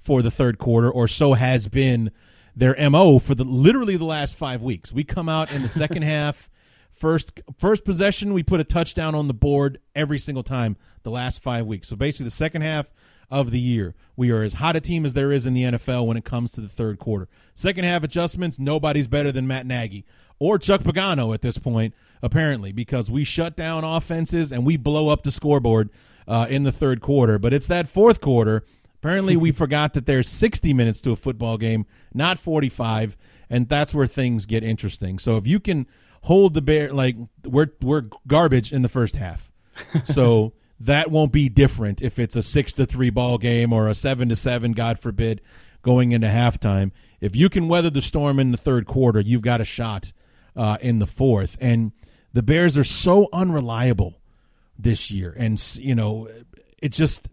for 0.00 0.22
the 0.22 0.30
third 0.30 0.58
quarter, 0.58 0.90
or 0.90 1.06
so 1.06 1.34
has 1.34 1.68
been 1.68 2.10
their 2.56 2.74
MO 2.90 3.18
for 3.18 3.34
the 3.34 3.44
literally 3.44 3.96
the 3.96 4.04
last 4.04 4.34
five 4.34 4.62
weeks. 4.62 4.92
We 4.92 5.04
come 5.04 5.28
out 5.28 5.52
in 5.52 5.62
the 5.62 5.68
second 5.68 6.02
half, 6.16 6.50
first 6.92 7.40
first 7.58 7.84
possession, 7.84 8.32
we 8.32 8.42
put 8.42 8.60
a 8.60 8.64
touchdown 8.64 9.14
on 9.14 9.28
the 9.28 9.34
board 9.34 9.78
every 9.94 10.18
single 10.18 10.42
time 10.42 10.76
the 11.02 11.10
last 11.10 11.42
five 11.42 11.66
weeks. 11.66 11.88
So 11.88 11.96
basically 11.96 12.24
the 12.24 12.30
second 12.30 12.62
half 12.62 12.90
of 13.30 13.50
the 13.50 13.60
year. 13.60 13.94
We 14.16 14.30
are 14.30 14.42
as 14.42 14.54
hot 14.54 14.76
a 14.76 14.80
team 14.80 15.06
as 15.06 15.14
there 15.14 15.30
is 15.30 15.46
in 15.46 15.54
the 15.54 15.62
NFL 15.62 16.06
when 16.06 16.16
it 16.16 16.24
comes 16.24 16.50
to 16.52 16.60
the 16.60 16.68
third 16.68 16.98
quarter. 16.98 17.28
Second 17.54 17.84
half 17.84 18.02
adjustments, 18.02 18.58
nobody's 18.58 19.06
better 19.06 19.30
than 19.30 19.46
Matt 19.46 19.66
Nagy 19.66 20.04
or 20.38 20.58
Chuck 20.58 20.82
Pagano 20.82 21.32
at 21.32 21.42
this 21.42 21.58
point, 21.58 21.94
apparently, 22.22 22.72
because 22.72 23.10
we 23.10 23.22
shut 23.22 23.56
down 23.56 23.84
offenses 23.84 24.50
and 24.50 24.66
we 24.66 24.76
blow 24.76 25.08
up 25.08 25.22
the 25.22 25.30
scoreboard 25.30 25.90
uh, 26.26 26.46
in 26.50 26.64
the 26.64 26.72
third 26.72 27.00
quarter. 27.00 27.38
But 27.38 27.54
it's 27.54 27.68
that 27.68 27.88
fourth 27.88 28.20
quarter. 28.20 28.64
Apparently, 29.02 29.36
we 29.36 29.50
forgot 29.52 29.94
that 29.94 30.06
there's 30.06 30.28
60 30.28 30.72
minutes 30.74 31.00
to 31.02 31.12
a 31.12 31.16
football 31.16 31.56
game, 31.58 31.86
not 32.14 32.38
45, 32.38 33.16
and 33.48 33.68
that's 33.68 33.94
where 33.94 34.06
things 34.06 34.46
get 34.46 34.62
interesting. 34.62 35.18
So 35.18 35.36
if 35.36 35.46
you 35.46 35.60
can 35.60 35.86
hold 36.22 36.54
the 36.54 36.62
bear, 36.62 36.92
like 36.92 37.16
we're 37.44 37.72
we're 37.80 38.04
garbage 38.26 38.72
in 38.72 38.82
the 38.82 38.88
first 38.88 39.16
half, 39.16 39.50
so 40.04 40.52
that 40.78 41.10
won't 41.10 41.32
be 41.32 41.48
different 41.48 42.00
if 42.00 42.18
it's 42.18 42.36
a 42.36 42.42
six 42.42 42.72
to 42.74 42.86
three 42.86 43.10
ball 43.10 43.38
game 43.38 43.72
or 43.72 43.88
a 43.88 43.94
seven 43.94 44.28
to 44.28 44.36
seven, 44.36 44.72
God 44.72 44.98
forbid, 44.98 45.40
going 45.82 46.12
into 46.12 46.28
halftime. 46.28 46.92
If 47.20 47.36
you 47.36 47.48
can 47.48 47.68
weather 47.68 47.90
the 47.90 48.00
storm 48.00 48.38
in 48.38 48.50
the 48.50 48.56
third 48.56 48.86
quarter, 48.86 49.20
you've 49.20 49.42
got 49.42 49.60
a 49.60 49.64
shot 49.64 50.12
uh, 50.56 50.78
in 50.80 50.98
the 50.98 51.06
fourth. 51.06 51.56
And 51.60 51.92
the 52.32 52.42
Bears 52.42 52.78
are 52.78 52.84
so 52.84 53.28
unreliable 53.32 54.20
this 54.78 55.10
year, 55.10 55.34
and 55.36 55.62
you 55.76 55.94
know, 55.94 56.28
it 56.78 56.90
just 56.90 57.28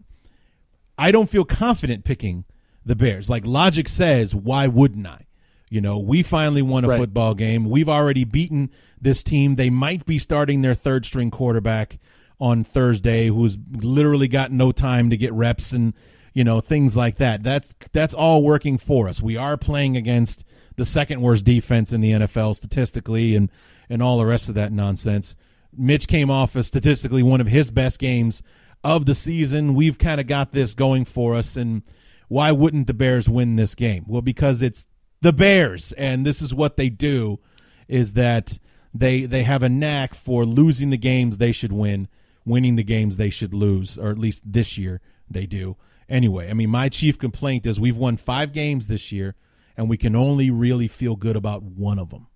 I 0.98 1.10
don't 1.12 1.28
feel 1.30 1.44
confident 1.44 2.04
picking 2.04 2.44
the 2.84 2.96
Bears. 2.96 3.30
Like 3.30 3.46
logic 3.46 3.88
says, 3.88 4.34
why 4.34 4.66
wouldn't 4.66 5.06
I? 5.06 5.26
You 5.70 5.80
know, 5.80 5.98
we 5.98 6.22
finally 6.22 6.62
won 6.62 6.84
a 6.84 6.88
Right. 6.88 6.98
football 6.98 7.34
game. 7.34 7.68
We've 7.68 7.88
already 7.88 8.24
beaten 8.24 8.70
this 9.00 9.22
team. 9.22 9.56
They 9.56 9.70
might 9.70 10.06
be 10.06 10.18
starting 10.18 10.62
their 10.62 10.74
third 10.74 11.04
string 11.04 11.30
quarterback 11.30 11.98
on 12.40 12.64
Thursday, 12.64 13.28
who's 13.28 13.58
literally 13.72 14.28
got 14.28 14.50
no 14.50 14.72
time 14.72 15.10
to 15.10 15.16
get 15.16 15.32
reps 15.32 15.72
and 15.72 15.92
you 16.34 16.44
know 16.44 16.60
things 16.60 16.96
like 16.96 17.16
that. 17.16 17.42
That's 17.42 17.74
that's 17.92 18.14
all 18.14 18.42
working 18.42 18.78
for 18.78 19.08
us. 19.08 19.20
We 19.20 19.36
are 19.36 19.56
playing 19.56 19.96
against 19.96 20.44
the 20.76 20.84
second 20.84 21.20
worst 21.20 21.44
defense 21.44 21.92
in 21.92 22.00
the 22.00 22.12
NFL 22.12 22.54
statistically, 22.54 23.34
and 23.36 23.50
and 23.90 24.02
all 24.02 24.18
the 24.18 24.26
rest 24.26 24.48
of 24.48 24.54
that 24.54 24.72
nonsense. 24.72 25.34
Mitch 25.76 26.08
came 26.08 26.30
off 26.30 26.56
as 26.56 26.66
statistically 26.66 27.22
one 27.22 27.40
of 27.42 27.48
his 27.48 27.70
best 27.70 27.98
games 27.98 28.42
of 28.84 29.06
the 29.06 29.14
season. 29.14 29.74
We've 29.74 29.98
kind 29.98 30.20
of 30.20 30.26
got 30.26 30.52
this 30.52 30.74
going 30.74 31.04
for 31.04 31.34
us, 31.34 31.56
and 31.56 31.82
why 32.28 32.52
wouldn't 32.52 32.86
the 32.86 32.94
Bears 32.94 33.28
win 33.28 33.56
this 33.56 33.74
game? 33.74 34.04
Well, 34.06 34.22
because 34.22 34.62
it's 34.62 34.86
the 35.20 35.32
Bears, 35.32 35.92
and 35.92 36.24
this 36.24 36.40
is 36.42 36.54
what 36.54 36.76
they 36.76 36.88
do: 36.88 37.40
is 37.88 38.14
that 38.14 38.58
they 38.94 39.24
they 39.24 39.42
have 39.44 39.62
a 39.62 39.68
knack 39.68 40.14
for 40.14 40.44
losing 40.44 40.90
the 40.90 40.96
games 40.96 41.38
they 41.38 41.52
should 41.52 41.72
win, 41.72 42.08
winning 42.44 42.76
the 42.76 42.84
games 42.84 43.16
they 43.16 43.30
should 43.30 43.54
lose, 43.54 43.98
or 43.98 44.10
at 44.10 44.18
least 44.18 44.42
this 44.44 44.78
year 44.78 45.00
they 45.30 45.46
do. 45.46 45.76
Anyway, 46.08 46.48
I 46.48 46.54
mean, 46.54 46.70
my 46.70 46.88
chief 46.88 47.18
complaint 47.18 47.66
is 47.66 47.78
we've 47.78 47.96
won 47.96 48.16
five 48.16 48.52
games 48.52 48.86
this 48.86 49.12
year, 49.12 49.34
and 49.76 49.88
we 49.88 49.96
can 49.96 50.16
only 50.16 50.50
really 50.50 50.88
feel 50.88 51.16
good 51.16 51.36
about 51.36 51.62
one 51.62 51.98
of 51.98 52.10
them. 52.10 52.28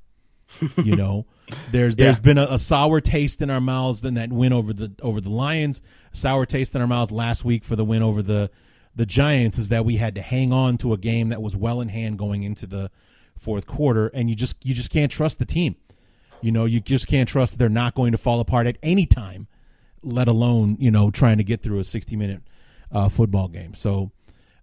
you 0.77 0.95
know, 0.95 1.27
there's 1.71 1.97
there's 1.97 2.19
been 2.19 2.39
a, 2.39 2.47
a 2.51 2.59
sour 2.59 3.01
taste 3.01 3.43
in 3.43 3.51
our 3.51 3.61
mouths 3.61 4.01
than 4.01 4.15
that 4.15 4.31
win 4.33 4.53
over 4.53 4.73
the 4.73 4.93
over 5.03 5.21
the 5.21 5.31
Lions. 5.31 5.83
Sour 6.13 6.47
taste 6.47 6.75
in 6.75 6.81
our 6.81 6.87
mouths 6.87 7.11
last 7.11 7.45
week 7.45 7.65
for 7.65 7.77
the 7.77 7.85
win 7.85 8.03
over 8.03 8.23
the 8.23 8.51
the 8.95 9.07
Giants 9.07 9.59
is 9.59 9.69
that 9.69 9.85
we 9.85 9.97
had 9.97 10.15
to 10.17 10.23
hang 10.23 10.53
on 10.53 10.77
to 10.79 10.93
a 10.93 10.99
game 10.99 11.31
that 11.31 11.41
was 11.41 11.57
well 11.57 11.81
in 11.81 11.89
hand 11.89 12.19
going 12.19 12.43
into 12.43 12.67
the 12.67 12.91
fourth 13.39 13.67
quarter, 13.67 14.09
and 14.09 14.29
you 14.29 14.37
just 14.37 14.65
you 14.65 14.75
just 14.75 14.91
can't 14.91 15.11
trust 15.11 15.39
the 15.39 15.47
team. 15.47 15.77
You 16.41 16.53
know, 16.53 16.65
you 16.65 16.81
just 16.81 17.07
can't 17.07 17.29
trust 17.29 17.53
that 17.53 17.59
they're 17.59 17.69
not 17.69 17.95
going 17.95 18.13
to 18.13 18.19
fall 18.19 18.41
apart 18.41 18.67
at 18.67 18.77
any 18.83 19.07
time, 19.07 19.47
let 20.03 20.29
alone 20.29 20.77
you 20.79 20.91
know 20.91 21.11
trying 21.11 21.39
to 21.39 21.45
get 21.45 21.63
through 21.63 21.79
a 21.79 21.85
sixty 21.85 22.17
minute 22.17 22.43
uh, 22.91 23.09
football 23.09 23.49
game. 23.49 23.75
So, 23.75 24.11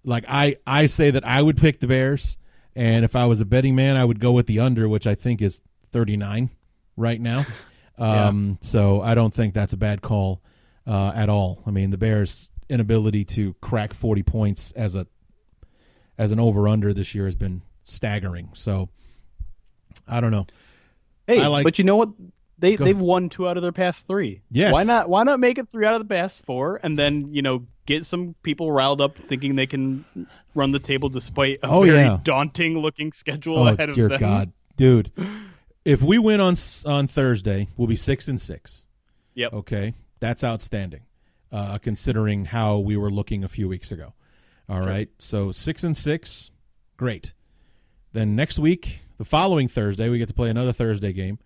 like 0.04 0.26
I 0.28 0.58
I 0.68 0.86
say 0.86 1.12
that 1.12 1.26
I 1.26 1.42
would 1.42 1.58
pick 1.58 1.80
the 1.80 1.88
Bears, 1.88 2.38
and 2.76 3.04
if 3.04 3.16
I 3.16 3.26
was 3.26 3.40
a 3.42 3.46
betting 3.46 3.76
man, 3.76 3.98
I 3.98 4.06
would 4.06 4.20
go 4.20 4.32
with 4.32 4.46
the 4.46 4.60
under, 4.60 4.88
which 4.88 5.08
I 5.08 5.16
think 5.16 5.42
is 5.42 5.62
thirty 5.92 6.18
nine 6.18 6.52
right 7.00 7.20
now. 7.20 7.46
Um, 7.98 8.58
So 8.62 9.02
I 9.02 9.14
don't 9.14 9.34
think 9.34 9.54
that's 9.54 9.74
a 9.74 9.78
bad 9.78 10.02
call 10.02 10.42
uh, 10.88 11.12
at 11.14 11.28
all. 11.28 11.62
I 11.68 11.72
mean, 11.72 11.90
the 11.90 11.98
Bears' 11.98 12.50
inability 12.70 13.26
to 13.26 13.56
crack 13.56 13.94
forty 13.94 14.24
points 14.24 14.72
as 14.72 14.96
a 14.96 15.06
as 16.18 16.32
an 16.32 16.40
over 16.40 16.70
under 16.70 16.94
this 16.94 17.14
year 17.14 17.26
has 17.26 17.36
been 17.36 17.62
staggering. 17.84 18.52
So 18.54 18.88
I 20.08 20.22
don't 20.22 20.32
know. 20.32 20.48
Hey, 21.28 21.42
I 21.42 21.48
like- 21.48 21.66
but 21.66 21.78
you 21.78 21.84
know 21.84 21.98
what? 21.98 22.08
They 22.58 22.78
they've 22.78 22.88
ahead. 22.96 22.98
won 23.02 23.28
two 23.28 23.50
out 23.50 23.58
of 23.58 23.64
their 23.64 23.74
past 23.74 24.08
three. 24.08 24.44
Yes. 24.50 24.72
Why 24.72 24.84
not? 24.84 25.10
Why 25.10 25.24
not 25.24 25.42
make 25.42 25.58
it 25.58 25.68
three 25.68 25.86
out 25.86 25.94
of 25.94 26.00
the 26.00 26.08
past 26.14 26.46
four, 26.46 26.80
and 26.82 26.98
then 26.98 27.34
you 27.34 27.42
know 27.42 27.66
get 27.86 28.06
some 28.06 28.34
people 28.44 28.72
riled 28.72 29.02
up 29.02 29.18
thinking 29.18 29.58
they 29.58 29.68
can 29.68 30.06
run 30.56 30.72
the 30.72 30.80
table 30.80 31.10
despite 31.10 31.60
a 31.64 31.68
Oh, 31.68 31.84
very 31.84 31.98
yeah. 32.00 32.20
daunting 32.24 32.80
looking 32.80 33.12
schedule 33.12 33.58
Oh 33.60 33.68
ahead 33.68 33.90
of 33.90 33.96
them. 33.98 34.08
dear. 34.08 34.18
God, 34.20 34.54
dude! 34.78 35.12
If 35.86 36.02
we 36.02 36.18
win 36.18 36.40
on 36.40 36.56
on 36.86 37.08
Thursday, 37.08 37.68
we'll 37.78 37.88
be 37.88 37.96
six 37.96 38.28
and 38.28 38.40
six. 38.40 38.86
Yep. 39.36 39.54
Okay, 39.54 39.94
that's 40.20 40.44
outstanding, 40.44 41.02
uh, 41.52 41.78
considering 41.78 42.46
how 42.46 42.80
we 42.80 42.98
were 42.98 43.12
looking 43.12 43.44
a 43.44 43.48
few 43.48 43.68
weeks 43.68 43.92
ago. 43.92 44.14
All 44.68 44.82
right, 44.82 45.10
so 45.18 45.52
six 45.52 45.84
and 45.84 45.98
six, 45.98 46.52
great. 46.98 47.34
Then 48.12 48.36
next 48.36 48.60
week, 48.60 49.02
the 49.18 49.26
following 49.26 49.68
Thursday, 49.68 50.10
we 50.10 50.18
get 50.18 50.28
to 50.28 50.34
play 50.34 50.50
another 50.50 50.74
Thursday 50.74 51.14
game. 51.14 51.40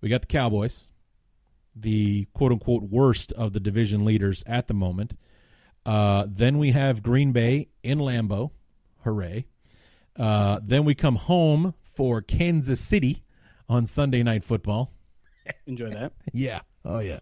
We 0.00 0.08
got 0.08 0.22
the 0.22 0.26
Cowboys, 0.26 0.88
the 1.74 2.26
quote 2.34 2.52
unquote 2.52 2.82
worst 2.82 3.32
of 3.32 3.52
the 3.52 3.60
division 3.60 4.04
leaders 4.04 4.42
at 4.46 4.66
the 4.66 4.74
moment. 4.74 5.16
Uh, 5.86 6.26
then 6.28 6.58
we 6.58 6.72
have 6.72 7.02
Green 7.02 7.32
Bay 7.32 7.68
in 7.82 7.98
Lambeau, 7.98 8.50
hooray! 9.04 9.46
Uh, 10.16 10.60
then 10.62 10.84
we 10.84 10.94
come 10.94 11.16
home 11.16 11.74
for 11.82 12.20
Kansas 12.20 12.80
City 12.80 13.22
on 13.70 13.86
Sunday 13.86 14.22
Night 14.24 14.44
Football. 14.44 14.92
Enjoy 15.66 15.88
that. 15.90 16.12
Yeah. 16.32 16.60
Oh 16.82 16.98
yeah. 17.00 17.18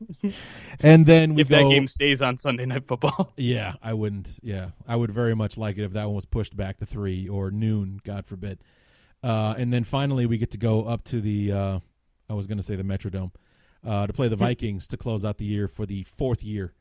and 0.80 1.04
then 1.04 1.34
we 1.34 1.42
if 1.42 1.48
go. 1.48 1.56
that 1.56 1.68
game 1.74 1.88
stays 1.88 2.22
on 2.22 2.38
Sunday 2.38 2.64
Night 2.64 2.86
Football. 2.86 3.32
Yeah, 3.36 3.74
I 3.82 3.92
wouldn't. 3.92 4.38
Yeah, 4.42 4.70
I 4.86 4.96
would 4.96 5.10
very 5.10 5.34
much 5.34 5.58
like 5.58 5.76
it 5.78 5.84
if 5.84 5.92
that 5.92 6.04
one 6.06 6.14
was 6.14 6.24
pushed 6.24 6.56
back 6.56 6.78
to 6.78 6.86
three 6.86 7.28
or 7.28 7.50
noon, 7.50 8.00
God 8.04 8.24
forbid. 8.24 8.60
Uh, 9.22 9.54
and 9.58 9.72
then 9.72 9.82
finally, 9.84 10.26
we 10.26 10.38
get 10.38 10.52
to 10.52 10.58
go 10.58 10.84
up 10.84 11.04
to 11.04 11.20
the. 11.20 11.52
Uh, 11.52 11.78
I 12.30 12.34
was 12.34 12.46
going 12.46 12.58
to 12.58 12.62
say 12.62 12.76
the 12.76 12.82
Metrodome 12.84 13.32
uh, 13.86 14.06
to 14.06 14.12
play 14.12 14.28
the 14.28 14.36
Vikings 14.46 14.86
to 14.88 14.96
close 14.96 15.24
out 15.24 15.38
the 15.38 15.44
year 15.44 15.66
for 15.68 15.84
the 15.86 16.04
fourth 16.04 16.42
year 16.44 16.72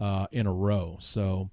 uh, 0.00 0.26
in 0.32 0.46
a 0.46 0.52
row. 0.52 0.96
So 1.00 1.50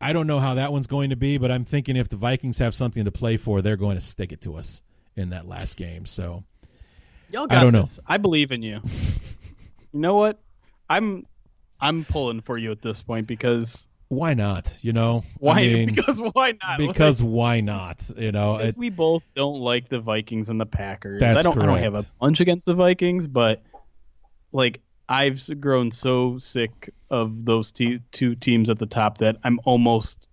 I 0.00 0.12
don't 0.12 0.26
know 0.26 0.38
how 0.40 0.54
that 0.54 0.70
one's 0.70 0.86
going 0.86 1.10
to 1.10 1.16
be, 1.16 1.38
but 1.38 1.50
I'm 1.50 1.64
thinking 1.64 1.96
if 1.96 2.08
the 2.10 2.16
Vikings 2.16 2.58
have 2.58 2.74
something 2.74 3.04
to 3.06 3.12
play 3.12 3.36
for, 3.38 3.62
they're 3.62 3.76
going 3.76 3.96
to 3.96 4.04
stick 4.04 4.32
it 4.32 4.40
to 4.42 4.56
us 4.56 4.82
in 5.16 5.30
that 5.30 5.48
last 5.48 5.76
game. 5.78 6.04
So 6.04 6.44
Y'all 7.30 7.44
I 7.44 7.54
got 7.54 7.62
don't 7.62 7.72
know. 7.72 7.80
this. 7.82 8.00
I 8.06 8.16
believe 8.16 8.52
in 8.52 8.62
you. 8.62 8.80
you 9.92 10.00
know 10.00 10.14
what? 10.14 10.40
I'm 10.88 11.26
I'm 11.80 12.04
pulling 12.04 12.40
for 12.40 12.56
you 12.58 12.70
at 12.70 12.82
this 12.82 13.02
point 13.02 13.26
because 13.26 13.88
why 14.08 14.34
not? 14.34 14.78
You 14.80 14.92
know, 14.92 15.24
why? 15.38 15.60
I 15.60 15.66
mean, 15.66 15.94
because 15.94 16.18
why 16.18 16.54
not? 16.62 16.80
Like, 16.80 16.88
because 16.88 17.22
why 17.22 17.60
not? 17.60 18.10
You 18.16 18.32
know, 18.32 18.56
it, 18.56 18.76
we 18.76 18.88
both 18.88 19.32
don't 19.34 19.60
like 19.60 19.88
the 19.88 20.00
Vikings 20.00 20.48
and 20.48 20.60
the 20.60 20.66
Packers. 20.66 21.20
That's 21.20 21.38
I 21.38 21.42
don't 21.42 21.60
I 21.60 21.66
don't 21.66 21.78
have 21.78 21.94
a 21.94 22.02
correct. 22.02 22.18
bunch 22.18 22.40
against 22.40 22.66
the 22.66 22.74
Vikings, 22.74 23.26
but 23.26 23.62
like 24.52 24.80
I've 25.08 25.42
grown 25.60 25.90
so 25.90 26.38
sick 26.38 26.90
of 27.10 27.44
those 27.44 27.70
te- 27.72 28.00
two 28.12 28.34
teams 28.34 28.70
at 28.70 28.78
the 28.78 28.86
top 28.86 29.18
that 29.18 29.36
I'm 29.44 29.60
almost 29.64 30.28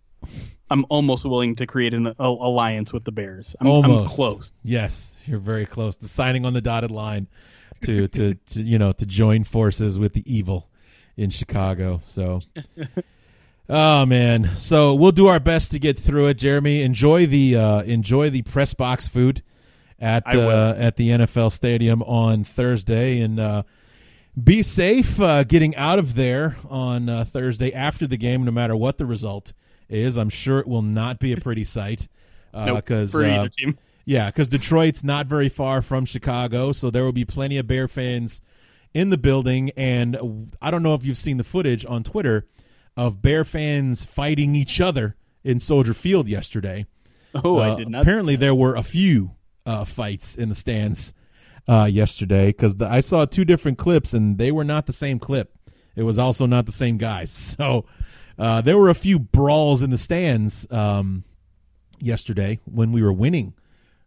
I'm 0.70 0.86
almost 0.90 1.26
willing 1.26 1.56
to 1.58 1.68
create 1.68 1.94
an 1.94 2.08
a, 2.08 2.14
alliance 2.20 2.92
with 2.92 3.04
the 3.04 3.12
Bears. 3.12 3.56
I'm, 3.60 3.68
I'm 3.68 4.06
close. 4.06 4.62
Yes, 4.64 5.16
you're 5.26 5.40
very 5.40 5.66
close 5.66 5.98
to 5.98 6.08
signing 6.08 6.46
on 6.46 6.54
the 6.54 6.62
dotted 6.62 6.92
line 6.92 7.28
to, 7.84 8.08
to 8.08 8.34
to 8.48 8.62
you 8.62 8.80
know 8.80 8.92
to 8.94 9.06
join 9.06 9.44
forces 9.44 10.00
with 10.00 10.14
the 10.14 10.24
evil 10.26 10.70
in 11.18 11.30
Chicago. 11.30 12.02
So, 12.04 12.42
oh 13.70 14.06
man, 14.06 14.56
so 14.58 14.96
we'll 14.96 15.12
do 15.12 15.28
our 15.28 15.40
best 15.40 15.72
to 15.72 15.80
get 15.80 16.00
through 16.00 16.28
it. 16.28 16.36
Jeremy, 16.36 16.82
enjoy 16.82 17.28
the 17.28 17.56
uh, 17.56 17.82
enjoy 17.84 18.30
the 18.30 18.42
press 18.42 18.74
box 18.74 19.08
food 19.08 19.44
at 20.00 20.24
uh, 20.28 20.74
at 20.78 20.96
the 20.96 21.10
NFL 21.10 21.52
stadium 21.52 22.02
on 22.04 22.44
Thursday, 22.44 23.20
and 23.20 23.40
uh, 23.40 23.64
be 24.42 24.64
safe 24.64 25.22
uh, 25.22 25.44
getting 25.44 25.76
out 25.76 26.00
of 26.00 26.16
there 26.16 26.58
on 26.68 27.08
uh, 27.08 27.24
Thursday 27.24 27.72
after 27.72 28.08
the 28.08 28.18
game, 28.18 28.44
no 28.44 28.52
matter 28.52 28.76
what 28.76 28.98
the 28.98 29.06
result 29.06 29.54
is. 29.90 30.18
I'm 30.18 30.30
sure 30.30 30.60
it 30.60 30.68
will 30.68 30.82
not 30.82 31.20
be 31.20 31.34
a 31.34 31.38
pretty 31.38 31.64
sight. 31.64 32.07
Nope, 32.53 32.78
Because 32.86 33.12
for 33.12 33.26
either 33.26 33.49
team. 33.49 33.78
yeah, 34.06 34.28
because 34.32 34.48
Detroit's 34.48 35.03
not 35.03 35.28
very 35.28 35.49
far 35.49 35.82
from 35.82 36.06
Chicago, 36.06 36.72
so 36.72 36.90
there 36.90 37.03
will 37.03 37.12
be 37.12 37.26
plenty 37.26 37.57
of 37.57 37.68
Bear 37.68 37.88
fans 37.88 38.41
in 38.94 39.10
the 39.10 39.18
building. 39.18 39.72
And 39.76 40.53
I 40.62 40.72
don't 40.72 40.82
know 40.84 40.94
if 40.94 41.03
you've 41.06 41.18
seen 41.18 41.38
the 41.38 41.44
footage 41.44 41.86
on 41.86 42.03
Twitter 42.03 42.48
of 42.95 43.22
Bear 43.22 43.44
fans 43.44 44.06
fighting 44.06 44.56
each 44.56 44.80
other 44.80 45.18
in 45.44 45.60
Soldier 45.60 45.94
Field 45.94 46.30
yesterday. 46.30 46.86
Oh, 47.44 47.60
I 47.60 47.70
Uh, 47.72 47.76
did 47.76 47.90
not. 47.90 48.03
Apparently, 48.03 48.38
there 48.38 48.56
were 48.56 48.76
a 48.76 48.84
few 48.84 49.32
uh, 49.66 49.84
fights 49.84 50.36
in 50.38 50.48
the 50.48 50.56
stands 50.56 51.14
uh, 51.68 51.84
yesterday 51.91 52.48
because 52.48 52.82
I 52.82 53.02
saw 53.02 53.26
two 53.26 53.44
different 53.44 53.78
clips, 53.78 54.14
and 54.14 54.38
they 54.38 54.52
were 54.52 54.64
not 54.64 54.86
the 54.86 54.94
same 54.94 55.20
clip. 55.20 55.52
It 55.98 56.03
was 56.03 56.18
also 56.18 56.45
not 56.45 56.66
the 56.66 56.72
same 56.72 56.98
guys. 56.98 57.32
So 57.60 57.86
uh, 58.38 58.62
there 58.62 58.78
were 58.78 58.90
a 58.90 58.95
few 58.95 59.20
brawls 59.20 59.82
in 59.84 59.90
the 59.90 59.98
stands 59.98 60.66
um, 60.72 61.24
yesterday 61.99 62.60
when 62.66 62.91
we 62.91 63.02
were 63.02 63.14
winning 63.14 63.53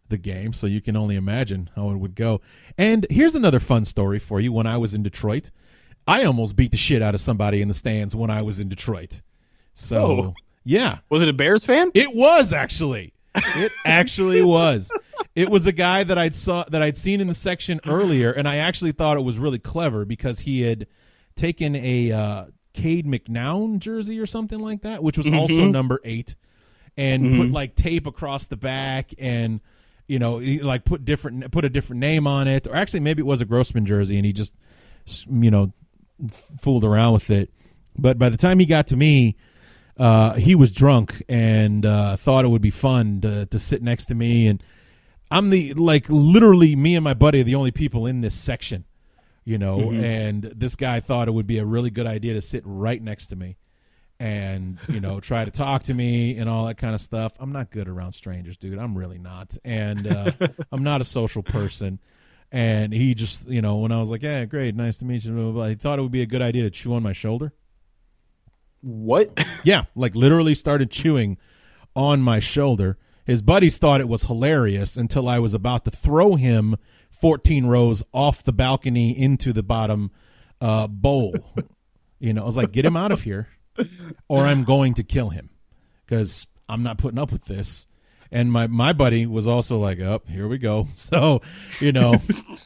the 0.09 0.17
game. 0.17 0.53
So 0.53 0.67
you 0.67 0.81
can 0.81 0.95
only 0.95 1.15
imagine 1.15 1.69
how 1.75 1.91
it 1.91 1.97
would 1.97 2.15
go. 2.15 2.41
And 2.77 3.05
here's 3.09 3.35
another 3.35 3.59
fun 3.59 3.85
story 3.85 4.19
for 4.19 4.39
you. 4.39 4.51
When 4.51 4.67
I 4.67 4.77
was 4.77 4.93
in 4.93 5.03
Detroit, 5.03 5.51
I 6.07 6.23
almost 6.23 6.55
beat 6.55 6.71
the 6.71 6.77
shit 6.77 7.01
out 7.01 7.13
of 7.15 7.21
somebody 7.21 7.61
in 7.61 7.67
the 7.67 7.73
stands 7.73 8.15
when 8.15 8.29
I 8.29 8.41
was 8.41 8.59
in 8.59 8.69
Detroit. 8.69 9.21
So 9.73 9.97
Oh. 9.97 10.33
yeah, 10.63 10.99
Was 11.09 11.21
it 11.21 11.29
a 11.29 11.33
Bears 11.33 11.65
fan? 11.65 11.91
it 11.93 12.13
was 12.15 12.51
actually. 12.53 13.13
It 13.35 13.71
actually 13.85 14.41
was. 14.41 14.91
It 15.35 15.49
was 15.49 15.67
a 15.67 15.71
guy 15.71 16.03
that 16.03 16.17
I'd 16.17 16.35
saw 16.35 16.65
that 16.69 16.81
I'd 16.81 16.97
seen 16.97 17.21
in 17.21 17.27
the 17.27 17.33
section 17.35 17.79
earlier, 17.85 18.31
and 18.31 18.47
I 18.47 18.57
actually 18.57 18.91
thought 18.91 19.17
it 19.17 19.23
was 19.23 19.37
really 19.37 19.59
clever 19.59 20.03
because 20.03 20.39
he 20.41 20.61
had 20.63 20.87
taken 21.35 21.75
a 21.75 22.11
uh, 22.11 22.45
Cade 22.73 23.05
McNown 23.05 23.79
jersey 23.79 24.19
or 24.19 24.25
something 24.25 24.59
like 24.59 24.81
that, 24.81 25.03
which 25.03 25.17
was 25.17 25.27
also 25.27 25.65
number 25.71 25.99
eight, 26.03 26.35
and 26.97 27.37
put 27.37 27.51
like 27.51 27.75
tape 27.75 28.05
across 28.05 28.45
the 28.47 28.57
back 28.57 29.13
and 29.17 29.61
you 30.07 30.19
know 30.19 30.37
like 30.37 30.85
put 30.85 31.05
different 31.05 31.51
put 31.51 31.65
a 31.65 31.69
different 31.69 31.99
name 31.99 32.27
on 32.27 32.47
it, 32.47 32.67
or 32.67 32.75
actually 32.75 32.99
maybe 32.99 33.21
it 33.21 33.25
was 33.25 33.41
a 33.41 33.45
Grossman 33.45 33.85
jersey, 33.85 34.17
and 34.17 34.25
he 34.25 34.33
just 34.33 34.53
you 35.05 35.51
know 35.51 35.73
fooled 36.59 36.83
around 36.83 37.13
with 37.13 37.29
it. 37.29 37.51
But 37.97 38.17
by 38.17 38.29
the 38.29 38.37
time 38.37 38.59
he 38.59 38.65
got 38.65 38.87
to 38.87 38.95
me, 38.95 39.35
uh, 39.97 40.33
he 40.35 40.55
was 40.55 40.71
drunk 40.71 41.21
and 41.27 41.85
uh, 41.85 42.15
thought 42.17 42.45
it 42.45 42.47
would 42.47 42.61
be 42.61 42.69
fun 42.69 43.21
to, 43.21 43.45
to 43.47 43.59
sit 43.59 43.83
next 43.83 44.05
to 44.07 44.15
me. 44.15 44.47
And 44.47 44.63
I'm 45.29 45.49
the 45.49 45.73
like 45.73 46.05
literally 46.09 46.75
me 46.75 46.95
and 46.95 47.03
my 47.03 47.13
buddy 47.13 47.41
are 47.41 47.43
the 47.43 47.55
only 47.55 47.71
people 47.71 48.05
in 48.05 48.21
this 48.21 48.35
section, 48.35 48.85
you 49.49 49.57
know. 49.57 49.79
Mm-hmm. 49.79 50.03
And 50.03 50.43
this 50.55 50.75
guy 50.75 50.99
thought 50.99 51.27
it 51.27 51.31
would 51.31 51.47
be 51.47 51.57
a 51.57 51.65
really 51.65 51.89
good 51.89 52.05
idea 52.05 52.35
to 52.35 52.41
sit 52.41 52.61
right 52.65 53.01
next 53.01 53.27
to 53.27 53.35
me 53.35 53.57
and 54.19 54.77
you 54.89 54.99
know 54.99 55.21
try 55.21 55.45
to 55.45 55.49
talk 55.49 55.83
to 55.83 55.93
me 55.93 56.37
and 56.37 56.47
all 56.47 56.67
that 56.67 56.77
kind 56.77 56.93
of 56.93 57.01
stuff. 57.01 57.33
I'm 57.39 57.51
not 57.51 57.71
good 57.71 57.87
around 57.87 58.13
strangers, 58.13 58.57
dude. 58.57 58.77
I'm 58.77 58.95
really 58.95 59.17
not, 59.17 59.57
and 59.65 60.05
uh, 60.05 60.31
I'm 60.71 60.83
not 60.83 61.01
a 61.01 61.03
social 61.03 61.41
person. 61.41 61.99
And 62.51 62.91
he 62.93 63.13
just, 63.13 63.47
you 63.47 63.61
know, 63.61 63.77
when 63.77 63.91
I 63.91 63.99
was 63.99 64.11
like, 64.11 64.21
"Yeah, 64.21 64.45
great, 64.45 64.75
nice 64.75 64.97
to 64.97 65.05
meet 65.05 65.25
you," 65.25 65.31
blah, 65.31 65.43
blah, 65.43 65.51
blah, 65.51 65.67
he 65.67 65.75
thought 65.75 65.97
it 65.97 66.03
would 66.03 66.11
be 66.11 66.21
a 66.21 66.27
good 66.27 66.41
idea 66.41 66.63
to 66.63 66.69
chew 66.69 66.93
on 66.93 67.01
my 67.01 67.13
shoulder. 67.13 67.51
What? 68.81 69.29
Yeah, 69.63 69.85
like 69.93 70.15
literally 70.15 70.55
started 70.55 70.89
chewing 70.89 71.37
on 71.95 72.21
my 72.21 72.39
shoulder. 72.39 72.97
His 73.25 73.41
buddies 73.41 73.77
thought 73.77 73.99
it 73.99 74.07
was 74.07 74.23
hilarious 74.23 74.95
until 74.95 75.27
I 75.27 75.37
was 75.39 75.53
about 75.53 75.85
to 75.85 75.91
throw 75.91 76.35
him 76.35 76.77
14 77.19 77.65
rows 77.65 78.03
off 78.13 78.43
the 78.43 78.53
balcony 78.53 79.17
into 79.17 79.53
the 79.53 79.63
bottom 79.63 80.11
uh, 80.61 80.87
bowl. 80.87 81.33
you 82.19 82.33
know, 82.33 82.41
I 82.41 82.45
was 82.45 82.57
like, 82.57 82.71
get 82.71 82.85
him 82.85 82.97
out 82.97 83.11
of 83.11 83.23
here, 83.23 83.47
or 84.27 84.45
I'm 84.45 84.63
going 84.63 84.93
to 84.95 85.03
kill 85.03 85.29
him 85.29 85.49
because 86.05 86.47
I'm 86.67 86.83
not 86.83 86.97
putting 86.97 87.19
up 87.19 87.31
with 87.31 87.45
this. 87.45 87.87
And 88.31 88.51
my, 88.51 88.67
my 88.67 88.93
buddy 88.93 89.25
was 89.25 89.47
also 89.47 89.79
like, 89.79 89.99
up, 89.99 90.25
oh, 90.27 90.31
here 90.31 90.47
we 90.47 90.57
go. 90.57 90.87
So, 90.93 91.41
you 91.79 91.91
know, 91.91 92.15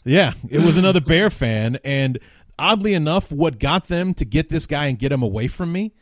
yeah, 0.04 0.34
it 0.50 0.60
was 0.60 0.76
another 0.76 1.00
Bear 1.00 1.30
fan. 1.30 1.78
And 1.84 2.20
oddly 2.60 2.94
enough, 2.94 3.32
what 3.32 3.60
got 3.60 3.88
them 3.88 4.14
to 4.16 4.26
get 4.26 4.50
this 4.50 4.66
guy 4.68 4.88
and 4.88 5.00
get 5.00 5.12
him 5.12 5.24
away 5.24 5.48
from 5.48 5.72
me 5.72 5.94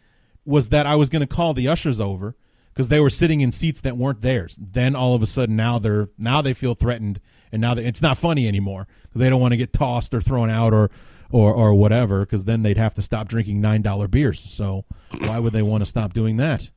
was 0.46 0.70
that 0.70 0.88
I 0.88 0.96
was 0.96 1.10
going 1.10 1.20
to 1.22 1.28
call 1.28 1.54
the 1.54 1.68
ushers 1.68 2.00
over 2.00 2.36
because 2.74 2.90
they 2.90 3.00
were 3.00 3.10
sitting 3.10 3.42
in 3.42 3.52
seats 3.52 3.82
that 3.82 3.98
weren't 3.98 4.22
theirs. 4.22 4.58
Then 4.60 4.96
all 4.96 5.14
of 5.14 5.22
a 5.22 5.28
sudden, 5.28 5.56
now 5.56 5.78
they're 5.78 6.10
now 6.18 6.42
they 6.42 6.54
feel 6.54 6.74
threatened, 6.74 7.20
and 7.52 7.62
now 7.62 7.74
they, 7.74 7.86
it's 7.86 8.02
not 8.02 8.18
funny 8.18 8.48
anymore. 8.48 8.88
They 9.16 9.30
don't 9.30 9.42
want 9.42 9.52
to 9.52 9.58
get 9.58 9.74
tossed 9.74 10.14
or 10.14 10.22
thrown 10.22 10.50
out 10.50 10.74
or 10.74 10.90
or 11.32 11.54
or 11.54 11.74
whatever 11.74 12.20
because 12.22 12.46
then 12.46 12.62
they'd 12.64 12.78
have 12.78 12.94
to 12.96 13.02
stop 13.02 13.28
drinking 13.28 13.62
nine 13.62 13.82
dollar 13.82 14.08
beers. 14.08 14.40
So 14.40 14.86
why 15.26 15.40
would 15.40 15.54
they 15.54 15.62
want 15.62 15.84
to 15.84 15.90
stop 15.90 16.14
doing 16.14 16.38
that? 16.38 16.70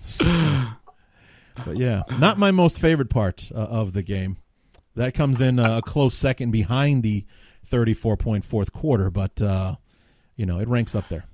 So, 0.00 0.26
but 1.64 1.76
yeah, 1.76 2.02
not 2.18 2.38
my 2.38 2.50
most 2.50 2.78
favorite 2.78 3.10
part 3.10 3.50
uh, 3.54 3.58
of 3.58 3.92
the 3.94 4.02
game. 4.02 4.36
That 4.96 5.14
comes 5.14 5.40
in 5.40 5.58
uh, 5.58 5.78
a 5.78 5.82
close 5.82 6.14
second 6.14 6.50
behind 6.50 7.02
the 7.02 7.24
34 7.66 8.16
point 8.16 8.44
fourth 8.44 8.72
quarter, 8.72 9.10
but 9.10 9.40
uh, 9.40 9.76
you 10.36 10.44
know 10.46 10.58
it 10.58 10.68
ranks 10.68 10.94
up 10.94 11.08
there. 11.08 11.24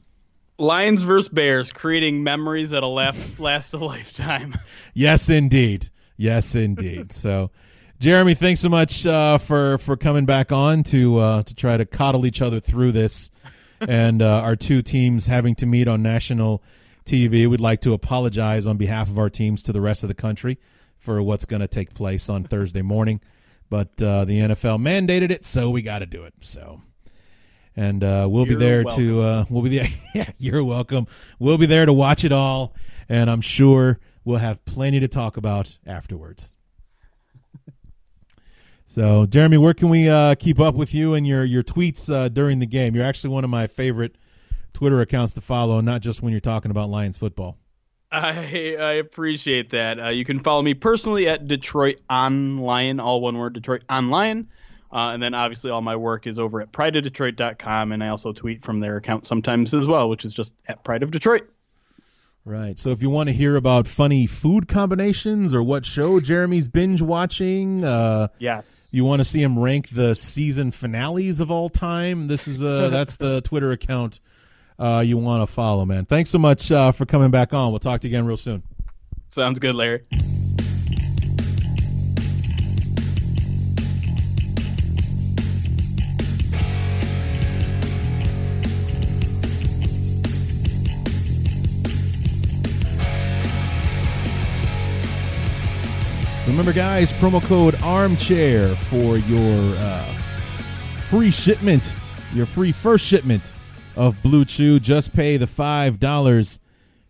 Lions 0.58 1.02
versus 1.02 1.28
Bears, 1.28 1.72
creating 1.72 2.22
memories 2.22 2.70
that'll 2.70 2.94
last 2.94 3.40
last 3.40 3.74
a 3.74 3.78
lifetime. 3.84 4.54
Yes, 4.92 5.28
indeed. 5.28 5.88
Yes, 6.16 6.54
indeed. 6.54 7.12
so, 7.12 7.50
Jeremy, 8.00 8.34
thanks 8.34 8.60
so 8.60 8.68
much 8.68 9.06
uh, 9.06 9.38
for 9.38 9.78
for 9.78 9.96
coming 9.96 10.26
back 10.26 10.52
on 10.52 10.82
to 10.84 11.18
uh, 11.18 11.42
to 11.42 11.54
try 11.54 11.76
to 11.76 11.86
coddle 11.86 12.26
each 12.26 12.42
other 12.42 12.60
through 12.60 12.92
this, 12.92 13.30
and 13.80 14.20
uh, 14.20 14.40
our 14.40 14.56
two 14.56 14.82
teams 14.82 15.26
having 15.26 15.54
to 15.56 15.66
meet 15.66 15.88
on 15.88 16.02
national 16.02 16.62
TV. 17.06 17.48
We'd 17.48 17.60
like 17.60 17.80
to 17.82 17.92
apologize 17.92 18.66
on 18.66 18.76
behalf 18.76 19.08
of 19.08 19.18
our 19.18 19.30
teams 19.30 19.62
to 19.64 19.72
the 19.72 19.80
rest 19.80 20.02
of 20.02 20.08
the 20.08 20.14
country 20.14 20.58
for 20.98 21.22
what's 21.22 21.44
going 21.44 21.60
to 21.60 21.68
take 21.68 21.94
place 21.94 22.28
on 22.28 22.44
Thursday 22.44 22.82
morning, 22.82 23.20
but 23.70 24.00
uh, 24.02 24.24
the 24.24 24.40
NFL 24.40 24.80
mandated 24.80 25.30
it, 25.30 25.44
so 25.44 25.70
we 25.70 25.80
got 25.80 26.00
to 26.00 26.06
do 26.06 26.24
it. 26.24 26.34
So 26.40 26.82
and 27.76 28.04
uh, 28.04 28.26
we'll 28.30 28.46
you're 28.46 28.58
be 28.58 28.64
there 28.64 28.84
welcome. 28.84 29.06
to 29.06 29.20
uh, 29.22 29.44
we'll 29.48 29.62
be 29.62 29.78
there. 29.78 29.88
yeah, 30.14 30.30
you're 30.38 30.64
welcome. 30.64 31.06
We'll 31.38 31.58
be 31.58 31.66
there 31.66 31.86
to 31.86 31.92
watch 31.92 32.24
it 32.24 32.32
all, 32.32 32.74
and 33.08 33.30
I'm 33.30 33.40
sure 33.40 33.98
we'll 34.24 34.38
have 34.38 34.64
plenty 34.64 35.00
to 35.00 35.08
talk 35.08 35.36
about 35.36 35.78
afterwards. 35.86 36.56
So, 38.94 39.26
Jeremy, 39.26 39.58
where 39.58 39.74
can 39.74 39.88
we 39.88 40.08
uh, 40.08 40.36
keep 40.36 40.60
up 40.60 40.76
with 40.76 40.94
you 40.94 41.14
and 41.14 41.26
your 41.26 41.44
your 41.44 41.64
tweets 41.64 42.08
uh, 42.08 42.28
during 42.28 42.60
the 42.60 42.66
game? 42.66 42.94
You're 42.94 43.04
actually 43.04 43.30
one 43.30 43.42
of 43.42 43.50
my 43.50 43.66
favorite 43.66 44.14
Twitter 44.72 45.00
accounts 45.00 45.34
to 45.34 45.40
follow, 45.40 45.80
not 45.80 46.00
just 46.00 46.22
when 46.22 46.30
you're 46.30 46.38
talking 46.38 46.70
about 46.70 46.90
Lions 46.90 47.16
football. 47.16 47.58
I 48.12 48.76
I 48.78 48.92
appreciate 48.92 49.70
that. 49.70 49.98
Uh, 49.98 50.08
you 50.10 50.24
can 50.24 50.38
follow 50.38 50.62
me 50.62 50.74
personally 50.74 51.26
at 51.26 51.44
DetroitOnLion, 51.44 53.02
all 53.02 53.20
one 53.20 53.36
word, 53.36 53.60
DetroitOnLion. 53.60 54.46
Uh, 54.92 55.10
and 55.12 55.20
then 55.20 55.34
obviously 55.34 55.72
all 55.72 55.82
my 55.82 55.96
work 55.96 56.28
is 56.28 56.38
over 56.38 56.60
at 56.60 56.70
prideofdetroit.com, 56.70 57.90
and 57.90 58.04
I 58.04 58.10
also 58.10 58.32
tweet 58.32 58.62
from 58.62 58.78
their 58.78 58.98
account 58.98 59.26
sometimes 59.26 59.74
as 59.74 59.88
well, 59.88 60.08
which 60.08 60.24
is 60.24 60.32
just 60.32 60.54
at 60.68 60.84
Pride 60.84 61.02
of 61.02 61.10
Detroit. 61.10 61.48
Right. 62.46 62.78
So 62.78 62.90
if 62.90 63.00
you 63.00 63.08
want 63.08 63.28
to 63.28 63.32
hear 63.32 63.56
about 63.56 63.86
funny 63.88 64.26
food 64.26 64.68
combinations 64.68 65.54
or 65.54 65.62
what 65.62 65.86
show 65.86 66.20
Jeremy's 66.20 66.68
binge 66.68 67.00
watching, 67.00 67.84
uh, 67.84 68.28
yes, 68.38 68.90
you 68.92 69.02
want 69.02 69.20
to 69.20 69.24
see 69.24 69.42
him 69.42 69.58
rank 69.58 69.88
the 69.90 70.14
season 70.14 70.70
finales 70.70 71.40
of 71.40 71.50
all 71.50 71.70
time. 71.70 72.26
This 72.26 72.46
is 72.46 72.62
uh, 72.62 72.88
that's 72.92 73.16
the 73.16 73.40
Twitter 73.40 73.72
account 73.72 74.20
uh, 74.78 75.02
you 75.04 75.16
want 75.16 75.48
to 75.48 75.52
follow, 75.52 75.86
man. 75.86 76.04
Thanks 76.04 76.28
so 76.28 76.38
much 76.38 76.70
uh, 76.70 76.92
for 76.92 77.06
coming 77.06 77.30
back 77.30 77.54
on. 77.54 77.70
We'll 77.70 77.78
talk 77.78 78.02
to 78.02 78.08
you 78.08 78.14
again 78.14 78.26
real 78.26 78.36
soon. 78.36 78.62
Sounds 79.30 79.58
good, 79.58 79.74
Larry. 79.74 80.02
Remember, 96.54 96.72
guys, 96.72 97.12
promo 97.14 97.42
code 97.42 97.74
armchair 97.82 98.76
for 98.76 99.16
your 99.18 99.74
uh, 99.76 100.14
free 101.10 101.32
shipment, 101.32 101.92
your 102.32 102.46
free 102.46 102.70
first 102.70 103.04
shipment 103.04 103.52
of 103.96 104.14
BlueChew. 104.18 104.80
Just 104.80 105.12
pay 105.12 105.36
the 105.36 105.46
$5 105.46 106.58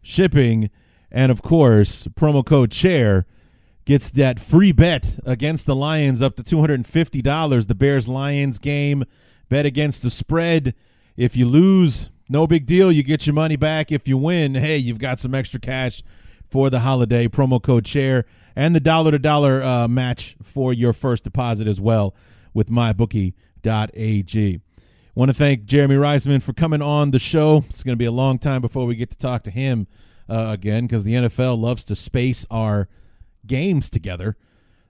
shipping. 0.01 0.71
And 1.11 1.31
of 1.31 1.43
course, 1.43 2.09
promo 2.09 2.43
code 2.43 2.71
chair 2.71 3.27
gets 3.85 4.09
that 4.13 4.41
free 4.41 4.73
bet 4.73 5.19
against 5.27 5.67
the 5.67 5.77
Lions 5.77 6.23
up 6.23 6.37
to 6.37 6.43
$250. 6.43 7.67
The 7.67 7.75
Bears 7.75 8.09
Lions 8.09 8.59
game, 8.59 9.05
bet 9.51 9.67
against 9.67 10.01
the 10.01 10.09
spread. 10.09 10.75
If 11.19 11.37
you 11.37 11.45
lose, 11.45 12.09
no 12.31 12.47
big 12.47 12.65
deal. 12.65 12.91
You 12.91 13.03
get 13.03 13.27
your 13.27 13.35
money 13.35 13.57
back. 13.57 13.93
If 13.93 14.09
you 14.09 14.17
win, 14.17 14.55
hey, 14.55 14.79
you've 14.79 14.99
got 14.99 15.19
some 15.19 15.35
extra 15.35 15.61
cash 15.61 16.03
for 16.55 16.71
the 16.71 16.79
holiday. 16.79 17.27
Promo 17.27 17.61
code 17.61 17.85
chair 17.85 18.27
and 18.55 18.77
the 18.77 18.81
dollar 18.81 19.11
to 19.11 19.19
dollar 19.19 19.61
uh, 19.61 19.89
match 19.89 20.37
for 20.41 20.73
your 20.73 20.93
first 20.93 21.25
deposit 21.25 21.67
as 21.67 21.81
well 21.81 22.15
with 22.55 22.71
mybookie.ag. 22.71 24.61
Want 25.17 25.31
to 25.31 25.35
thank 25.35 25.65
Jeremy 25.65 25.97
Reisman 25.97 26.41
for 26.41 26.53
coming 26.53 26.81
on 26.81 27.11
the 27.11 27.19
show. 27.19 27.65
It's 27.69 27.83
going 27.83 27.95
to 27.95 27.99
be 27.99 28.05
a 28.05 28.13
long 28.13 28.39
time 28.39 28.61
before 28.61 28.87
we 28.87 28.95
get 28.95 29.11
to 29.11 29.19
talk 29.19 29.43
to 29.43 29.51
him 29.51 29.89
uh, 30.29 30.51
again 30.53 30.87
because 30.87 31.03
the 31.03 31.15
NFL 31.15 31.59
loves 31.59 31.85
to 31.87 31.97
space 31.97 32.47
our 32.53 32.89
games 33.45 33.91
together. 33.91 34.37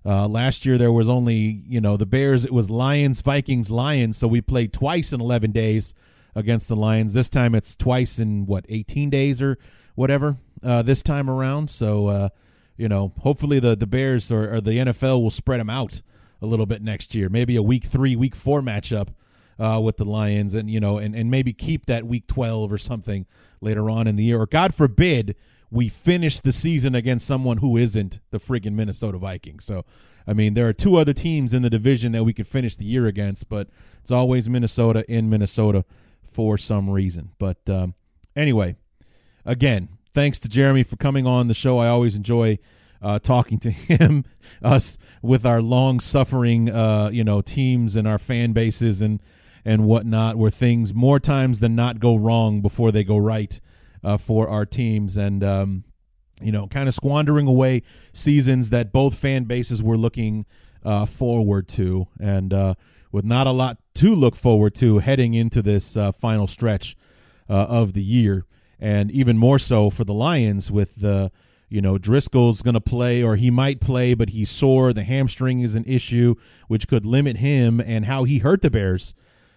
Uh, 0.04 0.28
last 0.28 0.66
year 0.66 0.76
there 0.76 0.92
was 0.92 1.08
only 1.08 1.34
you 1.66 1.80
know 1.80 1.96
the 1.96 2.04
Bears. 2.04 2.44
It 2.44 2.52
was 2.52 2.68
Lions, 2.68 3.22
Vikings, 3.22 3.70
Lions. 3.70 4.18
So 4.18 4.28
we 4.28 4.42
played 4.42 4.74
twice 4.74 5.14
in 5.14 5.20
11 5.22 5.52
days 5.52 5.94
against 6.34 6.68
the 6.68 6.76
Lions. 6.76 7.14
This 7.14 7.30
time 7.30 7.54
it's 7.54 7.74
twice 7.74 8.18
in 8.18 8.44
what 8.44 8.66
18 8.68 9.08
days 9.08 9.40
or 9.40 9.56
whatever. 9.94 10.36
Uh, 10.64 10.80
this 10.82 11.02
time 11.02 11.28
around. 11.28 11.68
So 11.68 12.06
uh, 12.06 12.28
you 12.76 12.88
know, 12.88 13.12
hopefully 13.20 13.60
the 13.60 13.76
the 13.76 13.86
Bears 13.86 14.32
or, 14.32 14.54
or, 14.54 14.60
the 14.60 14.72
NFL 14.72 15.22
will 15.22 15.30
spread 15.30 15.60
them 15.60 15.70
out 15.70 16.00
a 16.42 16.46
little 16.46 16.66
bit 16.66 16.82
next 16.82 17.14
year. 17.14 17.28
Maybe 17.28 17.56
a 17.56 17.62
week 17.62 17.84
three, 17.84 18.16
week 18.16 18.34
four 18.34 18.60
matchup 18.62 19.08
uh, 19.58 19.80
with 19.82 19.96
the 19.96 20.04
Lions, 20.04 20.54
and 20.54 20.70
you 20.70 20.80
know, 20.80 20.98
and 20.98 21.14
and 21.14 21.30
maybe 21.30 21.52
keep 21.52 21.86
that 21.86 22.06
week 22.06 22.26
twelve 22.26 22.72
or 22.72 22.78
something 22.78 23.26
later 23.60 23.88
on 23.88 24.06
in 24.06 24.16
the 24.16 24.24
year. 24.24 24.40
Or 24.40 24.46
God 24.46 24.74
forbid 24.74 25.36
we 25.70 25.88
finish 25.88 26.40
the 26.40 26.52
season 26.52 26.94
against 26.94 27.26
someone 27.26 27.58
who 27.58 27.76
isn't 27.76 28.20
the 28.30 28.38
friggin' 28.38 28.72
Minnesota 28.72 29.18
Vikings. 29.18 29.64
So. 29.64 29.84
I 30.26 30.32
mean, 30.32 30.54
there 30.54 30.66
are 30.66 30.72
two 30.72 30.96
other 30.96 31.12
teams 31.12 31.52
in 31.52 31.60
the 31.60 31.68
division 31.68 32.12
that 32.12 32.24
we 32.24 32.32
could 32.32 32.46
finish 32.46 32.76
the 32.76 32.86
year 32.86 33.04
against, 33.04 33.50
but 33.50 33.68
it's 34.00 34.10
always 34.10 34.48
Minnesota 34.48 35.04
in 35.06 35.28
Minnesota 35.28 35.84
for 36.30 36.56
some 36.56 36.88
reason. 36.88 37.32
But 37.38 37.58
um, 37.68 37.92
anyway, 38.34 38.76
again, 39.44 39.90
thanks 40.14 40.38
to 40.38 40.48
Jeremy 40.48 40.84
for 40.84 40.96
coming 40.96 41.26
on 41.26 41.48
the 41.48 41.54
show. 41.54 41.78
I 41.78 41.88
always 41.88 42.14
enjoy 42.14 42.58
uh, 43.02 43.18
talking 43.18 43.58
to 43.58 43.70
him, 43.70 44.24
us 44.62 44.96
with 45.20 45.44
our 45.44 45.60
long 45.60 46.00
suffering, 46.00 46.70
uh, 46.70 47.10
you 47.12 47.24
know, 47.24 47.42
teams 47.42 47.96
and 47.96 48.08
our 48.08 48.18
fan 48.18 48.52
bases 48.52 49.02
and 49.02 49.20
and 49.66 49.86
whatnot, 49.86 50.36
where 50.36 50.50
things 50.50 50.92
more 50.92 51.18
times 51.18 51.60
than 51.60 51.74
not 51.74 51.98
go 51.98 52.16
wrong 52.16 52.60
before 52.60 52.92
they 52.92 53.02
go 53.02 53.16
right 53.16 53.60
uh, 54.02 54.18
for 54.18 54.46
our 54.46 54.66
teams, 54.66 55.16
and 55.16 55.42
um, 55.42 55.84
you 56.40 56.52
know, 56.52 56.66
kind 56.66 56.86
of 56.86 56.94
squandering 56.94 57.46
away 57.46 57.82
seasons 58.12 58.70
that 58.70 58.92
both 58.92 59.14
fan 59.14 59.44
bases 59.44 59.82
were 59.82 59.96
looking 59.96 60.44
uh, 60.84 61.06
forward 61.06 61.66
to, 61.66 62.06
and 62.20 62.52
uh, 62.52 62.74
with 63.10 63.24
not 63.24 63.46
a 63.46 63.52
lot 63.52 63.78
to 63.94 64.14
look 64.14 64.36
forward 64.36 64.74
to 64.74 64.98
heading 64.98 65.32
into 65.32 65.62
this 65.62 65.96
uh, 65.96 66.12
final 66.12 66.46
stretch 66.46 66.94
of 67.46 67.92
the 67.92 68.02
year 68.02 68.46
and 68.84 69.10
even 69.10 69.38
more 69.38 69.58
so 69.58 69.88
for 69.88 70.04
the 70.04 70.12
Lions 70.12 70.70
with 70.70 70.96
the 70.96 71.32
you 71.70 71.80
know 71.80 71.96
Driskel's 71.96 72.60
going 72.60 72.74
to 72.74 72.82
play 72.82 73.22
or 73.22 73.36
he 73.36 73.50
might 73.50 73.80
play, 73.80 74.12
but 74.12 74.28
he's 74.28 74.50
sore. 74.50 74.92
The 74.92 75.04
hamstring 75.04 75.60
is 75.60 75.74
an 75.74 75.86
issue, 75.86 76.34
which 76.68 76.86
could 76.86 77.06
limit 77.06 77.38
him, 77.38 77.80
and 77.80 78.04
how 78.04 78.24
he 78.24 78.38
hurt 78.38 78.60
the 78.60 78.70
Bears 78.70 79.14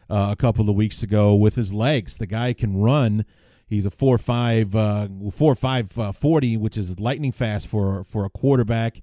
uh, 0.10 0.30
a 0.32 0.38
couple 0.38 0.70
of 0.70 0.78
weeks 0.78 1.04
ago 1.04 1.36
with 1.36 1.56
his 1.56 1.74
legs. 1.74 2.16
The 2.16 2.26
guy 2.26 2.54
can 2.54 2.78
run. 2.78 3.26
He's 3.68 3.86
a 3.86 3.92
four 3.92 4.18
five 4.18 4.74
uh, 4.74 5.10
four 5.30 5.56
five 5.56 6.00
uh, 6.00 6.14
forty, 6.14 6.56
which 6.56 6.78
is 6.78 6.98
lightning 6.98 7.34
fast 7.34 7.68
for 7.68 8.06
for 8.06 8.24
a 8.24 8.30
quarterback. 8.30 9.02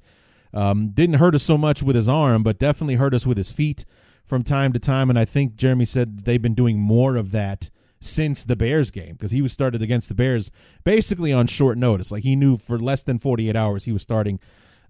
Um, 0.54 0.88
didn't 0.88 1.16
hurt 1.16 1.34
us 1.34 1.42
so 1.42 1.58
much 1.58 1.82
with 1.82 1.96
his 1.96 2.08
arm, 2.08 2.42
but 2.42 2.58
definitely 2.58 2.94
hurt 2.94 3.12
us 3.12 3.26
with 3.26 3.36
his 3.36 3.52
feet 3.52 3.84
from 4.24 4.42
time 4.42 4.72
to 4.72 4.78
time. 4.78 5.10
And 5.10 5.18
I 5.18 5.26
think 5.26 5.56
Jeremy 5.56 5.84
said 5.84 6.20
they've 6.20 6.40
been 6.40 6.54
doing 6.54 6.78
more 6.78 7.16
of 7.16 7.30
that 7.32 7.68
since 8.04 8.44
the 8.44 8.56
Bears 8.56 8.90
game 8.90 9.12
because 9.12 9.30
he 9.30 9.42
was 9.42 9.52
started 9.52 9.82
against 9.82 10.08
the 10.08 10.14
Bears 10.14 10.50
basically 10.84 11.32
on 11.32 11.46
short 11.46 11.78
notice. 11.78 12.10
Like 12.10 12.22
he 12.22 12.36
knew 12.36 12.56
for 12.56 12.78
less 12.78 13.02
than 13.02 13.18
48 13.18 13.56
hours 13.56 13.84
he 13.84 13.92
was 13.92 14.02
starting 14.02 14.38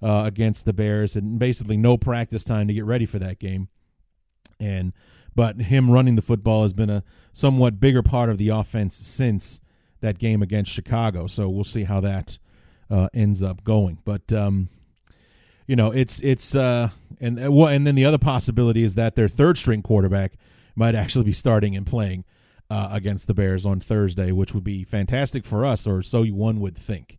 uh, 0.03 0.25
against 0.25 0.65
the 0.65 0.73
Bears 0.73 1.17
and 1.17 1.39
basically 1.39 1.77
no 1.77 1.97
practice 1.97 2.45
time 2.45 2.69
to 2.69 2.75
get 2.75 2.85
ready 2.85 3.07
for 3.07 3.19
that 3.19 3.39
game. 3.39 3.69
And 4.61 4.93
but 5.35 5.61
him 5.63 5.91
running 5.91 6.17
the 6.17 6.23
football 6.23 6.63
has 6.63 6.73
been 6.73 6.91
a 6.91 7.03
somewhat 7.33 7.81
bigger 7.81 8.03
part 8.03 8.31
of 8.31 8.39
the 8.39 8.49
offense 8.49 8.95
since 8.95 9.61
that 10.01 10.19
game 10.19 10.43
against 10.43 10.71
Chicago. 10.71 11.27
So 11.27 11.49
we'll 11.49 11.65
see 11.65 11.85
how 11.85 12.01
that 12.01 12.39
uh, 12.91 13.09
ends 13.13 13.43
up 13.43 13.65
going. 13.65 13.99
But 14.05 14.33
um, 14.33 14.69
you 15.67 15.77
know, 15.77 15.91
it's 15.91 16.21
it's 16.21 16.55
uh, 16.55 16.91
and 17.21 17.43
uh, 17.43 17.51
well, 17.51 17.69
and 17.69 17.87
then 17.87 17.95
the 17.95 18.05
other 18.05 18.19
possibility 18.19 18.85
is 18.85 18.95
that 18.95 19.17
their 19.17 19.29
third 19.29 19.59
string 19.59 19.83
quarterback 19.83 20.35
might 20.77 20.95
actually 20.95 21.25
be 21.25 21.33
starting 21.33 21.77
and 21.77 21.87
playing 21.87 22.25
uh, 22.71 22.89
against 22.93 23.27
the 23.27 23.35
Bears 23.35 23.67
on 23.67 23.81
Thursday, 23.81 24.33
which 24.33 24.55
would 24.55 24.65
be 24.65 24.85
fantastic 24.85 25.45
for 25.45 25.65
us, 25.65 25.87
or 25.87 26.03
so 26.03 26.25
one 26.25 26.61
would 26.61 26.77
think. 26.77 27.19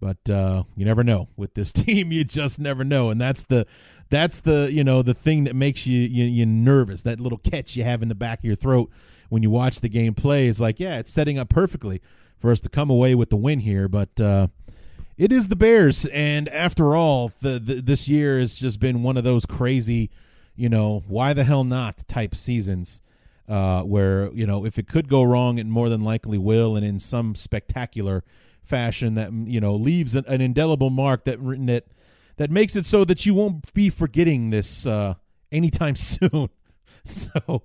But 0.00 0.28
uh, 0.28 0.64
you 0.76 0.84
never 0.84 1.02
know 1.02 1.28
with 1.36 1.54
this 1.54 1.72
team. 1.72 2.12
You 2.12 2.24
just 2.24 2.58
never 2.58 2.84
know, 2.84 3.10
and 3.10 3.20
that's 3.20 3.42
the 3.42 3.66
that's 4.10 4.40
the 4.40 4.70
you 4.70 4.84
know 4.84 5.02
the 5.02 5.14
thing 5.14 5.44
that 5.44 5.54
makes 5.54 5.86
you, 5.86 6.00
you 6.00 6.24
you 6.24 6.46
nervous. 6.46 7.02
That 7.02 7.20
little 7.20 7.38
catch 7.38 7.76
you 7.76 7.84
have 7.84 8.02
in 8.02 8.08
the 8.08 8.14
back 8.14 8.40
of 8.40 8.44
your 8.44 8.56
throat 8.56 8.90
when 9.28 9.42
you 9.42 9.50
watch 9.50 9.80
the 9.80 9.88
game 9.88 10.14
play 10.14 10.46
is 10.46 10.60
like, 10.60 10.78
yeah, 10.78 10.98
it's 10.98 11.10
setting 11.10 11.38
up 11.38 11.48
perfectly 11.48 12.00
for 12.38 12.52
us 12.52 12.60
to 12.60 12.68
come 12.68 12.90
away 12.90 13.14
with 13.14 13.30
the 13.30 13.36
win 13.36 13.60
here. 13.60 13.88
But 13.88 14.20
uh, 14.20 14.48
it 15.16 15.32
is 15.32 15.48
the 15.48 15.56
Bears, 15.56 16.04
and 16.06 16.48
after 16.50 16.94
all, 16.94 17.32
the, 17.40 17.58
the 17.58 17.80
this 17.80 18.06
year 18.08 18.38
has 18.38 18.56
just 18.56 18.80
been 18.80 19.02
one 19.02 19.16
of 19.16 19.24
those 19.24 19.46
crazy, 19.46 20.10
you 20.54 20.68
know, 20.68 21.02
why 21.08 21.32
the 21.32 21.44
hell 21.44 21.64
not 21.64 22.06
type 22.06 22.34
seasons. 22.34 23.00
Uh, 23.46 23.82
where 23.82 24.32
you 24.32 24.46
know 24.46 24.64
if 24.64 24.78
it 24.78 24.88
could 24.88 25.08
go 25.08 25.22
wrong, 25.22 25.58
it 25.58 25.66
more 25.66 25.90
than 25.90 26.00
likely 26.00 26.38
will, 26.38 26.76
and 26.76 26.84
in 26.84 26.98
some 26.98 27.34
spectacular 27.34 28.24
fashion 28.62 29.14
that 29.14 29.32
you 29.32 29.60
know 29.60 29.74
leaves 29.74 30.14
an, 30.14 30.24
an 30.26 30.40
indelible 30.40 30.90
mark 30.90 31.24
that 31.24 31.38
that 31.66 31.84
that 32.36 32.50
makes 32.50 32.74
it 32.74 32.86
so 32.86 33.04
that 33.04 33.26
you 33.26 33.34
won't 33.34 33.72
be 33.74 33.90
forgetting 33.90 34.50
this 34.50 34.86
uh, 34.86 35.14
anytime 35.52 35.96
soon. 35.96 36.48
so 37.04 37.62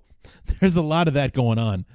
there's 0.60 0.76
a 0.76 0.81
lot 0.81 1.07
of 1.07 1.14
that 1.14 1.34
going 1.34 1.57
on 1.57 1.85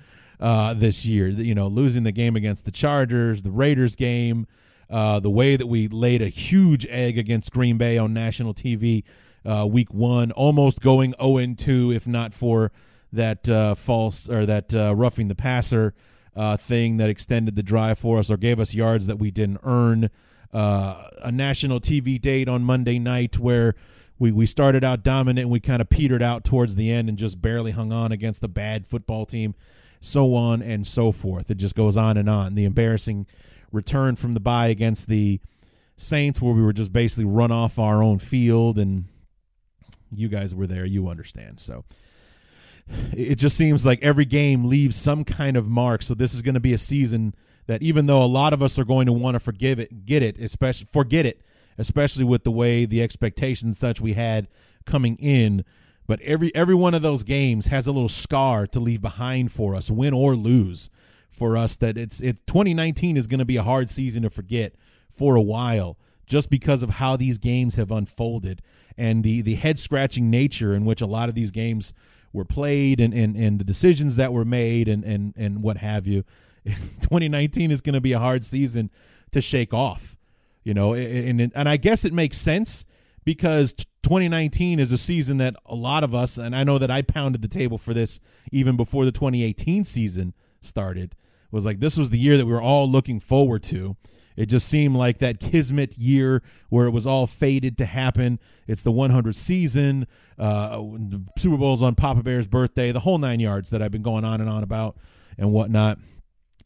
uh, 0.40 0.74
this 0.74 1.05
year. 1.05 1.28
You 1.28 1.55
know, 1.55 1.69
losing 1.69 2.02
the 2.02 2.12
game 2.12 2.36
against 2.36 2.65
the 2.65 2.70
Chargers, 2.70 3.43
the 3.43 3.51
Raiders 3.51 3.94
game, 3.94 4.47
uh, 4.90 5.20
the 5.20 5.31
way 5.31 5.56
that 5.56 5.66
we 5.66 5.89
laid 5.89 6.23
a 6.23 6.28
huge 6.28 6.86
egg 6.86 7.19
against 7.19 7.52
Green 7.52 7.78
Bay 7.78 7.98
on 7.98 8.12
national 8.12 8.55
TV 8.55 9.05
uh, 9.44 9.66
week 9.66 9.93
one, 9.93 10.32
almost 10.32 10.81
going 10.81 11.15
0 11.23 11.55
2 11.56 11.93
if 11.93 12.06
not 12.06 12.32
for 12.32 12.73
that 13.15 13.49
uh, 13.49 13.74
false 13.74 14.28
or 14.28 14.47
that 14.47 14.74
uh, 14.74 14.95
roughing 14.95 15.28
the 15.28 15.35
passer 15.35 15.95
uh, 16.36 16.57
thing 16.57 16.97
that 16.99 17.09
extended 17.09 17.57
the 17.57 17.62
drive 17.62 17.99
for 17.99 18.19
us 18.19 18.31
or 18.31 18.36
gave 18.36 18.59
us 18.59 18.74
yards 18.74 19.07
that 19.07 19.19
we 19.19 19.31
didn't 19.31 19.61
earn. 19.62 20.11
Uh, 20.53 21.09
a 21.23 21.32
national 21.32 21.81
TV 21.81 22.20
date 22.20 22.49
on 22.49 22.62
Monday 22.62 22.99
night 22.99 23.39
where 23.39 23.74
we, 24.19 24.31
we 24.31 24.47
started 24.47 24.85
out 24.85 25.03
dominant 25.03 25.45
and 25.45 25.51
we 25.51 25.59
kind 25.59 25.82
of 25.82 25.89
petered 25.89 26.23
out 26.23 26.45
towards 26.45 26.77
the 26.77 26.91
end 26.91 27.09
and 27.09 27.19
just 27.19 27.43
barely 27.43 27.73
hung 27.73 27.93
on 27.93 28.12
against 28.12 28.43
a 28.45 28.49
bad 28.49 28.86
football 28.86 29.27
team, 29.27 29.55
so 30.01 30.35
on 30.35 30.62
and 30.62 30.86
so 30.86 31.11
forth. 31.11 31.51
It 31.51 31.57
just 31.57 31.74
goes 31.74 31.97
on 31.97 32.16
and 32.16 32.31
on. 32.31 32.55
The 32.55 32.65
embarrassing 32.65 33.27
return 33.73 34.15
from 34.16 34.35
the 34.35 34.41
bye 34.41 34.69
against 34.69 35.09
the 35.09 35.41
Saints, 35.97 36.41
where 36.41 36.53
we 36.53 36.62
were 36.62 36.73
just 36.73 36.93
basically 36.93 37.24
run 37.24 37.53
off 37.53 37.78
our 37.78 38.03
own 38.03 38.19
field, 38.19 38.78
and 38.78 39.05
you 40.12 40.28
guys 40.28 40.53
were 40.53 40.66
there. 40.66 40.85
You 40.85 41.09
understand. 41.09 41.61
So 41.61 41.85
it 43.12 43.36
just 43.36 43.56
seems 43.56 43.86
like 43.86 44.02
every 44.02 44.24
game 44.24 44.65
leaves 44.65 44.97
some 44.97 45.24
kind 45.24 45.56
of 45.56 45.69
mark. 45.69 46.02
So 46.02 46.15
this 46.15 46.35
is 46.35 46.43
going 46.43 46.55
to 46.55 46.61
be 46.61 46.73
a 46.73 46.78
season 46.78 47.35
that, 47.66 47.82
even 47.82 48.06
though 48.06 48.23
a 48.23 48.27
lot 48.27 48.52
of 48.52 48.62
us 48.62 48.78
are 48.78 48.85
going 48.85 49.06
to 49.06 49.12
want 49.12 49.35
to 49.35 49.40
forgive 49.40 49.78
it, 49.78 50.05
get 50.05 50.23
it, 50.23 50.39
especially 50.39 50.89
forget 50.93 51.27
it, 51.27 51.40
especially 51.78 52.24
with 52.24 52.44
the 52.44 52.51
way 52.51 52.85
the 52.85 53.02
expectations 53.02 53.78
such 53.78 54.01
we 54.01 54.12
had 54.12 54.48
coming 54.85 55.16
in. 55.16 55.65
But 56.06 56.20
every 56.20 56.55
every 56.55 56.74
one 56.74 56.93
of 56.93 57.02
those 57.02 57.23
games 57.23 57.66
has 57.69 57.86
a 57.86 57.93
little 57.93 58.11
scar 58.11 58.66
to 58.69 58.81
leave 58.81 59.01
behind 59.01 59.52
for 59.52 59.74
us, 59.74 59.90
win 59.90 60.12
or 60.12 60.36
lose 60.36 60.90
for 61.31 61.56
us 61.56 61.77
that 61.77 61.98
it's 61.98 62.20
it 62.20 62.47
2019 62.47 63.16
is 63.16 63.27
going 63.27 63.39
to 63.39 63.44
be 63.44 63.56
a 63.56 63.62
hard 63.62 63.90
season 63.90 64.23
to 64.23 64.31
forget 64.31 64.74
for 65.11 65.35
a 65.35 65.43
while 65.43 65.97
just 66.27 66.48
because 66.48 66.82
of 66.82 66.90
how 66.90 67.16
these 67.16 67.39
games 67.39 67.74
have 67.74 67.90
unfolded 67.90 68.62
and 68.97 69.24
the 69.24 69.43
the 69.43 69.56
head 69.56 69.78
scratching 69.78 70.31
nature 70.31 70.74
in 70.74 70.85
which 70.85 71.01
a 71.01 71.06
lot 71.06 71.28
of 71.28 71.35
these 71.35 71.51
games 71.51 71.93
were 72.35 72.44
played 72.44 73.01
and, 73.01 73.15
and, 73.15 73.36
and 73.36 73.59
the 73.59 73.65
decisions 73.65 74.16
that 74.16 74.32
were 74.32 74.44
made 74.44 74.89
and, 74.89 75.05
and, 75.05 75.32
and 75.36 75.62
what 75.62 75.78
have 75.78 76.06
you. 76.06 76.24
2019 76.65 77.70
is 77.70 77.81
going 77.81 77.94
to 77.94 78.01
be 78.01 78.12
a 78.12 78.19
hard 78.19 78.44
season 78.44 78.90
to 79.31 79.40
shake 79.40 79.73
off, 79.73 80.16
you 80.65 80.74
know, 80.74 80.93
and, 80.93 81.40
and, 81.40 81.52
and 81.55 81.69
I 81.69 81.77
guess 81.77 82.05
it 82.05 82.12
makes 82.12 82.36
sense 82.36 82.85
because 83.24 83.73
2019 83.73 84.81
is 84.81 84.93
a 84.93 84.98
season 84.98 85.39
that 85.39 85.55
a 85.65 85.74
lot 85.74 86.05
of 86.05 86.15
us, 86.15 86.36
and 86.36 86.55
I 86.55 86.65
know 86.65 86.78
that 86.78 86.90
I 86.90 87.02
pounded 87.02 87.40
the 87.40 87.48
table 87.48 87.78
for 87.78 87.94
this 87.94 88.20
even 88.51 88.77
before 88.77 89.05
the 89.05 89.12
2018 89.12 89.85
season 89.85 90.35
started, 90.61 91.15
was 91.51 91.65
like 91.65 91.78
this 91.78 91.97
was 91.97 92.11
the 92.11 92.19
year 92.19 92.36
that 92.36 92.47
we 92.47 92.52
were 92.52 92.61
all 92.61 92.90
looking 92.90 93.20
forward 93.20 93.62
to. 93.65 93.97
It 94.36 94.47
just 94.47 94.69
seemed 94.69 94.97
like 94.97 95.19
that 95.19 95.39
kismet 95.40 95.97
year 95.97 96.43
where 96.69 96.86
it 96.86 96.90
was 96.90 97.06
all 97.06 97.27
fated 97.27 97.78
to 97.78 97.86
happen. 97.86 98.39
It's 98.66 98.82
the 98.82 98.93
100th 98.93 99.36
season, 99.36 100.06
uh, 100.39 100.82
Super 101.39 101.56
Bowl's 101.56 101.82
on 101.82 101.94
Papa 101.94 102.23
Bear's 102.23 102.47
birthday, 102.47 102.90
the 102.93 103.01
whole 103.01 103.19
nine 103.19 103.40
yards 103.40 103.70
that 103.70 103.81
I've 103.81 103.93
been 103.93 104.02
going 104.02 104.24
on 104.24 104.40
and 104.40 104.51
on 104.51 104.62
about 104.62 104.97
and 105.39 105.52
whatnot. 105.52 105.98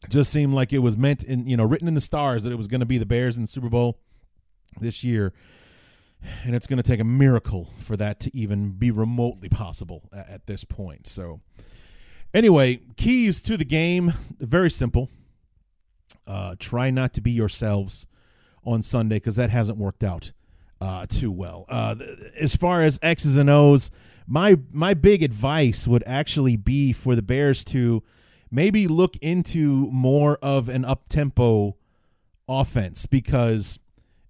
Just 0.09 0.31
seemed 0.31 0.53
like 0.53 0.71
it 0.71 0.79
was 0.79 0.97
meant 0.97 1.23
in, 1.23 1.45
you 1.45 1.57
know, 1.57 1.65
written 1.65 1.87
in 1.87 1.93
the 1.93 2.01
stars 2.01 2.43
that 2.43 2.51
it 2.51 2.57
was 2.57 2.67
going 2.67 2.79
to 2.79 2.85
be 2.85 2.97
the 2.97 3.05
Bears 3.05 3.37
in 3.37 3.43
the 3.43 3.49
Super 3.49 3.69
Bowl 3.69 3.99
this 4.79 5.03
year. 5.03 5.33
And 6.43 6.55
it's 6.55 6.67
going 6.67 6.77
to 6.77 6.83
take 6.83 6.99
a 6.99 7.05
miracle 7.05 7.69
for 7.79 7.95
that 7.97 8.19
to 8.21 8.35
even 8.35 8.71
be 8.71 8.91
remotely 8.91 9.49
possible 9.49 10.09
at, 10.13 10.29
at 10.29 10.47
this 10.47 10.63
point. 10.63 11.07
So, 11.07 11.41
Anyway, 12.33 12.79
keys 12.95 13.41
to 13.41 13.57
the 13.57 13.65
game 13.65 14.13
very 14.39 14.69
simple. 14.69 15.09
Uh, 16.29 16.55
try 16.59 16.91
not 16.91 17.11
to 17.15 17.21
be 17.21 17.31
yourselves 17.31 18.05
on 18.63 18.83
Sunday 18.83 19.15
because 19.15 19.35
that 19.35 19.49
hasn't 19.49 19.79
worked 19.79 20.03
out 20.03 20.31
uh, 20.79 21.07
too 21.07 21.31
well. 21.31 21.65
Uh, 21.67 21.95
as 22.39 22.55
far 22.55 22.83
as 22.83 22.99
X's 23.01 23.35
and 23.35 23.49
O's, 23.49 23.89
my 24.27 24.59
my 24.71 24.93
big 24.93 25.23
advice 25.23 25.87
would 25.87 26.03
actually 26.05 26.55
be 26.55 26.93
for 26.93 27.15
the 27.15 27.23
Bears 27.23 27.63
to 27.65 28.03
maybe 28.51 28.87
look 28.87 29.17
into 29.17 29.89
more 29.91 30.37
of 30.41 30.69
an 30.69 30.85
up 30.85 31.09
tempo 31.09 31.75
offense 32.47 33.07
because 33.07 33.79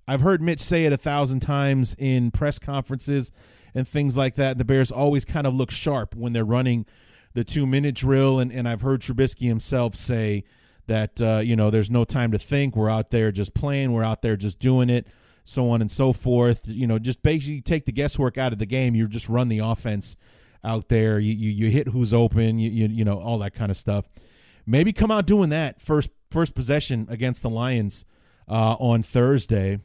I've 0.08 0.22
heard 0.22 0.42
Mitch 0.42 0.62
say 0.62 0.86
it 0.86 0.94
a 0.94 0.98
thousand 0.98 1.42
times 1.42 1.96
in 2.00 2.32
press 2.32 2.60
conferences 2.60 3.32
and 3.76 3.88
things 3.88 4.16
like 4.16 4.36
that. 4.36 4.58
The 4.58 4.66
Bears 4.66 4.92
always 4.92 5.26
kind 5.26 5.46
of 5.46 5.54
look 5.54 5.70
sharp 5.70 6.16
when 6.16 6.34
they're 6.34 6.46
running 6.46 6.86
the 7.34 7.44
two 7.44 7.68
minute 7.68 7.96
drill, 7.96 8.40
and, 8.40 8.52
and 8.52 8.68
I've 8.68 8.82
heard 8.82 9.02
Trubisky 9.02 9.48
himself 9.48 9.96
say 9.96 10.46
that 10.90 11.22
uh, 11.22 11.38
you 11.38 11.56
know 11.56 11.70
there's 11.70 11.90
no 11.90 12.04
time 12.04 12.32
to 12.32 12.40
think. 12.40 12.76
We're 12.76 12.90
out 12.90 13.12
there 13.12 13.32
just 13.32 13.54
playing. 13.54 13.94
We're 13.94 14.04
out 14.04 14.22
there 14.22 14.36
just 14.36 14.60
doing 14.60 14.90
it, 14.90 15.08
so 15.46 15.70
on 15.70 15.82
and 15.82 15.90
so 15.90 16.12
forth. 16.12 16.62
You 16.66 16.88
know, 16.88 17.00
just 17.00 17.24
basically 17.24 17.62
take 17.62 17.86
the 17.86 17.92
guesswork 17.92 18.38
out 18.38 18.52
of 18.52 18.60
the 18.60 18.66
game. 18.66 18.96
You 18.96 19.08
just 19.08 19.30
run 19.30 19.48
the 19.48 19.60
offense 19.60 20.18
out 20.64 20.90
there. 20.90 21.20
You 21.20 21.34
you, 21.34 21.52
you 21.52 21.70
hit 21.70 21.90
who's 21.90 22.14
open. 22.14 22.60
You, 22.60 22.70
you 22.70 22.88
you 22.88 23.06
know 23.06 23.20
all 23.20 23.38
that 23.40 23.54
kind 23.54 23.72
of 23.72 23.78
stuff. 23.78 24.06
Maybe 24.66 24.92
come 24.92 25.12
out 25.12 25.26
doing 25.26 25.50
that 25.52 25.80
first 25.80 26.10
first 26.30 26.54
possession 26.56 27.08
against 27.10 27.44
the 27.44 27.50
Lions 27.50 28.04
uh, 28.50 28.74
on 28.74 29.04
Thursday. 29.04 29.80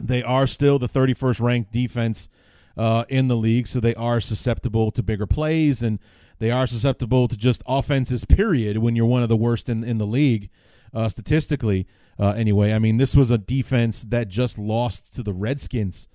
They 0.00 0.22
are 0.22 0.46
still 0.46 0.78
the 0.78 0.88
31st 0.88 1.40
ranked 1.40 1.72
defense 1.72 2.30
uh, 2.78 3.04
in 3.10 3.28
the 3.28 3.36
league, 3.36 3.66
so 3.66 3.78
they 3.78 3.94
are 3.94 4.22
susceptible 4.22 4.90
to 4.92 5.02
bigger 5.02 5.26
plays 5.26 5.82
and 5.82 5.98
they 6.42 6.50
are 6.50 6.66
susceptible 6.66 7.28
to 7.28 7.36
just 7.36 7.62
offenses, 7.68 8.24
period, 8.24 8.78
when 8.78 8.96
you're 8.96 9.06
one 9.06 9.22
of 9.22 9.28
the 9.28 9.36
worst 9.36 9.68
in, 9.68 9.84
in 9.84 9.98
the 9.98 10.06
league 10.06 10.50
uh, 10.92 11.08
statistically. 11.08 11.86
Uh, 12.18 12.30
anyway, 12.30 12.72
I 12.72 12.80
mean, 12.80 12.96
this 12.96 13.14
was 13.14 13.30
a 13.30 13.38
defense 13.38 14.02
that 14.02 14.26
just 14.26 14.58
lost 14.58 15.14
to 15.14 15.22
the 15.22 15.32
Redskins, 15.32 16.08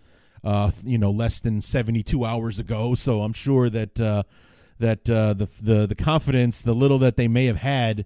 uh, 0.43 0.71
you 0.83 0.97
know, 0.97 1.11
less 1.11 1.39
than 1.39 1.61
72 1.61 2.25
hours 2.25 2.59
ago. 2.59 2.93
So 2.93 3.21
I'm 3.21 3.31
sure 3.31 3.69
that 3.69 4.01
uh, 4.01 4.23
that 4.79 5.09
uh, 5.09 5.33
the, 5.33 5.47
the 5.61 5.87
the 5.87 5.95
confidence, 5.95 6.61
the 6.61 6.75
little 6.75 6.99
that 6.99 7.15
they 7.15 7.29
may 7.29 7.45
have 7.45 7.55
had 7.55 8.03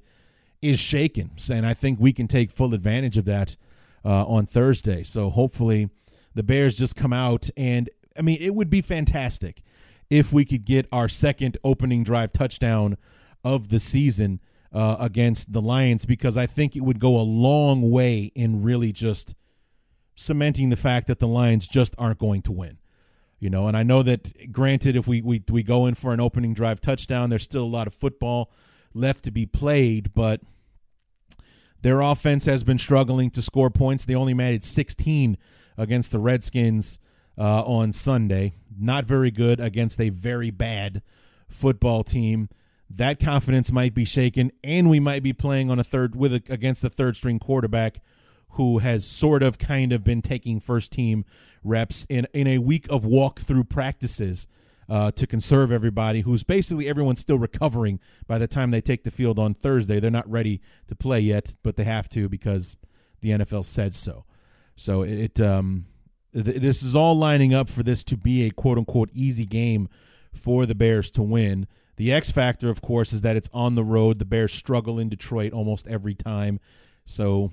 is 0.61 0.77
shaken, 0.79 1.31
and 1.49 1.65
I 1.65 1.73
think 1.73 1.99
we 1.99 2.13
can 2.13 2.27
take 2.27 2.51
full 2.51 2.75
advantage 2.75 3.17
of 3.17 3.25
that 3.25 3.57
uh, 4.05 4.27
on 4.27 4.45
Thursday. 4.45 5.01
So 5.01 5.31
hopefully, 5.31 5.89
the 6.35 6.43
Bears 6.43 6.75
just 6.75 6.95
come 6.95 7.13
out 7.13 7.49
and 7.57 7.89
I 8.15 8.21
mean, 8.21 8.37
it 8.39 8.53
would 8.53 8.69
be 8.69 8.81
fantastic 8.81 9.63
if 10.11 10.33
we 10.33 10.43
could 10.43 10.65
get 10.65 10.85
our 10.91 11.07
second 11.07 11.57
opening 11.63 12.03
drive 12.03 12.33
touchdown 12.33 12.97
of 13.45 13.69
the 13.69 13.79
season 13.79 14.41
uh, 14.73 14.97
against 14.99 15.53
the 15.53 15.61
Lions 15.61 16.05
because 16.05 16.37
I 16.37 16.45
think 16.45 16.75
it 16.75 16.81
would 16.81 16.99
go 16.99 17.15
a 17.15 17.23
long 17.23 17.89
way 17.89 18.31
in 18.35 18.61
really 18.61 18.91
just 18.91 19.33
cementing 20.13 20.69
the 20.69 20.75
fact 20.75 21.07
that 21.07 21.19
the 21.19 21.27
Lions 21.27 21.65
just 21.65 21.95
aren't 21.97 22.19
going 22.19 22.41
to 22.43 22.51
win. 22.51 22.77
You 23.39 23.49
know, 23.49 23.67
and 23.67 23.75
I 23.75 23.83
know 23.83 24.03
that 24.03 24.51
granted, 24.51 24.95
if 24.95 25.07
we, 25.07 25.21
we 25.21 25.43
we 25.49 25.63
go 25.63 25.87
in 25.87 25.95
for 25.95 26.13
an 26.13 26.19
opening 26.19 26.53
drive 26.53 26.79
touchdown, 26.79 27.31
there's 27.31 27.43
still 27.43 27.63
a 27.63 27.65
lot 27.65 27.87
of 27.87 27.93
football 27.93 28.51
left 28.93 29.23
to 29.23 29.31
be 29.31 29.47
played, 29.47 30.13
but 30.13 30.41
their 31.81 32.01
offense 32.01 32.45
has 32.45 32.63
been 32.63 32.77
struggling 32.77 33.31
to 33.31 33.41
score 33.41 33.71
points. 33.71 34.05
They 34.05 34.13
only 34.13 34.35
managed 34.35 34.65
16 34.65 35.37
against 35.75 36.11
the 36.11 36.19
Redskins 36.19 36.99
uh, 37.37 37.63
on 37.63 37.91
Sunday. 37.91 38.55
Not 38.79 39.05
very 39.05 39.31
good 39.31 39.59
against 39.59 39.99
a 39.99 40.09
very 40.09 40.51
bad 40.51 41.01
football 41.49 42.03
team. 42.03 42.49
That 42.89 43.19
confidence 43.19 43.71
might 43.71 43.93
be 43.93 44.05
shaken, 44.05 44.51
and 44.63 44.89
we 44.89 44.99
might 44.99 45.23
be 45.23 45.33
playing 45.33 45.69
on 45.71 45.79
a 45.79 45.83
third 45.83 46.15
with 46.15 46.33
a, 46.33 46.43
against 46.49 46.83
a 46.83 46.89
third 46.89 47.15
string 47.15 47.39
quarterback 47.39 48.01
who 48.51 48.79
has 48.79 49.05
sort 49.05 49.43
of 49.43 49.57
kind 49.57 49.93
of 49.93 50.03
been 50.03 50.21
taking 50.21 50.59
first 50.59 50.91
team 50.91 51.23
reps 51.63 52.05
in 52.09 52.27
in 52.33 52.47
a 52.47 52.57
week 52.57 52.85
of 52.89 53.03
walkthrough 53.03 53.69
practices 53.69 54.47
uh, 54.89 55.09
to 55.11 55.25
conserve 55.25 55.71
everybody. 55.71 56.21
Who's 56.21 56.43
basically 56.43 56.89
everyone's 56.89 57.21
still 57.21 57.37
recovering 57.37 57.99
by 58.27 58.37
the 58.37 58.47
time 58.47 58.71
they 58.71 58.81
take 58.81 59.03
the 59.03 59.11
field 59.11 59.39
on 59.39 59.53
Thursday. 59.53 59.99
They're 59.99 60.11
not 60.11 60.29
ready 60.29 60.61
to 60.87 60.95
play 60.95 61.21
yet, 61.21 61.55
but 61.63 61.77
they 61.77 61.85
have 61.85 62.09
to 62.09 62.27
because 62.27 62.75
the 63.21 63.29
NFL 63.29 63.63
said 63.65 63.93
so. 63.93 64.25
So 64.75 65.03
it 65.03 65.39
um, 65.39 65.85
this 66.33 66.81
is 66.81 66.95
all 66.95 67.17
lining 67.17 67.53
up 67.53 67.69
for 67.69 67.83
this 67.83 68.03
to 68.05 68.17
be 68.17 68.45
a 68.45 68.51
quote 68.51 68.77
unquote 68.77 69.09
easy 69.13 69.45
game 69.45 69.89
for 70.33 70.65
the 70.65 70.75
Bears 70.75 71.11
to 71.11 71.21
win. 71.21 71.67
The 71.97 72.11
X 72.11 72.31
factor, 72.31 72.69
of 72.69 72.81
course, 72.81 73.13
is 73.13 73.21
that 73.21 73.35
it's 73.35 73.49
on 73.53 73.75
the 73.75 73.83
road. 73.83 74.17
The 74.17 74.25
Bears 74.25 74.53
struggle 74.53 74.97
in 74.97 75.09
Detroit 75.09 75.53
almost 75.53 75.87
every 75.87 76.15
time. 76.15 76.59
So 77.05 77.51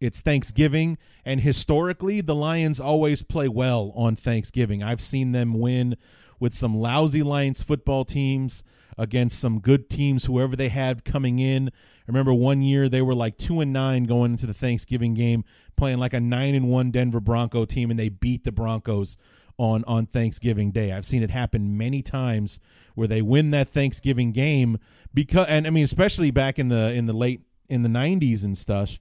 it's 0.00 0.20
Thanksgiving, 0.20 0.98
and 1.24 1.40
historically, 1.40 2.20
the 2.20 2.34
Lions 2.34 2.78
always 2.78 3.22
play 3.22 3.48
well 3.48 3.92
on 3.96 4.14
Thanksgiving. 4.14 4.82
I've 4.82 5.00
seen 5.00 5.32
them 5.32 5.58
win 5.58 5.96
with 6.38 6.54
some 6.54 6.76
lousy 6.76 7.22
Lions 7.22 7.62
football 7.62 8.04
teams 8.04 8.62
against 8.98 9.38
some 9.38 9.58
good 9.58 9.88
teams, 9.88 10.24
whoever 10.24 10.54
they 10.54 10.68
had 10.68 11.04
coming 11.04 11.38
in. 11.38 11.70
I 12.06 12.12
remember 12.12 12.32
one 12.32 12.62
year 12.62 12.88
they 12.88 13.02
were 13.02 13.14
like 13.14 13.36
two 13.36 13.60
and 13.60 13.72
nine 13.72 14.04
going 14.04 14.32
into 14.32 14.46
the 14.46 14.54
Thanksgiving 14.54 15.14
game, 15.14 15.44
playing 15.76 15.98
like 15.98 16.12
a 16.12 16.20
nine 16.20 16.54
and 16.54 16.68
one 16.68 16.92
Denver 16.92 17.20
Bronco 17.20 17.64
team, 17.64 17.90
and 17.90 17.98
they 17.98 18.08
beat 18.08 18.44
the 18.44 18.52
Broncos 18.52 19.16
on 19.58 19.82
on 19.86 20.06
Thanksgiving 20.06 20.70
Day. 20.70 20.92
I've 20.92 21.06
seen 21.06 21.22
it 21.22 21.30
happen 21.30 21.76
many 21.76 22.02
times 22.02 22.60
where 22.94 23.08
they 23.08 23.22
win 23.22 23.50
that 23.50 23.70
Thanksgiving 23.70 24.30
game 24.32 24.78
because, 25.12 25.46
and 25.48 25.66
I 25.66 25.70
mean, 25.70 25.84
especially 25.84 26.30
back 26.30 26.58
in 26.58 26.68
the 26.68 26.92
in 26.92 27.06
the 27.06 27.12
late 27.12 27.40
in 27.68 27.82
the 27.82 27.88
'90s 27.88 28.44
and 28.44 28.56
stuff, 28.56 29.00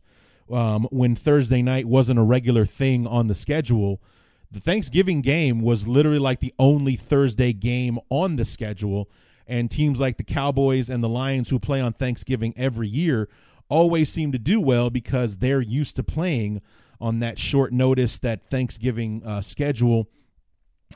um, 0.51 0.87
when 0.91 1.15
Thursday 1.15 1.61
night 1.61 1.85
wasn't 1.87 2.19
a 2.19 2.23
regular 2.23 2.65
thing 2.65 3.05
on 3.05 3.27
the 3.27 3.35
schedule. 3.35 4.01
The 4.51 4.61
Thanksgiving 4.61 5.21
game 5.21 5.59
was 5.59 5.85
literally 5.85 6.19
like 6.19 6.39
the 6.39 6.53
only 6.57 6.95
Thursday 6.95 7.51
game 7.51 7.99
on 8.09 8.37
the 8.37 8.45
schedule 8.45 9.09
and 9.47 9.69
teams 9.69 9.99
like 9.99 10.17
the 10.17 10.23
Cowboys 10.23 10.89
and 10.89 11.03
the 11.03 11.09
Lions, 11.09 11.49
who 11.49 11.59
play 11.59 11.81
on 11.81 11.93
Thanksgiving 11.93 12.53
every 12.57 12.87
year, 12.87 13.29
always 13.69 14.11
seem 14.11 14.31
to 14.31 14.39
do 14.39 14.59
well 14.59 14.89
because 14.89 15.37
they're 15.37 15.61
used 15.61 15.95
to 15.95 16.03
playing 16.03 16.61
on 16.99 17.19
that 17.19 17.37
short 17.37 17.73
notice, 17.73 18.17
that 18.19 18.49
Thanksgiving 18.49 19.21
uh, 19.25 19.41
schedule, 19.41 20.09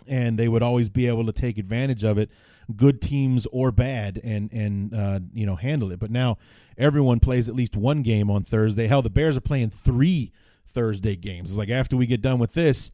and 0.08 0.38
they 0.38 0.48
would 0.48 0.64
always 0.64 0.90
be 0.90 1.08
able 1.08 1.26
to 1.26 1.34
take 1.34 1.58
advantage 1.58 2.04
of 2.04 2.18
it, 2.18 2.30
good 2.76 3.02
teams 3.02 3.46
or 3.52 3.72
bad, 3.72 4.20
and 4.24 4.52
and 4.52 4.94
uh, 4.94 5.20
you 5.34 5.46
know 5.46 5.56
handle 5.56 5.92
it. 5.92 6.00
But 6.00 6.12
now 6.12 6.38
everyone 6.78 7.20
plays 7.20 7.50
at 7.50 7.56
least 7.56 7.76
one 7.76 8.02
game 8.02 8.30
on 8.30 8.44
Thursday. 8.44 8.88
Hell, 8.88 9.02
the 9.02 9.10
Bears 9.10 9.36
are 9.36 9.42
playing 9.42 9.72
three 9.72 10.32
Thursday 10.68 11.16
games. 11.16 11.50
It's 11.50 11.58
like 11.58 11.70
after 11.70 11.98
we 11.98 12.06
get 12.06 12.22
done 12.22 12.40
with 12.40 12.54
this, 12.54 12.92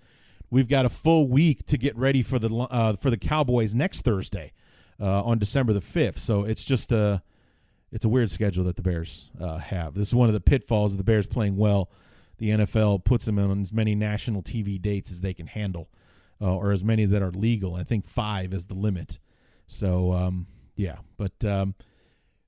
we've 0.49 0.67
got 0.67 0.85
a 0.85 0.89
full 0.89 1.27
week 1.27 1.65
to 1.67 1.77
get 1.77 1.95
ready 1.95 2.23
for 2.23 2.39
the 2.39 2.53
uh, 2.53 2.95
for 2.95 3.09
the 3.09 3.17
Cowboys 3.17 3.75
next 3.75 4.01
Thursday 4.01 4.51
uh, 4.99 5.23
on 5.23 5.37
December 5.37 5.73
the 5.73 5.81
fifth. 5.81 6.19
So 6.19 6.43
it's 6.43 6.63
just 6.63 6.91
a 6.91 7.21
it's 7.91 8.05
a 8.05 8.09
weird 8.09 8.29
schedule 8.29 8.65
that 8.65 8.75
the 8.75 8.81
Bears 8.81 9.29
uh, 9.39 9.57
have. 9.57 9.93
This 9.93 10.09
is 10.09 10.15
one 10.15 10.27
of 10.27 10.33
the 10.33 10.41
pitfalls 10.41 10.93
of 10.93 10.97
the 10.97 11.03
Bears 11.03 11.27
playing 11.27 11.55
well. 11.55 11.89
The 12.37 12.49
NFL 12.49 13.05
puts 13.05 13.25
them 13.25 13.39
on 13.39 13.61
as 13.61 13.71
many 13.71 13.95
national 13.95 14.43
TV 14.43 14.81
dates 14.81 15.09
as 15.11 15.21
they 15.21 15.33
can 15.33 15.47
handle, 15.47 15.89
uh, 16.41 16.53
or 16.53 16.71
as 16.71 16.83
many 16.83 17.05
that 17.05 17.21
are 17.21 17.31
legal. 17.31 17.75
I 17.75 17.83
think 17.83 18.05
five 18.05 18.53
is 18.53 18.65
the 18.65 18.73
limit. 18.73 19.19
So 19.67 20.11
um, 20.13 20.47
yeah, 20.75 20.97
but 21.17 21.45
um, 21.45 21.75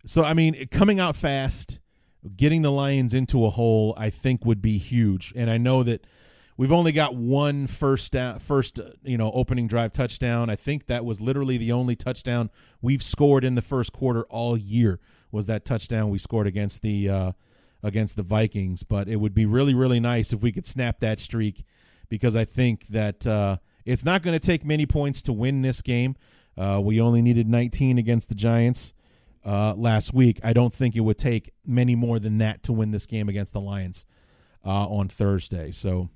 so 0.06 0.24
I 0.24 0.34
mean, 0.34 0.68
coming 0.70 1.00
out 1.00 1.16
fast, 1.16 1.80
getting 2.36 2.62
the 2.62 2.72
Lions 2.72 3.14
into 3.14 3.46
a 3.46 3.50
hole, 3.50 3.94
I 3.98 4.10
think 4.10 4.46
would 4.46 4.62
be 4.62 4.78
huge. 4.78 5.34
And 5.36 5.50
I 5.50 5.58
know 5.58 5.84
that 5.84 6.06
We've 6.58 6.72
only 6.72 6.92
got 6.92 7.16
one 7.16 7.68
first 7.68 8.12
down, 8.14 8.40
first 8.40 8.80
you 9.04 9.18
know 9.18 9.32
opening 9.32 9.68
drive 9.68 9.94
touchdown. 9.94 10.50
I 10.50 10.56
think 10.56 10.88
that 10.88 11.06
was 11.06 11.22
literally 11.22 11.58
the 11.58 11.72
only 11.72 11.96
touchdown 11.96 12.50
we've 12.82 13.04
scored 13.04 13.44
in 13.44 13.54
the 13.54 13.62
first 13.62 13.94
quarter 13.94 14.24
all 14.24 14.58
year. 14.58 15.00
Was 15.32 15.46
that 15.46 15.66
touchdown 15.66 16.10
we 16.10 16.18
scored 16.18 16.48
against 16.48 16.82
the 16.82 17.10
uh, 17.10 17.32
against 17.84 18.16
the 18.16 18.24
Vikings? 18.24 18.82
But 18.82 19.08
it 19.08 19.18
would 19.18 19.36
be 19.36 19.46
really 19.46 19.76
really 19.76 20.00
nice 20.00 20.34
if 20.34 20.42
we 20.42 20.52
could 20.52 20.66
snap 20.66 21.00
that 21.02 21.20
streak 21.20 21.64
because 22.10 22.36
I 22.36 22.46
think 22.46 22.88
that 22.88 23.28
uh, 23.28 23.58
it's 23.86 24.04
not 24.04 24.24
going 24.24 24.38
to 24.38 24.46
take 24.46 24.66
many 24.66 24.88
points 24.88 25.22
to 25.24 25.34
win 25.34 25.62
this 25.62 25.84
game. 25.84 26.16
Uh, 26.58 26.82
we 26.84 27.00
only 27.00 27.22
needed 27.22 27.48
19 27.48 28.00
against 28.00 28.30
the 28.30 28.36
Giants 28.36 28.94
uh, 29.46 29.76
last 29.76 30.12
week. 30.12 30.40
I 30.44 30.54
don't 30.54 30.74
think 30.74 30.96
it 30.96 31.02
would 31.02 31.20
take 31.20 31.54
many 31.64 31.94
more 31.96 32.18
than 32.18 32.40
that 32.40 32.64
to 32.64 32.74
win 32.74 32.90
this 32.90 33.06
game 33.06 33.30
against 33.30 33.54
the 33.54 33.62
Lions 33.62 34.08
uh, 34.66 34.88
on 34.88 35.08
Thursday. 35.08 35.72
So 35.72 36.10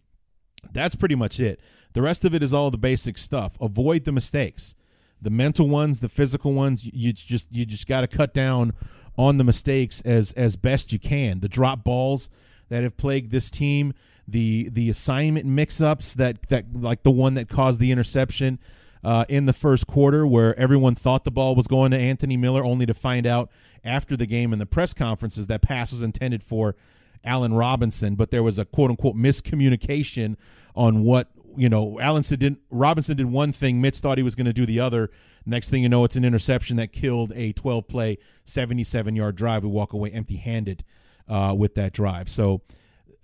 that's 0.71 0.95
pretty 0.95 1.15
much 1.15 1.39
it. 1.39 1.59
The 1.93 2.01
rest 2.01 2.23
of 2.25 2.33
it 2.33 2.41
is 2.41 2.53
all 2.53 2.71
the 2.71 2.77
basic 2.77 3.17
stuff. 3.17 3.57
Avoid 3.59 4.05
the 4.05 4.11
mistakes, 4.11 4.75
the 5.21 5.29
mental 5.29 5.67
ones, 5.67 5.99
the 5.99 6.09
physical 6.09 6.53
ones. 6.53 6.85
You 6.85 7.13
just 7.13 7.47
you 7.51 7.65
just 7.65 7.87
got 7.87 8.01
to 8.01 8.07
cut 8.07 8.33
down 8.33 8.73
on 9.17 9.37
the 9.37 9.43
mistakes 9.43 10.01
as 10.01 10.31
as 10.33 10.55
best 10.55 10.93
you 10.93 10.99
can. 10.99 11.39
The 11.39 11.49
drop 11.49 11.83
balls 11.83 12.29
that 12.69 12.83
have 12.83 12.95
plagued 12.95 13.31
this 13.31 13.51
team, 13.51 13.93
the 14.27 14.69
the 14.71 14.89
assignment 14.89 15.45
mix-ups 15.45 16.13
that 16.13 16.47
that 16.49 16.65
like 16.73 17.03
the 17.03 17.11
one 17.11 17.33
that 17.33 17.49
caused 17.49 17.79
the 17.79 17.91
interception 17.91 18.59
uh, 19.03 19.25
in 19.27 19.45
the 19.45 19.53
first 19.53 19.87
quarter, 19.87 20.25
where 20.25 20.57
everyone 20.57 20.95
thought 20.95 21.23
the 21.23 21.31
ball 21.31 21.55
was 21.55 21.67
going 21.67 21.91
to 21.91 21.97
Anthony 21.97 22.37
Miller, 22.37 22.63
only 22.63 22.85
to 22.85 22.93
find 22.93 23.27
out 23.27 23.49
after 23.83 24.15
the 24.15 24.25
game 24.25 24.53
in 24.53 24.59
the 24.59 24.65
press 24.65 24.93
conferences 24.93 25.47
that 25.47 25.61
pass 25.61 25.91
was 25.91 26.03
intended 26.03 26.43
for 26.43 26.75
Allen 27.23 27.53
Robinson, 27.53 28.15
but 28.15 28.31
there 28.31 28.43
was 28.43 28.57
a 28.57 28.65
quote 28.65 28.89
unquote 28.89 29.15
miscommunication 29.15 30.35
on 30.75 31.03
what 31.03 31.29
you 31.55 31.69
know. 31.69 31.99
Allen 31.99 32.23
did 32.23 32.57
Robinson 32.69 33.17
did 33.17 33.27
one 33.27 33.51
thing, 33.51 33.81
Mitch 33.81 33.99
thought 33.99 34.17
he 34.17 34.23
was 34.23 34.35
going 34.35 34.45
to 34.45 34.53
do 34.53 34.65
the 34.65 34.79
other. 34.79 35.09
Next 35.45 35.69
thing 35.69 35.83
you 35.83 35.89
know, 35.89 36.03
it's 36.03 36.15
an 36.15 36.23
interception 36.23 36.77
that 36.77 36.91
killed 36.91 37.31
a 37.35 37.51
12 37.53 37.87
play, 37.87 38.17
77 38.45 39.15
yard 39.15 39.35
drive. 39.35 39.63
We 39.63 39.69
walk 39.69 39.93
away 39.93 40.11
empty 40.11 40.37
handed 40.37 40.83
uh, 41.27 41.55
with 41.57 41.75
that 41.75 41.93
drive. 41.93 42.29
So 42.29 42.61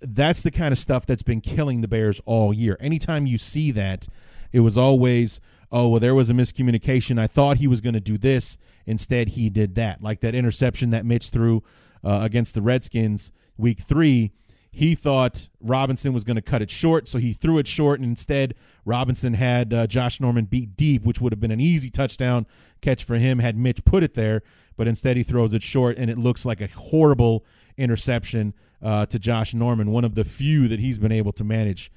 that's 0.00 0.42
the 0.42 0.50
kind 0.50 0.72
of 0.72 0.78
stuff 0.78 1.06
that's 1.06 1.22
been 1.22 1.40
killing 1.40 1.80
the 1.80 1.88
Bears 1.88 2.20
all 2.24 2.52
year. 2.52 2.76
Anytime 2.80 3.26
you 3.26 3.38
see 3.38 3.70
that, 3.72 4.08
it 4.52 4.60
was 4.60 4.78
always, 4.78 5.40
oh, 5.70 5.88
well, 5.88 6.00
there 6.00 6.14
was 6.14 6.30
a 6.30 6.34
miscommunication. 6.34 7.20
I 7.20 7.26
thought 7.26 7.58
he 7.58 7.66
was 7.66 7.80
going 7.80 7.94
to 7.94 8.00
do 8.00 8.18
this. 8.18 8.58
Instead, 8.86 9.30
he 9.30 9.50
did 9.50 9.74
that. 9.74 10.02
Like 10.02 10.20
that 10.20 10.34
interception 10.34 10.90
that 10.90 11.04
Mitch 11.04 11.30
threw 11.30 11.62
uh, 12.04 12.20
against 12.22 12.54
the 12.54 12.62
Redskins 12.62 13.32
week 13.58 13.80
three, 13.80 14.32
he 14.70 14.94
thought 14.94 15.48
Robinson 15.60 16.12
was 16.12 16.24
going 16.24 16.36
to 16.36 16.42
cut 16.42 16.62
it 16.62 16.70
short, 16.70 17.08
so 17.08 17.18
he 17.18 17.32
threw 17.32 17.58
it 17.58 17.66
short, 17.66 18.00
and 18.00 18.08
instead 18.08 18.54
Robinson 18.84 19.34
had 19.34 19.74
uh, 19.74 19.86
Josh 19.86 20.20
Norman 20.20 20.44
beat 20.44 20.76
deep, 20.76 21.04
which 21.04 21.20
would 21.20 21.32
have 21.32 21.40
been 21.40 21.50
an 21.50 21.60
easy 21.60 21.90
touchdown 21.90 22.46
catch 22.80 23.02
for 23.02 23.16
him 23.16 23.40
had 23.40 23.56
Mitch 23.56 23.84
put 23.84 24.02
it 24.02 24.14
there. 24.14 24.42
But 24.76 24.86
instead, 24.86 25.16
he 25.16 25.24
throws 25.24 25.52
it 25.54 25.62
short, 25.62 25.98
and 25.98 26.08
it 26.08 26.16
looks 26.16 26.44
like 26.44 26.60
a 26.60 26.68
horrible 26.68 27.44
interception 27.76 28.54
uh, 28.80 29.06
to 29.06 29.18
Josh 29.18 29.52
Norman, 29.54 29.90
one 29.90 30.04
of 30.04 30.14
the 30.14 30.24
few 30.24 30.68
that 30.68 30.78
he's 30.78 30.98
been 30.98 31.10
able 31.10 31.32
to 31.32 31.44
manage 31.44 31.90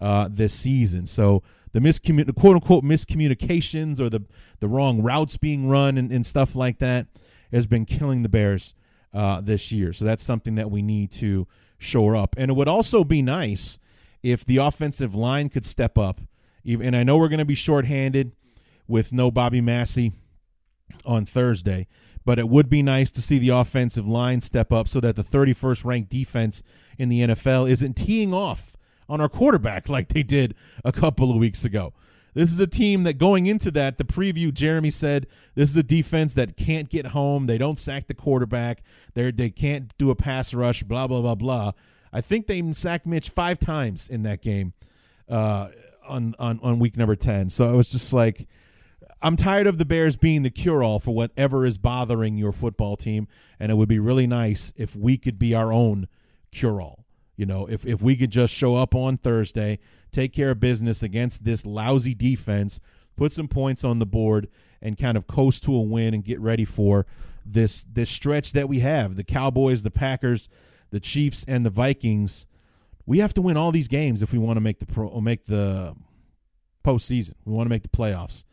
uh, 0.00 0.28
this 0.30 0.52
season. 0.52 1.06
So 1.06 1.42
the 1.72 1.80
miscommun- 1.80 2.34
quote 2.36 2.54
unquote 2.54 2.84
miscommunications 2.84 4.00
or 4.00 4.08
the 4.08 4.22
the 4.60 4.68
wrong 4.68 5.02
routes 5.02 5.36
being 5.36 5.68
run 5.68 5.98
and, 5.98 6.12
and 6.12 6.24
stuff 6.24 6.54
like 6.54 6.78
that 6.78 7.06
has 7.52 7.66
been 7.66 7.84
killing 7.84 8.22
the 8.22 8.28
Bears 8.28 8.74
uh, 9.12 9.40
this 9.40 9.72
year. 9.72 9.92
So 9.92 10.04
that's 10.04 10.24
something 10.24 10.54
that 10.56 10.70
we 10.70 10.82
need 10.82 11.10
to 11.12 11.46
shore 11.78 12.16
up. 12.16 12.34
And 12.38 12.50
it 12.50 12.54
would 12.54 12.68
also 12.68 13.04
be 13.04 13.22
nice 13.22 13.78
if 14.22 14.44
the 14.44 14.58
offensive 14.58 15.14
line 15.14 15.48
could 15.48 15.64
step 15.64 15.96
up. 15.96 16.20
And 16.64 16.94
I 16.94 17.02
know 17.02 17.16
we're 17.16 17.28
going 17.28 17.38
to 17.38 17.44
be 17.44 17.54
shorthanded 17.54 18.32
with 18.86 19.12
no 19.12 19.30
Bobby 19.30 19.60
Massie 19.60 20.12
on 21.04 21.24
Thursday. 21.24 21.86
But 22.24 22.38
it 22.38 22.48
would 22.48 22.68
be 22.68 22.82
nice 22.82 23.10
to 23.12 23.22
see 23.22 23.38
the 23.38 23.50
offensive 23.50 24.06
line 24.06 24.42
step 24.42 24.70
up 24.70 24.86
so 24.86 25.00
that 25.00 25.16
the 25.16 25.24
31st 25.24 25.84
ranked 25.84 26.10
defense 26.10 26.62
in 26.98 27.08
the 27.08 27.20
NFL 27.20 27.70
isn't 27.70 27.94
teeing 27.94 28.34
off 28.34 28.76
on 29.08 29.20
our 29.20 29.30
quarterback 29.30 29.88
like 29.88 30.08
they 30.08 30.22
did 30.22 30.54
a 30.84 30.92
couple 30.92 31.30
of 31.30 31.38
weeks 31.38 31.64
ago. 31.64 31.94
This 32.38 32.52
is 32.52 32.60
a 32.60 32.68
team 32.68 33.02
that 33.02 33.14
going 33.14 33.46
into 33.46 33.68
that, 33.72 33.98
the 33.98 34.04
preview, 34.04 34.54
Jeremy 34.54 34.92
said 34.92 35.26
this 35.56 35.70
is 35.70 35.76
a 35.76 35.82
defense 35.82 36.34
that 36.34 36.56
can't 36.56 36.88
get 36.88 37.06
home. 37.06 37.46
They 37.48 37.58
don't 37.58 37.76
sack 37.76 38.06
the 38.06 38.14
quarterback. 38.14 38.84
They 39.14 39.32
they 39.32 39.50
can't 39.50 39.92
do 39.98 40.10
a 40.10 40.14
pass 40.14 40.54
rush. 40.54 40.84
Blah 40.84 41.08
blah 41.08 41.20
blah 41.20 41.34
blah. 41.34 41.72
I 42.12 42.20
think 42.20 42.46
they 42.46 42.62
sacked 42.74 43.06
Mitch 43.06 43.28
five 43.28 43.58
times 43.58 44.08
in 44.08 44.22
that 44.22 44.40
game 44.40 44.72
uh, 45.28 45.70
on 46.06 46.36
on 46.38 46.60
on 46.62 46.78
week 46.78 46.96
number 46.96 47.16
ten. 47.16 47.50
So 47.50 47.68
it 47.70 47.76
was 47.76 47.88
just 47.88 48.12
like 48.12 48.46
I'm 49.20 49.34
tired 49.34 49.66
of 49.66 49.78
the 49.78 49.84
Bears 49.84 50.14
being 50.16 50.44
the 50.44 50.50
cure 50.50 50.84
all 50.84 51.00
for 51.00 51.12
whatever 51.12 51.66
is 51.66 51.76
bothering 51.76 52.38
your 52.38 52.52
football 52.52 52.96
team, 52.96 53.26
and 53.58 53.72
it 53.72 53.74
would 53.74 53.88
be 53.88 53.98
really 53.98 54.28
nice 54.28 54.72
if 54.76 54.94
we 54.94 55.18
could 55.18 55.40
be 55.40 55.56
our 55.56 55.72
own 55.72 56.06
cure 56.52 56.80
all. 56.80 57.04
You 57.36 57.46
know, 57.46 57.66
if 57.68 57.84
if 57.84 58.00
we 58.00 58.14
could 58.14 58.30
just 58.30 58.54
show 58.54 58.76
up 58.76 58.94
on 58.94 59.16
Thursday, 59.18 59.80
take 60.12 60.32
care 60.32 60.50
of 60.50 60.60
business 60.60 61.02
against 61.02 61.44
this 61.44 61.64
lousy 61.66 62.14
defense, 62.14 62.80
put 63.16 63.32
some 63.32 63.48
points 63.48 63.84
on 63.84 63.98
the 63.98 64.06
board, 64.06 64.48
and 64.80 64.96
kind 64.96 65.16
of 65.16 65.26
coast 65.26 65.62
to 65.64 65.74
a 65.74 65.80
win 65.80 66.14
and 66.14 66.24
get 66.24 66.40
ready 66.40 66.64
for 66.64 67.06
this 67.44 67.84
this 67.90 68.10
stretch 68.10 68.52
that 68.52 68.68
we 68.68 68.80
have. 68.80 69.16
The 69.16 69.24
Cowboys, 69.24 69.82
the 69.82 69.90
Packers, 69.90 70.48
the 70.90 71.00
Chiefs, 71.00 71.44
and 71.48 71.64
the 71.64 71.70
Vikings. 71.70 72.46
We 73.06 73.18
have 73.18 73.34
to 73.34 73.42
win 73.42 73.56
all 73.56 73.72
these 73.72 73.88
games 73.88 74.22
if 74.22 74.32
we 74.32 74.38
want 74.38 74.56
to 74.56 74.60
make 74.60 74.78
the 74.80 74.86
pro 74.86 75.20
make 75.20 75.46
the 75.46 75.94
postseason. 76.84 77.34
We 77.44 77.52
want 77.52 77.66
to 77.66 77.70
make 77.70 77.82
the 77.82 77.88
playoffs. 77.88 78.44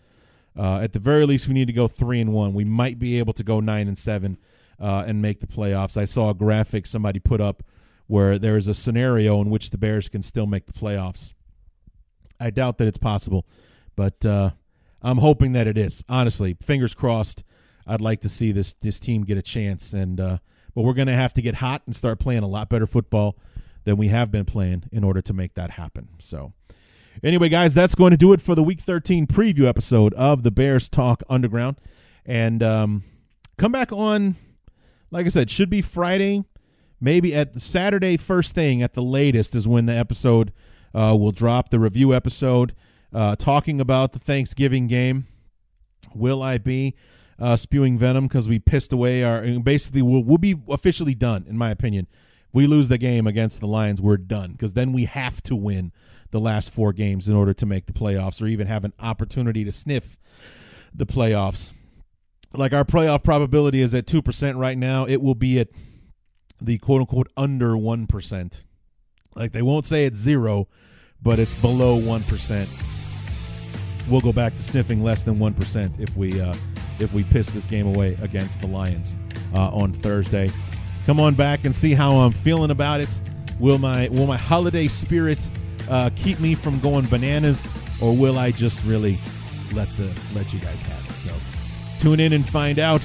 Uh, 0.57 0.80
at 0.80 0.94
the 0.94 0.99
very 0.99 1.26
least, 1.26 1.48
we 1.48 1.53
need 1.53 1.68
to 1.68 1.73
go 1.73 1.88
three 1.88 2.22
and 2.22 2.32
one. 2.32 2.53
We 2.53 2.64
might 2.64 2.98
be 2.98 3.19
able 3.19 3.34
to 3.34 3.44
go 3.44 3.60
nine 3.60 3.88
and 3.88 3.98
seven 3.98 4.38
uh, 4.80 5.03
and 5.06 5.22
make 5.22 5.41
the 5.41 5.48
playoffs. 5.48 5.98
I 5.98 6.06
saw 6.06 6.30
a 6.30 6.34
graphic 6.34 6.88
somebody 6.88 7.19
put 7.19 7.41
up 7.41 7.64
where 8.07 8.38
there 8.38 8.56
is 8.56 8.68
a 8.68 8.73
scenario 8.73 9.41
in 9.41 9.49
which 9.49 9.72
the 9.72 9.77
Bears 9.77 10.07
can 10.07 10.22
still 10.22 10.45
make 10.45 10.65
the 10.65 10.73
playoffs. 10.73 11.34
I 12.40 12.49
doubt 12.49 12.78
that 12.78 12.88
it's 12.88 12.98
possible, 12.98 13.45
but 13.95 14.26
uh, 14.26 14.52
I'm 15.02 15.18
hoping 15.18 15.53
that 15.53 15.68
it 15.68 15.78
is. 15.78 16.03
Honestly, 16.10 16.56
fingers 16.62 16.94
crossed. 16.94 17.44
I'd 17.88 18.02
like 18.02 18.22
to 18.22 18.30
see 18.30 18.52
this 18.52 18.74
this 18.74 18.99
team 18.99 19.24
get 19.24 19.38
a 19.38 19.41
chance, 19.41 19.94
and 19.94 20.20
uh, 20.20 20.38
but 20.74 20.82
we're 20.82 20.94
going 20.94 21.07
to 21.07 21.14
have 21.14 21.34
to 21.36 21.41
get 21.41 21.56
hot 21.56 21.84
and 21.86 21.95
start 21.95 22.20
playing 22.20 22.44
a 22.44 22.48
lot 22.48 22.70
better 22.70 22.88
football 22.88 23.38
than 23.84 23.98
we 23.98 24.07
have 24.07 24.32
been 24.32 24.45
playing 24.45 24.84
in 24.91 25.03
order 25.03 25.22
to 25.22 25.34
make 25.34 25.53
that 25.53 25.72
happen. 25.72 26.07
So, 26.18 26.53
anyway, 27.24 27.49
guys, 27.49 27.74
that's 27.74 27.94
going 27.94 28.12
to 28.12 28.18
do 28.18 28.34
it 28.34 28.41
for 28.41 28.56
the 28.56 28.64
Week 28.64 28.82
13 28.82 29.28
preview 29.28 29.68
episode 29.68 30.14
of 30.16 30.44
the 30.44 30.52
Bears 30.52 30.90
Talk 30.90 31.22
Underground, 31.30 31.78
and 32.26 32.64
um, 32.64 33.03
come 33.57 33.72
back 33.72 33.91
on. 33.91 34.36
Like 35.12 35.28
I 35.28 35.30
said, 35.30 35.49
should 35.49 35.70
be 35.70 35.82
Friday 35.82 36.44
maybe 36.99 37.36
at 37.36 37.60
Saturday 37.60 38.18
first 38.18 38.53
thing 38.56 38.82
at 38.82 38.94
the 38.94 39.02
latest 39.02 39.56
is 39.56 39.68
when 39.68 39.86
the 39.86 39.94
episode 39.94 40.52
uh, 40.96 41.16
will 41.20 41.32
drop 41.32 41.70
the 41.70 41.80
review 41.80 42.16
episode 42.16 42.74
uh, 43.14 43.36
talking 43.36 43.82
about 43.82 44.14
the 44.14 44.20
Thanksgiving 44.20 44.88
game. 44.88 45.28
Will 46.16 46.42
I 46.42 46.58
be 46.58 46.96
uh, 47.38 47.58
spewing 47.58 47.98
venom 47.98 48.28
because 48.28 48.48
we 48.48 48.58
pissed 48.58 48.94
away 48.94 49.22
our? 49.22 49.42
Basically, 49.60 50.02
we'll, 50.02 50.24
we'll 50.24 50.38
be 50.38 50.56
officially 50.70 51.14
done, 51.14 51.46
in 51.48 51.58
my 51.58 51.70
opinion. 51.70 52.08
We 52.54 52.68
lose 52.68 52.88
the 52.88 52.98
game 52.98 53.28
against 53.28 53.60
the 53.60 53.68
Lions, 53.68 54.02
we're 54.02 54.16
done 54.16 54.54
because 54.54 54.74
then 54.74 54.94
we 54.94 55.04
have 55.06 55.44
to 55.44 55.56
win 55.58 55.92
the 56.32 56.40
last 56.40 56.72
four 56.72 56.94
games 56.94 57.28
in 57.28 57.36
order 57.36 57.54
to 57.54 57.66
make 57.66 57.86
the 57.86 57.94
playoffs 57.94 58.42
or 58.42 58.48
even 58.48 58.68
have 58.68 58.86
an 58.86 58.94
opportunity 58.98 59.66
to 59.66 59.74
sniff 59.74 60.18
the 60.94 61.06
playoffs. 61.06 61.74
Like 62.54 62.72
our 62.72 62.86
playoff 62.86 63.24
probability 63.24 63.82
is 63.82 63.94
at 63.94 64.06
2% 64.06 64.58
right 64.58 64.78
now. 64.78 65.06
It 65.06 65.22
will 65.22 65.36
be 65.36 65.60
at 65.60 65.68
the 66.62 66.78
quote 66.78 67.02
unquote 67.02 67.30
under 67.36 67.74
1%. 67.74 68.64
Like 69.36 69.52
they 69.52 69.62
won't 69.62 69.86
say 69.86 70.06
it's 70.06 70.18
zero, 70.18 70.68
but 71.22 71.40
it's 71.40 71.53
below 71.60 71.99
1%. 71.99 72.68
We'll 74.10 74.22
go 74.22 74.32
back 74.32 74.56
to 74.56 74.62
sniffing 74.62 75.03
less 75.03 75.24
than 75.24 75.38
1% 75.38 75.99
if 75.99 76.16
we 76.16 76.40
uh, 76.40 76.53
if 76.99 77.12
we 77.12 77.24
piss 77.24 77.49
this 77.49 77.66
game 77.66 77.88
away 77.88 78.18
against 78.22 78.62
the 78.62 78.68
Lions 78.68 79.16
uh, 79.53 79.70
on 79.70 79.91
Thursday. 79.91 80.49
Come 81.06 81.20
on 81.20 81.34
back 81.34 81.66
and 81.66 81.76
see 81.76 81.94
how 81.94 82.12
I'm 82.12 82.32
feeling 82.32 82.72
about 82.72 83.02
it. 83.02 83.10
Will 83.60 83.78
my 83.78 84.07
will 84.10 84.28
my 84.28 84.38
holiday 84.38 84.88
spirit 84.88 85.49
uh, 85.90 86.10
keep 86.16 86.40
me 86.40 86.56
from 86.56 86.80
going 86.80 87.06
bananas, 87.07 87.68
or 88.02 88.16
will 88.16 88.38
I 88.38 88.52
just 88.52 88.84
really 88.86 89.18
let 89.74 89.88
the 89.98 90.12
let 90.34 90.53
you 90.53 90.60
guys 90.60 90.82
have 90.84 91.10
it? 91.10 91.14
So 91.14 91.34
tune 91.99 92.20
in 92.20 92.34
and 92.34 92.48
find 92.48 92.80
out 92.80 93.02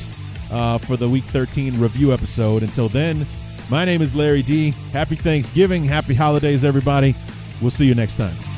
uh, 0.51 0.78
for 0.78 0.97
the 0.97 1.09
Week 1.09 1.24
13 1.24 1.81
review 1.81 2.12
episode. 2.12 2.62
Until 2.62 2.89
then, 2.89 3.27
my 3.71 3.85
name 3.85 4.03
is 4.03 4.15
Larry 4.15 4.43
D. 4.43 4.73
Happy 4.93 5.15
Thanksgiving. 5.15 5.85
Happy 5.85 6.15
holidays, 6.15 6.65
everybody. 6.65 7.15
We'll 7.63 7.71
see 7.71 7.87
you 7.87 7.95
next 7.95 8.17
time. 8.17 8.49